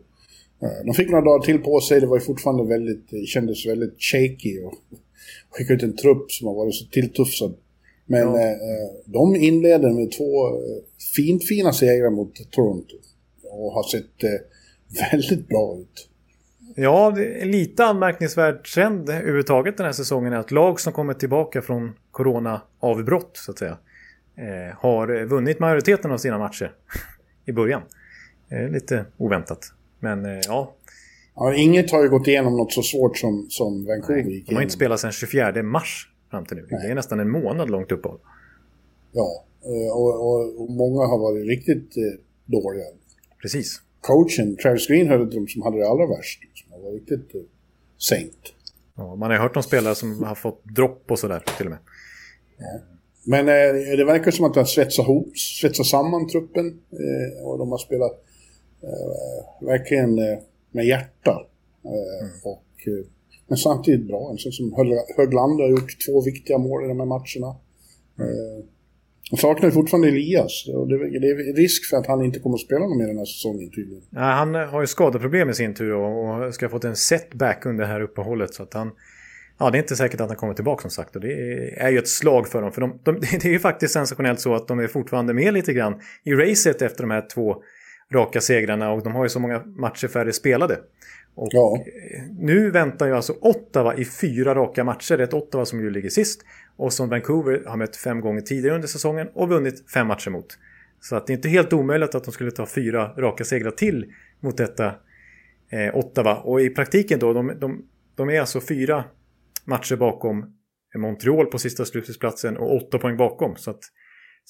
Eh, 0.62 0.84
de 0.86 0.94
fick 0.94 1.10
några 1.10 1.24
dagar 1.24 1.44
till 1.44 1.58
på 1.58 1.80
sig, 1.80 2.00
det 2.00 2.06
var 2.06 2.16
ju 2.16 2.24
fortfarande 2.24 2.64
väldigt, 2.64 3.10
det 3.10 3.26
kändes 3.26 3.66
väldigt 3.66 4.02
shaky 4.02 4.60
och 4.60 4.74
skicka 5.50 5.72
ut 5.72 5.82
en 5.82 5.96
trupp 5.96 6.32
som 6.32 6.48
har 6.48 6.54
varit 6.54 6.74
så 6.74 6.86
tilltufsad. 6.86 7.54
Men 8.06 8.20
ja. 8.20 8.40
eh, 8.40 8.50
eh 8.50 8.88
de 9.04 9.36
inleder 9.36 9.90
med 9.90 10.12
två 10.12 10.48
eh, 10.48 10.82
fint 11.16 11.44
fina 11.48 11.72
segrar 11.72 12.10
mot 12.10 12.50
Toronto 12.50 12.96
och 13.42 13.72
har 13.72 13.82
sett 13.82 14.24
eh, 14.24 15.10
väldigt 15.10 15.48
bra 15.48 15.76
ut. 15.80 16.08
Ja, 16.76 17.12
det 17.16 17.42
är 17.42 17.46
lite 17.46 17.84
anmärkningsvärd 17.84 18.64
trend 18.64 19.10
överhuvudtaget 19.10 19.76
den 19.76 19.86
här 19.86 19.92
säsongen 19.92 20.32
är 20.32 20.36
att 20.36 20.50
lag 20.50 20.80
som 20.80 20.92
kommer 20.92 21.14
tillbaka 21.14 21.62
från 21.62 21.92
corona-avbrott 22.10 23.30
så 23.32 23.50
att 23.50 23.58
säga 23.58 23.78
eh, 24.36 24.76
har 24.78 25.24
vunnit 25.24 25.58
majoriteten 25.58 26.10
av 26.10 26.18
sina 26.18 26.38
matcher 26.38 26.72
i 27.46 27.52
början. 27.52 27.82
Eh, 28.50 28.68
lite 28.68 29.04
oväntat. 29.16 29.72
Men 30.00 30.26
eh, 30.26 30.40
ja. 30.44 30.74
ja. 31.34 31.54
Inget 31.54 31.90
har 31.90 32.02
ju 32.02 32.08
gått 32.08 32.26
igenom 32.26 32.56
något 32.56 32.72
så 32.72 32.82
svårt 32.82 33.18
som, 33.18 33.46
som 33.50 33.86
Vancouver 33.86 34.24
Nej, 34.24 34.44
De 34.46 34.54
har 34.54 34.62
inte 34.62 34.74
spelat 34.74 35.00
sedan 35.00 35.12
24 35.12 35.62
mars 35.62 36.08
fram 36.30 36.44
till 36.44 36.56
nu. 36.56 36.66
Nej. 36.70 36.80
Det 36.82 36.90
är 36.90 36.94
nästan 36.94 37.20
en 37.20 37.30
månad 37.30 37.70
långt 37.70 37.92
uppehåll. 37.92 38.18
Ja, 39.12 39.44
eh, 39.64 39.96
och, 39.96 40.26
och, 40.26 40.62
och, 40.62 40.70
många 40.70 41.06
har 41.06 41.18
varit 41.18 41.46
riktigt 41.46 41.96
eh, 41.96 42.20
dåliga. 42.46 42.84
Precis 43.42 43.82
coachen, 44.00 44.56
Travis 44.56 44.86
Green, 44.86 45.08
hörde 45.08 45.24
de 45.24 45.48
som 45.48 45.62
hade 45.62 45.78
det 45.78 45.88
allra 45.88 46.06
värst. 46.06 46.40
Som 46.54 46.82
var 46.82 46.92
riktigt 46.92 47.34
uh, 47.34 47.42
sänkt. 48.08 48.52
Ja, 48.96 49.16
man 49.16 49.30
har 49.30 49.38
hört 49.38 49.56
om 49.56 49.62
spelare 49.62 49.94
som 49.94 50.22
har 50.22 50.34
fått 50.34 50.64
dropp 50.64 51.10
och 51.10 51.18
sådär 51.18 51.42
till 51.56 51.66
och 51.66 51.70
med. 51.70 51.78
Ja. 52.58 52.80
Men 53.24 53.48
eh, 53.48 53.96
det 53.96 54.04
verkar 54.04 54.30
som 54.30 54.44
att 54.44 54.54
de 54.54 54.60
har 54.60 54.64
svetsat, 54.64 55.04
ihop, 55.04 55.38
svetsat 55.38 55.86
samman 55.86 56.28
truppen. 56.28 56.66
Eh, 56.92 57.46
och 57.46 57.58
de 57.58 57.70
har 57.70 57.78
spelat 57.78 58.24
verkligen 59.60 60.18
eh, 60.18 60.38
med 60.70 60.86
hjärta. 60.86 61.46
Eh, 61.84 62.26
mm. 62.26 62.32
och, 62.44 62.64
men 63.48 63.58
samtidigt 63.58 64.06
bra. 64.06 64.30
En 64.30 64.38
sån 64.38 64.52
som 64.52 64.74
Höglander 65.16 65.64
har 65.64 65.70
gjort 65.70 66.06
två 66.06 66.20
viktiga 66.20 66.58
mål 66.58 66.84
i 66.84 66.88
de 66.88 67.00
här 67.00 67.06
matcherna. 67.06 67.56
Mm. 68.18 68.62
De 69.30 69.36
saknar 69.36 69.70
fortfarande 69.70 70.08
Elias. 70.08 70.68
Och 70.74 70.88
det, 70.88 70.94
är 70.94 71.56
risk 71.56 71.90
för 71.90 71.96
att 71.96 72.06
han 72.06 72.24
inte 72.24 72.38
kommer 72.38 72.54
att 72.54 72.60
spela 72.60 72.80
någon 72.80 72.98
mer 72.98 73.06
den 73.06 73.18
här 73.18 73.24
säsongen 73.24 73.70
tydligen. 73.70 74.02
Ja, 74.10 74.20
han 74.20 74.54
har 74.54 74.80
ju 74.80 74.86
skadeproblem 74.86 75.50
i 75.50 75.54
sin 75.54 75.74
tur 75.74 75.92
och, 75.92 76.54
ska 76.54 76.66
ha 76.66 76.70
fått 76.70 76.84
en 76.84 76.96
setback 76.96 77.66
under 77.66 77.84
det 77.84 77.90
här 77.90 78.00
uppehållet. 78.00 78.54
Så 78.54 78.62
att 78.62 78.74
han, 78.74 78.90
ja, 79.58 79.70
det 79.70 79.78
är 79.78 79.80
inte 79.80 79.96
säkert 79.96 80.20
att 80.20 80.28
han 80.28 80.36
kommer 80.36 80.54
tillbaka 80.54 80.80
som 80.80 80.90
sagt. 80.90 81.16
Och 81.16 81.22
det 81.22 81.32
är 81.76 81.90
ju 81.90 81.98
ett 81.98 82.08
slag 82.08 82.48
för 82.48 82.62
dem. 82.62 82.72
För 82.72 82.80
de, 82.80 83.00
de, 83.02 83.20
det 83.30 83.44
är 83.44 83.52
ju 83.52 83.58
faktiskt 83.58 83.94
sensationellt 83.94 84.40
så 84.40 84.54
att 84.54 84.68
de 84.68 84.78
är 84.78 84.86
fortfarande 84.86 85.34
med 85.34 85.54
lite 85.54 85.72
grann 85.72 86.00
i 86.24 86.32
racet 86.32 86.82
efter 86.82 87.02
de 87.02 87.10
här 87.10 87.28
två 87.34 87.62
raka 88.12 88.40
segrarna. 88.40 88.92
Och 88.92 89.02
de 89.02 89.14
har 89.14 89.24
ju 89.24 89.28
så 89.28 89.40
många 89.40 89.62
matcher 89.66 90.08
färre 90.08 90.32
spelade. 90.32 90.78
Och 91.34 91.48
ja. 91.50 91.84
Nu 92.38 92.70
väntar 92.70 93.06
ju 93.06 93.16
alltså 93.16 93.32
Ottawa 93.40 93.94
i 93.94 94.04
fyra 94.04 94.54
raka 94.54 94.84
matcher. 94.84 95.16
Det 95.16 95.22
är 95.22 95.26
ett 95.26 95.34
Ottawa 95.34 95.64
som 95.64 95.80
ju 95.80 95.90
ligger 95.90 96.10
sist 96.10 96.42
och 96.76 96.92
som 96.92 97.08
Vancouver 97.08 97.62
har 97.66 97.76
mött 97.76 97.96
fem 97.96 98.20
gånger 98.20 98.40
tidigare 98.40 98.74
under 98.74 98.88
säsongen 98.88 99.28
och 99.34 99.48
vunnit 99.48 99.90
fem 99.90 100.06
matcher 100.06 100.30
mot. 100.30 100.58
Så 101.00 101.16
att 101.16 101.26
det 101.26 101.32
är 101.32 101.34
inte 101.34 101.48
helt 101.48 101.72
omöjligt 101.72 102.14
att 102.14 102.24
de 102.24 102.32
skulle 102.32 102.50
ta 102.50 102.66
fyra 102.66 103.12
raka 103.16 103.44
segrar 103.44 103.70
till 103.70 104.12
mot 104.40 104.56
detta 104.56 104.94
eh, 105.70 105.96
Ottawa. 105.96 106.36
Och 106.36 106.60
i 106.60 106.70
praktiken 106.70 107.18
då, 107.18 107.32
de, 107.32 107.52
de, 107.60 107.84
de 108.14 108.30
är 108.30 108.40
alltså 108.40 108.60
fyra 108.60 109.04
matcher 109.64 109.96
bakom 109.96 110.54
Montreal 110.96 111.46
på 111.46 111.58
sista 111.58 111.84
slutspelsplatsen 111.84 112.56
och 112.56 112.76
åtta 112.76 112.98
poäng 112.98 113.16
bakom. 113.16 113.56
Så 113.56 113.70
att 113.70 113.80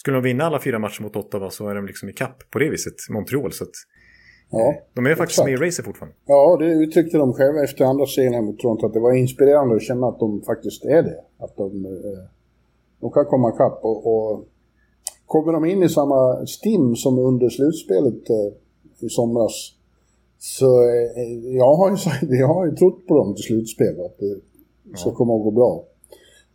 skulle 0.01 0.17
de 0.17 0.23
vinna 0.23 0.45
alla 0.45 0.61
fyra 0.61 0.79
matcher 0.79 1.03
mot 1.03 1.17
Ottawa 1.17 1.51
så 1.51 1.69
är 1.69 1.75
de 1.75 1.87
liksom 1.87 2.09
i 2.09 2.13
kapp 2.13 2.51
på 2.51 2.59
det 2.59 2.71
viset, 2.71 2.95
Montreal. 3.11 3.53
Så 3.53 3.65
att 3.65 3.71
Ja, 4.51 4.75
de 4.95 5.07
är 5.07 5.15
faktiskt 5.15 5.45
med 5.45 5.53
i 5.53 5.57
racet 5.57 5.85
fortfarande. 5.85 6.17
Ja, 6.27 6.57
det 6.61 6.67
uttryckte 6.67 7.19
de 7.19 7.33
själva 7.33 7.65
efter 7.65 7.85
andra 7.85 8.07
serien 8.07 8.45
mot 8.45 8.59
Toronto. 8.59 8.87
Att 8.87 8.93
det 8.93 9.01
var 9.01 9.13
inspirerande 9.13 9.77
att 9.77 9.83
känna 9.83 10.07
att 10.09 10.19
de 10.19 10.43
faktiskt 10.43 10.85
är 10.85 11.03
det. 11.03 11.21
Att 11.39 11.57
de, 11.57 11.85
eh, 11.85 12.25
de 13.01 13.11
kan 13.11 13.25
komma 13.25 13.49
ikapp. 13.55 13.79
Och, 13.83 14.07
och 14.07 14.45
kommer 15.27 15.53
de 15.53 15.65
in 15.65 15.83
i 15.83 15.89
samma 15.89 16.47
stim 16.47 16.97
som 16.97 17.19
under 17.19 17.49
slutspelet 17.49 18.31
eh, 18.31 19.07
i 19.07 19.09
somras. 19.09 19.75
Så 20.39 20.83
eh, 20.83 21.57
jag, 21.57 21.75
har 21.75 21.91
ju, 21.91 21.97
jag 22.37 22.49
har 22.49 22.67
ju 22.67 22.73
trott 22.73 23.07
på 23.07 23.15
dem 23.15 23.35
till 23.35 23.45
slutspel. 23.45 24.01
Att 24.01 24.19
det 24.19 24.41
ska 24.99 25.11
komma 25.11 25.37
att 25.37 25.43
gå 25.43 25.51
bra. 25.51 25.85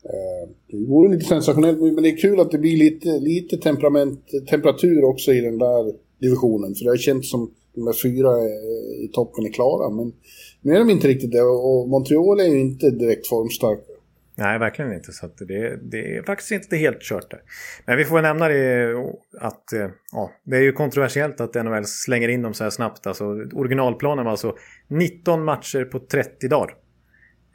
Eh, 0.05 0.49
det 0.67 0.85
vore 0.87 1.15
lite 1.15 1.25
sensationellt, 1.25 1.79
men 1.79 2.03
det 2.03 2.09
är 2.09 2.17
kul 2.17 2.39
att 2.39 2.51
det 2.51 2.57
blir 2.57 2.77
lite, 2.77 3.09
lite 3.09 3.57
temperament, 3.57 4.19
temperatur 4.49 5.03
också 5.03 5.33
i 5.33 5.41
den 5.41 5.57
där 5.57 5.93
divisionen. 6.21 6.75
För 6.75 6.83
det 6.83 6.91
har 6.91 6.97
känts 6.97 7.31
som 7.31 7.51
de 7.75 7.85
där 7.85 7.93
fyra 8.03 8.29
eh, 8.29 9.05
i 9.05 9.09
toppen 9.13 9.45
är 9.45 9.49
klara. 9.49 9.89
Men 9.89 10.13
nu 10.61 10.75
är 10.75 10.79
de 10.79 10.89
inte 10.89 11.07
riktigt 11.07 11.31
det 11.31 11.41
och 11.41 11.89
Montreal 11.89 12.39
är 12.39 12.45
ju 12.45 12.59
inte 12.59 12.89
direkt 12.89 13.27
formstarka. 13.27 13.93
Nej, 14.35 14.59
verkligen 14.59 14.93
inte. 14.93 15.11
Så 15.11 15.29
det, 15.39 15.79
det, 15.91 16.17
är 16.17 16.23
faktiskt 16.23 16.51
inte 16.51 16.77
helt 16.77 17.01
kört 17.01 17.31
där. 17.31 17.41
Men 17.85 17.97
vi 17.97 18.05
får 18.05 18.15
väl 18.15 18.23
nämna 18.23 18.47
det 18.47 18.93
att 19.39 19.73
eh, 19.73 19.89
ja, 20.11 20.31
det 20.43 20.57
är 20.57 20.61
ju 20.61 20.71
kontroversiellt 20.71 21.41
att 21.41 21.55
NHL 21.55 21.85
slänger 21.85 22.29
in 22.29 22.41
dem 22.41 22.53
så 22.53 22.63
här 22.63 22.71
snabbt. 22.71 23.07
Alltså, 23.07 23.25
originalplanen 23.53 24.25
var 24.25 24.31
alltså 24.31 24.55
19 24.87 25.43
matcher 25.43 25.85
på 25.85 25.99
30 25.99 26.47
dagar. 26.47 26.75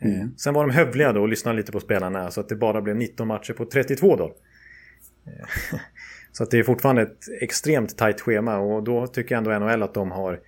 Mm. 0.00 0.36
Sen 0.36 0.54
var 0.54 0.66
de 0.66 0.74
hövliga 0.74 1.12
då 1.12 1.20
och 1.20 1.28
lyssnade 1.28 1.56
lite 1.56 1.72
på 1.72 1.80
spelarna 1.80 2.30
så 2.30 2.40
att 2.40 2.48
det 2.48 2.56
bara 2.56 2.82
blev 2.82 2.96
19 2.96 3.28
matcher 3.28 3.52
på 3.52 3.64
32 3.64 4.16
dagar. 4.16 4.34
Så 6.32 6.42
att 6.42 6.50
det 6.50 6.58
är 6.58 6.62
fortfarande 6.62 7.02
ett 7.02 7.18
extremt 7.40 7.98
tajt 7.98 8.20
schema 8.20 8.58
och 8.58 8.82
då 8.82 9.06
tycker 9.06 9.34
jag 9.34 9.38
ändå 9.38 9.66
NHL 9.66 9.82
att 9.82 9.94
de 9.94 10.10
har 10.10 10.40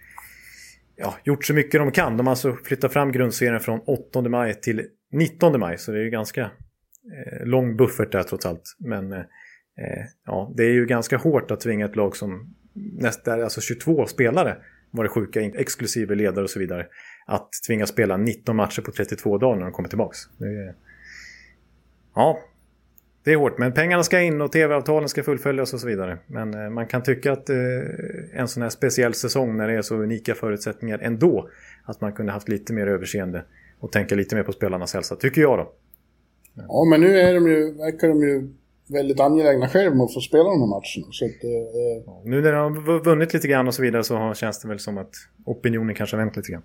ja, 0.97 1.15
gjort 1.25 1.45
så 1.45 1.55
mycket 1.55 1.81
de 1.81 1.91
kan. 1.91 2.17
De 2.17 2.27
har 2.27 2.33
alltså 2.33 2.57
flyttat 2.65 2.93
fram 2.93 3.13
grundserien 3.13 3.61
från 3.61 3.81
8 3.81 4.23
maj 4.23 4.61
till 4.61 4.87
19 5.13 5.61
maj 5.61 5.79
så 5.79 5.93
det 5.93 5.99
är 5.99 6.03
ju 6.03 6.11
ganska 6.11 6.41
eh, 6.41 7.47
lång 7.47 7.77
buffert 7.77 8.13
där 8.13 8.23
trots 8.23 8.47
allt. 8.47 8.77
Men 8.79 9.13
eh, 9.13 9.19
eh 9.19 10.05
ja, 10.27 10.53
det 10.57 10.63
är 10.63 10.73
ju 10.73 10.87
ganska 10.87 11.17
hårt 11.17 11.51
att 11.51 11.61
tvinga 11.61 11.85
ett 11.85 11.97
lag 11.97 12.17
som 12.17 12.55
nästan, 12.75 13.43
alltså 13.43 13.61
22 13.61 14.07
spelare 14.07 14.57
var 14.91 15.05
det 15.05 15.11
sjuka, 15.11 15.41
exklusive 15.41 16.15
ledare 16.15 16.45
och 16.45 16.51
så 16.51 16.59
vidare 16.59 16.87
att 17.31 17.51
tvingas 17.67 17.89
spela 17.89 18.17
19 18.17 18.57
matcher 18.57 18.83
på 18.83 18.93
32 18.93 19.39
dagar 19.39 19.57
när 19.57 19.63
de 19.63 19.73
kommer 19.73 19.89
tillbaka. 19.89 20.17
Är... 20.41 20.75
Ja, 22.15 22.39
det 23.25 23.33
är 23.33 23.37
hårt. 23.37 23.59
Men 23.59 23.73
pengarna 23.73 24.03
ska 24.03 24.21
in 24.21 24.41
och 24.41 24.53
tv-avtalen 24.53 25.09
ska 25.09 25.23
fullföljas 25.23 25.75
och 25.75 25.81
så 25.81 25.87
vidare. 25.87 26.19
Men 26.27 26.55
eh, 26.55 26.71
man 26.71 26.87
kan 26.87 27.03
tycka 27.03 27.33
att 27.33 27.51
eh, 27.51 27.57
en 28.33 28.49
sån 28.49 28.63
här 28.63 28.71
speciell 28.71 29.15
säsong 29.15 29.57
när 29.57 29.69
det 29.69 29.75
är 29.75 29.83
så 29.83 29.95
unika 29.95 30.35
förutsättningar 30.35 30.99
ändå. 30.99 31.49
Att 31.85 32.01
man 32.01 32.13
kunde 32.13 32.33
haft 32.33 32.49
lite 32.49 32.73
mer 32.73 32.87
överseende 32.87 33.45
och 33.81 33.93
tänka 33.93 34.15
lite 34.15 34.37
mer 34.37 34.43
på 34.43 34.53
spelarnas 34.53 34.95
hälsa, 34.95 35.17
tycker 35.17 35.41
jag 35.41 35.59
då. 35.59 35.73
Ja, 36.55 36.85
men 36.91 37.01
nu 37.01 37.21
är 37.21 37.35
de 37.35 37.47
ju, 37.47 37.73
verkar 37.73 38.09
de 38.09 38.21
ju 38.21 38.49
väldigt 38.89 39.21
angelägna 39.21 39.69
själva 39.69 39.95
med 39.95 40.05
att 40.05 40.15
få 40.15 40.21
spela 40.21 40.45
de 40.45 40.61
här 40.61 40.69
matcherna. 40.69 41.13
Så 41.13 41.25
att, 41.25 41.45
eh... 41.45 42.05
ja, 42.07 42.23
nu 42.25 42.43
när 42.43 42.53
de 42.53 42.77
har 42.77 43.05
vunnit 43.05 43.35
lite 43.35 43.49
grann 43.49 43.67
och 43.67 43.75
så 43.75 43.83
vidare 43.83 44.05
så 44.05 44.35
känns 44.35 44.61
det 44.61 44.69
väl 44.69 44.79
som 44.79 44.99
att 44.99 45.11
opinionen 45.45 45.95
kanske 45.95 46.17
har 46.17 46.25
vänt 46.25 46.37
lite 46.37 46.53
grann. 46.53 46.63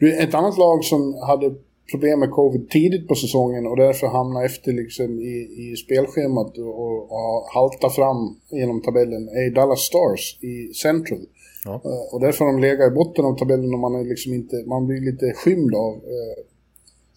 Mm. 0.00 0.22
Ett 0.28 0.34
annat 0.34 0.58
lag 0.58 0.84
som 0.84 1.14
hade 1.14 1.54
problem 1.90 2.20
med 2.20 2.30
covid 2.30 2.70
tidigt 2.70 3.08
på 3.08 3.14
säsongen 3.14 3.66
och 3.66 3.76
därför 3.76 4.06
hamnade 4.06 4.46
efter 4.46 4.72
liksom 4.72 5.20
i, 5.20 5.36
i 5.58 5.76
spelschemat 5.76 6.58
och, 6.58 7.02
och 7.02 7.44
halta 7.54 7.90
fram 7.90 8.36
genom 8.50 8.82
tabellen 8.82 9.28
är 9.28 9.54
Dallas 9.54 9.80
Stars 9.80 10.38
i 10.40 10.74
Central. 10.74 11.26
Ja. 11.64 11.82
Uh, 11.84 12.14
och 12.14 12.20
därför 12.20 12.44
har 12.44 12.52
de 12.52 12.60
legat 12.60 12.92
i 12.92 12.94
botten 12.94 13.24
av 13.24 13.38
tabellen 13.38 13.74
och 13.74 13.80
man, 13.80 13.94
är 13.94 14.04
liksom 14.04 14.32
inte, 14.32 14.64
man 14.66 14.86
blir 14.86 15.00
lite 15.00 15.32
skymd 15.32 15.74
av, 15.74 15.94
uh, 15.94 16.38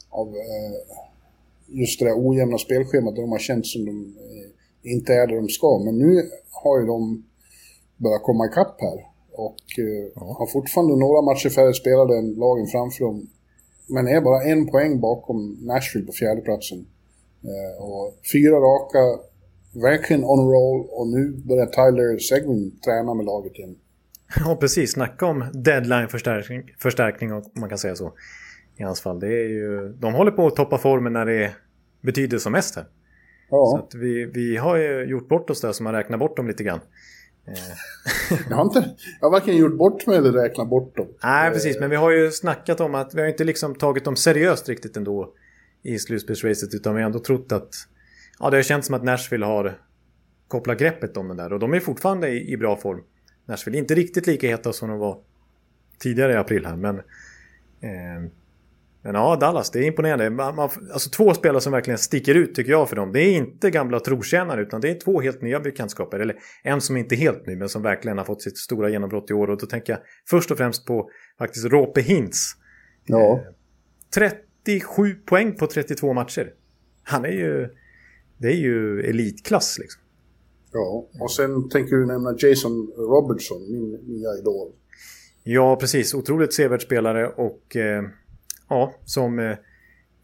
av 0.10 0.28
uh, 0.28 0.80
just 1.68 2.00
det 2.00 2.06
där 2.06 2.28
ojämna 2.28 2.58
spelschemat 2.58 3.16
där 3.16 3.22
de 3.22 3.32
har 3.32 3.40
känt 3.40 3.68
som 3.68 3.86
de 3.86 4.16
inte 4.84 5.14
är 5.14 5.28
där 5.28 5.36
de 5.36 5.50
ska. 5.50 5.82
Men 5.86 5.98
nu 5.98 6.30
har 6.52 6.80
ju 6.80 6.86
de 6.86 7.24
börjat 7.98 8.24
komma 8.24 8.46
ikapp 8.46 8.82
här. 8.82 9.09
Och 9.46 9.64
eh, 9.78 10.06
ja. 10.16 10.36
har 10.40 10.48
fortfarande 10.48 10.96
några 10.96 11.22
matcher 11.22 11.50
färre 11.50 11.74
spelade 11.74 12.18
än 12.18 12.28
lagen 12.34 12.68
framför 12.68 13.06
dem. 13.06 13.28
Men 13.90 14.08
är 14.08 14.22
bara 14.22 14.44
en 14.44 14.68
poäng 14.72 15.00
bakom 15.00 15.38
Nashville 15.62 16.06
på 16.06 16.12
fjärdeplatsen. 16.12 16.80
Eh, 17.50 17.84
och 17.84 18.04
fyra 18.34 18.58
raka, 18.70 19.04
verkligen 19.90 20.24
on 20.24 20.44
roll 20.56 20.82
och 20.98 21.08
nu 21.08 21.24
börjar 21.50 21.66
Tyler 21.66 22.18
Seguin 22.18 22.80
träna 22.86 23.14
med 23.14 23.26
laget 23.26 23.56
igen. 23.60 23.76
Ja, 24.46 24.58
precis. 24.60 24.92
Snacka 24.92 25.26
om 25.26 25.46
deadline-förstärkning, 25.54 26.64
förstärkning, 26.80 27.34
om 27.34 27.44
man 27.54 27.70
kan 27.70 27.78
säga 27.78 27.96
så. 27.96 28.14
I 28.78 28.84
hans 28.84 29.02
fall. 29.02 29.20
Det 29.20 29.28
är 29.28 29.50
ju, 29.50 29.94
de 30.00 30.14
håller 30.14 30.32
på 30.32 30.48
att 30.48 30.56
toppa 30.56 30.78
formen 30.78 31.14
när 31.14 31.26
det 31.26 31.52
betyder 32.02 32.38
som 32.38 32.52
mest 32.52 32.76
här. 32.76 32.86
Ja. 33.50 33.88
Så 33.92 33.98
vi, 33.98 34.26
vi 34.26 34.58
har 34.58 34.78
ju 34.78 35.04
gjort 35.04 35.28
bort 35.28 35.50
oss 35.50 35.62
där 35.62 35.72
som 35.72 35.86
har 35.86 35.94
räknat 35.94 36.20
bort 36.20 36.38
dem 36.38 36.48
lite 36.48 36.64
grann. 36.64 36.80
Jag, 38.50 38.56
har 38.56 38.64
inte, 38.64 38.96
jag 39.20 39.28
har 39.28 39.32
varken 39.32 39.58
gjort 39.58 39.78
bort 39.78 40.08
mig 40.08 40.18
eller 40.18 40.32
räknat 40.32 40.70
bort 40.70 40.98
dem. 40.98 41.08
Nej, 41.24 41.52
precis. 41.52 41.80
Men 41.80 41.90
vi 41.90 41.96
har 41.96 42.12
ju 42.12 42.32
snackat 42.32 42.80
om 42.80 42.96
att 42.96 43.16
vi 43.16 43.22
har 43.22 43.28
inte 43.28 43.44
liksom 43.44 43.76
tagit 43.76 44.06
dem 44.06 44.16
seriöst 44.16 44.70
riktigt 44.70 44.98
ändå 44.98 45.34
i 45.84 46.00
slutspelsracet. 46.00 46.74
Utan 46.74 46.96
vi 46.96 47.02
har 47.02 47.06
ändå 47.06 47.20
trott 47.20 47.52
att... 47.52 47.74
Ja, 48.40 48.50
det 48.50 48.58
har 48.58 48.64
känts 48.64 48.88
som 48.88 48.96
att 48.96 49.04
Nashville 49.04 49.46
har 49.46 49.80
kopplat 50.48 50.80
greppet 50.80 51.18
om 51.18 51.28
den 51.28 51.38
där. 51.38 51.54
Och 51.54 51.60
de 51.60 51.74
är 51.74 51.80
fortfarande 51.80 52.30
i, 52.30 52.52
i 52.52 52.58
bra 52.58 52.78
form. 52.78 53.04
Nashville 53.46 53.78
inte 53.78 53.96
riktigt 53.96 54.28
lika 54.28 54.48
heta 54.48 54.74
som 54.74 54.90
de 54.90 55.00
var 55.00 55.18
tidigare 55.98 56.34
i 56.34 56.36
april 56.36 56.66
här. 56.66 56.76
Men 56.76 56.96
eh, 57.80 58.32
men 59.02 59.16
ja, 59.16 59.36
Dallas, 59.36 59.72
det 59.72 59.80
är 59.80 59.84
imponerande. 59.84 60.30
Man, 60.30 60.56
man, 60.56 60.70
alltså 60.94 61.10
två 61.10 61.34
spelare 61.34 61.62
som 61.62 61.72
verkligen 61.72 61.98
sticker 61.98 62.36
ut 62.36 62.56
tycker 62.56 62.72
jag 62.72 62.90
för 62.90 62.96
dem. 62.96 63.12
Det 63.12 63.22
är 63.22 63.34
inte 63.34 63.72
gamla 63.72 64.00
trotjänare 64.00 64.62
utan 64.62 64.82
det 64.82 64.90
är 64.90 65.00
två 65.00 65.22
helt 65.22 65.42
nya 65.42 65.60
bekantskaper. 65.60 66.20
Eller 66.20 66.36
en 66.64 66.82
som 66.82 66.98
inte 66.98 67.16
är 67.16 67.18
helt 67.18 67.48
ny 67.48 67.56
men 67.56 67.70
som 67.70 67.82
verkligen 67.82 68.18
har 68.18 68.26
fått 68.26 68.42
sitt 68.42 68.58
stora 68.58 68.90
genombrott 68.90 69.32
i 69.32 69.34
år. 69.34 69.50
Och 69.50 69.58
då 69.58 69.66
tänker 69.66 69.94
jag 69.94 70.02
först 70.30 70.52
och 70.52 70.58
främst 70.58 70.86
på 70.86 71.10
faktiskt 71.38 71.66
Rope 71.66 72.02
Hintz. 72.02 72.56
Ja. 73.06 73.34
Eh, 73.34 73.42
37 74.66 75.14
poäng 75.14 75.56
på 75.56 75.68
32 75.68 76.14
matcher. 76.14 76.54
Han 77.04 77.26
är 77.26 77.32
ju... 77.32 77.70
Det 78.38 78.48
är 78.48 78.58
ju 78.58 79.02
elitklass 79.02 79.78
liksom. 79.80 80.02
Ja, 80.72 81.08
och 81.20 81.32
sen 81.32 81.70
tänker 81.70 81.96
du 81.96 82.06
nämna 82.06 82.36
Jason 82.38 82.92
Robertson, 82.98 83.72
min 83.72 83.92
nya 83.92 84.30
idol. 84.40 84.72
Ja, 85.44 85.76
precis. 85.76 86.14
Otroligt 86.14 86.54
sevärd 86.54 86.82
spelare 86.82 87.28
och... 87.28 87.76
Eh, 87.76 88.04
ja, 88.70 88.94
som 89.06 89.40
eh, 89.40 89.56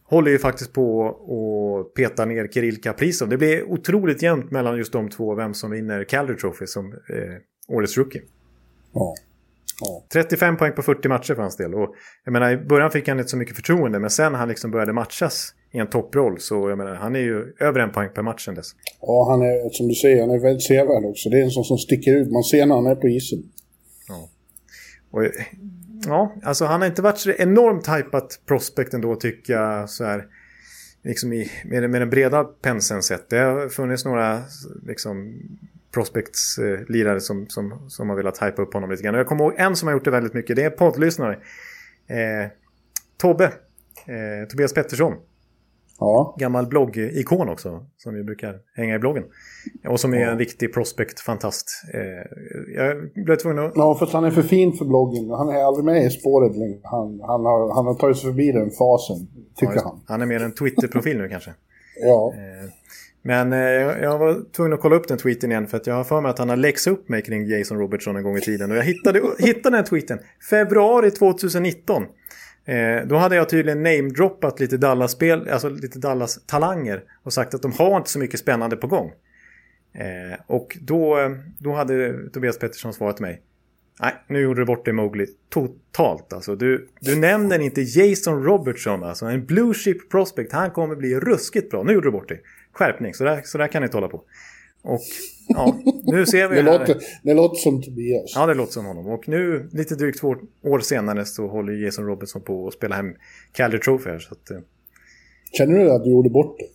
håller 0.09 0.31
ju 0.31 0.39
faktiskt 0.39 0.73
på 0.73 1.07
att 1.07 1.93
peta 1.93 2.25
ner 2.25 2.47
Kirill 2.47 2.81
Kaprizov. 2.81 3.29
Det 3.29 3.37
blir 3.37 3.63
otroligt 3.63 4.21
jämnt 4.21 4.51
mellan 4.51 4.77
just 4.77 4.93
de 4.93 5.09
två, 5.09 5.35
vem 5.35 5.53
som 5.53 5.71
vinner 5.71 6.03
Calder 6.03 6.33
Trophy 6.33 6.67
som 6.67 6.85
eh, 6.93 7.75
årets 7.75 7.97
rookie. 7.97 8.21
Ja. 8.93 9.15
Ja. 9.81 10.03
35 10.13 10.57
poäng 10.57 10.73
på 10.73 10.81
40 10.81 11.07
matcher 11.07 11.35
för 11.35 11.41
hans 11.41 11.57
del. 11.57 11.73
Och, 11.73 11.95
jag 12.23 12.31
menar, 12.31 12.51
I 12.51 12.57
början 12.57 12.91
fick 12.91 13.07
han 13.07 13.19
inte 13.19 13.29
så 13.29 13.37
mycket 13.37 13.55
förtroende, 13.55 13.99
men 13.99 14.09
sen 14.09 14.33
han 14.33 14.47
liksom 14.47 14.71
började 14.71 14.93
matchas 14.93 15.53
i 15.71 15.77
en 15.77 15.87
topproll 15.87 16.39
så 16.39 16.69
jag 16.69 16.77
menar, 16.77 16.95
han 16.95 17.15
är 17.15 17.19
ju 17.19 17.53
över 17.59 17.79
en 17.79 17.91
poäng 17.91 18.09
per 18.15 18.21
match 18.21 18.45
sen 18.45 18.55
dess. 18.55 18.71
Ja, 19.01 19.27
han 19.29 19.41
är, 19.41 19.69
som 19.69 19.87
du 19.87 19.95
säger, 19.95 20.21
han 20.21 20.29
är 20.29 20.39
väldigt 20.39 20.63
sevärd 20.63 21.05
också. 21.05 21.29
Det 21.29 21.39
är 21.39 21.43
en 21.43 21.51
sån 21.51 21.63
som 21.63 21.77
sticker 21.77 22.15
ut. 22.15 22.31
Man 22.31 22.43
ser 22.43 22.65
när 22.65 22.75
han 22.75 22.85
är 22.85 22.95
på 22.95 23.07
isen. 23.07 23.39
Ja. 24.07 24.29
Och 25.11 25.23
ja, 26.05 26.35
alltså 26.43 26.65
han 26.65 26.81
har 26.81 26.87
inte 26.87 27.01
varit 27.01 27.17
så 27.17 27.31
enormt 27.31 27.87
hypat 27.87 28.39
prospect 28.45 28.93
ändå 28.93 29.15
tycker 29.15 29.53
jag 29.53 29.89
så 29.89 30.03
här. 30.03 30.25
Liksom 31.03 31.33
i, 31.33 31.51
med, 31.65 31.89
med 31.89 32.01
den 32.01 32.09
breda 32.09 32.43
penseln 32.43 33.03
sett. 33.03 33.29
Det 33.29 33.37
har 33.37 33.69
funnits 33.69 34.05
några 34.05 34.41
liksom 34.85 35.41
prospects-lirare 35.95 37.15
eh, 37.15 37.19
som, 37.19 37.49
som, 37.49 37.89
som 37.89 38.09
har 38.09 38.15
velat 38.15 38.41
hypa 38.41 38.61
upp 38.61 38.73
honom 38.73 38.91
lite 38.91 39.03
grann. 39.03 39.15
Och 39.15 39.19
jag 39.19 39.27
kommer 39.27 39.43
ihåg 39.43 39.53
en 39.57 39.75
som 39.75 39.87
har 39.87 39.93
gjort 39.93 40.05
det 40.05 40.11
väldigt 40.11 40.33
mycket. 40.33 40.55
Det 40.55 40.63
är 40.63 40.69
poddlyssnare. 40.69 41.33
Eh, 42.07 42.51
Tobbe. 43.17 43.45
Eh, 44.05 44.47
Tobias 44.49 44.73
Pettersson. 44.73 45.13
Ja. 45.99 46.35
Gammal 46.39 46.67
bloggikon 46.67 47.49
också, 47.49 47.85
som 47.97 48.13
vi 48.13 48.23
brukar 48.23 48.59
hänga 48.75 48.95
i 48.95 48.99
bloggen. 48.99 49.23
Och 49.87 49.99
som 49.99 50.13
är 50.13 50.17
ja. 50.17 50.31
en 50.31 50.37
riktig 50.37 50.73
prospect-fantast. 50.73 51.65
Eh, 51.93 52.01
jag 52.75 53.09
blev 53.25 53.35
tvungen 53.35 53.65
att... 53.65 53.71
Ja, 53.75 53.95
för 53.95 54.05
att 54.05 54.11
han 54.11 54.23
är 54.23 54.31
för 54.31 54.41
fin 54.41 54.73
för 54.73 54.85
bloggen. 54.85 55.29
Han 55.29 55.49
är 55.49 55.63
aldrig 55.63 55.85
med 55.85 56.05
i 56.05 56.09
spåret 56.09 56.57
längre. 56.57 56.79
Han, 56.83 57.21
han, 57.21 57.45
har, 57.45 57.73
han 57.75 57.85
har 57.85 57.93
tagit 57.93 58.17
sig 58.17 58.29
förbi 58.29 58.51
den 58.51 58.71
fasen, 58.71 59.27
tycker 59.55 59.75
ja, 59.75 59.81
han. 59.83 60.01
Han 60.07 60.21
är 60.21 60.25
mer 60.25 60.43
en 60.43 60.51
Twitter-profil 60.51 61.17
nu 61.17 61.29
kanske. 61.29 61.53
ja. 62.01 62.33
Eh, 62.35 62.69
men 63.21 63.53
eh, 63.53 63.59
jag 64.01 64.17
var 64.17 64.51
tvungen 64.51 64.73
att 64.73 64.81
kolla 64.81 64.95
upp 64.95 65.07
den 65.07 65.17
tweeten 65.17 65.51
igen 65.51 65.67
för 65.67 65.77
att 65.77 65.87
jag 65.87 65.95
har 65.95 66.03
för 66.03 66.21
mig 66.21 66.29
att 66.29 66.39
han 66.39 66.49
har 66.49 66.55
läxt 66.55 66.87
upp 66.87 67.09
mig 67.09 67.21
kring 67.21 67.45
Jason 67.45 67.77
Robertson 67.77 68.15
en 68.15 68.23
gång 68.23 68.37
i 68.37 68.41
tiden. 68.41 68.71
Och 68.71 68.77
jag 68.77 68.83
hittade, 68.83 69.21
hittade 69.39 69.77
den 69.77 69.85
tweeten. 69.85 70.19
Februari 70.49 71.11
2019. 71.11 72.03
Eh, 72.65 73.07
då 73.07 73.15
hade 73.15 73.35
jag 73.35 73.49
tydligen 73.49 73.83
namedroppat 73.83 74.59
lite 74.59 74.77
Dallas-spel, 74.77 75.49
alltså 75.49 75.69
lite 75.69 75.99
Dallas-talanger 75.99 77.03
och 77.23 77.33
sagt 77.33 77.53
att 77.53 77.61
de 77.61 77.71
har 77.71 77.97
inte 77.97 78.09
så 78.09 78.19
mycket 78.19 78.39
spännande 78.39 78.75
på 78.75 78.87
gång. 78.87 79.11
Eh, 79.93 80.39
och 80.47 80.77
då, 80.81 81.19
eh, 81.19 81.29
då 81.59 81.73
hade 81.73 82.29
Tobias 82.29 82.59
Pettersson 82.59 82.93
svarat 82.93 83.19
mig. 83.19 83.41
Nej, 84.01 84.13
nu 84.27 84.39
gjorde 84.39 84.61
du 84.61 84.65
bort 84.65 84.85
dig 84.85 84.93
Mowgli 84.93 85.25
totalt. 85.49 86.33
Alltså, 86.33 86.55
du, 86.55 86.87
du 86.99 87.15
nämner 87.15 87.59
inte 87.59 87.81
Jason 87.81 88.43
Robertson, 88.43 89.03
alltså 89.03 89.25
en 89.25 89.45
blue 89.45 89.73
chip 89.73 90.09
prospect. 90.09 90.51
Han 90.51 90.71
kommer 90.71 90.95
bli 90.95 91.19
ruskigt 91.19 91.69
bra. 91.69 91.83
Nu 91.83 91.93
gjorde 91.93 92.07
du 92.07 92.11
bort 92.11 92.29
dig. 92.29 92.41
Skärpning, 92.71 93.13
så 93.13 93.23
där, 93.23 93.41
så 93.43 93.57
där 93.57 93.67
kan 93.67 93.81
ni 93.81 93.85
inte 93.85 93.97
hålla 93.97 94.07
på. 94.07 94.23
Och 94.81 95.01
ja, 95.47 95.75
nu 96.03 96.25
ser 96.25 96.49
vi 96.49 96.55
det, 96.55 96.61
låter, 96.61 96.97
det 97.23 97.33
låter 97.33 97.55
som 97.55 97.81
Tobias. 97.81 98.31
Ja, 98.35 98.45
det 98.45 98.53
låter 98.53 98.73
som 98.73 98.85
honom. 98.85 99.07
Och 99.07 99.27
nu, 99.27 99.69
lite 99.71 99.95
drygt 99.95 100.19
två 100.19 100.35
år 100.63 100.79
senare, 100.79 101.25
så 101.25 101.47
håller 101.47 101.73
Jason 101.73 102.05
Robinson 102.05 102.41
på 102.41 102.67
att 102.67 102.73
spela 102.73 102.95
hem 102.95 103.15
Calder 103.51 103.77
Trophy 103.77 104.09
här. 104.09 104.19
Så 104.19 104.33
att, 104.33 104.51
eh, 104.51 104.57
Känner 105.51 105.79
du 105.79 105.91
att 105.91 106.03
du 106.03 106.11
gjorde 106.11 106.29
bort 106.29 106.59
det? 106.59 106.65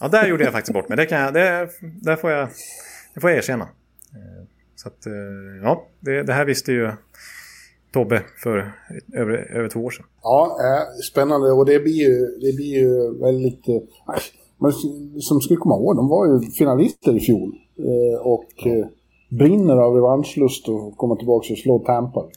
Ja, 0.00 0.08
där 0.08 0.28
gjorde 0.28 0.44
jag 0.44 0.52
faktiskt 0.52 0.74
bort 0.74 0.88
mig. 0.88 0.96
Det, 0.96 1.06
kan 1.06 1.20
jag, 1.20 1.34
det, 1.34 1.68
där 2.02 2.16
får 2.16 2.30
jag, 2.30 2.48
det 3.14 3.20
får 3.20 3.30
jag 3.30 3.38
erkänna. 3.38 3.64
Eh, 3.64 4.44
så 4.76 4.88
att, 4.88 5.06
eh, 5.06 5.12
ja, 5.62 5.86
det, 6.00 6.22
det 6.22 6.32
här 6.32 6.44
visste 6.44 6.72
ju 6.72 6.90
Tobbe 7.92 8.22
för 8.42 8.72
över, 9.12 9.56
över 9.56 9.68
två 9.68 9.80
år 9.80 9.90
sedan. 9.90 10.06
Ja, 10.22 10.56
spännande 11.10 11.52
och 11.52 11.66
det 11.66 11.80
blir 11.80 11.92
ju, 11.92 12.26
det 12.26 12.56
blir 12.56 12.74
ju 12.78 13.18
väldigt... 13.20 13.66
Men 14.58 14.72
som 15.20 15.40
ska 15.40 15.56
komma 15.56 15.74
ihåg, 15.74 15.96
de 15.96 16.08
var 16.08 16.26
ju 16.26 16.50
finalister 16.50 17.16
i 17.16 17.20
fjol. 17.20 17.52
Äh, 17.78 18.20
och 18.20 18.48
ja. 18.56 18.90
brinner 19.28 19.76
av 19.76 19.94
revanschlust 19.94 20.68
och 20.68 20.96
komma 20.96 21.16
tillbaka 21.16 21.52
och 21.52 21.58
slå 21.58 21.78
Tampa. 21.78 22.28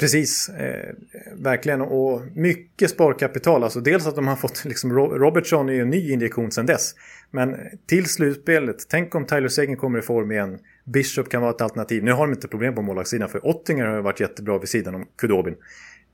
Precis, 0.00 0.48
eh, 0.48 0.94
verkligen. 1.36 1.80
Och 1.80 2.20
mycket 2.34 2.90
sparkapital. 2.90 3.64
Alltså 3.64 3.80
dels 3.80 4.06
att 4.06 4.16
de 4.16 4.28
har 4.28 4.36
fått, 4.36 4.64
liksom, 4.64 4.92
Robertson 4.92 5.68
är 5.68 5.72
ju 5.72 5.80
en 5.80 5.90
ny 5.90 6.12
injektion 6.12 6.50
sedan 6.50 6.66
dess. 6.66 6.94
Men 7.30 7.56
till 7.86 8.06
slutspelet, 8.06 8.76
tänk 8.88 9.14
om 9.14 9.26
Tyler 9.26 9.48
Seguin 9.48 9.76
kommer 9.76 9.98
i 9.98 10.02
form 10.02 10.32
igen. 10.32 10.58
Bishop 10.84 11.28
kan 11.28 11.42
vara 11.42 11.50
ett 11.50 11.60
alternativ. 11.60 12.04
Nu 12.04 12.12
har 12.12 12.26
de 12.26 12.32
inte 12.32 12.48
problem 12.48 12.74
på 12.74 12.82
målvaktssidan 12.82 13.28
för 13.28 13.46
Ottinger 13.46 13.86
har 13.86 14.00
varit 14.00 14.20
jättebra 14.20 14.58
vid 14.58 14.68
sidan 14.68 14.94
om 14.94 15.06
Kudobin. 15.18 15.54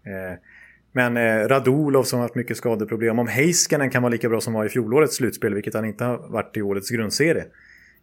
Eh, 0.07 0.39
men 0.93 1.17
eh, 1.17 1.49
Radulov 1.49 2.03
som 2.03 2.19
har 2.19 2.25
haft 2.25 2.35
mycket 2.35 2.57
skadeproblem. 2.57 3.19
Om 3.19 3.29
Heiskanen 3.29 3.91
kan 3.91 4.03
vara 4.03 4.12
lika 4.12 4.29
bra 4.29 4.41
som 4.41 4.53
var 4.53 4.64
i 4.64 4.69
fjolårets 4.69 5.17
slutspel, 5.17 5.55
vilket 5.55 5.75
han 5.75 5.85
inte 5.85 6.05
har 6.05 6.29
varit 6.29 6.57
i 6.57 6.62
årets 6.62 6.91
grundserie. 6.91 7.45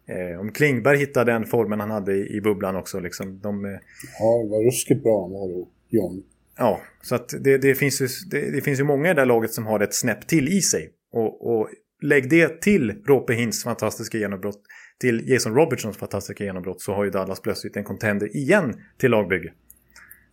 Eh, 0.06 0.40
om 0.40 0.52
Klingberg 0.52 0.98
hittar 0.98 1.24
den 1.24 1.46
formen 1.46 1.80
han 1.80 1.90
hade 1.90 2.14
i, 2.14 2.36
i 2.36 2.40
bubblan 2.40 2.76
också. 2.76 3.00
Liksom, 3.00 3.40
de, 3.40 3.64
eh, 3.64 3.70
ja, 4.18 4.42
det 4.42 4.50
var 4.50 4.66
ruskigt 4.66 5.02
bra 5.02 5.22
han 5.22 5.32
var 5.32 5.48
då, 5.48 5.68
John. 5.88 6.22
Ja, 6.58 6.80
så 7.02 7.14
att 7.14 7.34
det, 7.40 7.58
det, 7.58 7.74
finns 7.74 8.02
ju, 8.02 8.08
det, 8.30 8.50
det, 8.50 8.60
finns 8.60 8.80
ju 8.80 8.84
många 8.84 9.10
i 9.10 9.14
det 9.14 9.20
här 9.20 9.26
laget 9.26 9.52
som 9.52 9.66
har 9.66 9.80
ett 9.80 9.94
snäpp 9.94 10.26
till 10.26 10.48
i 10.48 10.60
sig. 10.60 10.90
Och, 11.12 11.46
och 11.46 11.68
lägg 12.02 12.30
det 12.30 12.62
till 12.62 12.90
Rope 13.06 13.34
Hintz 13.34 13.64
fantastiska 13.64 14.18
genombrott, 14.18 14.60
till 15.00 15.30
Jason 15.30 15.54
Robertsons 15.54 15.96
fantastiska 15.96 16.44
genombrott, 16.44 16.80
så 16.80 16.92
har 16.92 17.04
ju 17.04 17.10
Dallas 17.10 17.40
plötsligt 17.40 17.76
en 17.76 17.84
contender 17.84 18.36
igen 18.36 18.74
till 18.98 19.10
lagbygge. 19.10 19.52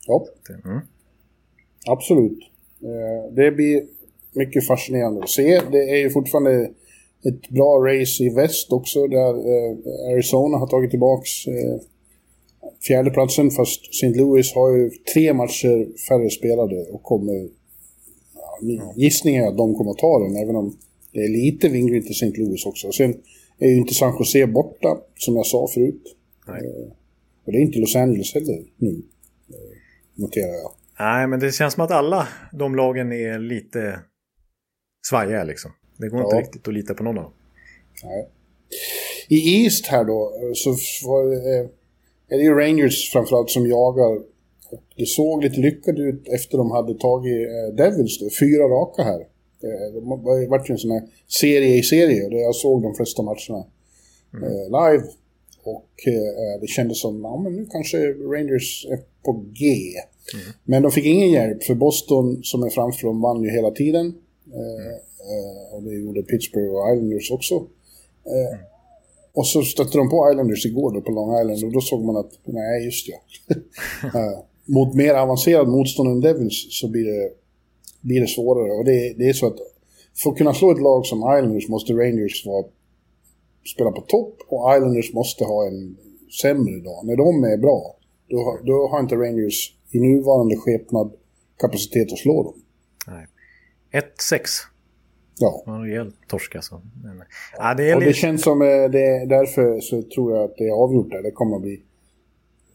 Ja, 0.08 0.26
mm. 0.66 0.80
absolut. 1.88 2.40
Eh, 2.82 3.34
det 3.36 3.52
blir 3.52 3.84
mycket 4.36 4.68
fascinerande 4.68 5.24
att 5.24 5.30
se. 5.30 5.62
Det 5.72 5.78
är 5.78 5.98
ju 5.98 6.10
fortfarande 6.10 6.70
ett 7.24 7.50
bra 7.50 7.80
race 7.88 8.24
i 8.24 8.30
väst 8.30 8.72
också 8.72 9.08
där 9.08 9.34
eh, 9.34 9.78
Arizona 10.14 10.58
har 10.58 10.68
tagit 10.68 10.92
tillbaks 10.92 11.48
eh, 11.48 11.80
fjärdeplatsen 12.88 13.52
fast 13.52 13.90
St. 13.90 14.20
Louis 14.20 14.54
har 14.56 14.78
ju 14.78 14.90
tre 15.14 15.34
matcher 15.34 15.98
färre 16.08 16.30
spelade 16.30 16.86
och 16.92 17.04
kommer... 17.04 17.50
Ja, 18.64 18.94
gissningen 18.96 19.44
är 19.44 19.48
att 19.48 19.58
de 19.58 19.76
kommer 19.76 19.92
att 19.92 19.98
ta 19.98 20.20
den 20.20 20.36
även 20.36 20.56
om 20.56 20.78
det 21.12 21.20
är 21.20 21.30
lite 21.30 21.70
vingligt 21.70 22.10
i 22.10 22.12
St. 22.12 22.34
Louis 22.38 22.66
också. 22.66 22.92
Sen 22.92 23.16
är 23.60 23.68
ju 23.68 23.78
inte 23.78 23.94
San 23.94 24.16
Jose 24.20 24.48
borta 24.48 24.98
som 25.16 25.36
jag 25.36 25.46
sa 25.46 25.68
förut. 25.74 26.16
Eh, 26.48 26.92
och 27.46 27.52
det 27.52 27.58
är 27.58 27.62
inte 27.62 27.80
Los 27.80 27.96
Angeles 27.96 28.34
heller 28.34 28.64
nu, 28.78 28.90
eh, 29.50 29.56
noterar 30.16 30.54
jag. 30.54 30.72
Nej, 31.00 31.28
men 31.28 31.40
det 31.40 31.52
känns 31.52 31.74
som 31.74 31.84
att 31.84 31.92
alla 31.92 32.28
de 32.54 32.76
lagen 32.76 33.12
är 33.12 33.40
lite 33.40 34.00
svajiga 35.10 35.44
liksom. 35.44 35.72
Det 36.02 36.10
går 36.10 36.20
ja. 36.20 36.26
inte 36.26 36.38
riktigt 36.38 36.68
att 36.68 36.74
lita 36.74 36.94
på 36.94 37.04
någon 37.04 37.18
av 37.18 37.24
dem. 37.24 37.34
Nej. 38.04 38.28
I 39.28 39.64
East 39.64 39.86
här 39.86 40.06
då 40.06 40.34
så 40.54 40.70
eh, 41.34 41.66
är 42.30 42.38
det 42.38 42.44
ju 42.44 42.54
Rangers 42.54 43.12
framförallt 43.12 43.50
som 43.50 43.68
jagar. 43.68 44.16
Och 44.72 44.84
det 44.96 45.06
såg 45.06 45.44
lite 45.44 45.60
lyckat 45.60 45.98
ut 45.98 46.28
efter 46.28 46.58
de 46.58 46.72
hade 46.72 46.94
tagit 46.94 47.48
eh, 47.48 47.76
Devils 47.76 48.20
då, 48.20 48.30
fyra 48.40 48.64
raka 48.64 49.04
här. 49.04 49.28
Det 49.62 50.02
var 50.50 50.68
ju 50.68 50.72
en 50.72 50.78
sån 50.78 50.92
här 50.92 51.04
serie 51.28 51.78
i 51.78 51.84
serie 51.84 52.30
där 52.30 52.38
jag 52.38 52.56
såg 52.56 52.84
de 52.84 52.96
flesta 52.96 53.22
matcherna 53.22 53.66
mm. 54.34 54.44
Eh, 54.44 54.66
live. 54.66 55.04
Och 55.64 55.90
det 56.62 56.68
kändes 56.68 57.02
som, 57.02 57.22
ja 57.24 57.42
men 57.44 57.56
nu 57.56 57.66
kanske 57.72 57.98
Rangers 58.14 58.88
är 58.90 59.00
på 59.24 59.46
G. 59.54 59.66
Mm. 60.34 60.46
Men 60.64 60.82
de 60.84 60.92
fick 60.92 61.06
ingen 61.06 61.32
hjälp 61.32 61.64
för 61.64 61.76
Boston 61.76 62.44
som 62.44 62.64
är 62.64 62.70
framför 62.70 63.08
dem 63.08 63.22
vann 63.22 63.44
ju 63.44 63.50
hela 63.50 63.72
tiden. 63.72 64.06
Mm. 64.54 65.00
Eh, 65.30 65.76
och 65.76 65.84
det 65.84 65.94
gjorde 65.94 66.24
Pittsburgh 66.24 66.74
och 66.76 66.94
Islanders 66.94 67.32
också. 67.32 67.56
Eh, 68.26 68.60
och 69.34 69.48
så 69.48 69.62
stötte 69.62 69.98
de 69.98 70.10
på 70.10 70.32
Islanders 70.32 70.66
igår 70.66 70.94
då 70.94 71.02
på 71.02 71.12
Long 71.12 71.42
Island 71.42 71.64
och 71.64 71.72
då 71.72 71.82
såg 71.82 72.04
man 72.04 72.18
att, 72.18 72.32
nej 72.46 72.86
just 72.86 73.08
ja. 73.08 73.18
Eh, 74.20 74.40
mot 74.66 74.96
mer 74.96 75.14
avancerad 75.14 75.68
motstånd 75.68 76.10
än 76.10 76.22
Devils 76.22 76.68
så 76.70 76.88
blir 76.88 77.06
det, 77.06 77.32
blir 78.02 78.22
det 78.22 78.28
svårare. 78.28 78.72
Och 78.72 78.86
det, 78.86 79.14
det 79.18 79.30
är 79.30 79.34
så 79.34 79.48
att 79.48 79.58
för 80.24 80.32
att 80.32 80.38
kunna 80.38 80.54
slå 80.54 80.72
ett 80.72 80.82
lag 80.82 81.06
som 81.06 81.18
Islanders 81.20 81.68
måste 81.68 81.94
Rangers 81.94 82.46
vara, 82.46 82.66
spela 83.74 83.92
på 83.92 84.02
topp 84.02 84.38
och 84.48 84.76
Islanders 84.76 85.14
måste 85.14 85.44
ha 85.44 85.68
en 85.68 85.98
sämre 86.42 86.80
dag. 86.80 87.06
När 87.06 87.16
de 87.16 87.44
är 87.44 87.58
bra, 87.58 87.96
då, 88.30 88.60
då 88.64 88.88
har 88.88 89.00
inte 89.00 89.16
Rangers 89.16 89.76
i 89.92 90.00
nuvarande 90.00 90.56
skepnad 90.56 91.12
kapacitet 91.58 92.12
att 92.12 92.20
slå 92.20 92.44
dem. 92.44 92.54
Nej. 93.08 93.26
1-6 93.92 94.48
Ja. 95.42 95.64
En 95.68 95.82
rejäl 95.82 96.12
torsk 96.28 96.56
alltså. 96.56 96.82
Men, 97.04 97.24
ja, 97.58 97.74
det, 97.74 97.96
och 97.96 98.02
det 98.02 98.14
känns 98.14 98.42
som, 98.44 98.62
eh, 98.62 98.68
det, 98.68 99.26
därför 99.26 99.80
så 99.80 100.02
tror 100.02 100.36
jag 100.36 100.44
att 100.44 100.58
det 100.58 100.68
är 100.68 100.74
avgjort 100.74 101.12
där. 101.12 101.24
Det 101.24 101.32
kommer 101.32 101.56
att 101.56 101.62
bli 101.62 101.82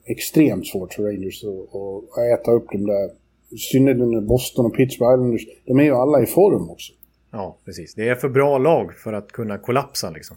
extremt 0.04 0.66
svårt 0.66 0.94
för 0.94 1.02
Rangers 1.02 1.44
att, 1.44 2.40
äta 2.40 2.50
upp 2.50 2.66
de 2.72 2.86
där, 2.86 3.10
i 3.50 3.58
synnerhet 3.58 4.22
Boston 4.22 4.66
och 4.66 4.74
Pittsburgh 4.74 5.14
Islanders. 5.14 5.46
De 5.66 5.80
är 5.80 5.84
ju 5.84 5.94
alla 5.94 6.22
i 6.22 6.26
form 6.26 6.70
också. 6.70 6.92
Ja, 7.32 7.58
precis. 7.64 7.94
Det 7.94 8.08
är 8.08 8.14
för 8.14 8.28
bra 8.28 8.58
lag 8.58 8.94
för 8.94 9.12
att 9.12 9.32
kunna 9.32 9.58
kollapsa 9.58 10.10
liksom. 10.10 10.36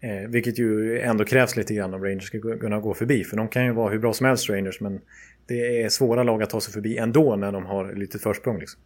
Eh, 0.00 0.30
vilket 0.30 0.58
ju 0.58 1.00
ändå 1.00 1.24
krävs 1.24 1.56
lite 1.56 1.74
grann 1.74 1.94
om 1.94 2.04
Rangers 2.04 2.24
ska 2.26 2.40
kunna 2.40 2.80
gå 2.80 2.94
förbi. 2.94 3.24
För 3.24 3.36
de 3.36 3.48
kan 3.48 3.64
ju 3.64 3.72
vara 3.72 3.90
hur 3.90 3.98
bra 3.98 4.12
som 4.12 4.26
helst 4.26 4.50
Rangers, 4.50 4.80
men 4.80 5.00
det 5.48 5.82
är 5.82 5.88
svåra 5.88 6.22
lag 6.22 6.42
att 6.42 6.50
ta 6.50 6.60
sig 6.60 6.72
förbi 6.72 6.98
ändå 6.98 7.36
när 7.36 7.52
de 7.52 7.66
har 7.66 7.94
lite 7.94 8.18
försprång. 8.18 8.58
Liksom. 8.58 8.80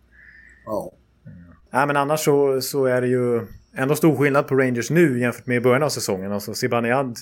Ja. 0.65 0.93
Nej, 1.75 1.87
men 1.87 1.97
annars 1.97 2.21
så, 2.21 2.61
så 2.61 2.85
är 2.85 3.01
det 3.01 3.07
ju 3.07 3.41
ändå 3.77 3.95
stor 3.95 4.17
skillnad 4.17 4.47
på 4.47 4.55
Rangers 4.55 4.91
nu 4.91 5.21
jämfört 5.21 5.47
med 5.47 5.63
början 5.63 5.83
av 5.83 5.89
säsongen. 5.89 6.33
Alltså 6.33 6.55
Zibanejad 6.55 7.17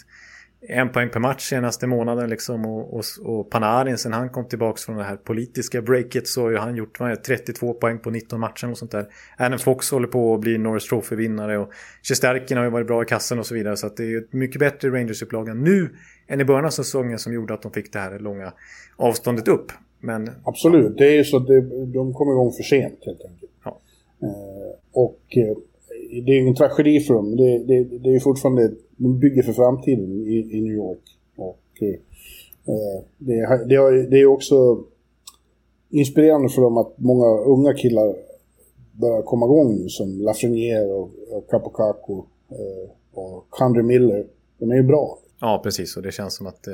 en 0.68 0.88
poäng 0.88 1.09
per 1.09 1.20
match 1.20 1.48
senaste 1.48 1.86
månaden 1.86 2.30
liksom 2.30 2.66
och, 2.66 2.94
och, 2.94 3.05
och 3.22 3.50
Panarin 3.50 3.98
sen 3.98 4.12
han 4.12 4.28
kom 4.30 4.48
tillbaka 4.48 4.76
från 4.76 4.96
det 4.96 5.05
här 5.05 5.16
politiska 5.16 5.82
breaket 5.82 6.28
så 6.28 6.42
har 6.42 6.57
han 6.57 6.76
gjort 6.76 7.00
vad 7.00 7.24
32 7.24 7.74
poäng 7.74 7.98
på 7.98 8.11
19 8.11 8.40
matcher 8.40 8.70
och 8.70 8.78
sånt 8.78 8.90
där. 8.90 9.07
Adam 9.38 9.59
Fox 9.59 9.90
håller 9.90 10.09
på 10.09 10.34
att 10.34 10.40
bli 10.40 10.59
Norris 10.59 10.88
Trophy-vinnare 10.88 11.59
och 11.59 11.70
Shesterkin 12.03 12.57
har 12.57 12.64
ju 12.64 12.70
varit 12.70 12.86
bra 12.86 13.03
i 13.03 13.07
kassen 13.07 13.38
och 13.38 13.46
så 13.46 13.55
vidare 13.55 13.76
så 13.76 13.88
det 13.88 14.03
är 14.03 14.07
ju 14.07 14.18
ett 14.18 14.32
mycket 14.32 14.59
bättre 14.59 14.88
Rangers-upplaga 14.88 15.55
nu 15.55 15.90
än 16.28 16.40
i 16.40 16.44
början 16.44 16.64
av 16.64 16.70
säsongen 16.70 17.18
som 17.18 17.32
gjorde 17.32 17.55
att 17.55 17.62
de 17.62 17.72
fick 17.72 17.92
det 17.92 17.98
här 17.98 18.18
långa 18.18 18.53
avståndet 18.96 19.48
upp. 19.48 19.72
Men, 20.00 20.30
Absolut, 20.44 20.98
det 20.98 21.07
är 21.07 21.14
ju 21.14 21.24
så 21.24 21.36
att 21.36 21.46
de 21.94 22.14
kom 22.14 22.30
igång 22.30 22.53
för 22.53 22.62
sent 22.62 22.98
helt 23.05 23.20
enkelt. 23.24 23.53
Eh, 23.66 23.72
Eh, 24.22 24.78
och 24.92 25.20
eh, 25.36 25.56
det 26.24 26.32
är 26.32 26.40
ju 26.40 26.48
en 26.48 26.54
tragedi 26.54 27.00
för 27.00 27.14
dem. 27.14 27.36
Det, 27.36 27.58
det, 27.58 27.84
det 27.84 28.14
är 28.14 28.20
fortfarande, 28.20 28.72
de 28.96 29.18
bygger 29.18 29.42
för 29.42 29.52
framtiden 29.52 30.12
i, 30.12 30.48
i 30.58 30.60
New 30.60 30.74
York. 30.74 31.18
Och 31.36 31.82
eh, 31.82 31.98
det, 33.18 33.64
det, 33.66 33.76
har, 33.76 34.10
det 34.10 34.20
är 34.20 34.26
också 34.26 34.84
inspirerande 35.90 36.48
för 36.48 36.62
dem 36.62 36.76
att 36.76 36.94
många 36.96 37.40
unga 37.40 37.74
killar 37.74 38.16
börjar 38.92 39.22
komma 39.22 39.46
igång 39.46 39.74
nu 39.74 39.88
som 39.88 40.20
Lafreniere 40.20 40.92
och, 40.92 41.10
och 41.30 41.50
Capocaco 41.50 42.24
och 43.12 43.46
Kandre 43.58 43.82
Miller. 43.82 44.26
De 44.58 44.70
är 44.70 44.74
ju 44.74 44.82
bra. 44.82 45.18
Ja, 45.40 45.60
precis. 45.64 45.96
Och 45.96 46.02
det 46.02 46.12
känns 46.12 46.34
som 46.34 46.46
att... 46.46 46.68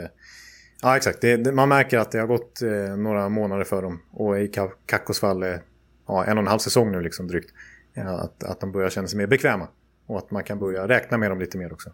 Ja, 0.82 0.96
exakt. 0.96 1.20
Det, 1.20 1.52
man 1.52 1.68
märker 1.68 1.98
att 1.98 2.10
det 2.10 2.18
har 2.18 2.26
gått 2.26 2.60
några 2.98 3.28
månader 3.28 3.64
för 3.64 3.82
dem. 3.82 3.98
Och 4.12 4.40
i 4.40 4.50
Kakos 4.86 5.20
fall 5.20 5.44
ja, 6.08 6.24
en 6.24 6.38
och 6.38 6.42
en 6.42 6.48
halv 6.48 6.58
säsong 6.58 6.92
nu 6.92 7.00
liksom 7.00 7.28
drygt. 7.28 7.50
Eh, 7.94 8.14
att, 8.14 8.44
att 8.44 8.60
de 8.60 8.72
börjar 8.72 8.90
känna 8.90 9.08
sig 9.08 9.18
mer 9.18 9.26
bekväma. 9.26 9.68
Och 10.06 10.18
att 10.18 10.30
man 10.30 10.44
kan 10.44 10.58
börja 10.58 10.88
räkna 10.88 11.18
med 11.18 11.30
dem 11.30 11.40
lite 11.40 11.58
mer 11.58 11.72
också. 11.72 11.90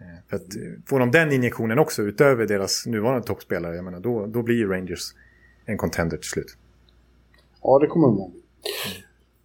Eh, 0.00 0.06
för 0.28 0.36
att 0.36 0.56
eh, 0.56 0.62
får 0.86 0.98
de 0.98 1.10
den 1.10 1.32
injektionen 1.32 1.78
också 1.78 2.02
utöver 2.02 2.46
deras 2.46 2.86
nuvarande 2.86 3.26
toppspelare, 3.26 3.76
jag 3.76 3.84
menar, 3.84 4.00
då, 4.00 4.26
då 4.26 4.42
blir 4.42 4.56
ju 4.56 4.68
Rangers 4.68 5.14
en 5.64 5.78
contender 5.78 6.16
till 6.16 6.30
slut. 6.30 6.56
Ja, 7.62 7.78
det 7.78 7.86
kommer 7.86 8.08
de 8.08 8.16
ihåg. 8.16 8.32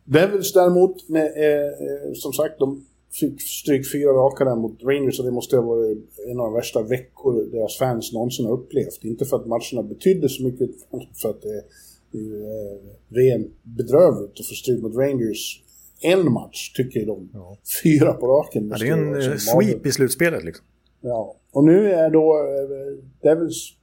Devils 0.03 0.53
däremot, 0.53 1.09
med, 1.09 1.25
eh, 1.25 1.67
eh, 1.67 2.13
som 2.13 2.33
sagt, 2.33 2.59
de 2.59 2.85
fick 3.19 3.41
stryk 3.41 3.91
fyra 3.91 4.11
raka 4.11 4.45
där 4.45 4.55
mot 4.55 4.83
Rangers 4.83 5.19
och 5.19 5.25
det 5.25 5.31
måste 5.31 5.55
ha 5.55 5.63
varit 5.63 5.97
en 6.27 6.39
av 6.39 6.45
de 6.45 6.53
värsta 6.53 6.81
veckor 6.81 7.45
deras 7.51 7.77
fans 7.77 8.13
någonsin 8.13 8.45
har 8.45 8.53
upplevt. 8.53 9.03
Inte 9.03 9.25
för 9.25 9.37
att 9.37 9.47
matcherna 9.47 9.83
betydde 9.83 10.29
så 10.29 10.43
mycket, 10.43 10.69
för 11.21 11.29
att 11.29 11.41
det 11.41 11.63
det 12.11 12.17
är 12.17 12.21
ju 12.21 12.43
eh, 12.43 12.79
ren 13.09 13.51
bedrövligt 13.63 14.39
att 14.39 14.47
få 14.47 14.53
stryk 14.53 14.81
mot 14.81 14.95
Rangers 14.95 15.63
en 16.01 16.31
match, 16.31 16.73
tycker 16.73 17.05
de. 17.05 17.29
Ja. 17.33 17.57
Fyra 17.83 18.13
på 18.13 18.27
raken. 18.27 18.69
Ja, 18.69 18.77
det 18.77 18.87
är 18.87 18.93
en 18.93 19.31
eh, 19.31 19.37
sweep 19.37 19.85
i 19.85 19.91
slutspelet 19.91 20.43
liksom. 20.43 20.65
Ja, 21.01 21.35
och 21.51 21.63
nu 21.63 21.91
är 21.91 22.09
då 22.09 22.37
eh, 22.37 23.03
Devils 23.21 23.73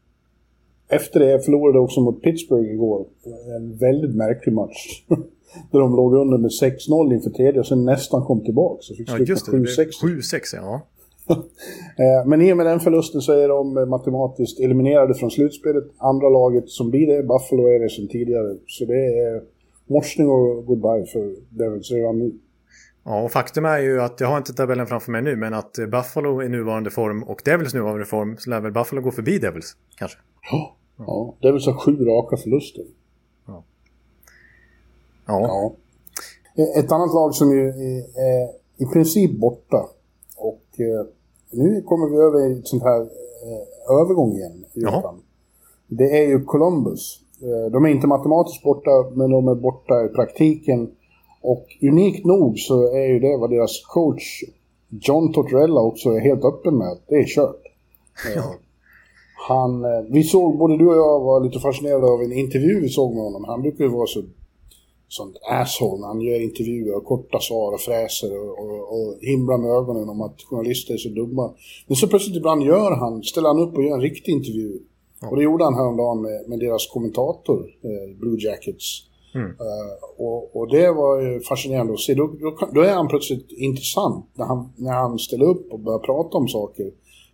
efter 0.88 1.20
det 1.20 1.44
förlorade 1.44 1.78
också 1.78 2.00
mot 2.00 2.22
Pittsburgh 2.22 2.72
igår. 2.72 3.06
En 3.56 3.76
väldigt 3.76 4.14
märklig 4.14 4.52
match. 4.52 5.04
Där 5.72 5.78
de 5.78 5.96
låg 5.96 6.14
under 6.14 6.38
med 6.38 6.50
6-0 6.50 7.14
inför 7.14 7.30
tredje 7.30 7.60
och 7.60 7.66
sen 7.66 7.84
nästan 7.84 8.24
kom 8.24 8.44
tillbaka. 8.44 8.82
Så 8.82 8.94
fick 8.94 9.10
Ja, 9.10 9.18
just 9.18 9.46
det. 9.46 9.52
7-6. 9.52 9.90
7-6, 10.02 10.40
ja. 10.52 10.86
Eh, 11.98 12.26
Men 12.26 12.42
i 12.42 12.52
och 12.52 12.56
med 12.56 12.66
den 12.66 12.80
förlusten 12.80 13.20
så 13.20 13.32
är 13.32 13.48
de 13.48 13.76
eh, 13.78 13.86
matematiskt 13.86 14.60
eliminerade 14.60 15.14
från 15.14 15.30
slutspelet. 15.30 15.84
Andra 15.98 16.28
laget 16.28 16.68
som 16.68 16.90
blir 16.90 17.06
det, 17.06 17.22
Buffalo 17.22 17.66
är 17.66 17.80
det 17.80 17.88
som 17.88 18.08
tidigare. 18.08 18.56
Så 18.66 18.84
det 18.84 19.06
är 19.18 19.42
morsning 19.86 20.28
och 20.28 20.66
goodbye 20.66 21.06
för 21.06 21.34
Devils 21.48 21.90
redan 21.90 22.18
nu. 22.18 22.32
Ja, 23.04 23.22
och 23.22 23.32
faktum 23.32 23.64
är 23.64 23.78
ju 23.78 24.00
att 24.00 24.20
jag 24.20 24.28
har 24.28 24.36
inte 24.38 24.52
tabellen 24.54 24.86
framför 24.86 25.12
mig 25.12 25.22
nu, 25.22 25.36
men 25.36 25.54
att 25.54 25.78
eh, 25.78 25.86
Buffalo 25.86 26.42
i 26.42 26.48
nuvarande 26.48 26.90
form 26.90 27.22
och 27.22 27.42
Devils 27.44 27.74
nuvarande 27.74 28.04
form 28.06 28.36
så 28.38 28.50
lär 28.50 28.60
väl 28.60 28.72
Buffalo 28.72 29.00
gå 29.02 29.10
förbi 29.10 29.38
Devils, 29.38 29.76
kanske. 29.98 30.18
Ja, 30.50 30.76
ja 30.98 31.34
Devils 31.42 31.66
har 31.66 31.72
sju 31.74 32.04
raka 32.04 32.36
förluster. 32.36 32.84
Ja. 33.46 33.64
Ja. 35.26 35.74
Eh, 36.58 36.84
Ett 36.84 36.92
annat 36.92 37.14
lag 37.14 37.34
som 37.34 37.50
ju 37.52 37.68
är, 37.68 38.48
i 38.82 38.86
princip 38.92 39.30
borta. 39.40 39.86
Och 40.36 40.62
nu 41.50 41.82
kommer 41.82 42.08
vi 42.08 42.16
över 42.16 42.50
i 42.50 42.58
ett 42.58 42.66
sånt 42.68 42.82
här 42.82 43.00
eh, 43.00 44.00
övergång 44.00 44.32
igen. 44.32 44.64
Det 45.88 46.18
är 46.18 46.28
ju 46.28 46.44
Columbus. 46.44 47.20
Eh, 47.42 47.72
de 47.72 47.84
är 47.84 47.88
inte 47.88 48.06
matematiskt 48.06 48.62
borta, 48.62 48.90
men 49.14 49.30
de 49.30 49.48
är 49.48 49.54
borta 49.54 50.04
i 50.04 50.08
praktiken. 50.08 50.90
Och 51.42 51.66
unikt 51.82 52.24
nog 52.24 52.58
så 52.58 52.94
är 52.94 53.06
ju 53.06 53.20
det 53.20 53.36
vad 53.36 53.50
deras 53.50 53.84
coach 53.86 54.42
John 54.88 55.32
Tortorella 55.32 55.80
också 55.80 56.08
är 56.08 56.20
helt 56.20 56.44
öppen 56.44 56.78
med. 56.78 56.88
att 56.88 57.02
Det 57.08 57.14
är 57.14 57.24
kört. 57.24 57.62
Eh, 58.36 58.44
Han, 59.48 59.84
eh, 59.84 60.04
vi 60.10 60.22
såg, 60.22 60.58
både 60.58 60.76
du 60.76 60.88
och 60.88 60.96
jag 60.96 61.20
var 61.20 61.40
lite 61.40 61.58
fascinerade 61.60 62.06
av 62.06 62.22
en 62.22 62.32
intervju 62.32 62.80
vi 62.80 62.88
såg 62.88 63.14
med 63.14 63.22
honom. 63.22 63.44
Han 63.44 63.62
brukar 63.62 63.84
ju 63.84 63.90
vara 63.90 64.06
så 64.06 64.22
sånt 65.08 65.36
asshole 65.50 66.06
han 66.06 66.20
gör 66.20 66.42
intervjuer 66.42 66.96
och 66.96 67.04
korta 67.04 67.40
svar 67.40 67.72
och 67.72 67.80
fräser 67.80 68.38
och, 68.38 68.58
och, 68.58 68.80
och 68.94 69.18
himlar 69.20 69.58
med 69.58 69.70
ögonen 69.70 70.08
om 70.08 70.20
att 70.20 70.42
journalister 70.42 70.94
är 70.94 70.98
så 70.98 71.08
dumma. 71.08 71.54
Men 71.86 71.96
så 71.96 72.08
plötsligt 72.08 72.36
ibland 72.36 72.62
gör 72.62 72.92
han, 72.96 73.22
ställer 73.22 73.48
han 73.48 73.58
upp 73.58 73.76
och 73.76 73.84
gör 73.84 73.94
en 73.94 74.00
riktig 74.00 74.32
intervju. 74.32 74.78
Och 75.30 75.36
det 75.36 75.42
gjorde 75.42 75.64
han 75.64 75.74
häromdagen 75.74 76.22
med, 76.22 76.48
med 76.48 76.58
deras 76.58 76.86
kommentator, 76.86 77.66
eh, 77.82 78.18
Blue 78.18 78.38
Jackets. 78.40 79.02
Eh, 79.36 80.24
och, 80.24 80.56
och 80.56 80.68
det 80.70 80.92
var 80.92 81.20
ju 81.20 81.40
fascinerande 81.40 81.92
att 81.92 82.00
se. 82.00 82.14
Då, 82.14 82.26
då, 82.40 82.68
då 82.74 82.80
är 82.80 82.94
han 82.94 83.08
plötsligt 83.08 83.52
intressant 83.52 84.26
när 84.34 84.44
han, 84.44 84.72
när 84.76 84.92
han 84.92 85.18
ställer 85.18 85.44
upp 85.44 85.72
och 85.72 85.80
börjar 85.80 85.98
prata 85.98 86.38
om 86.38 86.48
saker. 86.48 86.90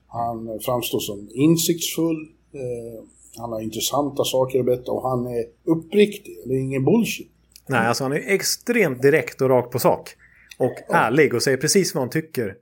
Han 0.06 0.58
framstår 0.60 0.98
som 0.98 1.28
insiktsfull, 1.34 2.16
eh, 2.52 3.04
han 3.36 3.52
har 3.52 3.60
intressanta 3.60 4.24
saker 4.24 4.60
att 4.60 4.66
berätta 4.66 4.92
och 4.92 5.10
han 5.10 5.26
är 5.26 5.44
uppriktig. 5.64 6.36
Det 6.44 6.54
är 6.54 6.58
ingen 6.58 6.84
bullshit. 6.84 7.32
Nej, 7.68 7.86
alltså 7.88 8.04
han 8.04 8.12
är 8.12 8.16
extremt 8.34 9.02
direkt 9.02 9.40
och 9.42 9.48
rakt 9.48 9.70
på 9.70 9.78
sak. 9.78 10.10
Och 10.58 10.94
ärlig 10.94 11.34
och 11.34 11.42
säger 11.42 11.56
precis 11.56 11.94
vad 11.94 12.02
han 12.02 12.10
tycker. 12.10 12.54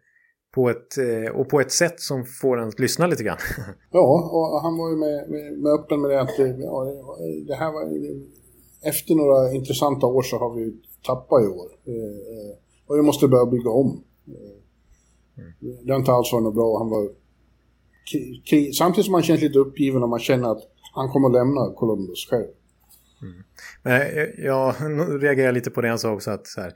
På 0.54 0.70
ett, 0.70 0.98
eh, 0.98 1.30
och 1.36 1.48
på 1.48 1.60
ett 1.60 1.72
sätt 1.72 2.00
som 2.00 2.24
får 2.24 2.60
en 2.60 2.68
att 2.68 2.78
lyssna 2.80 3.06
lite 3.06 3.22
grann. 3.24 3.36
Ja, 3.90 4.30
och 4.32 4.62
han 4.62 4.76
var 4.78 4.90
ju 4.90 4.96
med, 4.96 5.30
med, 5.30 5.58
med 5.58 5.72
öppen 5.72 6.00
med 6.00 6.10
det 6.10 6.20
att 6.20 6.38
ja, 6.38 6.84
det- 7.48 7.54
här 7.54 7.72
var... 7.72 7.82
Efter 8.88 9.14
några 9.14 9.52
intressanta 9.52 10.06
år 10.06 10.22
så 10.22 10.38
har 10.38 10.54
vi 10.54 10.76
tappat 11.06 11.42
i 11.42 11.46
år. 11.46 11.66
Eh, 11.86 12.56
Och 12.86 12.96
vi 12.98 13.02
måste 13.02 13.28
börja 13.28 13.46
bygga 13.46 13.70
om. 13.70 14.04
Eh, 14.28 15.44
Det 15.86 15.92
har 15.92 15.98
inte 15.98 16.12
alls 16.12 16.32
varit 16.32 16.42
något 16.42 16.54
bra. 16.54 16.78
Han 16.78 16.90
var... 16.90 17.08
Samtidigt 18.78 19.04
som 19.04 19.12
man 19.12 19.22
känns 19.22 19.40
lite 19.40 19.58
uppgiven 19.58 20.02
och 20.02 20.08
man 20.08 20.18
känner 20.18 20.48
att 20.52 20.62
han 20.94 21.08
kommer 21.08 21.28
att 21.28 21.34
lämna 21.34 21.72
Columbus 21.74 22.26
själv. 22.30 22.46
Mm. 23.22 23.42
Men 23.82 24.16
jag, 24.16 24.28
jag 24.38 24.74
reagerar 25.22 25.52
lite 25.52 25.70
på 25.70 25.80
det 25.80 25.88
han 25.88 25.98
sa 25.98 26.10
också 26.10 26.30
att 26.30 26.46
så 26.46 26.60
här, 26.60 26.72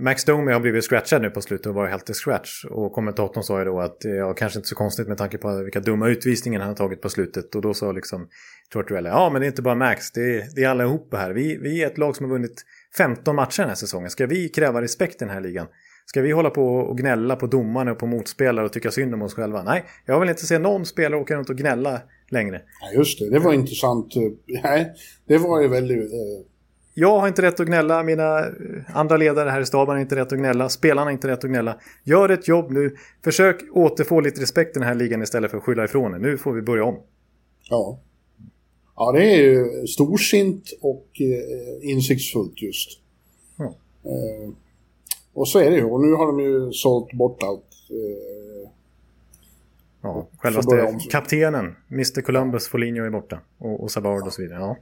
Max 0.00 0.24
Domi 0.24 0.52
har 0.52 0.60
blivit 0.60 0.84
scratchad 0.84 1.22
nu 1.22 1.30
på 1.30 1.40
slutet 1.40 1.66
och 1.66 1.74
var 1.74 1.86
helt 1.86 2.10
i 2.10 2.14
scratch. 2.14 2.64
Och 2.64 2.92
kommentatorn 2.92 3.42
sa 3.42 3.58
ju 3.58 3.64
då 3.64 3.80
att 3.80 4.00
det 4.00 4.08
ja, 4.08 4.34
kanske 4.34 4.58
inte 4.58 4.68
så 4.68 4.74
konstigt 4.74 5.08
med 5.08 5.18
tanke 5.18 5.38
på 5.38 5.62
vilka 5.62 5.80
dumma 5.80 6.08
utvisningar 6.08 6.60
han 6.60 6.68
har 6.68 6.76
tagit 6.76 7.02
på 7.02 7.08
slutet. 7.08 7.54
Och 7.54 7.62
då 7.62 7.74
sa 7.74 7.92
liksom 7.92 8.28
Tortorella, 8.70 9.08
ja 9.08 9.30
men 9.30 9.40
det 9.40 9.46
är 9.46 9.48
inte 9.48 9.62
bara 9.62 9.74
Max, 9.74 10.12
det 10.12 10.20
är, 10.20 10.44
det 10.54 10.64
är 10.64 10.68
allihopa 10.68 11.16
här. 11.16 11.32
Vi, 11.32 11.56
vi 11.56 11.82
är 11.82 11.86
ett 11.86 11.98
lag 11.98 12.16
som 12.16 12.26
har 12.26 12.32
vunnit 12.32 12.62
15 12.96 13.36
matcher 13.36 13.62
den 13.62 13.68
här 13.68 13.74
säsongen. 13.74 14.10
Ska 14.10 14.26
vi 14.26 14.48
kräva 14.48 14.82
respekt 14.82 15.14
i 15.14 15.24
den 15.24 15.34
här 15.34 15.40
ligan? 15.40 15.66
Ska 16.06 16.22
vi 16.22 16.32
hålla 16.32 16.50
på 16.50 16.76
och 16.76 16.98
gnälla 16.98 17.36
på 17.36 17.46
domarna 17.46 17.92
och 17.92 17.98
på 17.98 18.06
motspelare 18.06 18.66
och 18.66 18.72
tycka 18.72 18.90
synd 18.90 19.14
om 19.14 19.22
oss 19.22 19.34
själva? 19.34 19.62
Nej, 19.62 19.84
jag 20.04 20.20
vill 20.20 20.28
inte 20.28 20.46
se 20.46 20.58
någon 20.58 20.86
spelare 20.86 21.20
åka 21.20 21.36
runt 21.36 21.50
och 21.50 21.56
gnälla 21.56 22.02
längre. 22.34 22.62
Ja, 22.80 22.98
just 22.98 23.18
det. 23.18 23.30
Det 23.30 23.38
var 23.38 23.52
intressant. 23.52 24.14
Nej, 24.46 24.92
det 25.26 25.38
var 25.38 25.62
ju 25.62 25.68
väldigt... 25.68 26.12
eh, 26.12 26.46
Jag 26.94 27.20
har 27.20 27.28
inte 27.28 27.42
rätt 27.42 27.60
att 27.60 27.66
gnälla, 27.66 28.02
mina 28.02 28.38
eh, 28.38 28.50
andra 28.94 29.16
ledare 29.16 29.50
här 29.50 29.60
i 29.60 29.66
staben 29.66 29.94
har 29.94 30.00
inte 30.00 30.16
rätt 30.16 30.32
att 30.32 30.38
gnälla, 30.38 30.68
spelarna 30.68 31.04
har 31.04 31.10
inte 31.12 31.28
rätt 31.28 31.44
att 31.44 31.50
gnälla. 31.50 31.78
Gör 32.04 32.28
ett 32.28 32.48
jobb 32.48 32.70
nu, 32.70 32.94
försök 33.24 33.56
återfå 33.72 34.20
lite 34.20 34.40
respekt 34.40 34.76
i 34.76 34.78
den 34.78 34.88
här 34.88 34.94
ligan 34.94 35.22
istället 35.22 35.50
för 35.50 35.58
att 35.58 35.64
skylla 35.64 35.84
ifrån 35.84 36.14
er. 36.14 36.18
Nu 36.18 36.38
får 36.38 36.52
vi 36.52 36.62
börja 36.62 36.84
om. 36.84 36.96
Ja. 37.70 38.00
Ja, 38.96 39.12
det 39.12 39.24
är 39.34 39.42
ju 39.42 39.86
storsint 39.86 40.64
och 40.80 41.06
eh, 41.20 41.90
insiktsfullt 41.90 42.62
just. 42.62 42.90
Ja. 43.58 43.64
Eh, 44.04 44.50
och 45.34 45.48
så 45.48 45.58
är 45.58 45.70
det 45.70 45.76
ju. 45.76 45.84
Och 45.84 46.00
nu 46.00 46.12
har 46.12 46.26
de 46.26 46.40
ju 46.40 46.72
sålt 46.72 47.12
bort 47.12 47.42
allt. 47.42 47.66
Eh, 47.90 48.33
Ja, 50.04 50.28
självaste 50.38 50.98
kaptenen, 51.10 51.76
Mr 51.90 52.20
Columbus, 52.20 52.68
Foligno 52.68 53.04
är 53.04 53.10
borta. 53.10 53.40
Och, 53.58 53.82
och 53.82 53.90
Savard 53.90 54.26
och 54.26 54.32
så 54.32 54.42
vidare. 54.42 54.76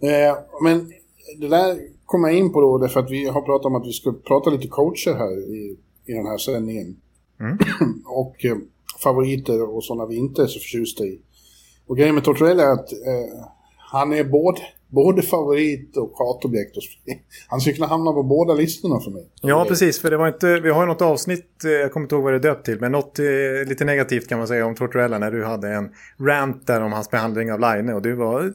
Ja. 0.00 0.08
eh, 0.08 0.36
men 0.62 0.92
det 1.38 1.48
där 1.48 1.78
kommer 2.04 2.28
jag 2.28 2.38
in 2.38 2.52
på 2.52 2.60
då, 2.60 2.78
därför 2.78 3.00
att 3.00 3.10
vi 3.10 3.28
har 3.28 3.42
pratat 3.42 3.66
om 3.66 3.74
att 3.74 3.86
vi 3.86 3.92
ska 3.92 4.12
prata 4.12 4.50
lite 4.50 4.68
coacher 4.68 5.14
här 5.14 5.38
i, 5.38 5.76
i 6.06 6.12
den 6.12 6.26
här 6.26 6.38
sändningen. 6.38 6.96
Mm. 7.40 7.58
och 8.06 8.44
eh, 8.44 8.56
favoriter 9.02 9.76
och 9.76 9.84
sådana 9.84 10.06
vi 10.06 10.16
inte 10.16 10.42
är 10.42 10.46
så 10.46 10.58
förtjusta 10.58 11.04
i. 11.04 11.20
Och 11.86 11.96
grejen 11.96 12.14
med 12.14 12.24
Tortorella 12.24 12.62
är 12.62 12.72
att 12.72 12.92
eh, 12.92 13.44
han 13.76 14.12
är 14.12 14.24
både, 14.24 14.60
både 14.88 15.22
favorit 15.22 15.96
och 15.96 16.12
hatobjekt. 16.18 16.76
Han 17.48 17.60
skulle 17.60 17.74
kunna 17.76 17.86
hamna 17.86 18.12
på 18.12 18.22
båda 18.22 18.54
listorna 18.54 19.00
för 19.00 19.10
mig. 19.10 19.26
ja, 19.42 19.64
precis. 19.68 19.98
För 20.00 20.10
det 20.10 20.16
var 20.16 20.28
inte, 20.28 20.60
vi 20.60 20.70
har 20.70 20.80
ju 20.82 20.86
något 20.86 21.02
avsnitt, 21.02 21.64
eh, 21.64 21.70
jag 21.70 21.92
kommer 21.92 22.04
inte 22.04 22.14
ihåg 22.14 22.24
vad 22.24 22.32
det 22.32 22.36
är 22.36 22.40
döpt 22.42 22.64
till, 22.64 22.80
men 22.80 22.92
något 22.92 23.18
eh, 23.18 23.24
lite 23.68 23.84
negativt 23.84 24.28
kan 24.28 24.38
man 24.38 24.48
säga 24.48 24.66
om 24.66 24.74
Tortorella 24.74 25.18
när 25.18 25.30
du 25.30 25.44
hade 25.44 25.68
en 25.68 25.88
rant 26.26 26.66
där 26.66 26.82
om 26.82 26.92
hans 26.92 27.10
behandling 27.10 27.52
av 27.52 27.60
Line 27.60 27.88
och 27.88 28.02
du 28.02 28.14
var, 28.14 28.44
eh, 28.44 28.50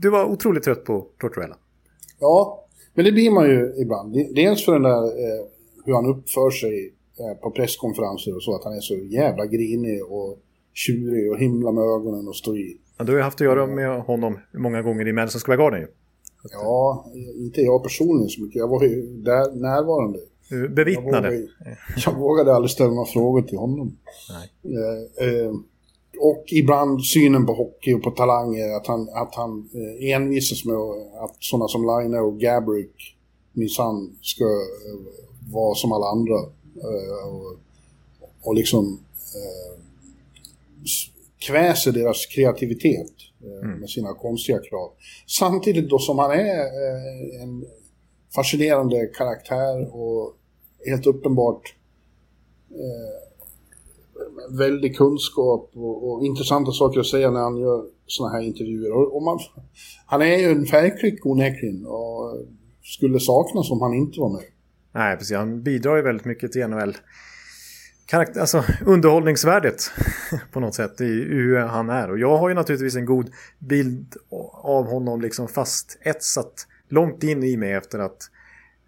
du 0.00 0.10
var 0.10 0.24
otroligt 0.24 0.62
trött 0.62 0.84
på 0.84 1.06
Tortorella. 1.20 1.56
Ja, 2.20 2.64
men 2.94 3.04
det 3.04 3.12
blir 3.12 3.30
man 3.30 3.46
ju 3.50 3.74
ibland. 3.82 4.12
De- 4.12 4.32
Dels 4.34 4.64
för 4.64 4.72
den 4.72 4.82
där 4.82 5.02
eh, 5.04 5.44
hur 5.84 5.94
han 5.94 6.06
uppför 6.06 6.50
sig 6.50 6.94
eh, 7.18 7.40
på 7.42 7.50
presskonferenser 7.50 8.36
och 8.36 8.42
så, 8.42 8.54
att 8.54 8.64
han 8.64 8.72
är 8.76 8.80
så 8.80 8.94
jävla 8.94 9.46
grinig 9.46 10.04
och 10.04 10.38
tjurig 10.74 11.30
och 11.32 11.38
himla 11.38 11.72
med 11.72 11.84
ögonen 11.84 12.28
och 12.28 12.36
står 12.36 12.58
i. 12.58 12.76
Ja, 12.98 13.04
du 13.04 13.12
har 13.12 13.16
ju 13.18 13.22
haft 13.22 13.40
att 13.40 13.44
göra 13.44 13.66
med 13.66 14.00
honom 14.02 14.38
många 14.54 14.82
gånger 14.82 15.08
i 15.08 15.12
Madison 15.12 15.40
Square 15.40 15.56
Garden 15.58 15.80
ju. 15.80 15.86
Ja, 16.52 17.06
inte 17.36 17.60
jag 17.60 17.82
personligen 17.82 18.28
så 18.28 18.42
mycket. 18.42 18.56
Jag 18.56 18.68
var 18.68 18.82
ju 18.82 19.06
där 19.22 19.54
närvarande. 19.54 20.18
Du 20.48 20.60
Jag 20.60 20.74
bevittnade. 20.74 21.28
vågade, 21.28 21.46
jag 22.06 22.14
vågade 22.18 22.54
aldrig 22.54 22.70
ställa 22.70 22.90
några 22.90 23.06
frågor 23.06 23.42
till 23.42 23.58
honom. 23.58 23.96
Eh, 24.64 25.26
eh, 25.28 25.52
och 26.20 26.44
ibland 26.46 27.04
synen 27.04 27.46
på 27.46 27.52
hockey 27.52 27.94
och 27.94 28.02
på 28.02 28.10
talanger, 28.10 28.76
att 28.76 28.86
han, 28.86 29.08
att 29.08 29.34
han 29.34 29.68
eh, 29.74 30.14
envisas 30.14 30.64
med 30.64 30.76
att- 31.20 31.36
sådana 31.40 31.68
som 31.68 31.82
Line 31.82 32.14
och 32.14 32.40
Gabrick 32.40 33.16
minsann 33.52 34.16
ska 34.22 34.44
eh, 34.44 35.00
vara 35.52 35.74
som 35.74 35.92
alla 35.92 36.06
andra. 36.06 36.34
Eh, 36.82 37.28
och, 37.34 37.56
och 38.42 38.54
liksom 38.54 38.98
eh, 39.34 39.80
kväser 41.46 41.92
deras 41.92 42.26
kreativitet 42.26 43.12
eh, 43.42 43.68
med 43.68 43.90
sina 43.90 44.14
konstiga 44.14 44.58
krav. 44.58 44.92
Samtidigt 45.26 45.90
då 45.90 45.98
som 45.98 46.18
han 46.18 46.30
är 46.30 46.60
eh, 46.60 47.42
en 47.42 47.64
fascinerande 48.34 49.06
karaktär 49.06 49.96
och 49.96 50.36
helt 50.86 51.06
uppenbart 51.06 51.74
eh, 52.70 53.26
väldig 54.58 54.96
kunskap 54.96 55.70
och, 55.74 56.10
och 56.10 56.24
intressanta 56.24 56.72
saker 56.72 57.00
att 57.00 57.06
säga 57.06 57.30
när 57.30 57.40
han 57.40 57.56
gör 57.56 57.84
såna 58.06 58.30
här 58.30 58.40
intervjuer. 58.40 58.92
Och, 58.92 59.16
och 59.16 59.22
man, 59.22 59.38
han 60.06 60.22
är 60.22 60.36
ju 60.36 60.50
en 60.50 60.66
färgklick 60.66 61.26
onekligen 61.26 61.86
och 61.86 62.46
skulle 62.82 63.20
saknas 63.20 63.70
om 63.70 63.80
han 63.80 63.94
inte 63.94 64.20
var 64.20 64.32
med. 64.32 64.44
Nej, 64.94 65.16
precis. 65.16 65.36
Han 65.36 65.62
bidrar 65.62 65.96
ju 65.96 66.02
väldigt 66.02 66.26
mycket 66.26 66.52
till 66.52 66.66
NHL 66.66 66.96
karaktär, 68.06 68.40
alltså 68.40 68.64
underhållningsvärdet 68.84 69.90
på 70.52 70.60
något 70.60 70.74
sätt 70.74 71.00
i 71.00 71.24
hur 71.24 71.58
han 71.58 71.90
är. 71.90 72.10
Och 72.10 72.18
jag 72.18 72.36
har 72.36 72.48
ju 72.48 72.54
naturligtvis 72.54 72.96
en 72.96 73.04
god 73.04 73.30
bild 73.58 74.16
av 74.52 74.86
honom 74.86 75.20
liksom 75.20 75.48
fast 75.48 75.98
etsat 76.00 76.66
långt 76.88 77.22
in 77.22 77.42
i 77.42 77.56
mig 77.56 77.72
efter 77.72 77.98
att 77.98 78.30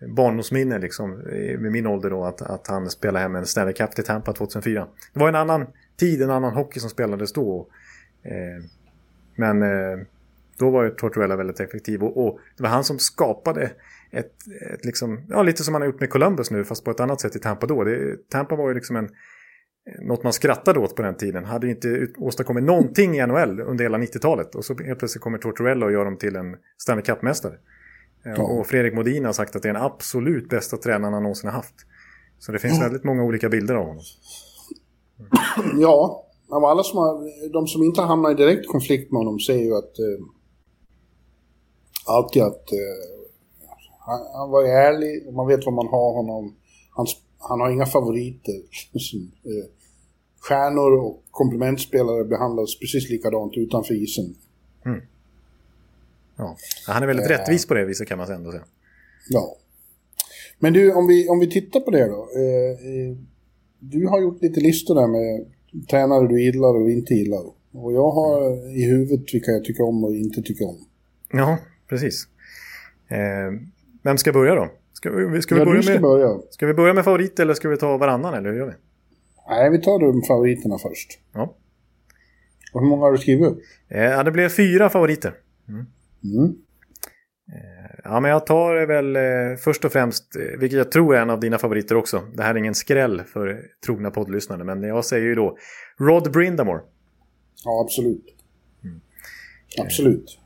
barndomsminne 0.07 0.79
liksom 0.79 1.11
med 1.59 1.73
min 1.73 1.87
ålder 1.87 2.11
då 2.11 2.25
att, 2.25 2.43
att 2.43 2.67
han 2.67 2.91
spelade 2.91 3.19
hem 3.19 3.37
en 3.37 3.47
Stanley 3.47 3.75
Cup 3.75 3.95
till 3.95 4.05
Tampa 4.05 4.33
2004. 4.33 4.87
Det 5.13 5.21
var 5.21 5.29
en 5.29 5.35
annan 5.35 5.67
tid, 5.97 6.23
en 6.23 6.31
annan 6.31 6.55
hockey 6.55 6.81
som 6.81 6.91
spelades 6.91 7.33
då. 7.33 7.67
Eh, 8.23 8.65
men 9.35 9.63
eh, 9.63 9.99
Då 10.59 10.71
var 10.71 10.85
ju 10.85 10.91
Tortorella 10.91 11.37
väldigt 11.37 11.61
effektiv 11.61 12.03
och, 12.03 12.27
och 12.27 12.39
det 12.57 12.63
var 12.63 12.71
han 12.71 12.85
som 12.85 12.99
skapade 12.99 13.71
ett, 14.11 14.33
ett 14.73 14.85
liksom, 14.85 15.27
ja 15.29 15.43
lite 15.43 15.65
som 15.65 15.75
han 15.75 15.83
har 15.83 15.87
gjort 15.87 16.01
med 16.01 16.11
Columbus 16.11 16.51
nu 16.51 16.65
fast 16.65 16.85
på 16.85 16.91
ett 16.91 17.01
annat 17.01 17.21
sätt 17.21 17.37
i 17.37 17.39
Tampa 17.39 17.67
då. 17.67 17.85
Det, 17.85 18.17
Tampa 18.31 18.57
var 18.57 18.69
ju 18.69 18.75
liksom 18.75 18.97
en, 18.97 19.09
något 20.03 20.23
man 20.23 20.33
skrattade 20.33 20.79
åt 20.79 20.97
på 20.97 21.03
den 21.03 21.17
tiden. 21.17 21.45
Hade 21.45 21.67
ju 21.67 21.73
inte 21.73 22.09
åstadkommit 22.19 22.65
någonting 22.65 23.19
i 23.19 23.27
NHL 23.27 23.61
under 23.61 23.85
hela 23.85 23.99
90-talet 23.99 24.55
och 24.55 24.65
så 24.65 24.75
helt 24.75 24.99
plötsligt 24.99 25.23
kommer 25.23 25.39
Tortorella 25.39 25.87
och 25.87 25.93
gör 25.93 26.05
dem 26.05 26.17
till 26.17 26.37
en 26.37 26.57
Stanley 26.79 27.05
Cup-mästare. 27.05 27.55
Ja. 28.25 28.43
Och 28.43 28.67
Fredrik 28.67 28.95
Modin 28.95 29.25
har 29.25 29.33
sagt 29.33 29.57
att 29.57 29.63
det 29.63 29.69
är 29.69 29.73
den 29.73 29.83
absolut 29.83 30.49
bästa 30.49 30.77
tränaren 30.77 31.15
han 31.15 31.23
någonsin 31.23 31.51
har 31.51 31.57
haft. 31.57 31.75
Så 32.39 32.53
det 32.53 32.59
finns 32.59 32.79
ja. 32.79 32.85
väldigt 32.85 33.05
många 33.05 33.25
olika 33.25 33.49
bilder 33.49 33.75
av 33.75 33.85
honom. 33.87 34.03
Ja, 35.81 36.25
av 36.51 36.65
alla 36.65 36.83
som 36.83 36.99
har, 36.99 37.53
de 37.53 37.67
som 37.67 37.83
inte 37.83 38.01
har 38.01 38.09
hamnat 38.09 38.33
i 38.33 38.35
direkt 38.35 38.69
konflikt 38.69 39.13
med 39.13 39.19
honom 39.19 39.41
säger 39.41 39.65
ju 39.65 39.75
att 39.75 39.99
eh, 39.99 40.25
alltid 42.07 42.43
att 42.43 42.73
eh, 42.73 43.18
han, 44.09 44.21
han, 44.35 44.51
var 44.51 44.65
ärlig, 44.65 45.33
man 45.33 45.47
vet 45.47 45.65
vad 45.65 45.75
man 45.75 45.89
har 45.89 46.13
honom. 46.13 46.57
Han, 46.97 47.07
han 47.39 47.61
har 47.61 47.71
inga 47.71 47.87
favoriter. 47.87 48.55
Eh, 48.55 49.67
stjärnor 50.41 50.93
och 51.05 51.23
komplementspelare 51.31 52.25
behandlas 52.25 52.79
precis 52.79 53.11
likadant 53.11 53.53
utanför 53.57 53.95
isen. 53.95 54.35
Mm. 54.87 55.01
Ja. 56.37 56.57
Han 56.87 57.03
är 57.03 57.07
väldigt 57.07 57.31
eh, 57.31 57.35
rättvis 57.35 57.67
på 57.67 57.75
det 57.75 57.85
viset 57.85 58.09
kan 58.09 58.19
man 58.19 58.31
ändå 58.31 58.51
säga. 58.51 58.65
Ja. 59.29 59.57
Men 60.59 60.73
du, 60.73 60.93
om 60.93 61.07
vi, 61.07 61.29
om 61.29 61.39
vi 61.39 61.51
tittar 61.51 61.81
på 61.81 61.91
det 61.91 62.07
då. 62.07 62.29
Eh, 62.37 62.71
eh 62.71 63.17
du 63.81 64.07
har 64.07 64.21
gjort 64.21 64.43
lite 64.43 64.61
listor 64.61 64.95
där 64.95 65.07
med 65.07 65.47
tränare 65.91 66.29
du 66.29 66.43
gillar 66.43 66.83
och 66.83 66.91
inte 66.91 67.15
gillar. 67.15 67.43
Och 67.73 67.93
jag 67.93 68.11
har 68.11 68.69
i 68.77 68.85
huvudet 68.85 69.35
vilka 69.35 69.51
jag 69.51 69.65
tycker 69.65 69.85
om 69.85 70.05
och 70.05 70.15
inte 70.15 70.43
tycker 70.43 70.69
om. 70.69 70.79
Ja, 71.33 71.59
precis. 71.89 72.29
Eh, 73.09 73.53
vem 74.03 74.19
ska 74.19 74.33
börja 74.33 74.55
då? 74.55 74.69
Ska 74.93 75.11
vi, 75.11 75.43
ska 75.43 75.55
vi 75.55 75.61
ja, 75.61 75.65
börja 75.65 75.83
ska 75.83 75.93
med, 75.93 76.03
börja. 76.03 76.39
Ska 76.51 76.67
vi 76.67 76.75
börja 76.75 76.95
med 76.95 77.05
favorit 77.05 77.41
eller 77.41 77.55
ska 77.55 77.69
vi 77.69 77.77
ta 77.77 77.97
varannan 77.97 78.35
eller 78.35 78.51
hur 78.51 78.59
gör 78.59 78.67
vi? 78.67 78.73
Nej, 79.49 79.71
vi 79.71 79.81
tar 79.81 79.99
de 79.99 80.23
favoriterna 80.23 80.79
först. 80.79 81.19
Ja. 81.35 81.57
Och 82.73 82.81
hur 82.81 82.89
många 82.89 83.03
har 83.03 83.13
du 83.13 83.19
skrivit 83.19 83.47
upp? 83.47 83.59
Eh, 83.89 84.03
ja, 84.03 84.23
det 84.23 84.31
blev 84.31 84.49
fyra 84.49 84.89
favoriter. 84.89 85.35
Mm. 85.69 85.87
Mm. 86.25 86.55
Eh, 87.53 88.01
ja, 88.05 88.21
men 88.21 88.31
jag 88.31 88.47
tar 88.47 88.87
väl 88.87 89.17
eh, 89.17 89.57
först 89.59 89.85
och 89.85 89.93
främst, 89.93 90.37
vilket 90.59 90.79
jag 90.79 90.93
tror 90.93 91.17
är 91.17 91.23
en 91.23 91.31
av 91.31 91.41
dina 91.41 91.59
favoriter 91.59 91.95
också. 91.95 92.23
Det 92.37 92.43
här 92.43 92.55
är 92.55 92.59
ingen 92.59 92.75
skräll 92.75 93.23
för 93.23 93.63
trogna 93.87 94.11
poddlyssnare, 94.11 94.65
men 94.65 94.83
jag 94.83 95.05
säger 95.05 95.27
ju 95.27 95.35
då 95.35 95.57
Rod 95.99 96.33
Brindamore. 96.33 96.81
Ja, 97.65 97.81
absolut. 97.85 98.25
Mm. 98.85 99.01
Absolut. 99.79 100.39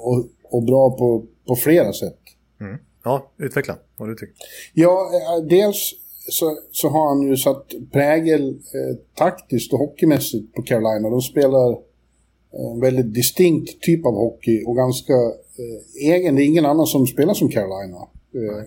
Och, 0.00 0.24
och, 0.52 0.62
bra 0.62 0.90
på, 0.90 1.24
på 1.46 1.56
flera 1.56 1.92
sätt. 1.92 2.18
Mm. 2.60 2.76
Ja, 3.04 3.32
utveckla 3.38 3.78
vad 3.96 4.08
du 4.08 4.14
tycker. 4.14 4.34
Ja, 4.74 5.10
dels 5.50 5.94
så, 6.28 6.58
så 6.70 6.88
har 6.88 7.08
han 7.08 7.22
ju 7.22 7.36
satt 7.36 7.72
prägel 7.92 8.48
eh, 8.48 8.96
taktiskt 9.14 9.72
och 9.72 9.78
hockeymässigt 9.78 10.54
på 10.54 10.62
Carolina. 10.62 11.10
De 11.10 11.20
spelar 11.20 11.78
en 12.52 12.80
väldigt 12.80 13.14
distinkt 13.14 13.82
typ 13.82 14.06
av 14.06 14.14
hockey 14.14 14.64
och 14.64 14.76
ganska 14.76 15.12
eh, 15.12 16.10
egen. 16.10 16.36
Det 16.36 16.42
är 16.42 16.46
ingen 16.46 16.66
annan 16.66 16.86
som 16.86 17.06
spelar 17.06 17.34
som 17.34 17.48
Carolina. 17.48 18.08
Eh, 18.34 18.66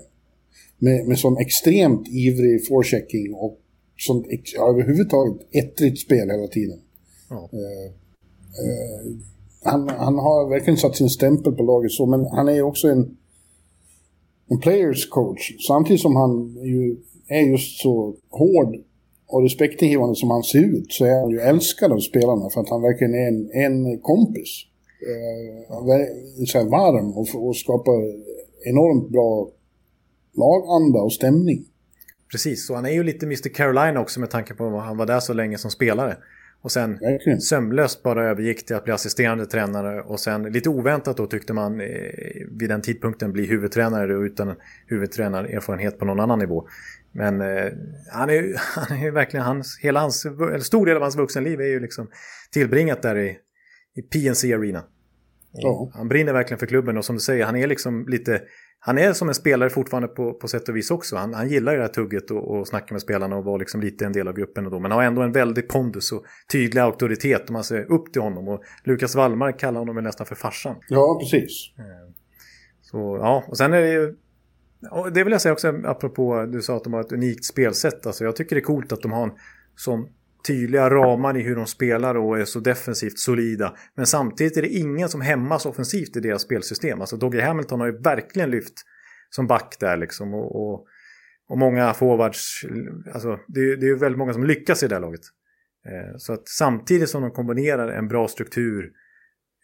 med, 0.78 1.08
med 1.08 1.20
sån 1.20 1.38
extremt 1.38 2.08
ivrig 2.08 2.68
forechecking 2.68 3.34
och 3.34 3.60
sånt 3.98 4.26
ja, 4.56 4.70
överhuvudtaget 4.70 5.48
ettrigt 5.52 6.00
spel 6.00 6.30
hela 6.30 6.48
tiden. 6.48 6.80
Ja. 7.30 7.50
Eh, 7.54 7.86
eh, 8.66 9.16
han, 9.66 9.90
han 9.90 10.16
har 10.16 10.50
verkligen 10.50 10.78
satt 10.78 10.96
sin 10.96 11.10
stämpel 11.10 11.54
på 11.54 11.64
laget 11.64 11.92
så, 11.92 12.06
men 12.06 12.26
han 12.26 12.48
är 12.48 12.54
ju 12.54 12.62
också 12.62 12.88
en, 12.88 13.18
en 14.50 14.60
players 14.60 15.10
coach. 15.10 15.52
Samtidigt 15.68 16.02
som 16.02 16.16
han 16.16 16.56
ju 16.64 16.98
är 17.28 17.42
just 17.42 17.82
så 17.82 18.16
hård 18.30 18.76
och 19.28 19.44
respektingivande 19.44 20.16
som 20.16 20.32
han 20.32 20.44
ser 20.44 20.64
ut 20.66 20.94
så 20.94 21.06
är 21.06 21.22
han 21.22 21.30
ju 21.30 21.40
älskad 21.40 21.92
av 21.92 22.00
spelarna 22.00 22.50
för 22.50 22.62
att 22.62 22.70
han 22.70 22.82
verkligen 22.82 23.14
är 23.14 23.28
en, 23.28 23.52
en 23.52 24.00
kompis. 24.00 24.66
Eh, 25.02 26.46
så 26.46 26.64
varm 26.64 27.12
och, 27.12 27.48
och 27.48 27.56
skapar 27.56 28.02
enormt 28.70 29.10
bra 29.10 29.50
laganda 30.34 31.00
och 31.00 31.14
stämning. 31.14 31.66
Precis, 32.32 32.70
och 32.70 32.76
han 32.76 32.86
är 32.86 32.90
ju 32.90 33.04
lite 33.04 33.26
Mr 33.26 33.50
Carolina 33.50 34.02
också 34.02 34.20
med 34.20 34.30
tanke 34.30 34.54
på 34.54 34.68
att 34.68 34.86
han 34.86 34.98
var 34.98 35.06
där 35.06 35.20
så 35.20 35.34
länge 35.34 35.58
som 35.58 35.72
spelare. 35.72 36.18
Och 36.66 36.72
sen 36.72 36.98
Verkligen. 37.02 37.42
sömlöst 37.42 38.04
bara 38.04 38.30
övergick 38.30 38.66
till 38.66 38.76
att 38.76 38.84
bli 38.84 38.94
assisterande 38.94 39.46
tränare 39.46 40.02
och 40.02 40.20
sen 40.20 40.44
lite 40.44 40.70
oväntat 40.70 41.18
då 41.18 41.28
tyckte 41.28 41.54
man 41.54 41.82
eh, 41.82 41.88
vid 42.52 42.70
den 42.70 42.82
tidpunkten 42.82 43.32
bli 43.32 43.46
huvudtränare 43.46 44.14
utan 44.14 44.56
huvudtränarerfarenhet 44.88 46.00
på 46.00 46.06
någon 46.06 46.20
annan 46.20 46.40
nivå. 46.40 46.68
Men 47.12 47.42
eh, 47.42 47.72
han, 48.12 48.30
är, 48.30 48.56
han 48.90 48.98
är 48.98 49.12
verkligen, 49.12 49.46
hans, 49.46 49.80
hela 49.82 50.00
hans, 50.00 50.26
eller 50.26 50.60
stor 50.60 50.86
del 50.86 50.96
av 50.96 51.02
hans 51.02 51.16
vuxenliv 51.16 51.62
är 51.62 51.68
ju 51.68 51.80
liksom 51.80 52.08
tillbringat 52.52 53.02
där 53.02 53.18
i, 53.18 53.38
i 53.96 54.02
PNC 54.02 54.54
Arena. 54.54 54.84
Ja. 55.58 55.92
Han 55.94 56.08
brinner 56.08 56.34
verkligen 56.34 56.60
för 56.60 56.66
klubben 56.66 56.98
och 56.98 57.06
som 57.06 57.16
du 57.16 57.20
säger, 57.20 57.46
han 57.46 57.56
är 57.56 57.68
liksom 57.68 58.08
lite, 58.08 58.42
han 58.80 58.98
är 58.98 59.14
som 59.14 59.28
en 59.28 59.36
spelare 59.36 59.70
fortfarande 59.70 60.08
på, 60.08 60.34
på 60.34 60.48
sätt 60.48 60.70
och 60.70 60.76
vis 60.76 60.92
också. 60.92 61.16
Han, 61.16 61.34
han 61.34 61.50
gillar 61.50 61.72
ju 61.72 61.78
det 61.78 61.84
här 61.84 61.94
tugget 61.94 62.32
och, 62.32 62.52
och 62.52 62.68
snacka 62.68 62.94
med 62.94 63.02
spelarna 63.02 63.36
och 63.36 63.44
vara 63.44 63.58
liksom 63.58 63.82
lite 63.82 64.06
en 64.06 64.14
del 64.14 64.28
av 64.28 64.34
gruppen 64.34 64.66
och 64.66 64.72
då. 64.72 64.80
Men 64.80 64.92
han 64.92 65.00
har 65.00 65.08
ändå 65.08 65.22
en 65.22 65.32
väldig 65.32 65.70
pondus 65.70 66.12
och 66.12 66.26
tydlig 66.52 66.82
auktoritet 66.82 67.46
och 67.46 67.52
man 67.52 67.64
ser 67.64 67.92
upp 67.92 68.14
till 68.14 68.22
honom. 68.22 68.48
Och 68.48 68.64
Lukas 68.84 69.16
Wallmark 69.16 69.60
kallar 69.60 69.80
honom 69.80 70.04
nästan 70.04 70.26
för 70.26 70.36
farsan. 70.36 70.76
Ja, 70.90 71.20
precis. 71.22 71.74
Eh, 71.78 72.14
så 72.82 73.18
ja, 73.22 73.44
och 73.48 73.58
sen 73.58 73.74
är 73.74 73.82
det 73.82 73.92
ju 73.92 74.16
och 74.92 75.14
det 75.14 75.24
vill 75.24 75.32
jag 75.32 75.42
säga 75.42 75.54
också 75.54 75.74
apropå 75.86 76.46
du 76.46 76.62
sa 76.62 76.76
att 76.76 76.84
de 76.84 76.94
har 76.94 77.02
ett 77.02 77.12
unikt 77.12 77.46
spelsätt. 77.46 78.06
Alltså 78.06 78.24
jag 78.24 78.36
tycker 78.36 78.56
det 78.56 78.60
är 78.60 78.64
coolt 78.64 78.92
att 78.92 79.02
de 79.02 79.12
har 79.12 79.24
en 79.24 79.34
sån 79.76 80.08
tydliga 80.48 80.90
ramar 80.90 81.38
i 81.38 81.42
hur 81.42 81.56
de 81.56 81.68
spelar 81.68 82.16
och 82.16 82.40
är 82.40 82.46
så 82.46 82.60
defensivt 82.60 83.20
solida. 83.20 83.76
Men 83.96 84.06
samtidigt 84.06 84.58
är 84.58 84.62
det 84.62 84.68
ingen 84.68 85.10
som 85.10 85.22
hämmas 85.22 85.66
offensivt 85.66 86.18
i 86.18 86.20
deras 86.20 86.42
spelsystem. 86.42 87.02
Alltså 87.02 87.18
Doggy 87.18 87.40
Hamilton 87.40 87.80
har 87.80 87.88
ju 87.88 87.98
verkligen 87.98 88.52
lyft 88.52 88.74
som 89.30 89.48
back 89.48 89.78
där 89.80 89.98
liksom. 89.98 90.34
Och, 90.34 90.56
och, 90.56 90.86
och 91.48 91.58
många 91.58 91.94
forwards, 91.94 92.66
alltså 93.14 93.40
det, 93.48 93.76
det 93.76 93.86
är 93.86 93.90
ju 93.90 93.96
väldigt 93.96 94.18
många 94.18 94.34
som 94.34 94.44
lyckas 94.44 94.84
i 94.84 94.88
det 94.88 94.96
här 94.96 95.02
laget. 95.02 95.22
Eh, 95.86 96.18
så 96.18 96.34
att 96.34 96.48
samtidigt 96.48 97.10
som 97.10 97.22
de 97.22 97.32
kombinerar 97.32 97.88
en 97.88 98.08
bra 98.08 98.28
struktur 98.28 98.84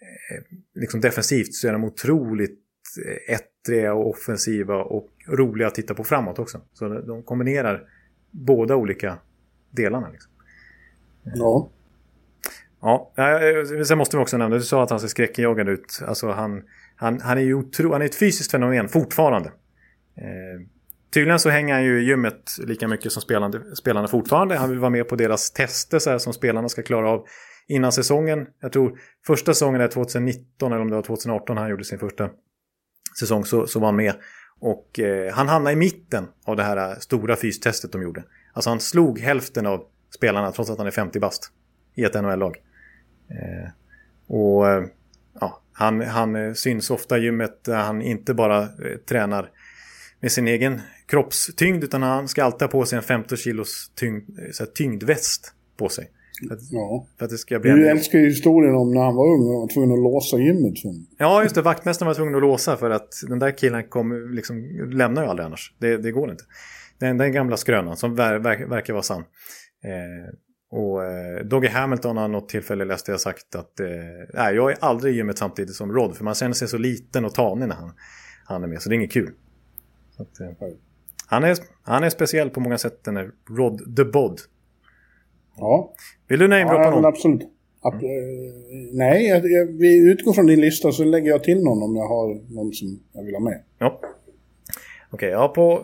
eh, 0.01 0.57
liksom 0.75 1.01
defensivt 1.01 1.53
så 1.53 1.67
är 1.67 1.71
de 1.71 1.83
otroligt 1.83 2.59
eh, 3.05 3.35
ettriga 3.35 3.93
och 3.93 4.09
offensiva 4.09 4.75
och 4.75 5.09
roliga 5.27 5.67
att 5.67 5.75
titta 5.75 5.93
på 5.93 6.03
framåt 6.03 6.39
också. 6.39 6.61
Så 6.73 6.87
de 6.87 7.23
kombinerar 7.23 7.83
båda 8.31 8.75
olika 8.75 9.17
delarna. 9.71 10.09
Liksom. 10.09 10.30
Ja. 11.23 11.69
Ja, 12.81 13.11
eh, 13.17 13.83
sen 13.83 13.97
måste 13.97 14.17
vi 14.17 14.23
också 14.23 14.37
nämna, 14.37 14.57
du 14.57 14.63
sa 14.63 14.83
att 14.83 14.89
han 14.89 14.99
ser 14.99 15.07
skräckenjagad 15.07 15.69
ut. 15.69 16.01
Alltså 16.07 16.31
han, 16.31 16.63
han, 16.95 17.21
han 17.21 17.37
är 17.37 17.41
ju 17.41 17.53
otro, 17.53 17.91
han 17.91 18.01
är 18.01 18.05
ett 18.05 18.15
fysiskt 18.15 18.51
fenomen 18.51 18.89
fortfarande. 18.89 19.49
Eh, 20.17 20.67
tydligen 21.13 21.39
så 21.39 21.49
hänger 21.49 21.73
han 21.73 21.83
ju 21.83 22.01
i 22.01 22.05
gymmet 22.05 22.57
lika 22.59 22.87
mycket 22.87 23.11
som 23.11 23.21
spelande, 23.21 23.75
spelarna 23.75 24.07
fortfarande. 24.07 24.55
Han 24.55 24.69
vill 24.69 24.79
vara 24.79 24.89
med 24.89 25.07
på 25.07 25.15
deras 25.15 25.51
tester 25.51 25.99
så 25.99 26.09
här, 26.09 26.17
som 26.17 26.33
spelarna 26.33 26.69
ska 26.69 26.81
klara 26.81 27.09
av 27.09 27.25
innan 27.67 27.91
säsongen. 27.91 28.47
Jag 28.59 28.71
tror 28.71 28.99
första 29.27 29.53
säsongen 29.53 29.81
är 29.81 29.87
2019 29.87 30.71
eller 30.71 30.81
om 30.81 30.89
det 30.89 30.95
var 30.95 31.03
2018 31.03 31.57
han 31.57 31.69
gjorde 31.69 31.83
sin 31.83 31.99
första 31.99 32.29
säsong 33.19 33.45
så, 33.45 33.67
så 33.67 33.79
var 33.79 33.87
han 33.87 33.95
med. 33.95 34.13
Och 34.59 34.99
eh, 34.99 35.33
han 35.33 35.47
hamnade 35.47 35.73
i 35.73 35.75
mitten 35.75 36.27
av 36.45 36.55
det 36.55 36.63
här 36.63 36.99
stora 36.99 37.35
fystestet 37.35 37.91
de 37.91 38.01
gjorde. 38.01 38.23
Alltså 38.53 38.69
han 38.69 38.79
slog 38.79 39.19
hälften 39.19 39.65
av 39.65 39.85
spelarna 40.15 40.51
trots 40.51 40.69
att 40.69 40.77
han 40.77 40.87
är 40.87 40.91
50 40.91 41.19
bast 41.19 41.51
i 41.95 42.03
ett 42.03 42.13
NHL-lag. 42.13 42.57
Eh, 43.29 43.69
och 44.27 44.69
eh, 44.69 44.83
ja, 45.39 45.61
han, 45.73 46.01
han 46.01 46.55
syns 46.55 46.91
ofta 46.91 47.17
i 47.17 47.21
gymmet 47.21 47.63
där 47.63 47.77
han 47.77 48.01
inte 48.01 48.33
bara 48.33 48.61
eh, 48.61 48.97
tränar 49.09 49.49
med 50.19 50.31
sin 50.31 50.47
egen 50.47 50.81
kroppstyngd 51.05 51.83
utan 51.83 52.03
han 52.03 52.27
ska 52.27 52.43
alltid 52.43 52.61
ha 52.61 52.67
på 52.67 52.85
sig 52.85 52.97
en 52.97 53.03
15 53.03 53.37
kilos 53.37 53.91
tyngd, 53.95 54.29
så 54.51 54.63
här, 54.63 54.71
tyngdväst 54.71 55.53
på 55.77 55.89
sig. 55.89 56.09
För 56.47 56.55
att, 56.55 56.61
ja. 56.71 57.07
för 57.17 57.25
att 57.25 57.31
det 57.31 57.37
ska 57.37 57.59
bli 57.59 57.71
du 57.71 57.89
älskar 57.89 58.19
ju 58.19 58.25
historien 58.25 58.75
om 58.75 58.93
när 58.93 59.01
han 59.01 59.15
var 59.15 59.25
ung 59.25 59.41
och 59.41 59.61
var 59.61 59.73
tvungen 59.73 59.91
att 59.91 60.03
låsa 60.03 60.37
gymmet. 60.37 60.73
Ja, 61.17 61.43
just 61.43 61.55
det. 61.55 61.61
Vaktmästaren 61.61 62.07
var 62.07 62.13
tvungen 62.13 62.35
att 62.35 62.41
låsa 62.41 62.77
för 62.77 62.89
att 62.89 63.09
den 63.27 63.39
där 63.39 63.57
killen 63.57 63.83
kom, 63.89 64.31
liksom, 64.33 64.57
lämnar 64.91 65.23
ju 65.23 65.29
aldrig 65.29 65.45
annars. 65.45 65.73
Det, 65.79 65.97
det 65.97 66.11
går 66.11 66.31
inte. 66.31 66.43
Den, 66.99 67.17
den 67.17 67.31
gamla 67.31 67.57
skrönan 67.57 67.97
som 67.97 68.15
ver, 68.15 68.39
ver, 68.39 68.65
verkar 68.65 68.93
vara 68.93 69.03
sann. 69.03 69.23
Eh, 69.83 70.33
och 70.71 71.05
eh, 71.05 71.45
Doggy 71.45 71.67
Hamilton 71.67 72.17
har 72.17 72.27
något 72.27 72.49
tillfälle 72.49 72.85
läste 72.85 73.11
jag 73.11 73.21
sagt 73.21 73.55
att 73.55 73.79
eh, 73.79 73.87
nej, 74.33 74.55
jag 74.55 74.71
är 74.71 74.77
aldrig 74.81 75.13
i 75.13 75.17
gymmet 75.17 75.37
samtidigt 75.37 75.75
som 75.75 75.91
Rod. 75.91 76.15
För 76.17 76.23
man 76.23 76.35
känner 76.35 76.53
sig 76.53 76.67
så 76.67 76.77
liten 76.77 77.25
och 77.25 77.33
tanig 77.33 77.67
när 77.67 77.75
han, 77.75 77.93
han 78.45 78.63
är 78.63 78.67
med. 78.67 78.81
Så 78.81 78.89
det 78.89 78.95
är 78.95 78.97
inget 78.97 79.11
kul. 79.11 79.31
Att, 80.17 80.39
eh, 80.39 80.67
han, 81.27 81.43
är, 81.43 81.57
han 81.83 82.03
är 82.03 82.09
speciell 82.09 82.49
på 82.49 82.59
många 82.59 82.77
sätt 82.77 83.03
den 83.03 83.17
är 83.17 83.31
Rod 83.49 83.95
the 83.95 84.03
Bod. 84.03 84.39
Ja. 85.57 85.93
Vill 86.27 86.39
du 86.39 86.47
namedroppa 86.47 86.83
ja, 86.83 86.89
någon? 86.89 87.05
Absolut. 87.05 87.41
Att, 87.81 87.93
eh, 87.93 88.09
nej, 88.91 89.27
jag, 89.27 89.51
jag, 89.51 89.65
vi 89.65 90.11
utgår 90.11 90.33
från 90.33 90.45
din 90.45 90.61
lista 90.61 90.91
så 90.91 91.03
lägger 91.03 91.29
jag 91.29 91.43
till 91.43 91.63
någon 91.63 91.83
om 91.83 91.95
jag 91.95 92.07
har 92.07 92.53
någon 92.53 92.73
som 92.73 92.99
jag 93.13 93.23
vill 93.23 93.35
ha 93.35 93.41
med. 93.41 93.63
Ja. 93.77 94.01
Okej, 95.09 95.29
ja 95.29 95.47
på 95.47 95.81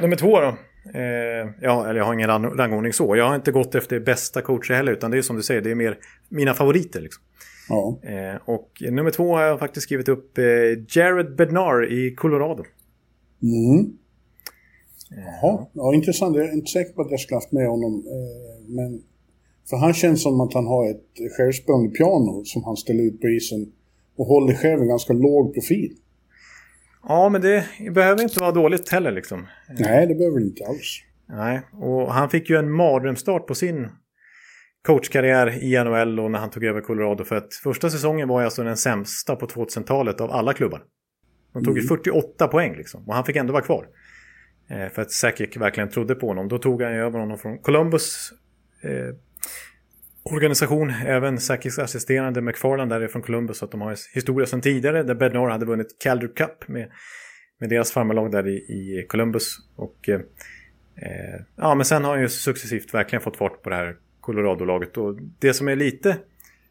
nummer 0.00 0.16
två 0.16 0.40
då. 0.40 0.56
Eh, 0.94 1.50
ja, 1.60 1.86
eller 1.88 1.94
jag 2.00 2.04
har 2.04 2.14
ingen 2.14 2.30
rang- 2.30 2.56
rangordning 2.56 2.92
så. 2.92 3.16
Jag 3.16 3.28
har 3.28 3.34
inte 3.34 3.52
gått 3.52 3.74
efter 3.74 4.00
bästa 4.00 4.42
coacher 4.42 4.74
heller, 4.74 4.92
utan 4.92 5.10
det 5.10 5.18
är 5.18 5.22
som 5.22 5.36
du 5.36 5.42
säger, 5.42 5.60
det 5.60 5.70
är 5.70 5.74
mer 5.74 5.98
mina 6.28 6.54
favoriter. 6.54 7.00
Liksom. 7.00 7.22
Ja. 7.68 7.98
Eh, 8.02 8.36
och 8.44 8.82
nummer 8.90 9.10
två 9.10 9.34
har 9.34 9.42
jag 9.42 9.58
faktiskt 9.58 9.84
skrivit 9.84 10.08
upp 10.08 10.38
eh, 10.38 10.44
Jared 10.88 11.36
Bednar 11.36 11.92
i 11.92 12.14
Colorado. 12.14 12.64
Mm. 13.42 13.92
Jaha, 15.10 15.66
ja, 15.72 15.94
intressant. 15.94 16.36
Jag 16.36 16.46
är 16.48 16.52
inte 16.52 16.70
säker 16.70 16.92
på 16.92 17.02
att 17.02 17.10
jag 17.10 17.20
skulle 17.20 17.36
haft 17.36 17.52
med 17.52 17.68
honom. 17.68 18.04
Eh, 18.06 18.68
men, 18.68 19.02
för 19.70 19.76
han 19.76 19.94
känns 19.94 20.22
som 20.22 20.40
att 20.40 20.54
han 20.54 20.66
har 20.66 20.90
ett 20.90 21.32
självspelande 21.36 21.90
piano 21.90 22.44
som 22.44 22.64
han 22.64 22.76
ställer 22.76 23.02
ut 23.02 23.20
på 23.20 23.28
isen 23.28 23.72
och 24.16 24.26
håller 24.26 24.54
själv 24.54 24.80
en 24.82 24.88
ganska 24.88 25.12
låg 25.12 25.54
profil. 25.54 25.96
Ja, 27.08 27.28
men 27.28 27.40
det 27.40 27.64
behöver 27.94 28.22
inte 28.22 28.40
vara 28.40 28.52
dåligt 28.52 28.88
heller 28.88 29.12
liksom. 29.12 29.46
Nej, 29.68 30.06
det 30.06 30.14
behöver 30.14 30.38
det 30.38 30.46
inte 30.46 30.66
alls. 30.66 31.02
Nej, 31.28 31.62
och 31.72 32.14
han 32.14 32.30
fick 32.30 32.50
ju 32.50 32.56
en 32.56 32.72
mardrömsstart 32.72 33.46
på 33.46 33.54
sin 33.54 33.88
coachkarriär 34.86 35.64
i 35.64 35.84
NHL 35.84 36.20
och 36.20 36.30
när 36.30 36.38
han 36.38 36.50
tog 36.50 36.64
över 36.64 36.80
Colorado. 36.80 37.24
För 37.24 37.36
att 37.36 37.54
första 37.54 37.90
säsongen 37.90 38.28
var 38.28 38.42
alltså 38.42 38.64
den 38.64 38.76
sämsta 38.76 39.36
på 39.36 39.46
2000-talet 39.46 40.20
av 40.20 40.30
alla 40.30 40.52
klubbar. 40.52 40.82
De 41.52 41.64
tog 41.64 41.78
ju 41.78 41.82
48 41.82 42.48
poäng 42.48 42.76
liksom, 42.76 43.08
och 43.08 43.14
han 43.14 43.24
fick 43.24 43.36
ändå 43.36 43.52
vara 43.52 43.62
kvar. 43.62 43.86
Eh, 44.70 44.88
för 44.88 45.02
att 45.02 45.10
Sakic 45.10 45.56
verkligen 45.56 45.88
trodde 45.88 46.14
på 46.14 46.26
honom. 46.26 46.48
Då 46.48 46.58
tog 46.58 46.82
han 46.82 46.92
över 46.92 47.18
honom 47.18 47.38
från 47.38 47.58
Columbus 47.58 48.32
eh, 48.82 49.14
organisation. 50.24 50.90
Även 50.90 51.38
säkerhetsassisterande 51.38 51.84
assisterande 51.84 52.40
McFarland 52.40 52.90
där 52.90 53.00
är 53.00 53.08
från 53.08 53.22
Columbus. 53.22 53.58
Så 53.58 53.64
att 53.64 53.70
de 53.70 53.80
har 53.80 53.96
historia 54.14 54.46
sedan 54.46 54.60
tidigare 54.60 55.02
där 55.02 55.14
Bednar 55.14 55.48
hade 55.48 55.66
vunnit 55.66 55.96
Calder 55.98 56.28
Cup 56.28 56.68
med, 56.68 56.90
med 57.60 57.68
deras 57.68 57.92
farmarlag 57.92 58.32
där 58.32 58.48
i, 58.48 58.56
i 58.56 59.06
Columbus. 59.08 59.56
Och 59.76 60.08
eh, 60.08 60.20
eh, 60.96 61.40
ja, 61.56 61.74
men 61.74 61.84
sen 61.84 62.04
har 62.04 62.12
han 62.12 62.20
ju 62.20 62.28
successivt 62.28 62.94
verkligen 62.94 63.22
fått 63.22 63.36
fart 63.36 63.62
på 63.62 63.70
det 63.70 63.76
här 63.76 63.96
Colorado-laget. 64.20 64.96
Och 64.96 65.18
det 65.38 65.54
som 65.54 65.68
är 65.68 65.76
lite, 65.76 66.16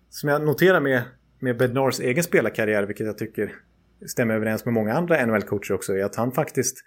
som 0.09 0.29
jag 0.29 0.45
noterar 0.45 0.79
med, 0.79 1.03
med 1.39 1.57
Bednars 1.57 1.99
egen 1.99 2.23
spelarkarriär, 2.23 2.83
vilket 2.83 3.07
jag 3.07 3.17
tycker 3.17 3.51
stämmer 4.07 4.35
överens 4.35 4.65
med 4.65 4.73
många 4.73 4.93
andra 4.93 5.25
NHL-coacher 5.25 5.73
också, 5.73 5.93
är 5.93 6.03
att 6.03 6.15
han 6.15 6.31
faktiskt 6.31 6.77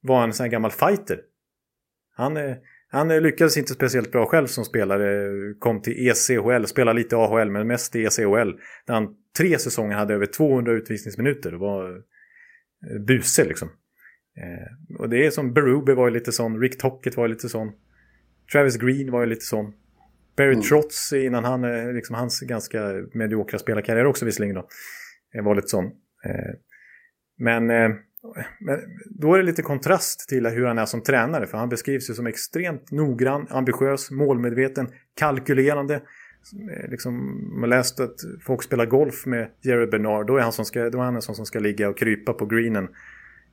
var 0.00 0.24
en 0.24 0.32
sån 0.32 0.44
här 0.44 0.50
gammal 0.50 0.70
fighter. 0.70 1.20
Han, 2.14 2.36
eh, 2.36 2.56
han 2.94 3.10
eh, 3.10 3.20
lyckades 3.20 3.56
inte 3.56 3.72
speciellt 3.72 4.12
bra 4.12 4.26
själv 4.26 4.46
som 4.46 4.64
spelare, 4.64 5.28
kom 5.58 5.82
till 5.82 6.08
ECHL, 6.08 6.64
spelade 6.64 6.98
lite 6.98 7.16
AHL 7.16 7.50
men 7.50 7.66
mest 7.66 7.96
i 7.96 8.04
ECHL. 8.04 8.50
Där 8.86 8.94
han 8.94 9.14
tre 9.38 9.58
säsonger 9.58 9.96
hade 9.96 10.14
över 10.14 10.26
200 10.26 10.72
utvisningsminuter 10.72 11.54
och 11.54 11.60
var 11.60 11.90
eh, 11.90 13.00
buse 13.06 13.44
liksom. 13.44 13.68
Eh, 14.36 14.98
och 14.98 15.08
det 15.08 15.26
är 15.26 15.30
som 15.30 15.52
Berube 15.52 15.94
var 15.94 16.08
ju 16.08 16.14
lite 16.14 16.32
sån, 16.32 16.60
Rick 16.60 16.78
Tockett 16.78 17.16
var 17.16 17.24
ju 17.24 17.32
lite 17.32 17.48
sån. 17.48 17.72
Travis 18.52 18.76
Green 18.76 19.10
var 19.10 19.20
ju 19.20 19.26
lite 19.26 19.44
sån. 19.44 19.72
Barry 20.36 20.52
Mm. 20.52 20.62
Trotz 20.62 21.12
innan 21.12 21.44
han, 21.44 21.62
liksom 21.94 22.16
hans 22.16 22.40
ganska 22.40 22.92
mediokra 23.14 23.58
spelarkarriär 23.58 24.04
också 24.04 24.24
visserligen 24.24 24.54
då. 24.54 24.68
Var 25.42 25.54
lite 25.54 25.68
sån. 25.68 25.90
Men, 27.38 27.66
men 28.60 28.78
då 29.10 29.34
är 29.34 29.38
det 29.38 29.44
lite 29.44 29.62
kontrast 29.62 30.28
till 30.28 30.46
hur 30.46 30.64
han 30.66 30.78
är 30.78 30.86
som 30.86 31.02
tränare. 31.02 31.46
För 31.46 31.58
han 31.58 31.68
beskrivs 31.68 32.10
ju 32.10 32.14
som 32.14 32.26
extremt 32.26 32.90
noggrann, 32.90 33.46
ambitiös, 33.50 34.10
målmedveten, 34.10 34.88
kalkylerande. 35.14 35.94
Eh, 35.94 36.90
liksom, 36.90 37.14
man 37.52 37.60
har 37.60 37.76
läst 37.76 38.00
att 38.00 38.14
folk 38.46 38.62
spelar 38.62 38.86
golf 38.86 39.26
med 39.26 39.50
Jerry 39.62 39.86
Bernard. 39.86 40.26
Då 40.26 40.36
är 40.36 40.40
han, 40.40 40.52
som 40.52 40.64
ska, 40.64 40.90
då 40.90 40.98
är 40.98 41.02
han 41.02 41.16
en 41.16 41.22
sån 41.22 41.34
som 41.34 41.46
ska 41.46 41.58
ligga 41.58 41.88
och 41.88 41.98
krypa 41.98 42.32
på 42.32 42.46
greenen 42.46 42.88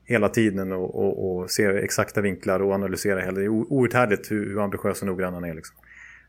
hela 0.03 0.29
tiden 0.29 0.71
och, 0.71 0.95
och, 0.95 1.37
och 1.37 1.51
se 1.51 1.65
exakta 1.65 2.21
vinklar 2.21 2.59
och 2.59 2.73
analysera 2.73 3.19
hela. 3.19 3.31
Det 3.31 3.45
är 3.45 3.49
outhärdligt 3.49 4.31
hur, 4.31 4.45
hur 4.45 4.63
ambitiös 4.63 5.01
och 5.01 5.07
noggrann 5.07 5.33
han 5.33 5.43
är. 5.43 5.53
Liksom. 5.53 5.77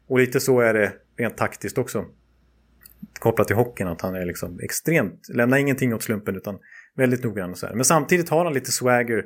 Och 0.06 0.18
lite 0.18 0.40
så 0.40 0.60
är 0.60 0.74
det 0.74 0.92
rent 1.16 1.36
taktiskt 1.36 1.78
också. 1.78 2.04
Kopplat 3.18 3.46
till 3.46 3.56
hockeyn, 3.56 3.88
att 3.88 4.00
han 4.00 4.14
är 4.14 4.26
liksom 4.26 4.60
extremt, 4.62 5.28
lämnar 5.28 5.58
ingenting 5.58 5.94
åt 5.94 6.02
slumpen 6.02 6.36
utan 6.36 6.58
väldigt 7.00 7.24
noggrann 7.24 7.50
och 7.50 7.58
så 7.58 7.66
här. 7.66 7.74
Men 7.74 7.84
samtidigt 7.84 8.28
har 8.28 8.44
han 8.44 8.54
lite 8.54 8.72
swagger. 8.72 9.24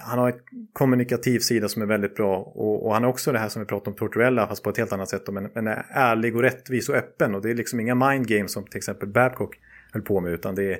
Han 0.00 0.18
har 0.18 0.28
en 0.28 0.38
kommunikativ 0.72 1.38
sida 1.38 1.68
som 1.68 1.82
är 1.82 1.86
väldigt 1.86 2.14
bra 2.14 2.38
och, 2.38 2.86
och 2.86 2.94
han 2.94 3.02
har 3.02 3.10
också 3.10 3.32
det 3.32 3.38
här 3.38 3.48
som 3.48 3.62
vi 3.62 3.66
pratade 3.66 3.90
om 3.90 3.96
Tortorella 3.96 4.46
fast 4.46 4.62
på 4.62 4.70
ett 4.70 4.78
helt 4.78 4.92
annat 4.92 5.08
sätt. 5.08 5.22
Men, 5.32 5.50
men 5.54 5.66
är 5.66 5.86
ärlig 5.90 6.36
och 6.36 6.42
rättvis 6.42 6.88
och 6.88 6.94
öppen 6.94 7.34
och 7.34 7.42
det 7.42 7.50
är 7.50 7.54
liksom 7.54 7.80
inga 7.80 7.94
mind 7.94 8.28
games 8.28 8.52
som 8.52 8.64
till 8.64 8.76
exempel 8.76 9.08
Babcock 9.08 9.56
höll 9.92 10.02
på 10.02 10.20
med 10.20 10.32
utan 10.32 10.54
det 10.54 10.72
är 10.72 10.78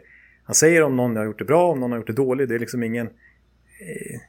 han 0.49 0.55
säger 0.55 0.83
om 0.83 0.97
någon 0.97 1.17
har 1.17 1.25
gjort 1.25 1.39
det 1.39 1.45
bra, 1.45 1.73
om 1.73 1.81
någon 1.81 1.91
har 1.91 1.99
gjort 1.99 2.07
det 2.07 2.13
dåligt. 2.13 2.49
Det 2.49 2.55
är 2.55 2.59
liksom 2.59 2.83
ingen 2.83 3.07
eh, 3.07 4.21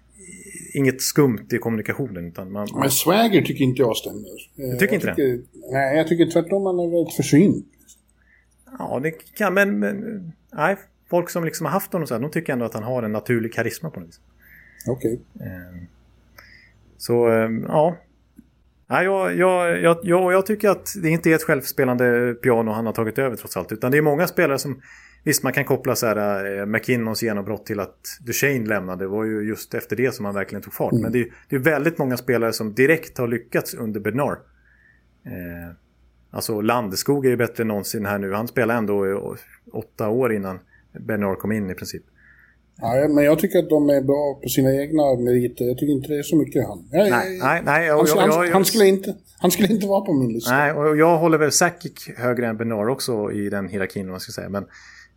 inget 0.74 1.02
skumt 1.02 1.48
i 1.52 1.58
kommunikationen 1.58 2.28
utan 2.28 2.52
man, 2.52 2.68
Men 2.80 2.92
swagger 2.92 3.42
tycker 3.42 3.64
inte 3.64 3.82
jag 3.82 3.98
stämmer. 3.98 4.20
Eh, 4.20 4.78
tycker 4.80 4.86
jag 4.86 4.94
inte 4.94 5.08
det? 5.08 5.16
tycker, 5.16 5.44
Nej, 5.72 5.98
jag 5.98 6.08
tycker 6.08 6.32
tvärtom 6.32 6.66
han 6.66 6.80
är 6.80 6.92
väldigt 6.92 7.16
försynt. 7.16 7.66
Ja, 8.80 9.00
det 9.04 9.12
kan, 9.12 9.54
men, 9.54 9.80
men 9.80 10.32
nej, 10.54 10.78
folk 11.10 11.30
som 11.30 11.46
liksom 11.46 11.66
har 11.66 11.74
haft 11.74 11.94
honom 11.94 12.08
så 12.08 12.14
här, 12.14 12.22
de 12.22 12.32
tycker 12.32 12.54
ändå 12.54 12.66
att 12.66 12.74
han 12.74 12.84
har 12.84 13.04
en 13.04 13.12
naturlig 13.12 13.54
karisma 13.54 13.90
på 13.90 14.00
något 14.00 14.10
vis. 14.10 14.20
Okej. 14.88 15.22
Eh, 15.40 15.84
Så, 16.98 17.30
eh, 17.30 17.50
ja. 17.68 17.98
Nej, 18.88 19.06
jag, 19.06 19.36
jag, 19.36 19.80
jag, 19.82 20.34
jag, 20.34 20.46
tycker 20.46 20.70
att 20.70 20.94
det 21.02 21.10
inte 21.10 21.30
är 21.30 21.36
ett 21.36 21.44
självspelande 21.44 22.34
piano 22.34 22.72
han 22.72 22.86
har 22.86 22.94
tagit 22.94 23.20
över 23.20 23.36
trots 23.36 23.58
allt. 23.58 23.72
Utan 23.72 23.92
det 23.92 23.98
är 23.98 24.02
många 24.02 24.28
spelare 24.28 24.60
som, 24.60 24.82
visst 25.24 25.44
man 25.44 25.54
kan 25.54 25.66
koppla 25.66 25.96
så 25.96 26.08
här, 26.08 26.60
eh, 26.60 26.66
McKinnons 26.66 27.24
genombrott 27.24 27.66
till 27.66 27.80
att 27.80 28.00
Duchene 28.22 28.68
lämnade. 28.68 29.04
Det 29.04 29.08
var 29.08 29.24
ju 29.24 29.42
just 29.42 29.74
efter 29.74 29.96
det 29.96 30.12
som 30.12 30.26
han 30.26 30.34
verkligen 30.34 30.62
tog 30.62 30.74
fart. 30.74 30.94
Men 30.94 31.12
det 31.12 31.20
är, 31.20 31.28
det 31.50 31.56
är 31.56 31.60
väldigt 31.60 31.98
många 31.98 32.18
spelare 32.18 32.54
som 32.54 32.74
direkt 32.74 33.18
har 33.18 33.28
lyckats 33.28 33.74
under 33.74 34.00
Bernard. 34.00 34.38
Eh, 35.26 35.76
alltså 36.32 36.62
Landeskog 36.62 37.26
är 37.26 37.30
ju 37.30 37.38
bättre 37.38 37.62
än 37.62 37.68
någonsin 37.68 38.06
här 38.06 38.18
nu. 38.20 38.34
Han 38.34 38.48
spelade 38.48 38.78
ändå 38.78 39.08
i 39.08 39.20
åtta 39.72 40.10
år 40.10 40.34
innan 40.34 40.60
Bernard 41.00 41.38
kom 41.38 41.52
in 41.52 41.70
i 41.70 41.74
princip. 41.76 42.04
Ja, 42.82 43.08
men 43.10 43.24
jag 43.24 43.40
tycker 43.40 43.60
att 43.60 43.70
de 43.70 43.90
är 43.90 44.02
bra 44.02 44.40
på 44.44 44.50
sina 44.50 44.74
egna 44.76 45.04
meriter. 45.16 45.66
Jag 45.66 45.78
tycker 45.78 45.94
inte 45.94 46.08
det 46.08 46.20
är 46.20 46.24
så 46.24 46.36
mycket 46.36 46.68
han. 46.68 46.88
Jag, 46.92 47.10
Nej, 47.10 47.40
nej, 47.42 47.62
nej. 47.66 47.66
han, 47.66 47.86
jag- 47.86 47.98
han, 47.98 48.30
jag- 48.30 48.46
jag- 48.48 48.54
han, 48.54 48.66
skulle 48.66 48.86
inte, 48.86 49.16
han 49.40 49.52
skulle 49.52 49.68
inte 49.74 49.88
vara 49.88 50.02
på 50.06 50.14
min 50.14 50.34
lista. 50.34 50.52
Nej, 50.58 50.72
och 50.72 50.98
jag 50.98 51.18
håller 51.18 51.38
väl 51.38 51.52
Sakic 51.52 52.10
högre 52.18 52.48
än 52.48 52.58
Benar 52.58 52.88
också 52.90 53.32
i 53.32 53.50
den 53.50 53.68
hierarkin 53.70 54.06
om 54.06 54.12
man 54.12 54.20
ska 54.20 54.32
säga. 54.32 54.50
Men, 54.50 54.66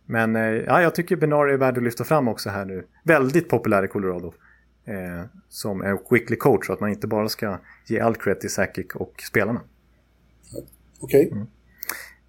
men 0.05 0.35
eh, 0.35 0.41
ja, 0.41 0.81
jag 0.81 0.95
tycker 0.95 1.15
Benar 1.15 1.47
är 1.47 1.57
värd 1.57 1.77
att 1.77 1.83
lyfta 1.83 2.03
fram 2.03 2.27
också 2.27 2.49
här 2.49 2.65
nu. 2.65 2.87
Väldigt 3.03 3.49
populär 3.49 3.83
i 3.85 3.87
Colorado. 3.87 4.33
Eh, 4.85 5.25
som 5.49 5.81
en 5.81 5.97
quickly 5.97 6.35
coach 6.35 6.65
så 6.67 6.73
att 6.73 6.79
man 6.79 6.89
inte 6.89 7.07
bara 7.07 7.29
ska 7.29 7.59
ge 7.87 7.99
all 7.99 8.15
cred 8.15 8.39
till 8.39 8.49
Sakic 8.49 8.85
och 8.95 9.13
spelarna. 9.29 9.61
Okej. 10.99 11.31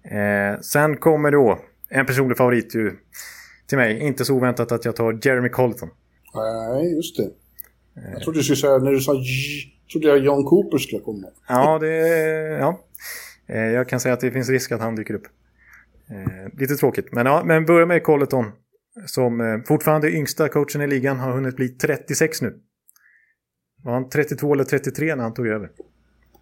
Mm. 0.03 0.53
Eh, 0.53 0.59
sen 0.59 0.97
kommer 0.97 1.31
då 1.31 1.59
en 1.89 2.05
personlig 2.05 2.37
favorit 2.37 2.75
ju 2.75 2.91
till 3.67 3.77
mig. 3.77 3.99
Inte 3.99 4.25
så 4.25 4.35
oväntat 4.35 4.71
att 4.71 4.85
jag 4.85 4.95
tar 4.95 5.19
Jeremy 5.21 5.49
Colleton. 5.49 5.89
Nej, 6.33 6.95
just 6.95 7.17
det. 7.17 7.29
Jag 8.13 8.21
trodde 8.21 8.39
du 8.39 8.43
skulle 8.43 8.57
säga, 8.57 8.77
när 8.77 8.91
du 8.91 8.99
sa 8.99 9.13
J, 9.13 9.23
trodde 9.91 10.07
jag 10.07 10.19
John 10.19 10.43
Cooper 10.43 10.77
skulle 10.77 11.01
komma. 11.01 11.27
Ja, 11.47 11.79
det... 11.79 11.87
Ja. 12.59 12.79
Eh, 13.47 13.59
jag 13.59 13.89
kan 13.89 13.99
säga 13.99 14.13
att 14.13 14.19
det 14.19 14.31
finns 14.31 14.49
risk 14.49 14.71
att 14.71 14.81
han 14.81 14.95
dyker 14.95 15.13
upp. 15.13 15.27
Eh, 16.09 16.59
lite 16.59 16.75
tråkigt. 16.75 17.11
Men, 17.11 17.25
ja, 17.25 17.43
men 17.45 17.65
börja 17.65 17.85
med 17.85 18.03
Colleton. 18.03 18.51
Som 19.05 19.41
eh, 19.41 19.61
fortfarande 19.67 20.07
är 20.07 20.11
yngsta 20.11 20.49
coachen 20.49 20.81
i 20.81 20.87
ligan. 20.87 21.19
Har 21.19 21.31
hunnit 21.31 21.55
bli 21.55 21.69
36 21.69 22.41
nu. 22.41 22.59
Var 23.83 23.93
han 23.93 24.09
32 24.09 24.53
eller 24.53 24.63
33 24.63 25.15
när 25.15 25.23
han 25.23 25.33
tog 25.33 25.47
över? 25.47 25.69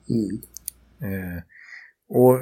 Mm. 0.10 1.42
Och 2.10 2.40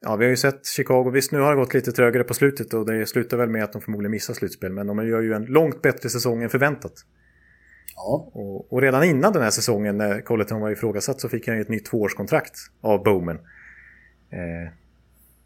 ja, 0.00 0.16
vi 0.16 0.24
har 0.24 0.30
ju 0.30 0.36
sett 0.36 0.66
Chicago. 0.66 1.10
Visst, 1.10 1.32
nu 1.32 1.40
har 1.40 1.50
det 1.50 1.56
gått 1.56 1.74
lite 1.74 1.92
trögare 1.92 2.24
på 2.24 2.34
slutet 2.34 2.74
och 2.74 2.86
det 2.86 3.06
slutar 3.06 3.36
väl 3.36 3.48
med 3.48 3.64
att 3.64 3.72
de 3.72 3.82
förmodligen 3.82 4.10
missar 4.10 4.34
slutspel. 4.34 4.72
Men 4.72 4.86
de 4.86 5.08
gör 5.08 5.20
ju 5.22 5.32
en 5.32 5.44
långt 5.44 5.82
bättre 5.82 6.08
säsong 6.08 6.42
än 6.42 6.50
förväntat. 6.50 6.92
Ja. 7.94 8.30
Och, 8.32 8.72
och 8.72 8.82
redan 8.82 9.04
innan 9.04 9.32
den 9.32 9.42
här 9.42 9.50
säsongen 9.50 9.96
när 9.96 10.20
Colleton 10.20 10.60
var 10.60 10.70
ifrågasatt 10.70 11.20
så 11.20 11.28
fick 11.28 11.48
han 11.48 11.56
ju 11.56 11.62
ett 11.62 11.68
nytt 11.68 11.84
tvåårskontrakt 11.84 12.54
av 12.80 13.02
Bowman. 13.02 13.38
Eh, 14.30 14.72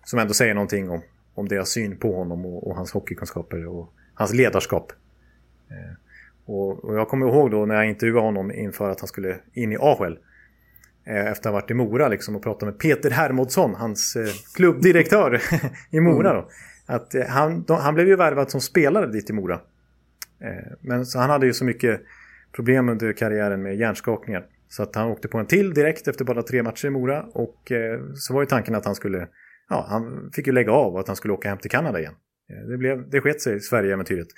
som 0.05 0.19
ändå 0.19 0.35
säger 0.35 0.55
någonting 0.55 0.91
om, 0.91 1.03
om 1.35 1.49
deras 1.49 1.69
syn 1.69 1.99
på 1.99 2.17
honom 2.17 2.47
och, 2.47 2.67
och 2.67 2.77
hans 2.77 2.93
hockeykunskaper 2.93 3.67
och 3.67 3.93
hans 4.14 4.35
ledarskap. 4.35 4.93
Eh, 5.71 5.95
och, 6.45 6.85
och 6.85 6.97
jag 6.97 7.09
kommer 7.09 7.27
ihåg 7.27 7.51
då 7.51 7.67
när 7.67 7.75
jag 7.75 7.89
intervjuade 7.89 8.27
honom 8.27 8.53
inför 8.53 8.91
att 8.91 9.01
han 9.01 9.09
skulle 9.09 9.37
in 9.53 9.73
i 9.73 9.77
AHL. 9.77 10.19
Eh, 11.09 11.27
efter 11.27 11.31
att 11.31 11.45
ha 11.45 11.53
varit 11.53 11.71
i 11.71 11.75
Mora 11.75 12.09
liksom 12.09 12.37
och 12.37 12.43
pratat 12.43 12.69
med 12.69 12.79
Peter 12.79 13.11
Hermodsson, 13.11 13.75
hans 13.75 14.17
eh, 14.17 14.27
klubbdirektör 14.55 15.41
i 15.91 16.01
Mora. 16.01 16.35
Då, 16.35 16.49
att 16.87 17.15
eh, 17.15 17.27
han, 17.27 17.63
de, 17.63 17.77
han 17.77 17.95
blev 17.95 18.07
ju 18.07 18.17
värvad 18.17 18.51
som 18.51 18.61
spelare 18.61 19.07
dit 19.07 19.31
i 19.31 19.33
Mora. 19.33 19.61
Men 20.81 21.07
så 21.07 21.19
han 21.19 21.31
hade 21.31 21.47
ju 21.47 21.53
så 21.53 21.65
mycket 21.65 22.01
problem 22.57 22.89
under 22.89 23.13
karriären 23.13 23.63
med 23.63 23.77
hjärnskakningar. 23.77 24.47
Så 24.69 24.83
att 24.83 24.95
han 24.95 25.09
åkte 25.09 25.29
på 25.29 25.39
en 25.39 25.47
till 25.47 25.75
direkt 25.75 26.09
efter 26.09 26.25
bara 26.25 26.43
tre 26.43 26.63
matcher 26.63 26.87
i 26.87 26.91
Mora. 26.91 27.23
Och 27.23 27.73
så 28.15 28.35
var 28.35 28.43
ju 28.43 28.47
tanken 28.47 28.75
att 28.75 28.85
han 28.85 28.95
skulle 28.95 29.29
ja, 29.69 29.87
han 29.89 30.31
fick 30.33 30.47
ju 30.47 30.53
lägga 30.53 30.73
av 30.73 30.95
och 30.95 31.01
att 31.01 31.07
han 31.07 31.17
skulle 31.17 31.35
åka 31.35 31.49
hem 31.49 31.59
till 31.59 31.71
Kanada 31.71 31.99
igen. 31.99 32.15
Det, 32.69 32.77
blev, 32.77 33.11
det 33.11 33.21
sket 33.21 33.41
sig, 33.41 33.61
Sverige-äventyret. 33.61 34.29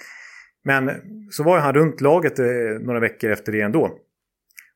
Men 0.64 0.90
så 1.30 1.42
var 1.42 1.56
ju 1.56 1.62
han 1.62 1.74
runt 1.74 2.00
laget 2.00 2.38
några 2.80 3.00
veckor 3.00 3.30
efter 3.30 3.52
det 3.52 3.60
ändå. 3.60 3.98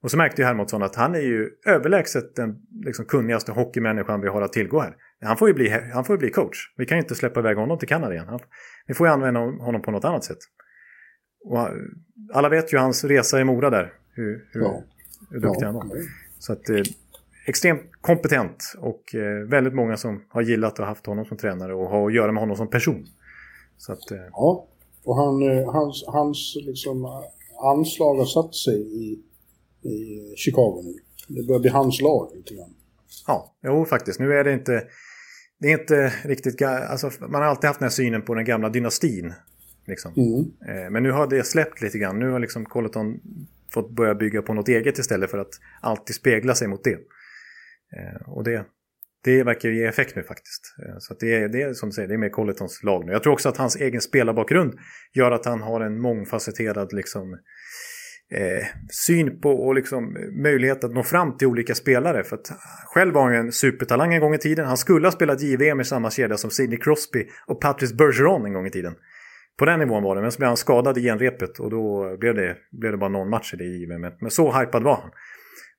Och 0.03 0.11
så 0.11 0.17
märkte 0.17 0.43
ju 0.43 0.47
Hermodsson 0.47 0.83
att 0.83 0.95
han 0.95 1.15
är 1.15 1.21
ju 1.21 1.51
överlägset 1.67 2.37
den 2.37 2.57
liksom, 2.85 3.05
kunnigaste 3.05 3.53
hockeymänniskan 3.53 4.21
vi 4.21 4.29
har 4.29 4.43
att 4.43 4.53
tillgå 4.53 4.81
här. 4.81 4.97
Han 5.21 5.37
får, 5.37 5.49
ju 5.49 5.55
bli, 5.55 5.69
han 5.95 6.05
får 6.05 6.15
ju 6.17 6.19
bli 6.19 6.31
coach. 6.31 6.75
Vi 6.77 6.87
kan 6.87 6.97
ju 6.99 7.03
inte 7.03 7.15
släppa 7.15 7.41
iväg 7.41 7.57
honom 7.57 7.79
till 7.79 7.89
Kanada 7.89 8.13
igen. 8.13 8.29
Han, 8.29 8.41
vi 8.87 8.95
får 8.95 9.07
ju 9.07 9.13
använda 9.13 9.41
honom 9.41 9.83
på 9.83 9.91
något 9.91 10.05
annat 10.05 10.25
sätt. 10.25 10.39
Och 11.45 11.69
alla 12.33 12.49
vet 12.49 12.73
ju 12.73 12.79
hans 12.79 13.05
resa 13.05 13.41
i 13.41 13.45
Mora 13.45 13.71
där. 13.71 13.93
Hur, 14.15 14.49
hur, 14.53 14.61
ja. 14.61 14.83
hur 15.31 15.41
duktig 15.41 15.63
ja. 15.63 15.67
han 15.67 15.75
var. 15.75 15.97
Så 16.39 16.53
att, 16.53 16.69
eh, 16.69 16.83
extremt 17.47 17.83
kompetent 18.01 18.75
och 18.79 19.15
eh, 19.15 19.49
väldigt 19.49 19.75
många 19.75 19.97
som 19.97 20.25
har 20.29 20.43
gillat 20.43 20.79
och 20.79 20.87
haft 20.87 21.07
honom 21.07 21.25
som 21.25 21.37
tränare 21.37 21.75
och 21.75 21.89
har 21.89 22.07
att 22.07 22.15
göra 22.15 22.33
med 22.33 22.43
honom 22.43 22.57
som 22.57 22.71
person. 22.71 23.07
Så 23.77 23.93
att, 23.93 24.11
eh, 24.11 24.19
ja, 24.33 24.69
och 25.05 25.17
han, 25.17 25.43
eh, 25.43 25.73
hans, 25.73 26.05
hans 26.07 26.57
liksom, 26.67 27.23
anslag 27.63 28.17
har 28.17 28.25
satt 28.25 28.55
sig 28.55 28.81
i, 29.05 29.23
i 29.85 30.35
Chicago 30.37 30.83
nu. 30.85 30.95
Det 31.29 31.47
börjar 31.47 31.61
bli 31.61 31.71
hans 31.71 32.01
lag 32.01 32.33
lite 32.35 32.55
grann. 32.55 32.75
Ja, 33.27 33.57
jo 33.63 33.85
faktiskt. 33.85 34.21
Nu 34.21 34.33
är 34.33 34.45
det 34.45 34.53
inte... 34.53 34.85
Det 35.59 35.73
är 35.73 35.81
inte 35.81 36.13
riktigt... 36.25 36.63
Alltså, 36.63 37.11
man 37.21 37.35
har 37.35 37.43
alltid 37.43 37.69
haft 37.69 37.81
den 37.81 37.87
här 37.87 37.91
synen 37.91 38.23
på 38.23 38.35
den 38.35 38.45
gamla 38.45 38.69
dynastin. 38.69 39.35
Liksom. 39.87 40.13
Mm. 40.17 40.41
Eh, 40.77 40.91
men 40.91 41.03
nu 41.03 41.11
har 41.11 41.27
det 41.27 41.45
släppt 41.45 41.83
lite 41.83 41.99
grann. 41.99 42.19
Nu 42.19 42.31
har 42.31 42.41
liksom 42.41 42.65
Colleton 42.65 43.21
fått 43.73 43.91
börja 43.91 44.15
bygga 44.15 44.43
på 44.43 44.55
något 44.55 44.69
eget 44.69 44.99
istället 44.99 45.31
för 45.31 45.39
att 45.39 45.61
alltid 45.81 46.17
spegla 46.17 46.55
sig 46.55 46.69
mot 46.69 46.85
det. 46.85 46.93
Eh, 47.97 48.29
och 48.29 48.45
det, 48.45 48.65
det 49.25 49.43
verkar 49.43 49.69
ge 49.69 49.85
effekt 49.85 50.17
nu 50.17 50.23
faktiskt. 50.23 50.75
Eh, 50.87 50.95
så 50.99 51.15
det, 51.21 51.35
är, 51.35 51.49
det 51.49 51.63
är 51.63 51.75
som 51.75 51.89
du 51.89 51.93
säger, 51.93 52.09
det 52.09 52.15
är 52.15 52.19
mer 52.19 52.29
Colletons 52.29 52.83
lag 52.83 53.07
nu. 53.07 53.13
Jag 53.13 53.23
tror 53.23 53.33
också 53.33 53.49
att 53.49 53.57
hans 53.57 53.77
egen 53.77 54.01
spelarbakgrund 54.01 54.75
gör 55.15 55.31
att 55.31 55.45
han 55.45 55.63
har 55.63 55.81
en 55.81 56.01
mångfacetterad 56.01 56.93
liksom, 56.93 57.39
eh, 58.35 58.67
syn 58.91 59.41
på 59.41 59.51
och 59.51 59.75
liksom 59.75 60.17
eh, 60.17 60.43
möjlighet 60.43 60.85
att 60.85 60.93
nå 60.93 61.03
fram 61.03 61.37
till 61.37 61.49
olika 61.49 61.75
spelare. 61.75 62.25
För 62.25 62.37
att 62.37 62.51
själv 62.85 63.15
var 63.15 63.23
han 63.23 63.33
ju 63.33 63.39
en 63.39 63.53
supertalang 63.53 64.15
en 64.15 64.21
gång 64.21 64.35
i 64.35 64.39
tiden. 64.39 64.67
Han 64.67 64.77
skulle 64.77 65.07
ha 65.07 65.13
spelat 65.13 65.43
JVM 65.43 65.81
i 65.81 65.85
samma 65.85 66.11
kedja 66.11 66.37
som 66.37 66.51
Sidney 66.51 66.79
Crosby 66.79 67.27
och 67.47 67.61
Patrice 67.61 67.95
Bergeron 67.95 68.47
en 68.47 68.53
gång 68.53 68.67
i 68.67 68.71
tiden. 68.71 68.95
På 69.59 69.65
den 69.65 69.79
nivån 69.79 70.03
var 70.03 70.17
det, 70.17 70.23
men 70.23 70.33
så 70.33 70.39
blev 70.39 70.49
han 70.49 70.57
skadad 70.57 70.99
i 70.99 71.03
genrepet 71.03 71.59
och 71.59 71.71
då 71.71 72.17
blev 72.21 72.35
det, 72.35 72.57
blev 72.73 72.93
det 72.93 72.99
bara 72.99 73.11
någon 73.11 73.31
match 73.31 73.55
i 73.55 73.57
det 73.57 73.65
JVM. 73.65 74.01
Men 74.21 74.31
så 74.31 74.53
hypad 74.53 74.83
var 74.83 74.97
han. 74.97 75.11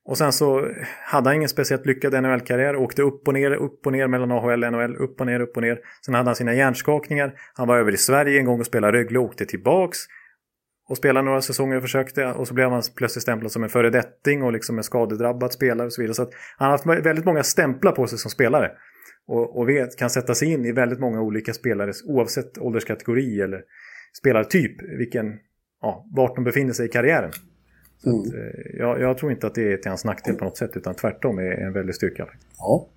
Och 0.06 0.18
sen 0.18 0.32
så 0.32 0.68
hade 1.04 1.28
han 1.28 1.36
ingen 1.36 1.48
speciellt 1.48 1.86
lyckad 1.86 2.22
NHL-karriär, 2.22 2.76
åkte 2.76 3.02
upp 3.02 3.28
och 3.28 3.34
ner, 3.34 3.50
upp 3.50 3.86
och 3.86 3.92
ner 3.92 4.06
mellan 4.06 4.32
AHL 4.32 4.64
och 4.64 4.72
NHL, 4.72 4.96
upp 4.96 5.20
och 5.20 5.26
ner, 5.26 5.40
upp 5.40 5.56
och 5.56 5.62
ner. 5.62 5.78
Sen 6.04 6.14
hade 6.14 6.28
han 6.28 6.36
sina 6.36 6.54
hjärnskakningar, 6.54 7.34
han 7.54 7.68
var 7.68 7.78
över 7.78 7.92
i 7.92 7.96
Sverige 7.96 8.38
en 8.38 8.44
gång 8.44 8.60
och 8.60 8.66
spelade 8.66 8.98
Rögle 8.98 9.18
och 9.18 9.24
åkte 9.24 9.46
tillbaks. 9.46 9.98
Och 10.88 10.96
spelade 10.96 11.24
några 11.24 11.40
säsonger 11.40 11.76
och 11.76 11.82
försökte 11.82 12.26
och 12.26 12.48
så 12.48 12.54
blev 12.54 12.70
han 12.70 12.82
plötsligt 12.96 13.22
stämplad 13.22 13.52
som 13.52 13.62
en 13.62 13.68
föredetting 13.68 14.42
och 14.42 14.52
liksom 14.52 14.78
en 14.78 14.84
skadedrabbad 14.84 15.52
spelare 15.52 15.86
och 15.86 15.92
så 15.92 16.02
vidare. 16.02 16.14
Så 16.14 16.30
han 16.56 16.70
har 16.70 16.70
haft 16.70 17.06
väldigt 17.06 17.24
många 17.24 17.42
stämplar 17.42 17.92
på 17.92 18.06
sig 18.06 18.18
som 18.18 18.30
spelare. 18.30 18.70
Och, 19.26 19.58
och 19.58 19.68
vet, 19.68 19.96
kan 19.96 20.10
sätta 20.10 20.34
sig 20.34 20.52
in 20.52 20.64
i 20.64 20.72
väldigt 20.72 21.00
många 21.00 21.20
olika 21.20 21.52
spelare 21.52 21.92
oavsett 22.06 22.58
ålderskategori 22.58 23.40
eller 23.40 23.62
spelartyp, 24.18 24.82
vilken, 24.98 25.26
ja, 25.80 26.06
vart 26.16 26.34
de 26.34 26.44
befinner 26.44 26.72
sig 26.72 26.86
i 26.86 26.88
karriären. 26.88 27.30
Mm. 28.06 28.20
Att, 28.20 28.26
eh, 28.26 28.78
jag, 28.78 29.00
jag, 29.00 29.18
tror 29.18 29.32
inte 29.32 29.46
att 29.46 29.54
det 29.54 29.72
är 29.72 29.76
till 29.76 29.88
hans 29.88 30.04
nackdel 30.04 30.34
på 30.34 30.44
något 30.44 30.56
sätt 30.56 30.70
utan 30.74 30.94
tvärtom 30.94 31.38
är 31.38 31.66
en 31.66 31.72
väldig 31.72 31.94
styrka. 31.94 32.28
Ja, 32.58 32.88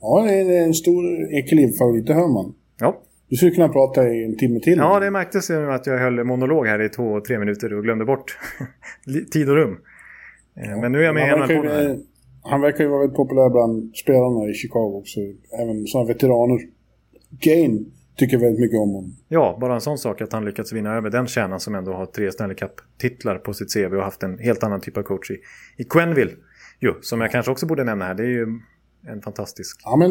ja 0.00 0.22
det 0.26 0.56
är 0.56 0.64
en 0.64 0.74
stor 0.74 1.04
Ekeliv-favorit, 1.32 2.06
det 2.06 2.14
hör 2.14 2.28
man. 2.28 2.54
Ja. 2.78 3.02
Du 3.30 3.36
skulle 3.36 3.50
kunna 3.50 3.68
prata 3.68 4.08
i 4.08 4.24
en 4.24 4.36
timme 4.36 4.60
till. 4.60 4.78
Ja, 4.78 5.00
det 5.00 5.10
märktes 5.10 5.50
ju 5.50 5.72
att 5.72 5.86
jag 5.86 5.98
höll 5.98 6.24
monolog 6.24 6.66
här 6.66 6.82
i 6.82 6.88
två, 6.88 7.20
tre 7.20 7.38
minuter 7.38 7.74
och 7.74 7.82
glömde 7.82 8.04
bort 8.04 8.38
tid 9.32 9.48
och 9.48 9.56
rum. 9.56 9.78
Eh, 10.56 10.70
ja. 10.70 10.76
Men 10.76 10.92
nu 10.92 10.98
är 10.98 11.02
jag 11.02 11.14
med 11.14 11.30
han 11.30 11.40
verkar, 11.40 11.98
han 12.42 12.60
verkar 12.60 12.84
ju 12.84 12.90
vara 12.90 13.00
väldigt 13.00 13.16
populär 13.16 13.50
bland 13.50 13.96
spelarna 13.96 14.50
i 14.50 14.54
Chicago 14.54 14.98
också. 15.00 15.20
Även 15.62 15.86
sådana 15.86 16.08
veteraner. 16.08 16.60
Gain 17.30 17.92
tycker 18.16 18.38
väldigt 18.38 18.60
mycket 18.60 18.78
om 18.78 18.90
honom. 18.90 19.16
Ja, 19.28 19.58
bara 19.60 19.74
en 19.74 19.80
sån 19.80 19.98
sak 19.98 20.20
att 20.20 20.32
han 20.32 20.44
lyckats 20.44 20.72
vinna 20.72 20.94
över 20.94 21.10
den 21.10 21.26
kärnan 21.26 21.60
som 21.60 21.74
ändå 21.74 21.92
har 21.92 22.06
tre 22.06 22.32
Stanley 22.32 22.56
Cup-titlar 22.56 23.38
på 23.38 23.54
sitt 23.54 23.74
CV 23.74 23.96
och 23.96 24.04
haft 24.04 24.22
en 24.22 24.38
helt 24.38 24.62
annan 24.62 24.80
typ 24.80 24.96
av 24.96 25.02
coach 25.02 25.30
i, 25.30 25.36
i 25.76 25.84
Quenville. 25.84 26.32
Jo, 26.80 26.94
som 27.00 27.20
jag 27.20 27.30
kanske 27.30 27.52
också 27.52 27.66
borde 27.66 27.84
nämna 27.84 28.04
här. 28.04 28.14
Det 28.14 28.22
är 28.22 28.28
ju 28.28 28.46
en 29.06 29.22
fantastisk... 29.22 29.80
Ja, 29.84 29.96
men 29.96 30.10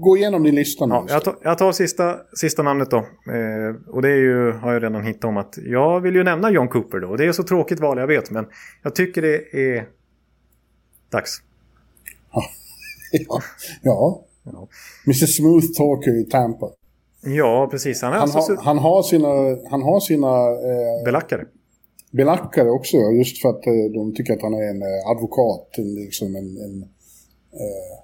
gå 0.00 0.16
igenom 0.16 0.42
din 0.42 0.54
lista 0.54 0.86
nu. 0.86 0.94
Ja, 0.94 1.06
jag, 1.08 1.24
tar, 1.24 1.36
jag 1.42 1.58
tar 1.58 1.72
sista, 1.72 2.16
sista 2.36 2.62
namnet 2.62 2.90
då. 2.90 2.96
Eh, 2.96 3.94
och 3.94 4.02
det 4.02 4.08
är 4.08 4.16
ju, 4.16 4.52
har 4.52 4.72
jag 4.72 4.82
redan 4.82 5.04
hittat 5.04 5.24
om 5.24 5.36
att 5.36 5.58
jag 5.64 6.00
vill 6.00 6.14
ju 6.14 6.24
nämna 6.24 6.50
John 6.50 6.68
Cooper 6.68 7.00
då. 7.00 7.08
Och 7.08 7.18
det 7.18 7.24
är 7.24 7.32
så 7.32 7.42
tråkigt 7.42 7.80
val, 7.80 7.98
jag 7.98 8.06
vet. 8.06 8.30
Men 8.30 8.46
jag 8.82 8.94
tycker 8.94 9.22
det 9.22 9.56
är 9.56 9.88
dags. 11.10 11.42
Ja, 12.32 13.40
ja. 13.82 14.22
ja. 14.44 14.68
Mr 15.06 15.26
Smooth 15.26 15.66
Talker 15.76 16.20
i 16.20 16.24
Tampa. 16.24 16.70
Ja, 17.26 17.68
precis. 17.70 18.02
Han, 18.02 18.12
han, 18.12 18.22
alltså... 18.22 18.38
har, 18.38 18.62
han 18.62 18.78
har 18.78 19.02
sina, 19.02 19.28
han 19.70 19.82
har 19.82 20.00
sina 20.00 20.48
eh, 20.50 21.04
belackare. 21.04 21.44
Belackare 22.10 22.70
också, 22.70 22.96
just 22.96 23.42
för 23.42 23.48
att 23.48 23.66
eh, 23.66 23.92
de 23.94 24.14
tycker 24.14 24.32
att 24.32 24.42
han 24.42 24.54
är 24.54 24.70
en 24.70 24.82
eh, 24.82 25.10
advokat, 25.10 25.78
en, 25.78 25.94
liksom 25.94 26.36
en, 26.36 26.56
en, 26.56 26.82
eh, 27.52 28.03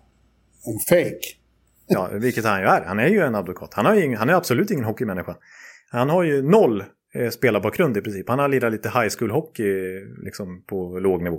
en 0.67 0.79
fake. 0.89 1.21
ja, 1.87 2.11
vilket 2.13 2.45
han 2.45 2.61
ju 2.61 2.67
är. 2.67 2.85
Han 2.85 2.99
är 2.99 3.09
ju 3.09 3.21
en 3.21 3.35
advokat. 3.35 3.75
Han, 3.75 3.87
har 3.87 3.95
ingen, 3.95 4.19
han 4.19 4.29
är 4.29 4.35
absolut 4.35 4.71
ingen 4.71 4.85
hockeymänniska. 4.85 5.37
Han 5.91 6.11
har 6.11 6.23
ju 6.23 6.43
noll 6.43 6.85
eh, 7.15 7.31
spelarbakgrund 7.31 7.97
i 7.97 8.01
princip. 8.01 8.29
Han 8.29 8.39
har 8.39 8.49
lirat 8.49 8.73
lite 8.73 8.89
high 8.89 9.09
school 9.19 9.31
hockey 9.31 10.01
liksom 10.23 10.63
på 10.67 10.99
låg 10.99 11.23
nivå. 11.23 11.37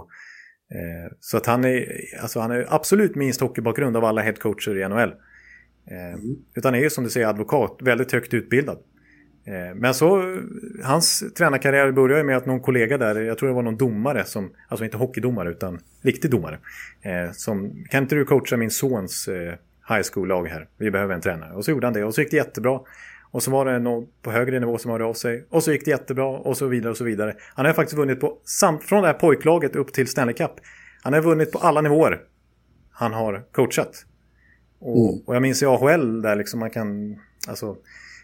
Eh, 0.71 1.15
så 1.19 1.37
att 1.37 1.45
han 1.45 1.65
är, 1.65 1.87
alltså 2.21 2.39
han 2.39 2.51
är 2.51 2.65
absolut 2.69 3.15
minst 3.15 3.41
hockeybakgrund 3.41 3.97
av 3.97 4.05
alla 4.05 4.21
headcoacher 4.21 4.77
i 4.77 4.89
NHL. 4.89 5.13
Eh, 5.91 6.13
mm. 6.13 6.35
Utan 6.55 6.75
är 6.75 6.79
ju 6.79 6.89
som 6.89 7.03
du 7.03 7.09
säger 7.09 7.27
advokat, 7.27 7.77
väldigt 7.81 8.11
högt 8.11 8.33
utbildad. 8.33 8.77
Eh, 9.45 9.75
men 9.75 9.93
så, 9.93 10.37
hans 10.83 11.23
tränarkarriär 11.37 11.91
började 11.91 12.23
med 12.23 12.37
att 12.37 12.45
någon 12.45 12.59
kollega 12.59 12.97
där, 12.97 13.21
jag 13.21 13.37
tror 13.37 13.49
det 13.49 13.55
var 13.55 13.61
någon 13.61 13.77
domare, 13.77 14.25
som, 14.25 14.51
alltså 14.67 14.85
inte 14.85 14.97
hockeydomare 14.97 15.49
utan 15.49 15.79
riktig 16.01 16.31
domare. 16.31 16.59
Eh, 17.01 17.31
som, 17.31 17.85
kan 17.89 18.03
inte 18.03 18.15
du 18.15 18.25
coacha 18.25 18.57
min 18.57 18.71
sons 18.71 19.29
high 19.89 20.03
school-lag 20.13 20.47
här? 20.47 20.67
Vi 20.77 20.91
behöver 20.91 21.15
en 21.15 21.21
tränare. 21.21 21.53
Och 21.53 21.65
så 21.65 21.71
gjorde 21.71 21.87
han 21.87 21.93
det 21.93 22.03
och 22.03 22.15
så 22.15 22.21
gick 22.21 22.31
det 22.31 22.37
jättebra. 22.37 22.79
Och 23.31 23.43
så 23.43 23.51
var 23.51 23.65
det 23.65 23.79
någon 23.79 24.07
på 24.21 24.31
högre 24.31 24.59
nivå 24.59 24.77
som 24.77 24.91
hörde 24.91 25.03
av 25.03 25.13
sig. 25.13 25.45
Och 25.49 25.63
så 25.63 25.71
gick 25.71 25.85
det 25.85 25.91
jättebra 25.91 26.25
och 26.25 26.57
så 26.57 26.67
vidare 26.67 26.91
och 26.91 26.97
så 26.97 27.03
vidare. 27.03 27.35
Han 27.55 27.65
har 27.65 27.73
faktiskt 27.73 27.97
vunnit 27.97 28.19
på, 28.19 28.37
samt 28.45 28.83
från 28.83 29.01
det 29.01 29.07
här 29.07 29.13
pojklaget 29.13 29.75
upp 29.75 29.93
till 29.93 30.07
Stanley 30.07 30.35
Cup. 30.35 30.51
Han 31.03 31.13
har 31.13 31.21
vunnit 31.21 31.51
på 31.51 31.57
alla 31.57 31.81
nivåer 31.81 32.21
han 33.01 33.13
har 33.13 33.43
coachat. 33.51 34.05
Och, 34.79 35.09
mm. 35.09 35.21
och 35.25 35.35
jag 35.35 35.41
minns 35.41 35.63
i 35.63 35.65
AHL 35.65 36.21
där 36.21 36.35
liksom 36.35 36.59
man 36.59 36.69
kan, 36.69 37.19
alltså 37.47 37.77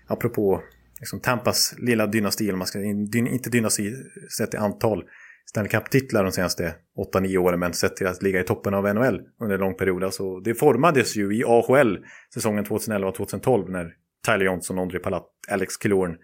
apropå 0.07 0.61
liksom 0.99 1.19
Tampas 1.19 1.75
lilla 1.77 2.07
dynasti, 2.07 2.47
eller 2.47 2.57
man 2.57 2.67
ska, 2.67 2.83
inte 2.83 3.49
dynasti 3.49 3.93
sett 4.37 4.53
i 4.53 4.57
antal 4.57 5.03
Stanley 5.49 5.69
Cup-titlar 5.69 6.23
de 6.23 6.31
senaste 6.31 6.75
8-9 7.13 7.37
åren, 7.37 7.59
men 7.59 7.73
sett 7.73 7.95
till 7.95 8.07
att 8.07 8.23
ligga 8.23 8.39
i 8.39 8.43
toppen 8.43 8.73
av 8.73 8.95
NHL 8.95 9.21
under 9.41 9.55
en 9.55 9.61
lång 9.61 9.75
period. 9.75 10.03
Alltså, 10.03 10.39
det 10.39 10.55
formades 10.55 11.15
ju 11.15 11.37
i 11.37 11.43
AHL 11.43 11.97
säsongen 12.33 12.65
2011-2012 12.65 13.69
när 13.69 13.93
Tyler 14.25 14.45
Johnson, 14.45 14.79
André 14.79 14.99
Palat, 14.99 15.27
Alex 15.51 15.77
Killorn, 15.77 16.17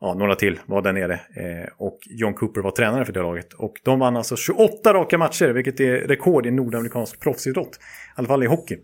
ja, 0.00 0.14
några 0.14 0.34
till 0.34 0.60
var 0.66 0.82
där 0.82 0.92
nere. 0.92 1.14
Eh, 1.14 1.68
och 1.76 1.98
John 2.06 2.34
Cooper 2.34 2.60
var 2.60 2.70
tränare 2.70 3.04
för 3.04 3.12
det 3.12 3.22
laget. 3.22 3.52
Och 3.52 3.74
de 3.84 3.98
vann 3.98 4.16
alltså 4.16 4.36
28 4.36 4.94
raka 4.94 5.18
matcher, 5.18 5.48
vilket 5.48 5.80
är 5.80 5.98
rekord 5.98 6.46
i 6.46 6.50
nordamerikansk 6.50 7.20
proffsidrott. 7.20 7.76
I 7.76 7.80
alla 8.14 8.28
fall 8.28 8.42
i 8.42 8.46
hockey. 8.46 8.78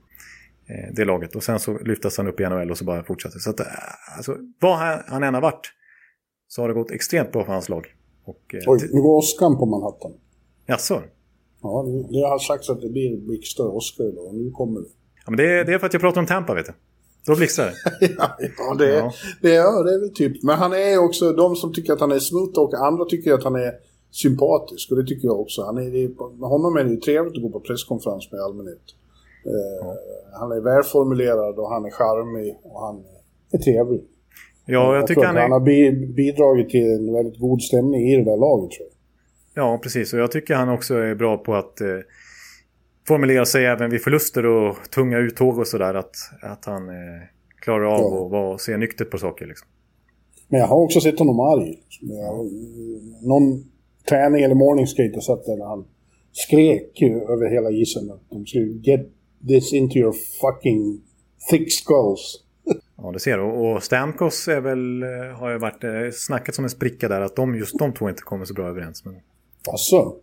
Eh, 0.73 0.95
det 0.95 1.05
laget. 1.05 1.37
Och 1.37 1.43
sen 1.43 1.59
så 1.59 1.79
lyftes 1.79 2.16
han 2.16 2.29
upp 2.29 2.41
i 2.41 2.45
NHL 2.45 2.70
och 2.70 2.79
så 2.79 2.85
bara 2.85 3.05
fortsatte. 3.05 3.39
Så 3.39 3.51
att, 3.51 3.61
eh, 3.61 3.66
alltså, 4.16 4.37
vad 4.61 4.79
han 5.07 5.23
än 5.23 5.35
har 5.35 5.41
varit 5.41 5.73
så 6.49 6.62
har 6.62 6.68
det 6.68 6.75
gått 6.75 6.91
extremt 6.91 7.33
bra 7.33 7.45
för 7.45 7.53
hans 7.53 7.68
lag. 7.68 7.87
Och, 8.25 8.55
eh, 8.55 8.61
Oj, 8.66 8.89
nu 8.93 9.01
går 9.01 9.16
åskan 9.16 9.59
på 9.59 9.66
Manhattan. 9.66 10.12
Jaså? 10.66 11.03
Ja, 11.62 11.87
det, 12.11 12.29
har 12.29 12.39
sagts 12.39 12.70
att 12.70 12.81
det 12.81 12.89
blir 12.89 13.16
blixtar 13.16 13.64
och 13.64 13.77
åska 13.77 14.03
idag 14.03 14.27
och 14.27 14.35
nu 14.35 14.51
kommer 14.51 14.81
det. 14.81 14.87
Ja, 15.25 15.31
men 15.31 15.37
det, 15.37 15.64
det 15.64 15.73
är 15.75 15.79
för 15.79 15.87
att 15.87 15.93
jag 15.93 16.03
pratar 16.03 16.20
om 16.20 16.27
Tampa, 16.27 16.55
vet 16.55 16.66
du. 16.66 16.73
Då 17.27 17.37
blixtrar 17.37 17.66
det. 17.66 17.75
ja, 18.18 18.37
ja, 18.59 18.75
det, 18.79 18.89
ja. 18.89 19.12
Det, 19.43 19.51
ja, 19.51 19.83
det 19.83 19.95
är 19.95 20.01
väl 20.01 20.14
typ. 20.14 20.43
Men 20.43 20.59
han 20.59 20.73
är 20.73 20.99
också, 20.99 21.33
de 21.33 21.57
som 21.57 21.73
tycker 21.73 21.93
att 21.93 22.01
han 22.01 22.12
är 22.12 22.18
smooth 22.18 22.59
och 22.59 22.75
andra 22.75 23.05
tycker 23.05 23.33
att 23.33 23.45
han 23.45 23.55
är 23.55 23.73
sympatisk. 24.11 24.91
Och 24.91 24.97
det 24.97 25.07
tycker 25.07 25.29
jag 25.29 25.41
också. 25.41 25.62
Han 25.62 25.79
är, 25.79 26.09
med 26.41 26.49
honom 26.49 26.77
är 26.77 26.85
det 26.85 26.91
ju 26.91 26.97
trevligt 26.97 27.37
att 27.37 27.43
gå 27.43 27.51
på 27.51 27.61
presskonferens 27.61 28.33
med 28.33 28.41
allmänhet. 28.41 28.83
Eh, 29.45 29.88
han 30.40 30.53
är 30.53 30.61
välformulerad 30.61 31.59
och 31.59 31.70
han 31.70 31.84
är 31.84 31.90
charmig 31.90 32.57
och 32.62 32.80
han 32.80 33.05
är 33.53 33.59
trevlig. 33.59 34.05
Ja, 34.66 34.72
jag, 34.72 34.97
jag 34.97 35.07
tycker 35.07 35.24
han, 35.24 35.36
är... 35.36 35.40
han 35.40 35.53
har 35.53 35.61
bidragit 36.14 36.68
till 36.68 36.93
en 36.93 37.12
väldigt 37.12 37.38
god 37.40 37.62
stämning 37.62 38.09
i 38.11 38.16
det 38.16 38.24
där 38.24 38.36
laget 38.36 38.70
tror 38.70 38.88
jag. 38.88 39.64
Ja, 39.64 39.78
precis. 39.82 40.12
Och 40.12 40.18
jag 40.18 40.30
tycker 40.30 40.55
han 40.55 40.68
också 40.68 40.95
är 40.95 41.14
bra 41.14 41.36
på 41.36 41.55
att... 41.55 41.80
Eh, 41.80 41.86
formulera 43.09 43.45
sig 43.45 43.66
även 43.66 43.90
vid 43.90 44.03
förluster 44.03 44.47
och 44.47 44.76
tunga 44.95 45.18
uttåg 45.18 45.59
och 45.59 45.66
sådär. 45.66 45.95
Att, 45.95 46.14
att 46.43 46.64
han 46.64 46.88
eh, 46.88 47.22
klarar 47.61 47.84
av 47.84 48.01
Ja. 48.01 48.24
att 48.24 48.30
vara, 48.30 48.59
se 48.59 48.76
nyktert 48.76 49.11
på 49.11 49.18
saker. 49.18 49.47
Liksom. 49.47 49.68
Men 50.49 50.61
jag 50.61 50.66
har 50.66 50.80
också 50.80 51.01
sett 51.01 51.18
honom 51.18 51.40
arg. 51.40 51.78
Jag, 52.01 52.51
någon 53.22 53.64
träning 54.09 54.43
eller 54.43 54.55
morning 54.55 54.86
skate 54.86 55.11
jag 55.12 55.22
satt 55.22 55.45
där 55.45 55.57
när 55.57 55.66
han 55.66 55.84
skrek 56.32 57.01
ju 57.01 57.20
över 57.20 57.51
hela 57.51 57.70
isen 57.70 58.11
att 58.11 58.30
de 58.30 58.47
skulle 58.47 58.64
get 58.64 59.07
this 59.49 59.72
into 59.72 59.97
your 59.99 60.14
fucking 60.40 61.01
thick 61.51 61.72
skulls. 61.72 62.45
Ja, 62.97 63.11
det 63.12 63.20
ser 63.20 63.36
du. 63.38 63.43
Och 63.43 63.82
Stamkos 63.82 64.49
är 64.49 64.61
väl, 64.61 65.03
eh, 65.03 65.38
har 65.38 65.51
ju 65.51 65.59
varit 65.59 65.84
eh, 65.84 65.90
snackat 66.12 66.55
som 66.55 66.64
en 66.64 66.70
spricka 66.70 67.09
där. 67.09 67.20
Att 67.20 67.36
de, 67.36 67.55
just 67.55 67.78
de 67.78 67.95
två 67.95 68.09
inte 68.09 68.22
kommer 68.22 68.45
så 68.45 68.55
bra 68.55 68.68
överens. 68.68 69.05
Men... 69.05 69.14
Alltså, 69.70 70.16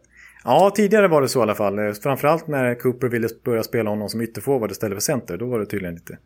Ja, 0.44 0.72
tidigare 0.76 1.08
var 1.08 1.22
det 1.22 1.28
så 1.30 1.40
i 1.40 1.42
alla 1.42 1.56
fall. 1.56 1.80
Eh, 1.80 1.92
Framförallt 1.92 2.48
när 2.48 2.76
Cooper 2.76 3.08
ville 3.08 3.28
börja 3.44 3.64
spela 3.64 3.90
honom 3.90 4.10
som 4.10 4.22
ytterforward 4.22 4.72
istället 4.72 4.96
för 4.96 5.02
center. 5.02 5.38
Då 5.38 5.46
var 5.46 5.60
det 5.60 5.66
tydligen 5.66 5.96
lite... 5.96 6.18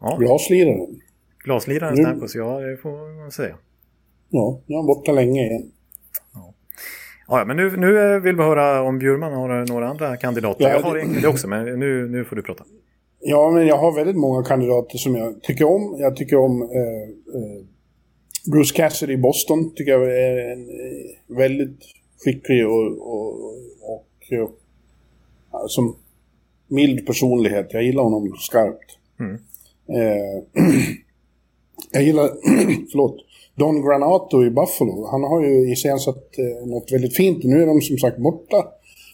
Ja, 0.00 0.16
glasliraren. 0.20 1.00
glasliraren. 1.44 1.96
Stamkos, 1.96 2.34
ja 2.34 2.60
det 2.60 2.76
får 2.76 3.20
man 3.20 3.30
säga. 3.30 3.56
Ja, 4.28 4.60
nu 4.66 4.74
är 4.74 4.76
han 4.78 4.86
borta 4.86 5.12
länge 5.12 5.46
igen. 5.46 5.70
Ja, 7.28 7.44
men 7.44 7.56
nu, 7.56 7.76
nu 7.76 8.14
eh, 8.14 8.20
vill 8.20 8.36
vi 8.36 8.42
höra 8.42 8.82
om 8.82 8.98
Bjurman 8.98 9.32
har 9.32 9.66
några 9.68 9.88
andra 9.88 10.16
kandidater. 10.16 10.64
Ja, 10.64 10.70
jag 10.70 10.82
har 10.82 10.96
egentligen 10.96 11.22
det 11.22 11.28
också, 11.28 11.48
men 11.48 11.80
nu, 11.80 12.08
nu 12.08 12.24
får 12.24 12.36
du 12.36 12.42
prata. 12.42 12.64
Ja, 13.20 13.50
men 13.50 13.66
jag 13.66 13.78
har 13.78 13.92
väldigt 13.92 14.16
många 14.16 14.42
kandidater 14.42 14.98
som 14.98 15.14
jag 15.14 15.42
tycker 15.42 15.64
om. 15.64 15.96
Jag 15.98 16.16
tycker 16.16 16.36
om 16.36 16.62
eh, 16.62 17.38
eh, 17.40 17.64
Bruce 18.52 18.74
Cassidy 18.76 19.12
i 19.12 19.16
Boston. 19.16 19.74
Tycker 19.74 19.92
jag 19.92 20.02
är 20.02 20.52
en 20.52 20.68
eh, 20.68 21.36
väldigt 21.36 21.80
skicklig 22.24 22.66
och, 22.66 22.86
och, 22.98 23.44
och 23.94 24.06
ja, 25.52 25.68
som 25.68 25.96
mild 26.68 27.06
personlighet. 27.06 27.66
Jag 27.72 27.82
gillar 27.82 28.02
honom 28.02 28.32
skarpt. 28.38 28.98
Mm. 29.20 29.34
Eh, 29.88 30.42
jag 31.92 32.02
gillar, 32.02 32.24
förlåt, 32.90 33.16
Don 33.56 33.82
Granato 33.82 34.44
i 34.44 34.50
Buffalo. 34.50 35.06
Han 35.10 35.22
har 35.22 35.44
ju 35.44 35.72
iscensatt 35.72 36.38
eh, 36.38 36.66
något 36.66 36.92
väldigt 36.92 37.16
fint. 37.16 37.44
Nu 37.44 37.62
är 37.62 37.66
de 37.66 37.80
som 37.80 37.98
sagt 37.98 38.18
borta. 38.18 38.66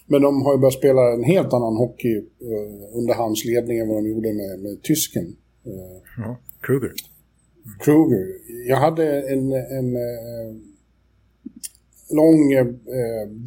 Men 0.06 0.22
de 0.22 0.42
har 0.42 0.52
ju 0.52 0.58
börjat 0.58 0.74
spela 0.74 1.12
en 1.12 1.24
helt 1.24 1.52
annan 1.52 1.76
hockey 1.76 2.16
eh, 2.16 2.98
under 2.98 3.14
hans 3.14 3.44
ledning 3.44 3.78
än 3.78 3.88
vad 3.88 3.96
de 3.96 4.08
gjorde 4.10 4.32
med, 4.32 4.58
med 4.58 4.82
tysken. 4.82 5.36
Eh, 5.66 6.02
Ja, 6.18 6.36
Kruger. 6.62 6.92
Kruger. 7.84 8.26
Jag 8.68 8.76
hade 8.76 9.28
en, 9.28 9.52
en 9.52 9.96
eh, 9.96 10.54
lång 12.10 12.54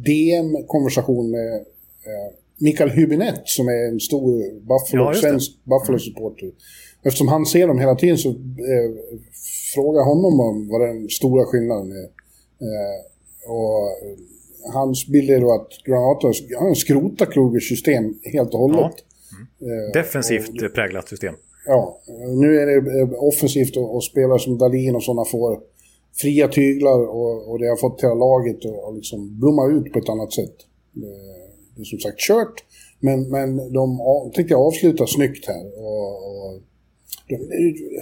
DM-konversation 0.04 1.30
med 1.30 1.64
Mikael 2.58 2.90
Hübinette 2.90 3.42
som 3.44 3.68
är 3.68 3.88
en 3.88 4.00
stor 4.00 4.60
Buffalo, 4.60 5.04
Ja, 5.04 5.14
svensk 5.14 5.52
Buffalo-supporter. 5.64 6.50
Eftersom 7.02 7.28
han 7.28 7.46
ser 7.46 7.66
dem 7.66 7.78
hela 7.78 7.94
tiden 7.94 8.18
så 8.18 8.28
eh, 8.28 9.18
frågar 9.74 10.00
jag 10.00 10.06
honom 10.06 10.40
om 10.40 10.68
vad 10.68 10.80
den 10.80 11.08
stora 11.08 11.44
skillnaden 11.44 11.92
är. 11.92 12.08
Eh, 12.66 12.98
och 13.46 13.82
eh, 13.88 14.72
hans 14.72 15.06
bild 15.06 15.30
är 15.30 15.40
då 15.40 15.52
att 15.54 15.68
Granata 15.84 16.32
han 16.58 16.74
skrotar 16.74 17.26
Krugers 17.26 17.68
system 17.68 18.14
helt 18.22 18.54
och 18.54 18.60
hållet. 18.60 18.94
Eh, 19.60 19.92
Defensivt 19.92 20.62
eh, 20.62 20.68
präglat 20.68 21.08
system. 21.08 21.34
Ja, 21.66 22.00
nu 22.42 22.60
är 22.60 22.66
det 22.66 23.00
eh, 23.00 23.22
offensivt 23.22 23.76
och, 23.76 23.94
och 23.94 24.04
spelare 24.04 24.38
som 24.38 24.58
Dalin 24.58 24.96
och 24.96 25.02
sådana 25.02 25.24
får 25.24 25.60
fria 26.14 26.48
tyglar 26.48 27.08
och, 27.08 27.50
och 27.50 27.58
det 27.58 27.68
har 27.68 27.76
fått 27.76 28.02
hela 28.02 28.14
laget 28.14 28.56
att 28.88 28.94
liksom 28.94 29.40
blomma 29.40 29.66
ut 29.66 29.92
på 29.92 29.98
ett 29.98 30.08
annat 30.08 30.32
sätt. 30.32 30.56
Det, 30.92 31.06
det 31.74 31.80
är 31.80 31.84
som 31.84 31.98
sagt 31.98 32.18
kört, 32.18 32.64
men, 33.00 33.30
men 33.30 33.72
de 33.72 34.00
tycker 34.34 34.50
jag 34.50 34.60
avslutar 34.60 35.06
snyggt 35.06 35.46
här. 35.46 35.78
Och, 35.78 36.10
och 36.28 36.62
de, 37.28 37.36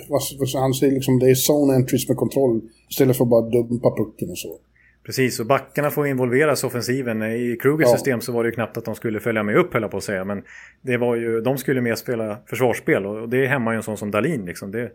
vad, 0.08 0.22
vad 0.38 0.62
han 0.62 0.74
säger 0.74 0.92
liksom, 0.92 1.18
det 1.18 1.30
är 1.30 1.34
zone 1.52 1.74
entries 1.74 2.08
med 2.08 2.16
kontroll 2.16 2.60
istället 2.90 3.16
för 3.16 3.24
att 3.24 3.30
bara 3.30 3.50
dumpa 3.50 3.90
pucken 3.96 4.30
och 4.30 4.38
så. 4.38 4.58
Precis, 5.06 5.40
och 5.40 5.46
backarna 5.46 5.90
får 5.90 6.06
involveras 6.06 6.64
i 6.64 6.66
offensiven. 6.66 7.22
I 7.22 7.56
Krugers 7.62 7.86
Ja. 7.88 7.92
system 7.96 8.20
så 8.20 8.32
var 8.32 8.42
det 8.44 8.48
ju 8.48 8.54
knappt 8.54 8.76
att 8.76 8.84
de 8.84 8.94
skulle 8.94 9.20
följa 9.20 9.42
med 9.42 9.56
upp, 9.56 9.72
höll 9.74 9.88
på 9.88 9.96
att 9.96 10.04
säga. 10.04 10.24
Men 10.24 10.42
det 10.82 10.96
var 10.96 11.16
ju, 11.16 11.40
de 11.40 11.58
skulle 11.58 11.80
mer 11.80 11.94
spela 11.94 12.38
försvarsspel 12.46 13.06
och 13.06 13.28
det 13.28 13.46
hämmar 13.46 13.72
ju 13.72 13.76
en 13.76 13.82
sån 13.82 13.96
som 13.96 14.10
Dalin. 14.10 14.44
Liksom. 14.46 14.70
Det 14.70 14.92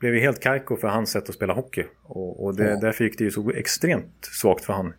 blev 0.00 0.14
ju 0.14 0.20
helt 0.20 0.40
kajko 0.40 0.76
för 0.76 0.88
hans 0.88 1.10
sätt 1.10 1.28
att 1.28 1.34
spela 1.34 1.52
hockey. 1.52 1.84
Och, 2.02 2.44
och 2.44 2.56
det, 2.56 2.70
Ja. 2.70 2.78
därför 2.80 3.04
gick 3.04 3.18
det 3.18 3.24
ju 3.24 3.30
så 3.30 3.50
extremt 3.50 4.24
svagt 4.40 4.64
för 4.64 4.72
han. 4.72 4.92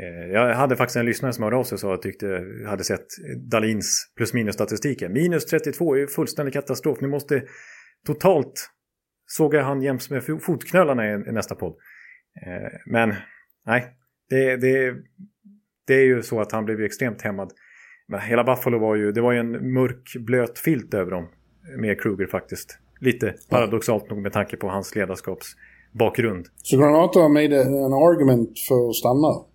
Eh, 0.00 0.32
Jag 0.32 0.54
hade 0.54 0.76
faktiskt 0.76 0.96
en 0.96 1.06
lyssnare 1.06 1.32
som 1.32 1.44
hörde 1.44 1.56
av 1.56 1.64
sig 1.64 1.76
och 1.76 1.80
sa 1.80 1.88
att 1.88 1.92
jag 1.92 2.02
tyckte, 2.02 2.44
hade 2.66 2.84
sett 2.84 3.06
Dalins 3.50 4.12
plus 4.16 4.34
minus 4.34 4.54
statistiken. 4.54 5.12
Minus 5.12 5.46
32 5.46 5.94
är 5.94 5.98
ju 5.98 6.06
fullständig 6.06 6.52
katastrof. 6.54 7.00
Ni 7.00 7.08
måste 7.08 7.42
totalt 8.06 8.70
såga 9.26 9.62
han 9.62 9.82
jäms 9.82 10.10
med 10.10 10.22
fo- 10.22 10.38
fotknölarna 10.38 11.12
i, 11.12 11.18
nästa 11.18 11.54
podd. 11.54 11.74
Eh, 12.46 12.78
Men 12.86 13.14
nej, 13.66 13.86
det, 14.30 14.56
det, 14.56 14.94
det 15.86 15.94
är 15.94 16.04
ju 16.04 16.22
så 16.22 16.40
att 16.40 16.52
han 16.52 16.64
blev 16.64 16.80
ju 16.80 16.86
extremt 16.86 17.22
hämmad. 17.22 17.52
Men 18.08 18.20
hela 18.20 18.44
Buffalo 18.44 18.78
var 18.78 18.96
ju, 18.96 19.12
det 19.12 19.20
var 19.20 19.32
ju 19.32 19.38
en 19.38 19.72
mörk 19.72 20.12
blöt 20.26 20.58
filt 20.58 20.94
över 20.94 21.10
dem. 21.10 21.28
Med 21.78 22.00
Kruger 22.00 22.26
faktiskt. 22.26 22.78
Lite 23.00 23.34
paradoxalt 23.50 24.10
nog 24.10 24.18
med 24.22 24.32
tanke 24.32 24.56
på 24.56 24.68
hans 24.68 24.94
ledarskapsbakgrund. 24.94 26.46
Så 26.56 26.78
Granata 26.78 27.28
made 27.28 27.56
en 27.62 27.92
argument 27.92 28.50
för 28.68 28.88
att 28.88 28.94
stanna 28.96 29.51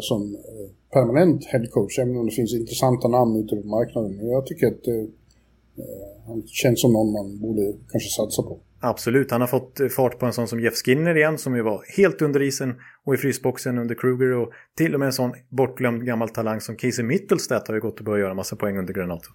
som 0.00 0.34
eh, 0.34 0.70
permanent 0.92 1.44
headcoach, 1.44 1.98
även 1.98 2.16
om 2.16 2.26
det 2.26 2.32
finns 2.32 2.54
intressanta 2.54 3.08
namn 3.08 3.36
ute 3.36 3.56
på 3.56 3.66
marknaden. 3.68 4.16
Men 4.16 4.26
Jag 4.28 4.46
tycker 4.46 4.66
att 4.66 4.86
eh, 4.88 4.94
eh, 4.94 6.26
han 6.26 6.42
känns 6.46 6.80
som 6.80 6.92
någon 6.92 7.12
man 7.12 7.40
borde 7.40 7.72
kanske 7.90 8.08
satsa 8.10 8.42
på. 8.42 8.60
Absolut, 8.82 9.30
han 9.30 9.40
har 9.40 9.48
fått 9.48 9.80
eh, 9.80 9.88
fart 9.88 10.18
på 10.18 10.26
en 10.26 10.32
sån 10.32 10.48
som 10.48 10.60
Jeff 10.60 10.74
Skinner 10.74 11.16
igen 11.16 11.38
som 11.38 11.56
ju 11.56 11.62
var 11.62 11.84
helt 11.96 12.22
under 12.22 12.42
isen 12.42 12.74
och 13.04 13.14
i 13.14 13.16
frysboxen 13.16 13.78
under 13.78 13.94
Kruger 13.94 14.32
och 14.36 14.50
till 14.76 14.94
och 14.94 15.00
med 15.00 15.06
en 15.06 15.12
sån 15.12 15.32
bortglömd 15.48 16.04
gammal 16.06 16.28
talang 16.28 16.60
som 16.60 16.76
Casey 16.76 17.04
Mittelstadt 17.04 17.68
har 17.68 17.74
ju 17.74 17.80
gått 17.80 17.98
och 17.98 18.04
börjat 18.04 18.20
göra 18.24 18.34
massa 18.34 18.56
poäng 18.56 18.78
under 18.78 18.94
Granato. 18.94 19.30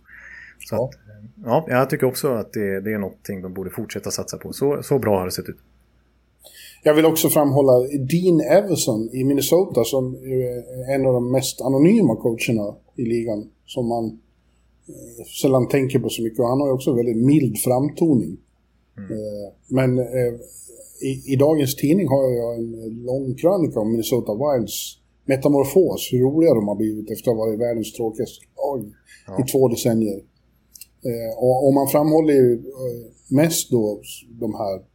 Så 0.60 0.76
Ja. 0.76 0.86
att, 0.86 0.96
eh, 0.96 1.42
ja, 1.46 1.66
jag 1.68 1.90
tycker 1.90 2.08
också 2.08 2.28
att 2.34 2.54
det, 2.54 2.82
det 2.82 2.94
är 2.94 2.98
någonting 3.00 3.42
de 3.42 3.54
borde 3.54 3.70
fortsätta 3.70 4.12
satsa 4.12 4.38
på. 4.38 4.54
Så, 4.54 4.84
så 4.84 5.00
bra 5.00 5.18
har 5.20 5.26
det 5.26 5.32
sett 5.32 5.50
ut. 5.50 5.58
Jag 6.88 6.94
vill 6.94 7.06
också 7.06 7.30
framhålla 7.30 7.74
Dean 7.88 8.42
Everson 8.42 9.10
i 9.14 9.24
Minnesota 9.24 9.84
som 9.84 10.16
är 10.16 10.94
en 10.96 11.06
av 11.06 11.14
de 11.14 11.32
mest 11.32 11.62
anonyma 11.62 12.16
coacherna 12.16 12.76
i 12.96 13.02
ligan. 13.02 13.50
Som 13.66 13.88
man 13.88 14.06
eh, 14.88 15.26
sällan 15.42 15.68
tänker 15.68 16.00
på 16.00 16.10
så 16.10 16.22
mycket. 16.24 16.40
Och 16.40 16.48
han 16.48 16.60
har 16.60 16.68
ju 16.68 16.74
också 16.74 16.94
väldigt 16.94 17.18
mild 17.18 17.58
framtoning. 17.58 18.38
Eh, 18.98 19.54
men 19.68 20.00
eh, 20.00 20.34
i, 21.02 21.34
i 21.34 21.36
dagens 21.36 21.76
tidning 21.76 22.08
har 22.08 22.24
jag 22.30 22.56
en 22.56 22.72
lång 23.06 23.36
krönika 23.36 23.80
om 23.80 23.92
Minnesota 23.92 24.32
Wilds 24.34 24.98
metamorfos. 25.26 26.10
Hur 26.12 26.20
roliga 26.20 26.54
de 26.54 26.68
har 26.68 26.76
blivit 26.76 27.12
efter 27.12 27.32
att 27.32 27.38
ha 27.38 27.46
varit 27.46 27.60
världens 27.60 27.94
tråkigaste 27.94 28.46
lag 28.58 28.92
Ja. 29.28 29.44
i 29.44 29.52
två 29.52 29.68
decennier. 29.68 30.24
Och, 31.38 31.68
och 31.68 31.74
man 31.74 31.88
framhåller 31.88 32.34
ju 32.34 32.64
mest 33.28 33.72
då 33.72 34.02
de 34.40 34.54
här 34.54 34.95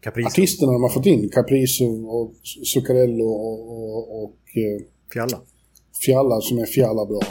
Caprice, 0.00 0.26
artisterna 0.26 0.72
de 0.72 0.82
har 0.82 0.88
fått 0.88 1.06
in, 1.06 1.28
Caprice 1.28 1.84
och, 1.84 2.34
Zuccarello 2.74 3.24
och, 3.24 3.70
och, 3.70 4.24
och 4.24 4.36
eh, 4.56 4.86
Fjalla. 5.12 5.40
Fialla 6.04 6.40
som 6.40 6.58
är 6.58 6.66
Fialla 6.66 7.06
bra. 7.06 7.20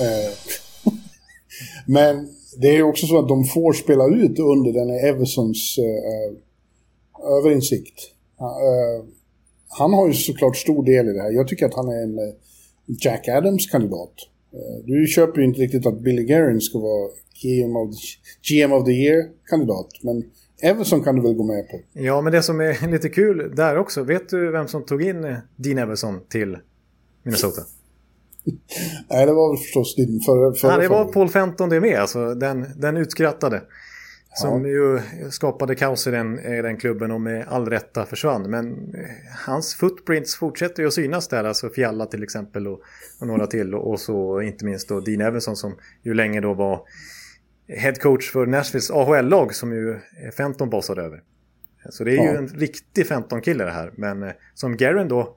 eh, 0.00 0.32
men 1.86 2.28
det 2.56 2.76
är 2.76 2.82
också 2.82 3.06
så 3.06 3.18
att 3.18 3.28
de 3.28 3.44
får 3.44 3.72
spela 3.72 4.06
ut 4.06 4.38
under 4.38 4.72
den 4.72 4.90
Eversons 4.90 5.78
eh, 5.78 6.36
överinsikt. 7.38 8.00
Eh, 8.40 9.04
han 9.68 9.92
har 9.92 10.06
ju 10.08 10.14
såklart 10.14 10.56
stor 10.56 10.84
del 10.84 11.08
i 11.08 11.12
det 11.12 11.22
här. 11.22 11.30
Jag 11.30 11.48
tycker 11.48 11.66
att 11.66 11.74
han 11.74 11.88
är 11.88 12.02
en 12.02 12.18
Jack 13.00 13.28
Adams-kandidat. 13.28 14.14
Eh, 14.52 14.84
du 14.84 15.06
köper 15.06 15.40
ju 15.40 15.46
inte 15.46 15.60
riktigt 15.60 15.86
att 15.86 16.00
Billy 16.00 16.24
Guerin 16.24 16.60
ska 16.60 16.78
vara 16.78 17.08
GM 17.42 17.76
of, 17.76 17.94
GM 18.42 18.72
of 18.72 18.84
the 18.84 18.92
Year-kandidat. 18.92 19.88
Men 20.02 20.24
Everson 20.62 21.04
kan 21.04 21.16
du 21.16 21.22
väl 21.22 21.34
gå 21.34 21.44
med 21.44 21.68
på? 21.68 21.80
Ja, 21.92 22.20
men 22.20 22.32
det 22.32 22.42
som 22.42 22.60
är 22.60 22.86
lite 22.90 23.08
kul 23.08 23.52
där 23.56 23.76
också. 23.76 24.02
Vet 24.02 24.28
du 24.28 24.50
vem 24.50 24.68
som 24.68 24.84
tog 24.84 25.02
in 25.02 25.24
eh, 25.24 25.36
Dean 25.56 25.78
Everson 25.78 26.20
till 26.28 26.58
Minnesota? 27.22 27.62
Nej, 29.10 29.26
det 29.26 29.32
var 29.32 29.52
väl 29.52 29.58
förstås 29.58 29.96
din 29.96 30.20
förra... 30.20 30.54
förra 30.54 30.72
Ja, 30.72 30.78
det 30.78 30.88
var. 30.88 31.04
Paul 31.04 31.28
Fenton 31.28 31.68
det 31.68 31.80
med, 31.80 32.00
alltså 32.00 32.34
den, 32.34 32.66
den 32.76 32.96
utskrattade. 32.96 33.62
Som 34.34 34.66
ju 34.66 35.00
skapade 35.30 35.74
kaos 35.74 36.06
i 36.06 36.10
den, 36.10 36.38
i 36.38 36.62
den 36.62 36.76
klubben 36.76 37.10
och 37.10 37.20
med 37.20 37.46
all 37.48 37.66
rätta 37.68 38.06
försvann. 38.06 38.50
Men 38.50 38.94
eh, 38.94 39.00
hans 39.46 39.74
footprints 39.74 40.36
fortsätter 40.36 40.82
ju 40.82 40.86
att 40.86 40.94
synas 40.94 41.28
där. 41.28 41.44
Alltså 41.44 41.68
Fialla 41.68 42.06
till 42.06 42.22
exempel 42.22 42.68
och, 42.68 42.80
och 43.20 43.26
några 43.26 43.46
till. 43.46 43.74
Och, 43.74 43.90
och 43.90 44.00
så 44.00 44.40
inte 44.40 44.64
minst 44.64 44.88
då 44.88 45.00
Dean 45.00 45.20
Everson 45.20 45.56
som 45.56 45.74
ju 46.02 46.14
länge 46.14 46.40
då 46.40 46.54
var 46.54 46.80
head 47.76 47.94
coach 47.94 48.30
för 48.32 48.46
Nashvilles 48.46 48.90
AHL-lag 48.90 49.54
som 49.54 49.72
ju 49.72 49.98
Fenton 50.36 50.70
bossade 50.70 51.02
över. 51.02 51.22
Så 51.90 52.04
det 52.04 52.10
är 52.10 52.22
ju 52.22 52.28
Ja. 52.32 52.38
en 52.38 52.48
riktig 52.48 53.06
Fenton-kille 53.06 53.64
det 53.64 53.70
här. 53.70 53.92
Men 53.96 54.22
eh, 54.22 54.30
som 54.54 54.76
Garen 54.76 55.08
då, 55.08 55.36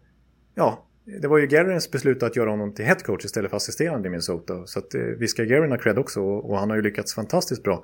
ja, 0.55 0.85
det 1.21 1.27
var 1.27 1.37
ju 1.37 1.47
Gerrins 1.47 1.91
beslut 1.91 2.23
att 2.23 2.35
göra 2.35 2.49
honom 2.49 2.73
till 2.73 2.85
headcoach 2.85 3.25
istället 3.25 3.49
för 3.49 3.57
assisterande 3.57 4.07
i 4.07 4.11
Minnesota. 4.11 4.65
Så 4.65 4.79
att, 4.79 4.95
eh, 4.95 5.01
vi 5.01 5.27
ska 5.27 5.43
Gerrin 5.43 5.71
ha 5.71 5.77
cred 5.77 5.97
också 5.97 6.21
och, 6.21 6.57
han 6.57 6.69
har 6.69 6.77
ju 6.77 6.83
lyckats 6.83 7.13
fantastiskt 7.15 7.63
bra 7.63 7.83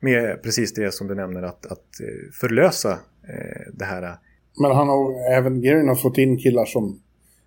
med 0.00 0.42
precis 0.42 0.74
det 0.74 0.94
som 0.94 1.06
du 1.06 1.14
nämner 1.14 1.42
att, 1.42 1.66
att 1.66 2.00
eh, 2.00 2.30
förlösa 2.40 2.98
det 3.72 3.84
här. 3.84 4.16
Men 4.60 4.70
han 4.70 4.88
har 4.88 5.32
även 5.32 5.60
Gerrin 5.62 5.88
har 5.88 5.94
fått 5.94 6.18
in 6.18 6.38
killar 6.38 6.64
som, 6.64 7.00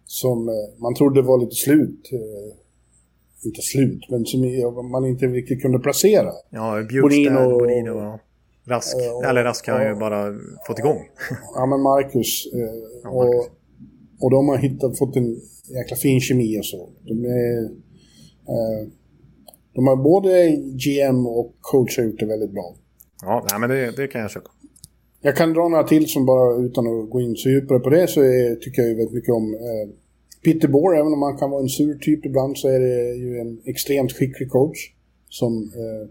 som 0.05 0.49
man 0.81 0.95
trodde 0.95 1.21
var 1.21 1.39
lite 1.39 1.55
slut. 1.55 2.09
Inte 3.45 3.61
slut, 3.61 4.09
men 4.09 4.25
som 4.25 4.91
man 4.91 5.05
inte 5.05 5.25
riktigt 5.25 5.61
kunde 5.61 5.79
placera. 5.79 6.31
Ja, 6.49 6.83
Bjurstad, 6.89 7.47
Bonino, 7.47 8.13
och... 8.13 8.19
Rask, 8.65 8.95
och, 8.95 9.25
eller 9.25 9.43
Rask 9.43 9.67
har 9.67 9.87
ju 9.87 9.95
bara 9.95 10.33
fått 10.67 10.79
igång. 10.79 10.99
Ja, 11.55 11.65
men 11.65 11.81
Marcus. 11.81 12.47
Eh, 12.53 12.59
ja, 13.03 13.11
Marcus. 13.13 13.35
Och, 13.35 14.25
och 14.25 14.31
de 14.31 14.49
har 14.49 14.57
hittat, 14.57 14.97
fått 14.97 15.15
en 15.15 15.35
jäkla 15.75 15.97
fin 15.97 16.19
kemi 16.21 16.59
och 16.59 16.65
så. 16.65 16.89
De, 17.01 17.25
är, 17.25 17.63
eh, 18.53 18.87
de 19.73 19.87
har 19.87 19.95
både 19.95 20.49
GM 20.55 21.27
och 21.27 21.55
coach 21.61 21.97
har 21.97 22.05
gjort 22.05 22.19
det 22.19 22.25
väldigt 22.25 22.51
bra. 22.51 22.75
Ja, 23.21 23.45
nej, 23.51 23.59
men 23.59 23.69
det, 23.69 23.95
det 23.97 24.07
kan 24.07 24.21
jag 24.21 24.31
köpa. 24.31 24.49
Jag 25.21 25.35
kan 25.35 25.53
dra 25.53 25.67
några 25.67 25.83
till 25.83 26.07
som 26.09 26.25
bara, 26.25 26.65
utan 26.65 26.87
att 26.87 27.09
gå 27.09 27.21
in 27.21 27.35
så 27.35 27.49
djupare 27.49 27.79
på 27.79 27.89
det, 27.89 28.07
så 28.07 28.21
är, 28.21 28.55
tycker 28.55 28.81
jag 28.81 28.89
ju 28.89 28.95
väldigt 28.95 29.15
mycket 29.15 29.33
om 29.33 29.53
eh, 29.53 29.89
Peter 30.43 30.67
Bohr. 30.67 30.95
Även 30.95 31.13
om 31.13 31.21
han 31.21 31.37
kan 31.37 31.49
vara 31.49 31.61
en 31.61 31.69
sur 31.69 31.97
typ 31.99 32.25
ibland 32.25 32.57
så 32.57 32.67
är 32.67 32.79
det 32.79 33.15
ju 33.15 33.39
en 33.39 33.61
extremt 33.65 34.11
skicklig 34.11 34.49
coach. 34.49 34.77
Som, 35.29 35.53
eh, 35.63 36.09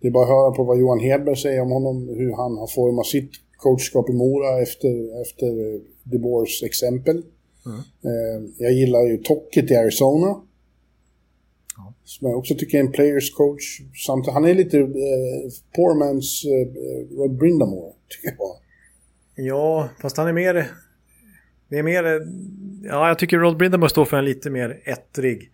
det 0.00 0.06
är 0.08 0.12
bara 0.12 0.24
att 0.24 0.30
höra 0.30 0.50
på 0.50 0.64
vad 0.64 0.78
Johan 0.78 1.00
Hedberg 1.00 1.36
säger 1.36 1.60
om 1.60 1.70
honom, 1.70 2.08
hur 2.08 2.32
han 2.32 2.56
har 2.56 2.66
format 2.66 3.06
sitt 3.06 3.30
coachskap 3.56 4.10
i 4.10 4.12
Mora 4.12 4.62
efter, 4.62 5.22
efter 5.22 5.46
eh, 5.46 5.80
De 6.04 6.18
Boers 6.18 6.62
exempel. 6.62 7.22
Mm. 7.66 8.52
Jag 8.58 8.72
gillar 8.72 9.06
ju 9.06 9.16
Tocket 9.16 9.70
i 9.70 9.76
Arizona. 9.76 10.40
Ja. 11.76 11.94
Som 12.04 12.28
jag 12.28 12.38
också 12.38 12.54
tycker 12.54 12.78
är 12.78 12.82
en 12.82 12.92
players 12.92 13.34
coach. 13.34 13.80
Samt, 14.06 14.26
han 14.26 14.44
är 14.44 14.54
lite 14.54 14.78
eh, 14.78 14.86
poor 15.76 15.94
man's 15.94 16.46
eh, 16.46 17.16
Rod 17.18 17.38
Brindamore, 17.38 17.92
tycker 18.08 18.36
jag. 18.38 18.56
Ja, 19.46 19.88
fast 20.02 20.16
han 20.16 20.28
är 20.28 20.32
mer... 20.32 20.70
Det 21.68 21.78
är 21.78 21.82
mer... 21.82 22.04
Ja, 22.82 23.08
jag 23.08 23.18
tycker 23.18 23.38
Rod 23.38 23.56
Brindamore 23.56 23.90
står 23.90 24.04
för 24.04 24.16
en 24.16 24.24
lite 24.24 24.50
mer 24.50 24.82
ettrig... 24.84 25.50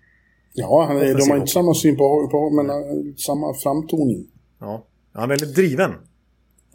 Ja, 0.53 0.85
han 0.89 0.97
är, 0.97 1.15
de 1.15 1.31
har 1.31 1.37
inte 1.37 1.53
samma 1.53 1.75
syn 1.75 1.97
på, 1.97 2.29
på 2.29 2.51
men 2.51 2.67
samma 3.17 3.55
framtoning. 3.55 4.27
Ja, 4.61 4.87
han 5.13 5.25
är 5.25 5.29
väldigt 5.29 5.55
driven. 5.55 5.93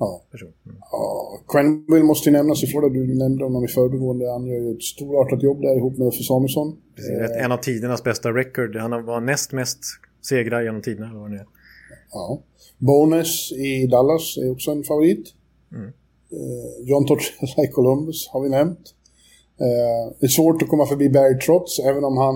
Ja. 0.01 0.21
Mm. 0.41 0.53
ja. 0.91 1.39
Quenville 1.47 2.03
måste 2.03 2.29
ju 2.29 2.33
nämnas 2.33 2.63
i 2.63 2.67
Florida. 2.67 2.93
Du 2.93 3.15
nämnde 3.15 3.43
honom 3.43 3.65
i 3.65 3.67
förbigående. 3.67 4.31
Han 4.31 4.45
gör 4.45 4.59
ju 4.59 4.71
ett 4.71 4.83
storartat 4.83 5.43
jobb 5.43 5.61
där 5.61 5.77
ihop 5.77 5.97
med 5.97 6.07
Uffe 6.07 6.23
Samuelsson. 6.23 6.77
Eh. 6.97 7.45
En 7.45 7.51
av 7.51 7.57
tidernas 7.57 8.03
bästa 8.03 8.29
record. 8.29 8.75
Han 8.75 9.05
var 9.05 9.21
näst 9.21 9.51
mest 9.51 9.79
segrar 10.21 10.61
genom 10.61 10.81
tiderna. 10.81 11.13
Vad 11.13 11.31
det. 11.31 11.45
Ja. 12.11 12.41
Bonus 12.77 13.51
i 13.51 13.87
Dallas 13.87 14.37
är 14.37 14.51
också 14.51 14.71
en 14.71 14.83
favorit. 14.83 15.33
Mm. 15.71 15.87
Eh, 15.87 16.89
John 16.89 17.05
Tortorella 17.05 17.63
i 17.63 17.67
Columbus 17.67 18.27
har 18.27 18.41
vi 18.41 18.49
nämnt. 18.49 18.95
Eh, 19.65 20.13
det 20.19 20.25
är 20.25 20.35
svårt 20.39 20.61
att 20.61 20.69
komma 20.69 20.85
förbi 20.85 21.09
Barry 21.09 21.39
Trotz, 21.39 21.79
även 21.79 22.03
om 22.03 22.17
han 22.17 22.35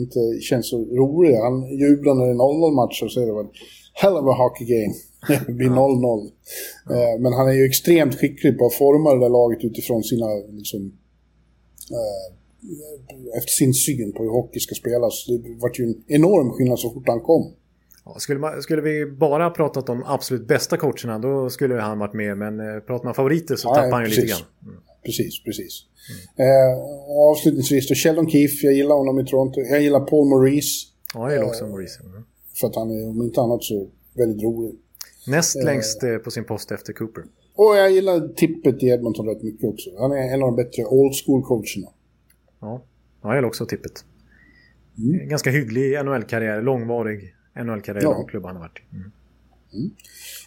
inte 0.00 0.20
känns 0.40 0.70
så 0.70 0.78
rolig. 0.78 1.34
Han 1.36 1.78
jublar 1.78 2.14
när 2.14 2.24
det 2.26 2.30
är 2.30 2.70
0-0 2.70 2.74
matcher 2.74 3.08
så 3.08 3.20
är 3.20 3.26
det 3.26 3.32
väl 3.32 3.46
hell 3.94 4.16
of 4.16 4.26
a 4.34 4.36
hockey 4.42 4.64
game. 4.64 4.94
det 5.46 5.52
blir 5.52 5.68
0-0. 5.68 6.30
Eh, 6.90 7.20
men 7.20 7.32
han 7.32 7.48
är 7.48 7.52
ju 7.52 7.64
extremt 7.64 8.14
skicklig 8.20 8.58
på 8.58 8.66
att 8.66 8.74
forma 8.74 9.14
det 9.14 9.20
där 9.20 9.28
laget 9.28 9.64
utifrån 9.64 10.02
sina, 10.02 10.26
liksom, 10.50 10.80
eh, 11.90 13.38
efter 13.38 13.50
sin 13.50 13.74
syn 13.74 14.12
på 14.12 14.22
hur 14.22 14.30
hockey 14.30 14.60
ska 14.60 14.74
spelas. 14.74 15.26
Det 15.26 15.60
var 15.60 15.70
ju 15.74 15.84
en 15.84 16.02
enorm 16.08 16.50
skillnad 16.50 16.78
så 16.78 16.90
fort 16.90 17.08
han 17.08 17.20
kom. 17.20 17.52
Ja, 18.04 18.14
skulle, 18.18 18.40
man, 18.40 18.62
skulle, 18.62 18.82
vi 18.82 19.06
bara 19.06 19.50
pratat 19.50 19.88
om 19.88 20.04
absolut 20.06 20.48
bästa 20.48 20.76
coacherna 20.76 21.18
då 21.18 21.50
skulle 21.50 21.74
han 21.74 21.98
varit 21.98 22.14
med. 22.14 22.38
Men 22.38 22.82
pratar 22.86 23.04
man 23.04 23.14
favoriter 23.14 23.56
så 23.56 23.68
ja, 23.68 23.74
tappar 23.74 23.90
han 23.90 24.02
ju 24.02 24.08
lite 24.08 24.26
grann. 24.26 24.40
Mm. 24.62 24.80
Precis, 25.04 25.42
precis. 25.44 25.82
Mm. 26.10 26.48
Eh, 26.48 26.78
avslutningsvis 27.30 27.88
då, 27.88 27.94
Sheldon 27.94 28.30
Keefe, 28.30 28.66
jag 28.66 28.74
gillar 28.74 28.94
honom 28.94 29.20
i 29.20 29.24
Toronto. 29.24 29.60
Jag 29.60 29.82
gillar 29.82 30.00
Paul 30.00 30.28
Maurice. 30.28 30.86
Ja, 31.14 31.20
jag 31.20 31.32
gillar 31.32 31.46
också 31.46 31.66
Maurice. 31.66 32.00
Mm. 32.04 32.24
För 32.60 32.66
att 32.66 32.76
han 32.76 32.90
är 32.90 33.08
om 33.08 33.22
inte 33.22 33.40
annat 33.40 33.64
så 33.64 33.88
väldigt 34.14 34.42
rolig. 34.42 34.74
Näst 35.26 35.56
eh, 35.56 35.64
längst 35.64 36.02
eh, 36.02 36.16
på 36.16 36.30
sin 36.30 36.44
post 36.44 36.72
efter 36.72 36.92
Cooper. 36.92 37.24
Och 37.54 37.76
jag 37.76 37.90
gillar 37.90 38.28
tippet 38.34 38.82
i 38.82 38.86
Edmonton 38.86 39.26
rätt 39.26 39.42
mycket 39.42 39.68
också. 39.68 39.90
Han 39.98 40.12
är 40.12 40.34
en 40.34 40.42
av 40.42 40.48
de 40.48 40.56
bättre 40.56 40.84
old 40.84 41.14
school 41.24 41.42
coacherna. 41.42 41.88
Ja, 42.60 42.82
ja 43.22 43.28
jag 43.28 43.34
gillar 43.34 43.48
också 43.48 43.66
tippet. 43.66 44.04
Mm. 44.98 45.28
Ganska 45.28 45.50
hygglig 45.50 46.04
NHL-karriär, 46.04 46.62
långvarig 46.62 47.34
NHL-karriär 47.64 48.02
ja. 48.02 48.24
i 48.26 48.30
klubban 48.30 48.48
han 48.48 48.56
har 48.56 48.62
varit. 48.62 48.82
Mm. 48.92 49.10
Mm. 49.74 49.90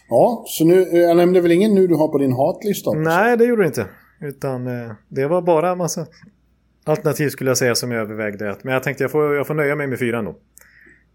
Ja, 0.08 0.44
så 0.46 0.64
nu, 0.64 0.82
eh, 0.82 0.98
jag 0.98 1.16
nämnde 1.16 1.40
väl 1.40 1.52
ingen 1.52 1.74
nu 1.74 1.86
du 1.86 1.94
har 1.94 2.08
på 2.08 2.18
din 2.18 2.32
hatlista? 2.32 2.92
Nej, 2.92 3.36
det 3.36 3.44
gjorde 3.44 3.62
du 3.62 3.66
inte. 3.66 3.86
Utan 4.20 4.66
eh, 4.66 4.92
det 5.08 5.26
var 5.26 5.42
bara 5.42 5.70
en 5.70 5.78
massa 5.78 6.06
alternativ 6.84 7.28
skulle 7.28 7.50
jag 7.50 7.58
säga 7.58 7.74
som 7.74 7.92
jag 7.92 8.00
övervägde. 8.00 8.56
Men 8.62 8.74
jag 8.74 8.82
tänkte 8.82 9.04
jag 9.04 9.10
får, 9.10 9.34
jag 9.34 9.46
får 9.46 9.54
nöja 9.54 9.76
mig 9.76 9.86
med 9.86 9.98
fyra 9.98 10.18
ändå. 10.18 10.30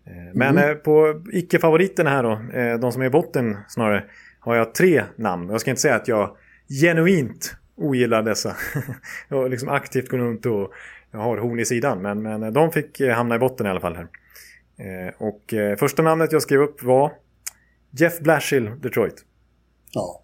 Eh, 0.05 0.34
men 0.34 0.57
mm. 0.57 0.80
på 0.80 1.23
icke-favoriterna 1.31 2.09
här 2.09 2.23
då, 2.23 2.59
eh, 2.59 2.80
de 2.80 2.91
som 2.91 3.01
är 3.01 3.05
i 3.05 3.09
botten 3.09 3.57
snarare, 3.67 4.03
har 4.39 4.55
jag 4.55 4.73
tre 4.73 5.03
namn. 5.15 5.49
Jag 5.49 5.61
ska 5.61 5.69
inte 5.69 5.81
säga 5.81 5.95
att 5.95 6.07
jag 6.07 6.38
genuint 6.81 7.55
ogillar 7.75 8.23
dessa. 8.23 8.55
jag 9.30 9.51
liksom 9.51 9.69
aktivt 9.69 10.09
går 10.09 10.17
runt 10.17 10.45
och 10.45 10.73
har 11.11 11.38
horn 11.38 11.59
i 11.59 11.65
sidan. 11.65 12.01
Men, 12.01 12.21
men 12.21 12.53
de 12.53 12.71
fick 12.71 12.99
eh, 12.99 13.15
hamna 13.15 13.35
i 13.35 13.39
botten 13.39 13.65
i 13.65 13.69
alla 13.69 13.80
fall 13.80 13.95
här. 13.95 14.07
Och 15.17 15.53
första 15.80 16.01
namnet 16.01 16.31
jag 16.31 16.41
skrev 16.41 16.61
upp 16.61 16.84
var 16.84 17.11
Jeff 17.91 18.19
Blashill, 18.19 18.71
Detroit. 18.81 19.25
Ja. 19.91 20.23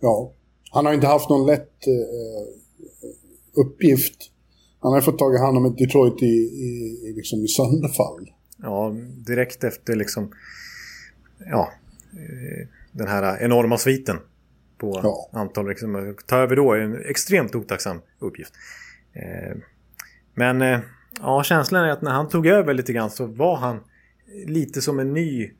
Ja. 0.00 0.32
Han 0.76 0.86
har 0.86 0.92
inte 0.92 1.06
haft 1.06 1.28
någon 1.28 1.46
lätt 1.46 1.78
uppgift. 3.56 4.16
Han 4.80 4.92
har 4.92 5.00
fått 5.00 5.18
tag 5.18 5.34
i 5.34 5.38
hand 5.38 5.56
om 5.56 5.64
ett 5.64 5.78
Detroit 5.78 6.22
i, 6.22 6.26
i, 6.26 7.12
liksom 7.16 7.38
i 7.44 7.48
sönderfall 7.48 8.30
ja, 8.62 8.94
direkt 9.26 9.64
efter 9.64 9.96
liksom, 9.96 10.32
ja, 11.50 11.72
eh, 12.12 12.68
den 12.92 13.08
här 13.08 13.42
enorma 13.42 13.78
sviten 13.78 14.18
på 14.78 15.00
ja. 15.02 15.40
antal. 15.40 15.68
Liksom, 15.68 16.16
ta 16.26 16.36
över 16.36 16.56
då 16.56 16.72
är 16.72 16.78
en 16.78 17.04
extremt 17.04 17.54
otacksam 17.54 18.00
uppgift. 18.18 18.54
Eh, 19.12 19.56
men 20.34 20.62
eh, 20.62 20.80
ja, 21.20 21.42
känslan 21.42 21.84
är 21.84 21.88
att 21.88 22.02
när 22.02 22.10
han 22.10 22.28
tog 22.28 22.46
över 22.46 22.74
lite 22.74 22.92
grann 22.92 23.10
så 23.10 23.26
var 23.26 23.56
han 23.56 23.80
lite 24.46 24.82
som 24.82 24.98
en 24.98 25.12
ny 25.12 25.50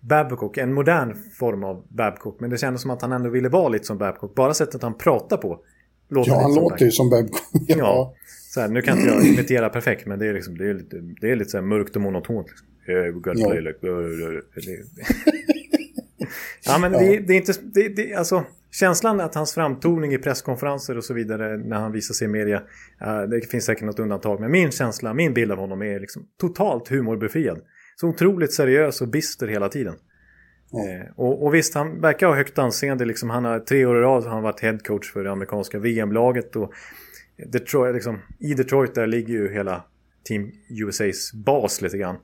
Babcock, 0.00 0.56
en 0.56 0.74
modern 0.74 1.14
form 1.38 1.64
av 1.64 1.86
Babcock. 1.88 2.40
Men 2.40 2.50
det 2.50 2.58
kändes 2.58 2.82
som 2.82 2.90
att 2.90 3.02
han 3.02 3.12
ändå 3.12 3.30
ville 3.30 3.48
vara 3.48 3.68
lite 3.68 3.84
som 3.84 3.98
Babcock. 3.98 4.34
Bara 4.34 4.54
sättet 4.54 4.82
han 4.82 4.98
pratar 4.98 5.36
på. 5.36 5.60
Låter 6.08 6.30
ja, 6.30 6.40
han 6.40 6.54
låter 6.54 6.84
ju 6.84 6.90
som 6.90 7.10
Babcock. 7.10 7.42
ja. 7.66 7.76
ja. 7.78 8.14
Så 8.48 8.60
här, 8.60 8.68
nu 8.68 8.82
kan 8.82 8.98
inte 8.98 9.10
jag 9.10 9.26
imitera 9.26 9.68
perfekt 9.68 10.06
men 10.06 10.18
det 10.18 10.26
är, 10.26 10.34
liksom, 10.34 10.58
det 10.58 10.70
är 10.70 10.74
lite, 10.74 10.96
det 11.20 11.30
är 11.30 11.36
lite 11.36 11.50
så 11.50 11.62
mörkt 11.62 11.96
och 11.96 12.02
monotont. 12.02 12.46
Liksom. 12.48 12.66
Ja. 16.16 16.26
ja 16.64 16.78
men 16.78 16.92
det, 16.92 17.18
det, 17.18 17.32
är 17.32 17.36
inte... 17.36 17.52
Det, 17.62 17.88
det, 17.88 18.14
alltså, 18.14 18.44
känslan 18.70 19.20
att 19.20 19.34
hans 19.34 19.54
framtoning 19.54 20.14
i 20.14 20.18
presskonferenser 20.18 20.96
och 20.96 21.04
så 21.04 21.14
vidare 21.14 21.56
när 21.56 21.76
han 21.76 21.92
visar 21.92 22.14
sig 22.14 22.24
i 22.24 22.28
media. 22.28 22.62
Uh, 23.06 23.22
det 23.30 23.50
finns 23.50 23.64
säkert 23.64 23.84
något 23.84 23.98
undantag 23.98 24.40
men 24.40 24.50
min 24.50 24.70
känsla, 24.70 25.14
min 25.14 25.34
bild 25.34 25.52
av 25.52 25.58
honom 25.58 25.82
är 25.82 26.00
liksom 26.00 26.26
totalt 26.40 26.88
humorbefriad. 26.88 27.60
Så 28.00 28.08
otroligt 28.08 28.52
seriös 28.52 29.00
och 29.00 29.08
bister 29.08 29.48
hela 29.48 29.68
tiden. 29.68 29.94
Mm. 30.72 31.00
Eh, 31.00 31.06
och, 31.16 31.46
och, 31.46 31.54
visst, 31.54 31.74
han 31.74 32.00
verkar 32.00 32.26
ha 32.26 32.34
högt 32.34 32.58
anseende. 32.58 33.04
Liksom, 33.04 33.30
han 33.30 33.44
har 33.44 33.60
tre 33.60 33.86
år 33.86 33.96
i 33.96 34.00
rad 34.00 34.24
har 34.24 34.30
han 34.30 34.42
varit 34.42 34.60
headcoach 34.60 35.12
för 35.12 35.24
det 35.24 35.32
amerikanska 35.32 35.78
VM-laget. 35.78 36.56
Och 36.56 36.72
Detroit, 37.46 37.94
liksom, 37.94 38.18
I 38.38 38.54
Detroit 38.54 38.94
där 38.94 39.06
ligger 39.06 39.34
ju 39.34 39.52
hela 39.52 39.84
Team 40.24 40.52
USAs 40.68 41.32
bas 41.32 41.80
lite 41.80 41.98
grann. 41.98 42.16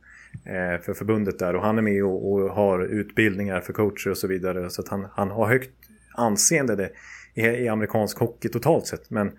Eh, 0.44 0.80
för 0.82 0.94
förbundet 0.94 1.38
där. 1.38 1.56
Och 1.56 1.62
han 1.62 1.78
är 1.78 1.82
med 1.82 2.05
och, 2.05 2.32
och, 2.32 2.51
har 2.51 2.84
utbildningar 2.84 3.60
för 3.60 3.72
coacher 3.72 4.10
och 4.10 4.18
så 4.18 4.26
vidare. 4.26 4.70
Så 4.70 4.82
att 4.82 4.88
han, 4.88 5.06
han 5.12 5.30
har 5.30 5.48
högt 5.48 5.70
anseende 6.14 6.76
det, 6.76 6.90
i, 7.34 7.42
i 7.42 7.68
amerikansk 7.68 8.18
hockey 8.18 8.48
totalt 8.48 8.86
sett. 8.86 9.10
Men 9.10 9.32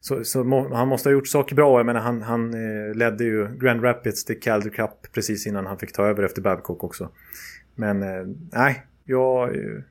så, 0.00 0.24
så 0.24 0.44
må, 0.44 0.74
han 0.74 0.88
måste 0.88 1.08
ha 1.08 1.12
gjort 1.12 1.28
saker 1.28 1.56
bra. 1.56 1.78
Jag 1.78 1.86
menar, 1.86 2.00
han, 2.00 2.22
han 2.22 2.54
eh, 2.54 2.94
ledde 2.94 3.24
ju 3.24 3.48
Grand 3.58 3.84
Rapids 3.84 4.24
till 4.24 4.40
Calder 4.40 4.70
Cup 4.70 5.12
precis 5.12 5.46
innan 5.46 5.66
han 5.66 5.78
fick 5.78 5.92
ta 5.92 6.06
över 6.06 6.22
efter 6.22 6.42
Babcock 6.42 6.84
också. 6.84 7.08
Men 7.74 8.02
eh, 8.02 8.26
nej, 8.52 8.86
jag... 9.04 9.56
Eh, 9.56 9.82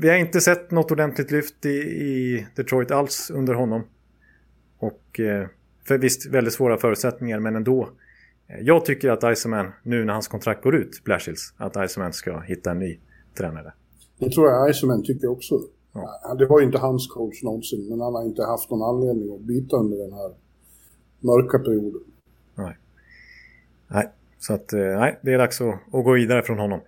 vi 0.00 0.08
har 0.08 0.16
inte 0.16 0.40
sett 0.40 0.70
något 0.70 0.90
ordentligt 0.90 1.30
lyft 1.30 1.66
i, 1.66 1.78
i 1.78 2.46
Detroit 2.54 2.90
alls 2.90 3.30
under 3.30 3.54
honom. 3.54 3.82
Och 4.78 5.20
eh, 5.20 5.46
för 5.84 5.98
visst, 5.98 6.26
väldigt 6.26 6.54
svåra 6.54 6.78
förutsättningar, 6.78 7.40
men 7.40 7.56
ändå. 7.56 7.90
Eh, 8.48 8.60
jag 8.60 8.84
tycker 8.84 9.10
att 9.10 9.38
Iceman, 9.38 9.72
nu 9.82 10.04
när 10.04 10.12
hans 10.12 10.28
kontrakt 10.28 10.62
går 10.62 10.76
ut, 10.76 11.04
Blashills, 11.04 11.54
att 11.56 11.90
Iceman 11.90 12.12
ska 12.12 12.40
hitta 12.40 12.70
en 12.70 12.78
ny 12.78 12.98
tränare. 13.38 13.72
Det 14.18 14.30
tror 14.30 14.48
jag 14.48 14.70
Iceman 14.70 15.02
tycker 15.02 15.30
också. 15.30 15.60
Ja. 16.22 16.34
Det 16.34 16.46
var 16.46 16.60
ju 16.60 16.66
inte 16.66 16.78
hans 16.78 17.06
coach 17.06 17.42
någonsin, 17.42 17.88
men 17.88 18.00
han 18.00 18.14
har 18.14 18.22
inte 18.22 18.42
haft 18.42 18.70
någon 18.70 18.82
anledning 18.82 19.34
att 19.34 19.40
byta 19.40 19.76
under 19.76 19.98
den 19.98 20.12
här 20.12 20.34
mörka 21.20 21.58
perioder. 21.58 22.00
Nej. 22.54 22.78
Nej, 23.88 24.08
så 24.38 24.54
att 24.54 24.72
nej, 24.72 25.18
det 25.22 25.32
är 25.32 25.38
dags 25.38 25.60
att, 25.60 25.74
att 25.94 26.04
gå 26.04 26.12
vidare 26.12 26.42
från 26.42 26.58
honom. 26.58 26.80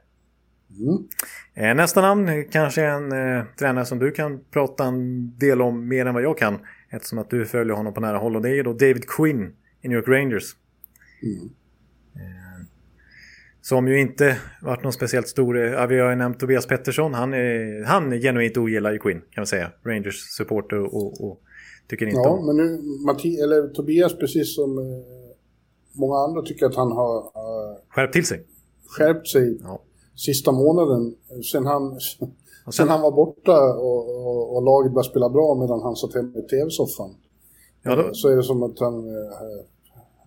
Mm. 0.79 1.77
nästa 1.77 2.01
namn 2.01 2.45
kanske 2.51 2.85
en 2.85 3.13
eh, 3.13 3.45
tränare 3.59 3.85
som 3.85 3.99
du 3.99 4.11
kan 4.11 4.41
prata 4.51 4.85
en 4.85 5.33
del 5.39 5.63
om 5.63 5.89
mer 5.89 6.07
än 6.07 6.15
vad 6.15 6.23
jag 6.23 6.39
kan. 6.39 6.59
Eftersom 6.89 7.19
att 7.19 7.31
du 7.31 7.47
följer 7.47 7.75
honom 7.75 7.95
på 7.95 8.01
nära 8.01 8.19
håll. 8.19 8.37
Och 8.37 8.43
det 8.43 8.49
är 8.49 8.55
ju 8.55 8.63
då 8.63 8.73
David 8.73 9.09
Quinn 9.09 9.57
i 9.81 9.89
New 9.89 9.99
York 9.99 10.09
Rangers. 10.09 10.57
Mm. 11.23 11.51
Eh, 13.61 13.63
som 13.63 13.89
ju 13.89 14.01
inte 14.01 14.37
varit 14.63 14.83
någon 14.83 14.93
speciellt 14.93 15.29
stor... 15.29 15.59
Ja, 15.59 15.87
vi 15.87 15.99
har 15.99 16.11
ju 16.11 16.17
nämnt 16.17 16.41
Tobias 16.41 16.67
Pettersson. 16.67 17.15
Han, 17.15 17.35
är, 17.35 17.85
han 17.85 18.11
genuint 18.11 18.57
ogillar 18.57 18.93
ju 18.93 18.99
Quinn 18.99 19.21
kan 19.21 19.41
man 19.43 19.47
säga. 19.47 19.71
Rangers 19.85 20.37
supporter 20.37 20.95
och, 20.95 21.25
och 21.25 21.41
tycker 21.89 22.07
inte 22.07 22.21
ja, 22.25 22.29
om... 22.29 22.47
men 22.47 22.57
nu 22.57 22.83
Matti, 23.07 23.37
eller 23.37 23.69
Tobias 23.69 24.19
precis 24.19 24.55
som 24.55 24.79
eh, 24.79 24.85
många 25.93 26.19
andra 26.19 26.43
tycker 26.43 26.67
att 26.67 26.77
han 26.77 26.93
har... 26.93 27.17
Uh, 27.17 27.79
skärpt 27.89 28.13
till 28.13 28.27
sig. 28.27 28.47
Skärpt 28.87 29.29
sig. 29.29 29.59
Ja 29.63 29.81
sista 30.21 30.53
månaden 30.53 31.15
sen 31.53 31.67
han, 31.67 32.01
sen, 32.01 32.29
sen 32.73 32.89
han 32.89 33.01
var 33.01 33.11
borta 33.11 33.75
och, 33.75 34.27
och, 34.27 34.57
och, 34.57 34.63
laget 34.63 34.93
började 34.93 35.09
spela 35.09 35.29
bra 35.29 35.55
medan 35.55 35.83
han 35.83 35.97
satt 35.97 36.15
hemma 36.15 36.39
i 36.39 36.43
tv-soffan. 36.43 37.15
Ja, 37.83 37.97
då... 37.97 38.15
Så 38.15 38.29
är 38.29 38.37
det 38.37 38.43
som 38.43 38.63
att 38.63 38.79
han, 38.79 39.09
eh, 39.09 39.61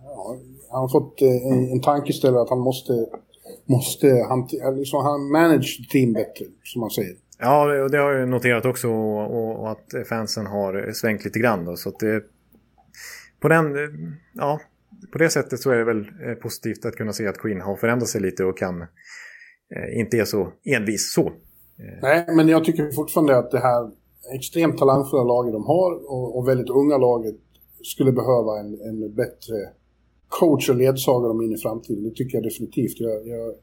ja, 0.04 0.36
han 0.70 0.80
har 0.80 0.88
fått 0.88 1.22
eh, 1.22 1.52
en, 1.52 1.72
en 1.72 1.80
tankeställare 1.80 2.42
att 2.42 2.50
han 2.50 2.60
måste, 2.60 3.06
måste 3.64 4.06
han, 4.28 4.48
liksom, 4.76 5.04
han 5.04 5.30
manage 5.30 5.88
team 5.90 6.12
bättre, 6.12 6.44
som 6.62 6.80
man 6.80 6.90
säger. 6.90 7.16
Ja, 7.38 7.88
det 7.88 7.98
har 7.98 8.12
jag 8.12 8.28
noterat 8.28 8.64
också 8.64 8.88
och, 8.88 9.60
och 9.60 9.70
att 9.70 10.08
fansen 10.08 10.46
har 10.46 10.92
svängt 10.92 11.24
lite 11.24 11.38
grann. 11.38 11.64
Då, 11.64 11.76
så 11.76 11.88
att 11.88 11.98
det, 11.98 12.22
på, 13.40 13.48
den, 13.48 13.74
ja, 14.34 14.60
på 15.12 15.18
det 15.18 15.30
sättet 15.30 15.60
så 15.60 15.70
är 15.70 15.76
det 15.76 15.84
väl 15.84 16.00
eh, 16.00 16.34
positivt 16.34 16.84
att 16.84 16.96
kunna 16.96 17.12
se 17.12 17.26
att 17.26 17.38
Queen 17.38 17.60
har 17.60 17.76
förändrat 17.76 18.08
sig 18.08 18.20
lite 18.20 18.44
och 18.44 18.58
kan 18.58 18.86
Eh, 19.76 20.00
inte 20.00 20.16
är 20.16 20.24
så 20.24 20.48
envis 20.64 21.12
så. 21.12 21.26
Eh. 21.26 21.98
Nej, 22.02 22.26
men 22.36 22.48
jag 22.48 22.64
tycker 22.64 22.92
fortfarande 22.92 23.38
att 23.38 23.50
det 23.50 23.58
här 23.58 23.90
extremt 24.34 24.78
talangfulla 24.78 25.24
laget 25.24 25.52
de 25.52 25.64
har 25.64 26.10
och, 26.10 26.38
och 26.38 26.48
väldigt 26.48 26.70
unga 26.70 26.98
laget 26.98 27.34
skulle 27.82 28.12
behöva 28.12 28.60
en, 28.60 28.80
en 28.80 29.14
bättre 29.14 29.56
coach 30.40 30.70
och 30.70 30.76
ledsagare 30.76 31.28
dem 31.28 31.42
in 31.42 31.52
i 31.52 31.58
framtiden. 31.58 32.04
Det 32.04 32.14
tycker 32.14 32.36
jag 32.36 32.44
definitivt. 32.44 33.00
Jag, 33.00 33.28
jag 33.28 33.54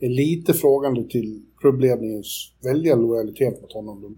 är 0.00 0.08
lite 0.08 0.54
frågande 0.54 1.08
till 1.08 1.42
klubbledningens 1.60 2.52
väldiga 2.64 2.94
lojalitet 2.94 3.62
mot 3.62 3.72
honom. 3.72 4.02
De, 4.02 4.16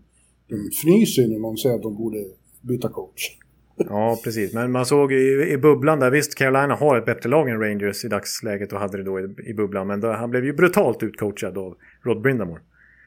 de 0.49 0.69
fnyser 0.83 1.29
när 1.29 1.39
någon 1.39 1.57
säger 1.57 1.77
att 1.77 1.83
de 1.83 1.97
borde 1.97 2.19
byta 2.61 2.89
coach. 2.89 3.37
Ja, 3.77 4.21
precis. 4.25 4.55
Men 4.55 4.73
man 4.73 4.87
såg 4.87 5.13
i, 5.13 5.51
i 5.53 5.59
bubblan 5.59 6.01
där, 6.01 6.11
visst 6.11 6.35
Carolina 6.35 6.75
har 6.75 6.99
ett 6.99 7.07
bättre 7.07 7.29
lag 7.29 7.49
än 7.49 7.61
Rangers 7.61 8.05
i 8.05 8.09
dagsläget 8.09 8.73
och 8.73 8.79
hade 8.79 8.97
det 8.97 9.05
då 9.05 9.21
i, 9.21 9.51
i 9.51 9.55
bubblan. 9.55 9.87
Men 9.87 10.01
då, 10.01 10.09
han 10.13 10.31
blev 10.31 10.45
ju 10.45 10.53
brutalt 10.53 11.03
utcoachad 11.03 11.59
av 11.59 11.75
Rod 12.05 12.23
Brindamore. 12.23 12.61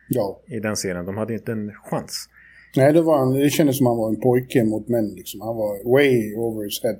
Ja. 0.09 0.41
I 0.47 0.59
den 0.59 0.75
serien. 0.75 1.05
De 1.05 1.17
hade 1.17 1.33
inte 1.33 1.51
en 1.51 1.71
chans. 1.89 2.29
Nej, 2.75 2.93
det, 2.93 3.01
var 3.01 3.43
det 3.43 3.49
kändes 3.49 3.77
som 3.77 3.87
han 3.87 3.97
var 3.97 4.09
en 4.09 4.19
pojke 4.19 4.63
mot 4.63 4.87
män. 4.87 5.13
Liksom. 5.15 5.41
Han 5.41 5.55
var 5.55 5.93
way 5.93 6.35
over 6.35 6.63
his 6.63 6.83
head. 6.83 6.99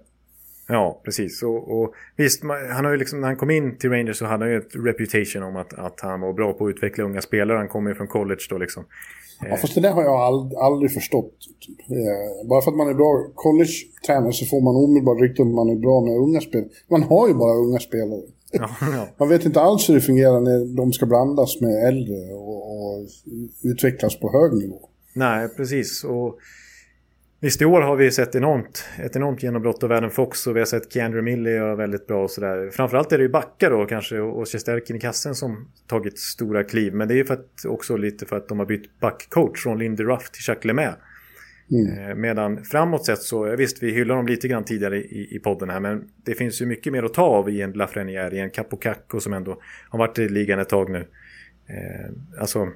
Ja, 0.67 1.01
precis. 1.05 1.43
Och, 1.43 1.81
och 1.81 1.93
visst, 2.15 2.43
han 2.71 2.85
har 2.85 2.91
ju 2.91 2.97
liksom, 2.97 3.21
när 3.21 3.27
han 3.27 3.37
kom 3.37 3.51
in 3.51 3.77
till 3.77 3.89
Rangers 3.89 4.17
så 4.17 4.25
hade 4.25 4.45
han 4.45 4.51
ju 4.51 4.57
ett 4.57 4.75
reputation 4.75 5.43
om 5.43 5.55
att, 5.55 5.73
att 5.73 5.99
han 6.01 6.21
var 6.21 6.33
bra 6.33 6.53
på 6.53 6.65
att 6.65 6.75
utveckla 6.75 7.03
unga 7.03 7.21
spelare. 7.21 7.57
Han 7.57 7.67
kom 7.67 7.87
ju 7.87 7.95
från 7.95 8.07
college 8.07 8.41
då 8.49 8.57
liksom. 8.57 8.83
Ja, 9.49 9.57
fast 9.57 9.75
det 9.75 9.81
där 9.81 9.91
har 9.91 10.03
jag 10.03 10.19
ald 10.21 10.53
aldrig 10.53 10.93
förstått. 10.93 11.33
Eh, 11.89 12.47
bara 12.49 12.61
för 12.61 12.71
att 12.71 12.77
man 12.77 12.89
är 12.89 12.93
bra 12.93 13.27
college-tränare 13.35 14.33
så 14.33 14.45
får 14.45 14.61
man 14.61 14.75
omedelbart 14.75 15.21
rykte 15.21 15.41
om 15.41 15.55
man 15.55 15.69
är 15.69 15.75
bra 15.75 16.01
med 16.01 16.17
unga 16.17 16.41
spelare. 16.41 16.69
Man 16.89 17.03
har 17.03 17.27
ju 17.27 17.33
bara 17.33 17.53
unga 17.53 17.79
spelare. 17.79 18.21
Ja, 18.51 18.69
ja. 18.81 19.07
Man 19.17 19.29
vet 19.29 19.45
inte 19.45 19.61
alls 19.61 19.89
hur 19.89 19.93
det 19.93 20.01
fungerar 20.01 20.39
när 20.39 20.75
de 20.77 20.93
ska 20.93 21.05
blandas 21.05 21.61
med 21.61 21.87
äldre 21.87 22.33
och, 22.33 22.57
och 22.77 23.07
utvecklas 23.63 24.19
på 24.19 24.31
hög 24.31 24.53
nivå. 24.53 24.89
Nej, 25.13 25.49
precis. 25.49 26.03
Och 26.03 26.37
Visst, 27.43 27.61
i 27.61 27.65
år 27.65 27.81
har 27.81 27.95
vi 27.95 28.11
sett 28.11 28.35
enormt, 28.35 28.85
ett 28.99 29.15
enormt 29.15 29.43
genombrott 29.43 29.83
av 29.83 29.91
Adam 29.91 30.09
Fox 30.09 30.47
och 30.47 30.55
vi 30.55 30.59
har 30.59 30.65
sett 30.65 30.93
Keandre 30.93 31.21
Millie 31.21 31.55
göra 31.55 31.75
väldigt 31.75 32.07
bra 32.07 32.23
och 32.23 32.31
sådär. 32.31 32.69
Framförallt 32.69 33.11
är 33.11 33.17
det 33.17 33.23
ju 33.23 33.29
backar 33.29 33.69
då 33.69 33.85
kanske 33.85 34.19
och 34.19 34.49
Shesterkin 34.49 34.95
i 34.95 34.99
kassen 34.99 35.35
som 35.35 35.67
tagit 35.87 36.19
stora 36.19 36.63
kliv. 36.63 36.93
Men 36.93 37.07
det 37.07 37.13
är 37.13 37.15
ju 37.15 37.25
för 37.25 37.33
att, 37.33 37.65
också 37.67 37.97
lite 37.97 38.25
för 38.25 38.37
att 38.37 38.47
de 38.47 38.59
har 38.59 38.65
bytt 38.65 38.99
backcoach 38.99 39.63
från 39.63 39.79
Lindy 39.79 40.03
Ruff 40.03 40.31
till 40.31 40.41
Jacques 40.47 40.65
Lemaire. 40.65 40.95
Mm. 41.71 42.09
Eh, 42.09 42.15
medan 42.15 42.63
framåt 42.63 43.05
sett 43.05 43.21
så, 43.21 43.55
visst 43.55 43.83
vi 43.83 43.91
hyllar 43.91 44.15
dem 44.15 44.27
lite 44.27 44.47
grann 44.47 44.63
tidigare 44.63 44.97
i, 44.97 45.35
i 45.35 45.39
podden 45.39 45.69
här 45.69 45.79
men 45.79 46.09
det 46.25 46.35
finns 46.35 46.61
ju 46.61 46.65
mycket 46.65 46.93
mer 46.93 47.03
att 47.03 47.13
ta 47.13 47.23
av 47.23 47.49
i 47.49 47.61
en 47.61 47.71
Lafreniere, 47.71 48.35
i 48.35 48.39
en 48.39 48.49
Capocacco 48.49 49.19
som 49.19 49.33
ändå 49.33 49.61
har 49.89 49.99
varit 49.99 50.19
i 50.19 50.29
ligan 50.29 50.59
ett 50.59 50.69
tag 50.69 50.89
nu. 50.89 51.07
Eh, 51.67 52.39
alltså 52.41 52.67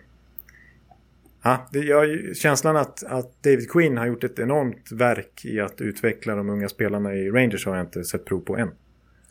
Ja, 1.43 1.67
det, 1.71 1.79
jag, 1.79 2.35
känslan 2.35 2.77
att, 2.77 3.03
att 3.03 3.43
David 3.43 3.69
Quinn 3.69 3.97
har 3.97 4.05
gjort 4.05 4.23
ett 4.23 4.39
enormt 4.39 4.91
verk 4.91 5.45
i 5.45 5.59
att 5.59 5.81
utveckla 5.81 6.35
de 6.35 6.49
unga 6.49 6.69
spelarna 6.69 7.15
i 7.15 7.29
Rangers 7.29 7.65
har 7.65 7.75
jag 7.75 7.85
inte 7.85 8.03
sett 8.03 8.25
prov 8.25 8.39
på 8.39 8.57
än. 8.57 8.69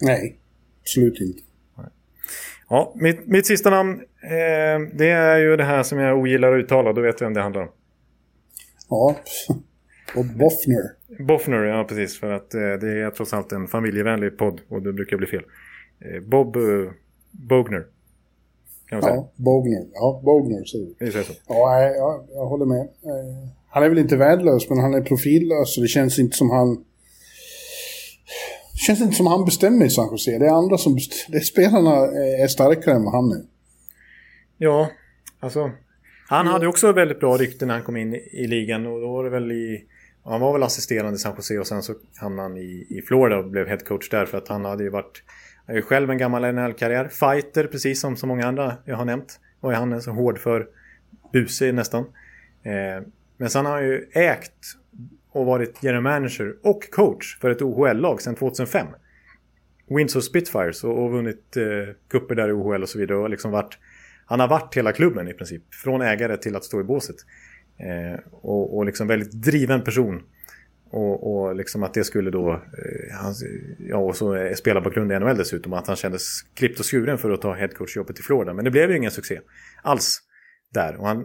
Nej, 0.01 0.39
absolut 0.83 1.21
inte. 1.21 1.43
Ja, 2.69 2.95
mitt, 2.97 3.27
mitt 3.27 3.47
sista 3.47 3.71
namn 3.71 4.01
eh, 4.23 4.97
det 4.99 5.11
är 5.11 5.39
ju 5.39 5.57
det 5.57 5.65
här 5.65 5.83
som 5.83 5.99
jag 5.99 6.19
ogillar 6.19 6.53
att 6.53 6.65
uttala. 6.65 6.93
Då 6.93 7.01
vet 7.01 7.23
vi 7.23 7.25
vem 7.25 7.35
det 7.35 7.41
handlar 7.41 7.63
om. 7.63 7.69
Ja, 8.89 9.17
och 10.17 10.25
Boffner. 10.25 10.83
Boffner, 11.27 11.63
ja 11.63 11.85
precis. 11.85 12.21
För 12.21 12.33
att 12.33 12.55
eh, 12.55 12.61
det 12.61 13.01
är 13.01 13.11
trots 13.11 13.35
allt 13.35 13.53
en 13.53 13.67
familjevänlig 13.67 14.39
podd 14.39 14.61
och 14.69 14.83
det 14.83 14.93
brukar 14.93 15.17
bli 15.17 15.27
fel. 15.27 15.43
Eh, 16.01 16.23
Bob 16.23 16.57
eh, 16.57 16.63
Bogner. 17.31 17.87
Kan 18.89 19.01
man 19.01 19.11
ja, 19.11 19.31
Bogner. 19.37 19.87
Ja, 19.93 20.21
Bogner 20.25 20.65
säger 20.65 20.87
vi. 20.99 21.25
så. 21.25 21.33
Ja, 21.49 21.83
jag, 21.83 22.27
jag 22.35 22.47
håller 22.47 22.67
med. 22.67 22.81
Eh, 22.81 23.49
han 23.69 23.83
är 23.83 23.89
väl 23.89 23.99
inte 23.99 24.17
värdelös, 24.17 24.69
men 24.71 24.79
han 24.79 24.95
är 24.95 25.01
profillös 25.01 25.77
och 25.77 25.83
det 25.83 25.89
känns 25.89 26.19
inte 26.19 26.37
som 26.37 26.51
han... 26.51 26.85
Det 28.73 28.81
känns 28.87 29.01
inte 29.01 29.15
som 29.15 29.27
han 29.27 29.45
bestämmer 29.45 29.87
i 29.87 29.91
San 29.91 30.09
Jose. 30.11 30.39
Det 30.39 30.47
är 30.47 30.51
andra 30.51 30.79
som 30.79 30.95
bestämmer. 30.95 31.41
Spelarna 31.41 31.97
är 32.43 32.47
starkare 32.47 32.95
än 32.95 33.05
vad 33.05 33.15
han 33.15 33.33
är. 33.33 33.43
Ja, 34.59 34.91
alltså... 35.41 35.71
Han 36.29 36.47
hade 36.47 36.67
också 36.67 36.93
väldigt 36.93 37.21
bra 37.21 37.37
rykte 37.37 37.67
när 37.67 37.75
han 37.75 37.83
kom 37.83 37.97
in 37.97 38.15
i 38.15 38.47
ligan 38.47 38.87
och 38.87 39.01
då 39.01 39.13
var 39.13 39.25
det 39.25 39.31
väl 39.31 39.53
i... 39.53 39.85
Han 40.25 40.41
var 40.41 40.53
väl 40.53 40.63
assisterande 40.63 41.15
i 41.15 41.19
San 41.19 41.35
Jose 41.37 41.59
och 41.59 41.67
sen 41.67 41.83
så 41.83 41.95
hamnade 42.17 42.49
han 42.49 42.57
i, 42.57 42.87
i 42.91 43.03
Florida 43.09 43.39
och 43.39 43.51
blev 43.51 43.67
headcoach 43.67 44.11
där 44.11 44.27
för 44.27 44.39
att 44.39 44.49
han 44.49 44.65
hade 44.65 44.85
ju 44.85 44.91
varit 44.91 45.23
jag 45.67 45.77
är 45.77 45.83
själv 45.83 46.11
en 46.11 46.19
gammal 46.19 46.55
NHL-karriär. 46.55 47.09
Fighter, 47.09 47.67
precis 47.67 48.01
som 48.01 48.17
så 48.17 48.27
många 48.27 48.47
andra 48.47 48.77
jag 48.85 48.97
har 48.97 49.05
nämnt. 49.05 49.41
Och 49.61 49.73
han 49.73 49.93
är 49.93 50.01
så 50.01 50.11
hård 50.11 50.39
för 50.39 50.69
busig 51.33 51.75
nästan. 51.75 52.05
Eh, 52.63 53.07
men 53.37 53.51
sen 53.51 53.67
har 53.67 53.73
han 53.73 53.85
ju 53.85 54.07
ägt 54.13 54.53
och 55.31 55.47
varit 55.47 55.83
general 55.83 56.03
manager 56.03 56.57
och 56.63 56.91
coach 56.91 57.39
för 57.41 57.51
ett 57.51 57.63
OHL-lag 57.63 58.23
sedan 58.23 58.35
2005. 58.35 58.87
Windsor 59.89 60.21
Spitfires 60.21 60.85
och, 60.85 61.05
och 61.05 61.11
vunnit 61.11 61.57
eh, 61.57 61.95
kupper 62.09 62.35
där 62.35 62.49
i 62.49 62.53
OHL 62.53 62.83
och 62.83 62.89
så 62.89 62.99
vidare. 62.99 63.19
Och 63.19 63.31
liksom 63.31 63.51
varit, 63.51 63.79
han 64.27 64.41
har 64.41 64.49
varit 64.49 64.77
hela 64.77 64.93
klubben 64.93 65.29
i 65.29 65.33
princip. 65.33 65.75
Från 65.75 66.03
ägare 66.03 66.37
till 66.37 66.57
att 66.57 66.65
stå 66.65 66.81
i 66.81 66.85
båset. 66.85 67.17
Eh, 67.77 68.21
och, 68.31 68.77
och 68.77 68.87
liksom 68.87 69.07
väldigt 69.07 69.33
driven 69.33 69.85
person. 69.85 70.23
Och, 70.91 71.33
och 71.33 71.57
liksom 71.57 71.83
att 71.83 71.95
det 71.95 72.05
skulle 72.05 72.31
då, 72.31 72.53
eh, 72.53 73.17
han, 73.23 73.35
ja 73.79 73.97
och 73.97 74.17
så 74.17 74.55
spelarbakgrund 74.57 75.13
i 75.13 75.19
NHL 75.19 75.37
dessutom, 75.37 75.73
att 75.73 75.87
han 75.87 75.97
kändes 75.97 76.43
klippt 76.55 76.81
och 76.81 76.87
skuren 76.87 77.19
för 77.19 77.31
att 77.31 77.43
ta 77.43 77.55
headcoachjobbet 77.55 78.19
i 78.21 78.23
Florida. 78.23 78.55
Men 78.55 78.65
det 78.65 78.71
blev 78.71 78.91
ju 78.91 78.97
ingen 78.97 79.11
succé 79.11 79.41
alls 79.83 80.19
där. 80.75 80.97
Och 80.97 81.07
han, 81.07 81.25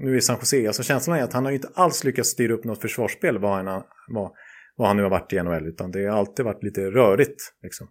nu 0.00 0.16
i 0.16 0.20
San 0.20 0.36
Jose, 0.40 0.66
alltså 0.66 0.82
känslan 0.82 1.18
är 1.18 1.22
att 1.22 1.32
han 1.32 1.44
har 1.44 1.52
inte 1.52 1.68
alls 1.74 2.04
lyckats 2.04 2.28
styra 2.28 2.52
upp 2.52 2.64
något 2.64 2.80
försvarsspel 2.80 3.38
vad 3.38 3.64
han, 3.64 3.82
vad, 4.08 4.32
vad 4.76 4.88
han 4.88 4.96
nu 4.96 5.02
har 5.02 5.10
varit 5.10 5.32
i 5.32 5.42
NHL, 5.42 5.66
utan 5.66 5.90
det 5.90 6.06
har 6.06 6.18
alltid 6.18 6.44
varit 6.44 6.62
lite 6.62 6.90
rörigt. 6.90 7.40
Liksom. 7.62 7.88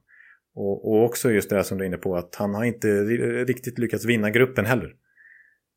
Och, 0.55 0.91
och 0.91 1.05
också 1.05 1.31
just 1.31 1.49
det 1.49 1.55
där 1.55 1.63
som 1.63 1.77
du 1.77 1.83
är 1.83 1.87
inne 1.87 1.97
på, 1.97 2.15
att 2.15 2.35
han 2.35 2.55
har 2.55 2.63
inte 2.63 2.87
riktigt 3.45 3.79
lyckats 3.79 4.05
vinna 4.05 4.29
gruppen 4.29 4.65
heller. 4.65 4.95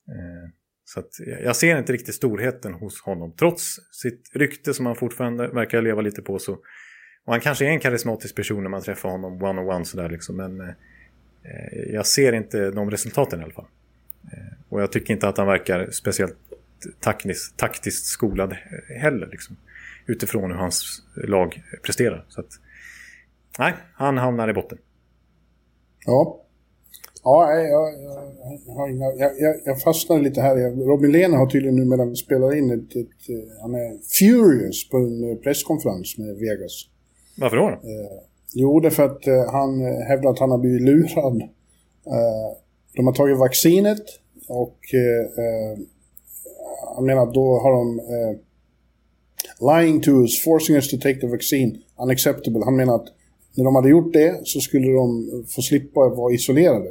Eh, 0.09 0.51
så 0.85 1.01
att 1.01 1.11
jag 1.43 1.57
ser 1.57 1.79
inte 1.79 1.93
riktigt 1.93 2.15
storheten 2.15 2.75
hos 2.75 3.03
honom. 3.03 3.33
Trots 3.33 3.81
sitt 4.03 4.31
rykte 4.35 4.75
som 4.75 4.87
han 4.87 4.97
fortfarande 4.97 5.49
verkar 5.49 5.83
leva 5.83 6.01
lite 6.01 6.23
på 6.23 6.39
så. 6.39 6.53
Och 7.25 7.33
han 7.33 7.41
kanske 7.41 7.67
är 7.67 7.69
en 7.69 7.81
karismatisk 7.81 8.37
person 8.37 8.63
när 8.63 8.71
man 8.71 8.83
träffar 8.83 9.09
honom 9.09 9.43
one-on-one 9.43 9.85
sådär 9.85 10.09
liksom. 10.09 10.37
Men 10.37 10.61
eh, 10.61 10.69
eh 10.69 11.93
jag 11.93 12.07
ser 12.07 12.33
inte 12.33 12.71
de 12.71 12.91
resultaten 12.91 13.41
i 13.41 13.43
alla 13.43 13.53
fall. 13.53 13.67
Eh, 14.33 14.55
och 14.69 14.83
jag 14.83 14.93
tycker 14.93 15.15
inte 15.15 15.29
att 15.29 15.39
han 15.39 15.47
verkar 15.47 15.91
speciellt 15.91 16.37
taktiskt, 17.01 17.57
taktiskt 17.57 18.07
skolad 18.07 18.57
heller. 19.01 19.27
Liksom, 19.27 19.57
utifrån 20.07 20.51
hur 20.51 20.59
hans 20.59 21.03
lag 21.15 21.63
presterar. 21.83 22.25
Så 22.29 22.41
att, 22.41 22.61
nej, 23.59 23.75
han 23.95 24.19
hamnar 24.19 24.49
i 24.49 24.53
botten. 24.53 24.79
Ja, 26.07 26.44
Ja, 27.25 27.53
jag, 27.53 27.95
jag, 28.67 29.17
jag, 29.17 29.33
jag, 29.39 29.57
jag 29.65 29.83
fastnade 29.83 30.23
lite 30.23 30.41
här. 30.41 30.87
Robin 30.87 31.13
Lehner 31.13 31.37
har 31.37 31.47
tydligen 31.47 31.77
nu 31.77 31.85
medan 31.85 32.11
vi 32.11 32.17
spelar 32.17 32.57
in 32.57 32.71
ett, 32.71 32.97
ett, 32.97 33.51
han 33.63 33.75
är 33.75 33.99
furious 34.19 34.89
på 34.91 34.97
en 34.97 35.39
presskonferens 35.43 36.19
med 36.19 36.37
Vegas. 36.37 36.89
Varför 37.37 37.57
då? 37.57 37.69
Eh, 37.69 38.19
jo, 38.55 38.81
det 38.81 38.89
är 38.89 38.91
för 38.91 39.05
att 39.05 39.27
eh, 39.27 39.53
han 39.53 39.81
hävdar 39.81 40.31
att 40.31 40.39
han 40.39 40.51
har 40.51 40.59
blivit 40.59 40.83
lurad. 40.83 41.43
Eh, 42.07 42.57
de 42.97 43.07
har 43.07 43.15
tagit 43.15 43.39
vaccinet 43.39 44.03
och 44.49 44.79
eh, 44.95 45.45
eh, 45.45 45.79
han 46.95 47.07
menar 47.07 47.23
att 47.23 47.35
då 47.35 47.59
har 47.59 47.73
de 47.73 47.99
eh, 47.99 48.37
lying 49.75 50.01
to 50.01 50.11
us, 50.11 50.45
forcing 50.45 50.77
us 50.77 50.91
to 50.91 50.97
take 50.97 51.21
the 51.21 51.27
vaccine, 51.27 51.79
unacceptable. 52.03 52.65
Han 52.65 52.77
menar 52.77 52.95
att 52.95 53.09
när 53.57 53.65
de 53.65 53.75
hade 53.75 53.89
gjort 53.89 54.13
det 54.13 54.41
så 54.45 54.61
skulle 54.61 54.93
de 54.93 55.29
få 55.49 55.63
slippa 55.63 56.09
vara 56.09 56.35
isolerade. 56.35 56.89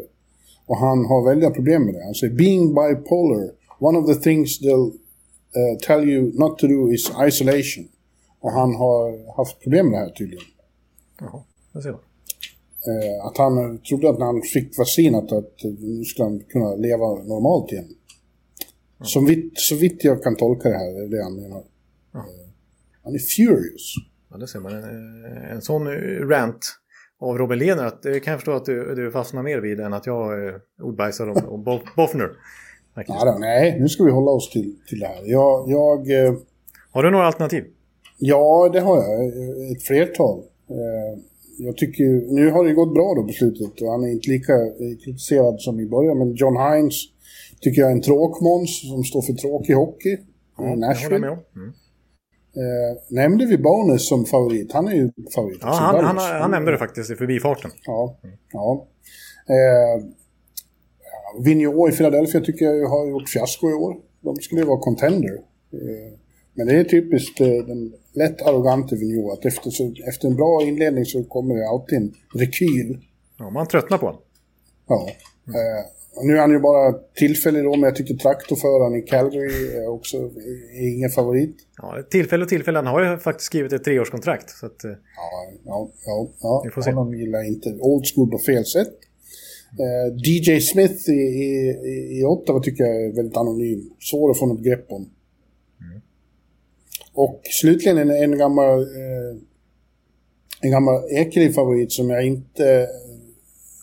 Och 0.66 0.78
han 0.78 1.06
har 1.06 1.30
väldiga 1.30 1.52
problem 1.52 1.86
med 1.86 1.94
det. 1.94 2.04
Han 2.04 2.14
säger 2.14 2.34
being 2.34 2.76
bipolar, 2.76 3.52
one 3.80 3.98
of 3.98 4.06
the 4.08 4.16
things 4.16 4.62
they'll 4.62 4.92
uh, 5.58 5.78
tell 5.88 6.10
you 6.10 6.32
not 6.40 6.58
to 6.58 6.68
do 6.68 6.92
is 6.92 7.12
isolation. 7.28 7.88
Och 8.40 8.52
han 8.52 8.76
har 8.76 9.36
haft 9.38 9.60
problem 9.60 9.86
med 9.86 10.00
det 10.00 10.06
här 10.06 10.10
tydligen. 10.10 10.46
Jaha, 11.20 11.44
det 11.74 11.82
ser 11.82 11.92
man. 11.92 12.00
Eh, 12.88 13.26
att 13.26 13.38
han 13.38 13.78
trodde 13.78 14.10
att 14.10 14.20
när 14.20 14.26
han 14.26 14.42
fick 14.42 14.78
vaccinet 14.78 15.32
att 15.32 15.54
nu 15.80 16.04
skulle 16.04 16.26
han 16.26 16.40
kunna 16.40 16.76
leva 16.76 17.08
normalt 17.08 17.72
igen. 17.72 17.84
Mm. 17.84 17.96
Så, 19.06 19.26
vitt, 19.26 19.52
så 19.56 19.76
vitt 19.76 20.04
jag 20.04 20.24
kan 20.24 20.36
tolka 20.36 20.70
det 20.70 20.78
här, 20.78 21.04
är 21.04 21.08
det 21.08 21.24
han 21.24 21.36
menar. 21.36 21.64
Mm. 22.14 22.26
Han 23.04 23.16
är 23.16 23.20
furious. 23.20 23.96
Ja, 24.32 24.38
det 24.38 24.48
ser 24.48 24.60
man. 24.60 24.74
En, 24.74 25.26
en 25.52 25.62
sån 25.62 25.88
rant 26.30 26.80
av 27.24 27.38
Robin 27.38 27.60
Lehner, 27.60 27.84
att 27.84 28.02
det 28.02 28.20
kan 28.20 28.32
jag 28.32 28.40
förstå 28.40 28.52
att 28.52 28.66
du, 28.66 28.96
du 28.96 29.12
fastnar 29.12 29.44
mer 29.44 29.60
vid 29.60 29.80
än 29.80 29.94
att 29.94 30.06
jag 30.06 30.48
eh, 30.48 30.54
ordbajsar 30.82 31.28
om, 31.28 31.38
om 31.48 31.82
Boffner. 31.96 32.32
Ja, 33.08 33.38
nej, 33.40 33.80
nu 33.80 33.90
ska 33.90 34.04
vi 34.04 34.12
hålla 34.12 34.32
oss 34.32 34.50
till, 34.50 34.76
till 34.88 35.00
det 35.00 35.08
här. 35.08 35.22
Jag, 35.26 35.70
jag, 35.70 36.26
eh, 36.26 36.34
har 36.92 37.04
du 37.04 37.12
några 37.12 37.26
alternativ? 37.26 37.64
Ja, 38.18 38.70
det 38.74 38.80
har 38.80 38.98
jag. 38.98 39.28
Ett 39.72 39.84
flertal. 39.84 40.40
Eh, 40.70 41.20
jag 41.58 41.78
tycker, 41.78 42.34
nu 42.34 42.52
har 42.52 42.66
det 42.66 42.74
gått 42.74 42.94
bra 42.94 43.14
då 43.16 43.24
på 43.24 43.34
slutet 43.34 43.82
och 43.82 43.92
han 43.92 44.04
är 44.04 44.12
inte 44.12 44.30
lika 44.30 44.54
kritiserad 45.06 45.62
som 45.62 45.80
i 45.80 45.86
början. 45.86 46.18
Men 46.18 46.34
John 46.34 46.58
Hines 46.58 46.96
tycker 47.62 47.82
jag 47.82 47.90
är 47.90 47.96
en 47.96 48.02
tråkmåns 48.02 48.90
som 48.90 49.04
står 49.04 49.22
för 49.22 49.34
tråkig 49.34 49.74
hockey. 49.74 50.18
Ja, 50.58 50.76
Nashville. 50.76 51.20
med 51.20 51.30
om. 51.30 51.40
Mm. 51.56 51.74
Eh, 52.56 52.98
nämnde 53.10 53.46
vi 53.46 53.58
Bonus 53.58 54.08
som 54.08 54.26
favorit? 54.26 54.74
Han 54.74 54.88
är 54.88 54.94
ju 54.94 55.12
favorit. 55.36 55.58
Ja, 55.62 55.68
han, 55.68 56.06
han, 56.06 56.18
han, 56.18 56.52
nämnde 56.52 56.72
det 56.72 56.78
faktiskt 56.78 57.12
i 57.12 57.16
förbifarten. 57.16 57.72
Ja. 57.86 58.18
ja. 58.54 58.88
Eh, 59.48 60.06
Vigneault 61.44 61.94
i 61.94 61.98
Philadelphia 61.98 62.42
tycker 62.42 62.66
jag 62.66 62.90
har 62.90 63.08
gjort 63.08 63.30
fiasko 63.30 63.70
i 63.70 63.74
år. 63.74 63.96
De 64.22 64.36
skulle 64.36 64.62
ju 64.62 64.68
vara 64.68 64.80
contender. 64.80 65.34
Eh, 65.74 66.14
men 66.54 66.68
det 66.68 66.74
är 66.74 66.84
typiskt 66.84 67.42
eh, 67.42 67.48
den 67.48 67.94
lätt 68.14 68.42
arrogante 68.42 68.96
Vigneault 68.96 69.40
att 69.40 69.46
efter, 69.46 69.70
så, 69.70 69.94
efter 70.08 70.28
en 70.28 70.36
bra 70.36 70.64
inledning 70.64 71.06
så 71.06 71.24
kommer 71.24 71.56
det 71.56 71.70
alltid 71.70 71.98
en 71.98 72.14
rekyl. 72.34 72.98
Ja, 73.40 73.50
man 73.50 73.68
tröttnar 73.68 73.98
på 73.98 74.06
honom. 74.06 74.22
Ja. 74.88 75.10
Mm. 75.48 75.58
Eh, 76.18 76.26
nu 76.26 76.34
är 76.38 76.42
han 76.42 76.52
ju 76.52 76.60
bara 76.60 76.94
tillfällig 76.94 77.64
då, 77.64 77.72
men 77.72 77.84
jag 77.84 77.96
tycker 77.96 78.14
traktorföraren 78.14 78.96
i 78.96 79.02
Calgary 79.02 79.78
är 79.78 79.88
också 79.88 80.18
är 80.74 80.96
ingen 80.98 81.10
favorit. 81.10 81.56
Ja, 81.78 82.04
tillfälle 82.10 82.44
och 82.44 82.50
tillfälle. 82.50 82.78
Han 82.78 82.88
har 82.88 83.12
ju 83.12 83.18
faktiskt 83.18 83.46
skrivit 83.46 83.74
ett 83.74 83.84
treårskontrakt. 83.84 84.50
Så 84.50 84.66
att, 84.66 84.84
ja, 84.84 85.52
ja, 85.66 85.90
ja. 86.06 86.30
ja. 86.42 86.62
Vi 86.66 86.72
får 86.72 86.82
se. 86.82 86.92
Honom 86.92 87.14
gillar 87.14 87.48
inte 87.48 87.70
old 87.80 88.06
school 88.16 88.32
på 88.32 88.38
fel 88.38 88.66
sätt. 88.66 88.94
Uh, 89.80 90.18
DJ 90.18 90.60
Smith 90.60 91.10
i, 91.10 91.14
i, 91.14 92.20
i 92.20 92.24
Ottawa 92.26 92.60
tycker 92.60 92.84
jag 92.84 93.06
är 93.06 93.16
väldigt 93.16 93.38
anonym. 93.38 93.90
Svår 94.00 94.32
att 94.32 94.40
få 94.40 94.46
något 94.46 94.64
grepp 94.64 94.86
om. 94.92 95.02
Mm. 95.02 96.02
Och 97.14 97.42
slutligen 97.44 97.98
en, 97.98 98.10
en 98.10 98.38
gammal... 98.38 98.80
Uh, 98.80 99.38
en 100.62 100.72
gammal 100.72 101.04
Ekeliv-favorit 101.10 101.92
som 101.92 102.10
jag 102.10 102.26
inte 102.26 102.88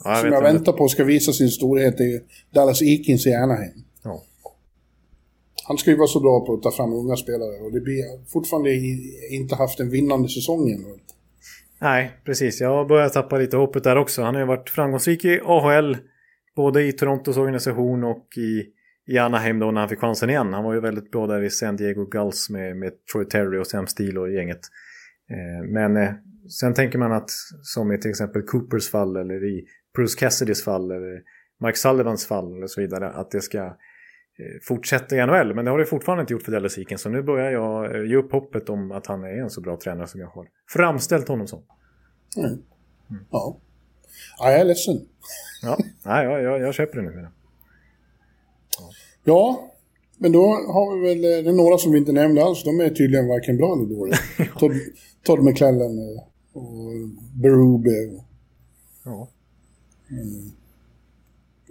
Ja, 0.04 0.10
jag 0.10 0.18
som 0.20 0.32
jag 0.32 0.42
väntar 0.42 0.72
på 0.72 0.88
ska 0.88 1.04
visa 1.04 1.32
sin 1.32 1.48
storhet 1.48 2.00
är 2.00 2.20
Dallas 2.54 2.82
Eakins 2.82 3.26
i 3.26 3.34
Anaheim. 3.34 3.84
Ja. 4.02 4.22
Han 5.68 5.78
ska 5.78 5.90
ju 5.90 5.96
vara 5.96 6.08
så 6.08 6.20
bra 6.20 6.46
på 6.46 6.54
att 6.54 6.62
ta 6.62 6.70
fram 6.70 6.92
unga 6.92 7.16
spelare 7.16 7.56
och 7.64 7.72
det 7.72 7.80
blir 7.80 8.30
fortfarande 8.32 8.74
inte 9.30 9.54
haft 9.54 9.80
en 9.80 9.90
vinnande 9.90 10.28
säsong 10.28 10.70
ännu. 10.70 10.98
Nej, 11.80 12.10
precis. 12.24 12.60
Jag 12.60 12.68
har 12.68 12.84
börjat 12.84 13.12
tappa 13.12 13.38
lite 13.38 13.56
hoppet 13.56 13.84
där 13.84 13.96
också. 13.96 14.22
Han 14.22 14.34
har 14.34 14.42
ju 14.42 14.46
varit 14.46 14.70
framgångsrik 14.70 15.24
i 15.24 15.40
AHL, 15.44 15.96
både 16.56 16.82
i 16.82 16.92
Torontos 16.92 17.36
organisation 17.36 18.04
och 18.04 18.26
i, 18.36 18.64
i 19.12 19.18
Anaheim 19.18 19.58
då 19.58 19.70
när 19.70 19.80
han 19.80 19.88
fick 19.88 20.00
chansen 20.00 20.30
igen. 20.30 20.52
Han 20.52 20.64
var 20.64 20.74
ju 20.74 20.80
väldigt 20.80 21.10
bra 21.10 21.26
där 21.26 21.42
i 21.42 21.50
San 21.50 21.76
Diego 21.76 22.04
Gulls 22.04 22.50
med, 22.50 22.76
med 22.76 22.92
Troy 23.12 23.24
Terry 23.24 23.58
och 23.58 23.66
Sam 23.66 23.86
Steele 23.86 24.20
och 24.20 24.32
gänget. 24.32 24.60
Eh, 25.30 25.68
men 25.68 25.96
eh, 25.96 26.10
sen 26.60 26.74
tänker 26.74 26.98
man 26.98 27.12
att, 27.12 27.30
som 27.62 27.92
i 27.92 27.98
till 27.98 28.10
exempel 28.10 28.42
Coopers 28.42 28.90
fall 28.90 29.16
eller 29.16 29.44
i 29.44 29.64
Bruce 29.94 30.18
Cassidys 30.18 30.64
fall 30.64 30.90
eller 30.90 31.22
Mike 31.60 31.78
Sullivans 31.78 32.26
fall 32.26 32.62
och 32.62 32.70
så 32.70 32.80
vidare. 32.80 33.10
Att 33.10 33.30
det 33.30 33.40
ska 33.40 33.58
eh, 33.58 33.72
fortsätta 34.62 35.16
i 35.16 35.26
NHL. 35.26 35.54
Men 35.54 35.64
det 35.64 35.70
har 35.70 35.78
det 35.78 35.86
fortfarande 35.86 36.20
inte 36.20 36.32
gjort 36.32 36.42
för 36.42 36.52
Dallas 36.52 36.78
Eakins. 36.78 37.00
Så 37.00 37.08
nu 37.08 37.22
börjar 37.22 37.50
jag 37.50 37.96
eh, 37.96 38.10
ge 38.10 38.16
upp 38.16 38.32
hoppet 38.32 38.68
om 38.68 38.92
att 38.92 39.06
han 39.06 39.24
är 39.24 39.42
en 39.42 39.50
så 39.50 39.60
bra 39.60 39.76
tränare 39.76 40.06
som 40.06 40.20
jag 40.20 40.28
har 40.28 40.46
framställt 40.68 41.28
honom 41.28 41.46
som. 41.46 41.62
Mm. 42.36 42.50
Mm. 42.50 43.24
Ja. 43.30 43.58
ja, 44.38 44.50
jag 44.50 44.60
är 44.60 44.64
ledsen. 44.64 44.96
Ja, 45.62 45.78
Nej, 46.04 46.24
jag, 46.24 46.42
jag, 46.42 46.60
jag 46.60 46.74
köper 46.74 46.96
det 46.96 47.02
nu. 47.02 47.28
Ja. 48.78 48.90
ja, 49.24 49.70
men 50.18 50.32
då 50.32 50.40
har 50.46 50.96
vi 50.96 51.08
väl, 51.08 51.24
eh, 51.24 51.44
det 51.44 51.50
är 51.50 51.56
några 51.56 51.78
som 51.78 51.92
vi 51.92 51.98
inte 51.98 52.12
nämnde 52.12 52.44
alls. 52.44 52.64
De 52.64 52.80
är 52.80 52.90
tydligen 52.90 53.28
varken 53.28 53.56
bra 53.56 53.74
eller 53.74 53.96
dåliga. 53.96 54.16
Todd, 54.58 54.72
Todd 55.24 55.44
McClellan 55.44 55.98
och 56.52 56.92
Berube. 57.42 57.90
Ja. 59.04 59.28
Mm. 60.10 60.50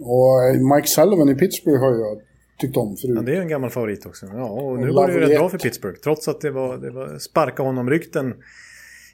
Och 0.00 0.74
Mike 0.74 0.88
Sullivan 0.88 1.28
i 1.28 1.34
Pittsburgh 1.34 1.80
har 1.80 1.94
jag 1.94 2.20
tyckt 2.58 2.76
om 2.76 2.96
förut. 2.96 3.14
Ja, 3.16 3.22
det 3.22 3.36
är 3.36 3.40
en 3.40 3.48
gammal 3.48 3.70
favorit 3.70 4.06
också. 4.06 4.26
Ja, 4.26 4.44
och 4.44 4.78
nu 4.78 4.90
var 4.90 5.06
det 5.06 5.12
ju 5.14 5.20
rätt 5.20 5.38
bra 5.38 5.48
för 5.48 5.58
Pittsburgh. 5.58 6.00
Trots 6.00 6.28
att 6.28 6.40
det 6.40 6.50
var, 6.50 6.78
det 6.78 6.90
var 6.90 7.18
sparka 7.18 7.62
honom 7.62 7.90
rykten 7.90 8.34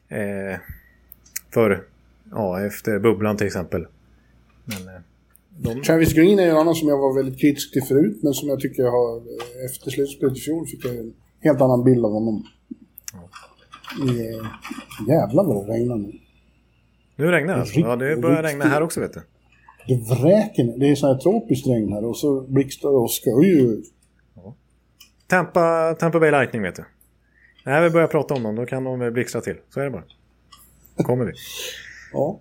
eh, 0.08 0.58
för, 1.54 1.84
ja, 2.30 2.66
efter 2.66 2.98
bubblan 2.98 3.36
till 3.36 3.46
exempel. 3.46 3.86
Men, 4.64 4.94
eh, 4.94 5.00
de... 5.58 5.82
Travis 5.82 6.12
Green 6.12 6.38
är 6.38 6.48
en 6.48 6.56
annan 6.56 6.74
som 6.74 6.88
jag 6.88 6.98
var 6.98 7.16
väldigt 7.16 7.40
kritisk 7.40 7.72
till 7.72 7.82
förut, 7.82 8.18
men 8.22 8.34
som 8.34 8.48
jag 8.48 8.60
tycker 8.60 8.82
jag 8.82 8.90
har, 8.90 9.22
efter 9.66 9.90
slutspelet 9.90 10.36
i 10.36 10.40
fjol, 10.40 10.66
fick 10.66 10.84
jag 10.84 10.96
en 10.96 11.14
helt 11.40 11.60
annan 11.60 11.84
bild 11.84 12.04
av 12.04 12.12
honom. 12.12 12.44
Ja. 13.12 13.28
Eh, 14.02 14.46
jävlar 15.08 15.44
vad 15.44 15.66
det 15.66 15.72
regnar 15.72 15.96
nu. 15.96 16.12
Nu 17.16 17.30
regnar 17.30 17.54
det 17.54 17.60
alltså? 17.60 17.80
Ja, 17.80 17.96
det 17.96 18.16
börjar 18.16 18.42
regna 18.42 18.64
här 18.64 18.82
också 18.82 19.00
vet 19.00 19.12
du. 19.12 19.20
Det 19.86 19.94
vräker 19.94 20.78
Det 20.78 20.90
är 20.90 20.94
så 20.94 21.06
här 21.06 21.18
tropiskt 21.18 21.66
regn 21.66 21.92
här 21.92 22.04
och 22.04 22.16
så 22.16 22.40
blixtrar 22.40 22.90
och 22.90 23.02
åska. 23.02 23.30
Oj, 23.30 23.82
ja. 24.34 24.54
Tampa, 25.26 25.94
Tampa 25.98 26.20
Bay 26.20 26.30
Lightning 26.30 26.62
vet 26.62 26.74
du. 26.74 26.84
När 27.64 27.82
vi 27.82 27.90
börjar 27.90 28.06
prata 28.06 28.34
om 28.34 28.42
dem 28.42 28.54
då 28.54 28.66
kan 28.66 28.84
de 28.84 29.12
blixtra 29.12 29.40
till. 29.40 29.56
Så 29.68 29.80
är 29.80 29.84
det 29.84 29.90
bara. 29.90 30.04
Då 30.96 31.04
kommer 31.04 31.24
vi. 31.24 31.32
ja. 32.12 32.40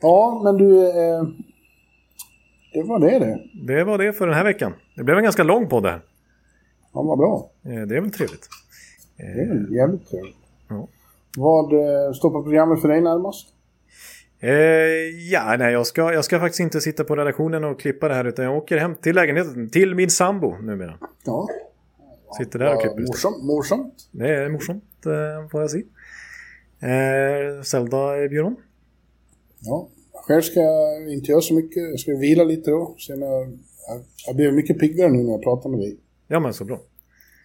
ja, 0.00 0.40
men 0.44 0.56
du... 0.56 0.88
Eh, 0.88 1.22
det 2.72 2.82
var 2.82 2.98
det 2.98 3.18
det. 3.18 3.40
Det 3.66 3.84
var 3.84 3.98
det 3.98 4.12
för 4.12 4.26
den 4.26 4.36
här 4.36 4.44
veckan. 4.44 4.72
Det 4.96 5.04
blev 5.04 5.16
en 5.16 5.24
ganska 5.24 5.42
lång 5.42 5.68
podd 5.68 5.86
här. 5.86 6.02
Ja, 6.92 7.02
vad 7.02 7.18
bra. 7.18 7.50
Eh, 7.64 7.86
det 7.86 7.96
är 7.96 8.00
väl 8.00 8.10
trevligt. 8.10 8.48
Det 9.16 9.22
är 9.22 9.48
väl 9.48 9.74
jävligt 9.74 10.10
trevligt. 10.10 10.36
Ja. 10.68 10.88
Vad 11.36 11.72
eh, 11.72 12.20
på 12.22 12.42
programmet 12.42 12.80
för 12.80 12.88
dig 12.88 13.00
närmast? 13.00 13.55
Eh, 14.40 14.50
ja, 15.30 15.56
nej, 15.58 15.72
jag 15.72 15.86
ska, 15.86 16.12
jag 16.12 16.24
ska 16.24 16.40
faktiskt 16.40 16.60
inte 16.60 16.80
sitta 16.80 17.04
på 17.04 17.16
redaktionen 17.16 17.64
och 17.64 17.80
klippa 17.80 18.08
det 18.08 18.14
här 18.14 18.24
utan 18.24 18.44
jag 18.44 18.56
åker 18.56 18.76
hem 18.76 18.94
till 18.94 19.14
lägenheten, 19.14 19.70
till 19.70 19.94
min 19.94 20.10
sambo 20.10 20.56
numera. 20.62 20.98
Ja. 21.24 21.48
Sitter 22.38 22.58
där 22.58 22.74
och 22.74 22.80
klipper. 22.80 23.00
Morsamt. 23.00 23.44
morsamt. 23.44 24.08
Det 24.10 24.28
är 24.28 24.48
morsamt, 24.48 25.06
eh, 25.06 25.48
får 25.50 25.60
jag 25.60 25.70
se. 25.70 25.82
Eh, 26.80 27.62
Zelda 27.62 28.28
bjöd 28.28 28.44
hon. 28.44 28.56
Ja, 29.60 29.88
själv 30.12 30.42
ska 30.42 30.60
jag 30.60 31.12
inte 31.12 31.30
göra 31.30 31.40
så 31.40 31.54
mycket. 31.54 31.90
Jag 31.90 32.00
ska 32.00 32.16
vila 32.16 32.44
lite 32.44 32.70
då. 32.70 32.94
Sen 32.98 33.20
jag, 33.20 33.42
jag, 33.88 34.00
jag 34.26 34.36
blir 34.36 34.52
mycket 34.52 34.78
piggare 34.78 35.10
nu 35.10 35.22
när 35.22 35.32
jag 35.32 35.42
pratar 35.42 35.70
med 35.70 35.80
dig. 35.80 35.96
Ja, 36.28 36.40
men 36.40 36.54
så 36.54 36.64
bra 36.64 36.80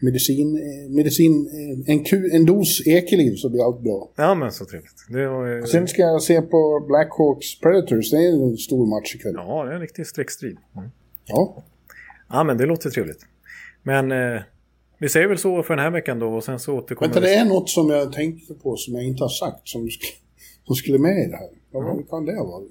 medicin, 0.01 0.59
medicin 0.89 1.49
en, 1.87 2.03
ku, 2.03 2.29
en 2.31 2.45
dos 2.45 2.87
ekeliv 2.87 3.35
så 3.35 3.49
blir 3.49 3.63
allt 3.65 3.81
bra. 3.81 4.09
Ja 4.15 4.35
men 4.35 4.51
så 4.51 4.65
trevligt. 4.65 5.05
Var, 5.09 5.65
Sen 5.65 5.87
ska 5.87 6.01
jag 6.01 6.23
se 6.23 6.41
på 6.41 6.85
Blackhawks 6.87 7.59
Predators, 7.59 8.11
det 8.11 8.17
är 8.17 8.51
en 8.51 8.57
stor 8.57 8.85
match 8.85 9.15
ikväll. 9.15 9.33
Ja, 9.35 9.63
det 9.63 9.71
är 9.71 9.75
en 9.75 9.81
riktig 9.81 10.07
streckstrid. 10.07 10.57
Mm. 10.75 10.89
Ja. 11.25 11.63
Ja 12.29 12.43
men 12.43 12.57
det 12.57 12.65
låter 12.65 12.89
trevligt. 12.89 13.25
Men 13.83 14.11
eh, 14.11 14.41
vi 14.99 15.09
säger 15.09 15.27
väl 15.27 15.37
så 15.37 15.63
för 15.63 15.75
den 15.75 15.83
här 15.83 15.91
veckan 15.91 16.19
då 16.19 16.33
och 16.33 16.43
sen 16.43 16.59
så 16.59 16.77
återkommer 16.77 17.13
Vänta, 17.13 17.27
det 17.27 17.35
är 17.35 17.45
något 17.45 17.69
som 17.69 17.89
jag 17.89 18.13
tänkte 18.13 18.53
på 18.53 18.75
som 18.75 18.95
jag 18.95 19.03
inte 19.03 19.23
har 19.23 19.29
sagt 19.29 19.67
som, 19.67 19.89
som 20.65 20.75
skulle 20.75 20.97
med 20.97 21.17
i 21.17 21.27
det 21.27 21.37
här. 21.37 21.49
Vad 21.71 21.93
mm. 21.93 22.03
kan 22.03 22.25
det 22.25 22.35
vara? 22.35 22.63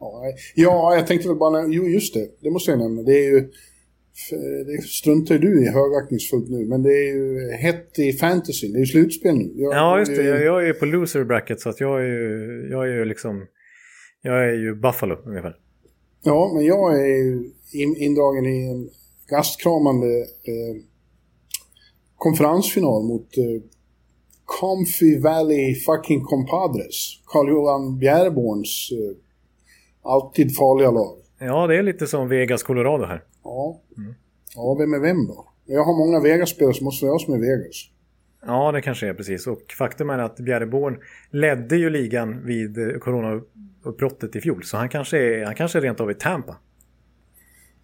Ja, 0.00 0.22
ja, 0.54 0.94
jag 0.94 1.06
tänkte 1.06 1.28
väl 1.28 1.36
bara, 1.36 1.66
jo 1.66 1.88
just 1.88 2.14
det, 2.14 2.28
det 2.40 2.50
måste 2.50 2.70
jag 2.70 2.78
nämna. 2.78 3.02
Det 3.02 3.12
är 3.12 3.30
ju 3.30 3.50
Det 4.66 4.82
struntar 4.82 5.38
du 5.38 5.64
i 5.64 5.68
högaktningsfullt 5.68 6.48
nu, 6.48 6.66
men 6.66 6.82
det 6.82 6.90
är 6.92 7.14
ju 7.14 7.50
hett 7.52 7.98
i 7.98 8.12
fantasy. 8.12 8.68
Det 8.68 8.76
är 8.76 8.80
ju 8.80 8.86
slutspel 8.86 9.34
nu. 9.36 9.52
Jag- 9.56 9.74
Ja, 9.74 9.98
just 9.98 10.16
det. 10.16 10.22
jag- 10.22 10.42
Jag, 10.44 10.68
är 10.68 10.72
på 10.72 10.86
loser 10.86 11.24
bracket 11.24 11.60
så 11.60 11.68
att 11.68 11.80
jag 11.80 12.00
är 12.00 12.06
ju, 12.06 12.68
jag 12.70 12.88
är 12.88 12.92
ju 12.94 13.04
liksom... 13.04 13.46
Jag 14.22 14.44
är 14.48 14.52
ju 14.52 14.74
Buffalo 14.74 15.16
ungefär. 15.26 15.56
Ja, 16.24 16.50
men 16.54 16.64
jag 16.64 17.00
är 17.00 17.06
ju 17.06 17.50
in, 17.72 17.96
indragen 17.96 18.46
i 18.46 18.68
en 18.70 18.88
gastkramande 19.30 20.06
eh, 20.20 20.82
konferensfinal 22.16 23.02
mot 23.04 23.38
eh, 23.38 23.62
Comfy 24.60 25.18
Valley 25.20 25.74
fucking 25.74 26.20
compadres. 26.22 26.94
Carl-Johan 27.26 27.98
Bjärborns 27.98 28.90
eh, 28.92 29.16
alltid 30.12 30.56
farliga 30.56 30.90
lag. 30.90 31.14
Ja, 31.40 31.66
det 31.66 31.76
är 31.76 31.82
lite 31.82 32.06
som 32.06 32.28
Vegas 32.28 32.62
Colorado 32.62 33.04
här. 33.04 33.22
Ja. 33.48 33.80
ja, 34.54 34.74
vem 34.78 34.94
är 34.94 34.98
vem 34.98 35.26
då? 35.26 35.48
Jag 35.66 35.84
har 35.84 35.98
många 35.98 36.20
Vegas-spelare 36.20 36.74
så 36.74 36.84
måste 36.84 37.06
jag 37.06 37.20
som 37.20 37.34
är 37.34 37.38
Vegas. 37.38 37.90
Ja, 38.46 38.72
det 38.72 38.82
kanske 38.82 39.08
är 39.08 39.14
precis. 39.14 39.46
Och 39.46 39.72
faktum 39.78 40.10
är 40.10 40.18
att 40.18 40.36
Bjärreborn 40.36 40.98
ledde 41.30 41.76
ju 41.76 41.90
ligan 41.90 42.46
vid 42.46 42.78
eh, 42.78 42.98
coronauppbrottet 42.98 44.36
i 44.36 44.40
fjol. 44.40 44.64
Så 44.64 44.76
han 44.76 44.88
kanske 44.88 45.18
är, 45.18 45.44
han 45.44 45.54
kanske 45.54 45.78
är 45.78 45.82
rent 45.82 46.00
av 46.00 46.10
i 46.10 46.14
Tampa. 46.14 46.56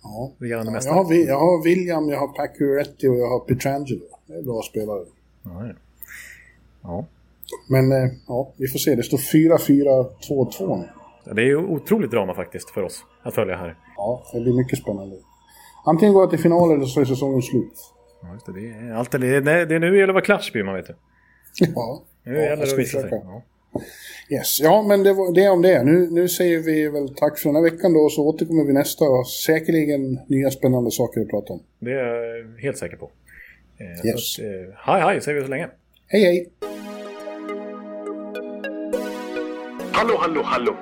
Ja. 0.03 0.33
Ja, 0.39 0.47
jag, 0.47 0.59
har, 0.93 1.15
jag 1.15 1.39
har 1.39 1.65
William, 1.65 2.09
jag 2.09 2.19
har 2.19 2.29
Pacioretty 2.29 3.09
och 3.09 3.17
jag 3.17 3.29
har 3.29 3.41
Pietrangelo. 3.41 4.05
Det 4.27 4.35
är 4.35 4.43
bra 4.43 4.63
spelare. 4.63 5.05
Ja, 5.43 5.67
ja. 5.67 5.75
ja. 6.83 7.07
Men 7.69 7.93
eh, 7.93 8.11
ja, 8.29 8.53
vi 8.57 8.69
får 8.69 8.79
se. 8.79 8.95
Det 8.95 9.03
står 9.03 9.19
4-4-2-2 9.19 10.79
nu. 10.79 10.89
Det 11.35 11.43
är 11.43 11.47
ju 11.47 11.57
otroligt 11.57 12.11
drama 12.11 12.35
faktiskt 12.35 12.71
för 12.71 12.83
oss 12.83 13.05
att 13.23 13.35
följa 13.35 13.57
här. 13.57 13.77
Ja, 13.97 14.25
det 14.33 14.41
blir 14.41 14.53
mycket 14.53 14.79
spännande. 14.79 15.17
Antingen 15.87 16.15
går 16.15 16.23
jag 16.23 16.31
till 16.31 16.39
final 16.39 16.73
eller 16.73 16.85
så 16.87 17.01
är 17.01 17.05
säsongen 17.05 17.43
slut. 17.43 17.73
Ja, 18.23 18.53
det, 18.53 18.61
är 18.61 18.93
allt, 18.95 19.11
det, 19.11 19.27
är, 19.37 19.41
det 19.41 19.75
är 19.75 19.79
nu 19.81 19.91
det 19.91 19.97
gäller 19.99 20.09
att 20.09 20.15
vara 20.15 20.25
klatschby, 20.25 20.63
man 20.63 20.75
vet 20.75 20.89
ju. 20.91 20.95
Ja, 21.75 22.03
Nu 22.25 22.33
Ja, 22.35 22.41
gäller 22.41 22.49
jag 22.51 22.59
det 22.59 22.63
att 22.63 22.69
ska 22.69 22.77
försöka. 22.83 23.17
Ja. 23.17 23.43
yes. 24.31 24.61
ja 24.61 24.83
men 24.89 25.03
det 25.03 25.13
var 25.13 25.35
det 25.35 25.49
om 25.49 25.63
det. 25.63 25.83
Nu, 25.85 26.09
nu 26.11 26.29
säger 26.29 26.59
vi 26.61 26.89
väl 26.89 27.15
tack 27.15 27.39
för 27.39 27.49
den 27.49 27.57
här 27.57 27.63
veckan 27.63 27.93
då, 27.93 28.01
och 28.01 28.13
så 28.13 28.27
återkommer 28.29 28.65
vi 28.65 28.73
nästa. 28.73 29.05
och 29.05 29.29
Säkerligen 29.29 30.19
nya 30.29 30.51
spännande 30.51 30.91
saker 30.91 31.21
att 31.21 31.29
prata 31.31 31.53
om. 31.53 31.61
Det 31.79 31.91
är 31.91 32.37
jag 32.55 32.63
helt 32.63 32.79
säker 32.79 32.97
på. 32.97 33.11
Eh, 33.79 34.07
Yes. 34.09 34.39
att, 34.39 34.45
eh, 34.45 34.75
hej 34.95 35.01
hej 35.03 35.21
säger 35.21 35.39
vi 35.39 35.45
så 35.45 35.51
länge. 35.51 35.69
Hej 36.07 36.23
hej! 36.25 36.51
Hallå, 39.93 40.15
hallå, 40.21 40.43
hallå. 40.45 40.75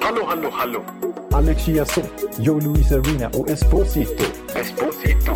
Hallå, 0.00 0.22
hallå, 0.26 0.48
hallå. 0.52 0.82
Alex 1.32 1.64
Chiazot, 1.64 2.10
Joe 2.38 2.60
Luis 2.60 2.92
Arena 2.92 3.28
och 3.28 3.50
Esposito. 3.50 4.24
Esposito. 4.54 5.32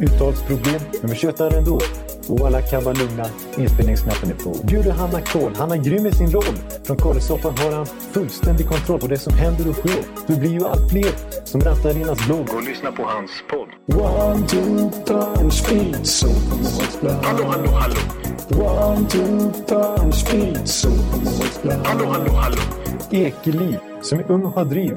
Uttalsproblem, 0.00 0.80
men 1.00 1.10
vi 1.10 1.16
tjötar 1.16 1.56
ändå. 1.56 1.80
Och 2.28 2.46
alla 2.46 2.62
kan 2.62 2.84
vara 2.84 2.94
lugna, 2.94 3.26
inspelningsknappen 3.58 4.30
är 4.30 4.34
på. 4.34 4.66
Bjuder 4.66 4.90
Hanna 4.90 5.20
Kohl, 5.20 5.52
han 5.56 5.72
är 5.72 5.76
grym 5.76 6.06
i 6.06 6.12
sin 6.12 6.30
roll. 6.30 6.56
Från 6.84 6.96
Kållesoffan 6.96 7.58
har 7.58 7.72
han 7.72 7.86
fullständig 7.86 8.68
kontroll 8.68 9.00
på 9.00 9.06
det 9.06 9.18
som 9.18 9.34
händer 9.34 9.68
och 9.68 9.76
sker. 9.76 10.04
Det 10.26 10.36
blir 10.36 10.50
ju 10.50 10.66
allt 10.66 10.90
fler 10.90 11.12
som 11.44 11.60
rattar 11.60 11.96
in 11.96 12.04
hans 12.04 12.26
blogg. 12.26 12.54
Och 12.54 12.62
lyssna 12.62 12.92
på 12.92 13.02
hans 13.02 13.30
podd. 13.50 14.00
One, 14.00 14.46
two, 14.46 14.90
turn, 15.06 15.50
speed, 15.50 16.06
so 16.06 16.28
Hallå, 17.22 17.44
hallå, 17.44 17.70
hallå. 17.70 17.96
One, 18.50 19.08
two, 19.08 19.52
turn, 19.66 20.12
speed, 20.12 20.68
so 20.68 20.88
Hallå, 21.84 22.06
hallå, 22.06 22.32
hallå. 22.32 22.56
Ekeliv, 23.10 23.78
som 24.02 24.18
är 24.18 24.30
ung 24.30 24.44
och 24.44 24.52
har 24.52 24.64
driv. 24.64 24.96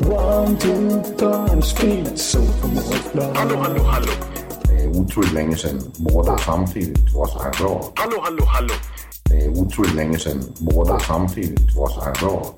One, 0.00 0.56
two, 0.58 1.02
turn, 1.16 1.62
speed, 1.62 2.18
so 2.18 2.38
Hallå, 3.34 3.56
hallå, 3.56 3.82
hallå. 3.82 4.12
Det 4.64 4.84
är 4.84 4.88
otroligt 4.88 5.32
länge 5.32 5.56
sedan 5.56 5.80
båda 5.96 6.38
samtidigt 6.38 7.14
var 7.14 7.26
så 7.26 7.42
här 7.42 7.52
bra. 7.58 7.92
Hallå, 7.94 8.16
hallå, 8.22 8.44
hallå. 8.44 8.74
Det 9.24 9.44
är 9.44 9.48
otroligt 9.48 9.94
länge 9.94 10.18
sedan 10.18 10.42
båda 10.58 10.98
samtidigt 10.98 11.76
var 11.76 11.88
så 11.88 12.00
här 12.00 12.14
bra. 12.20 12.54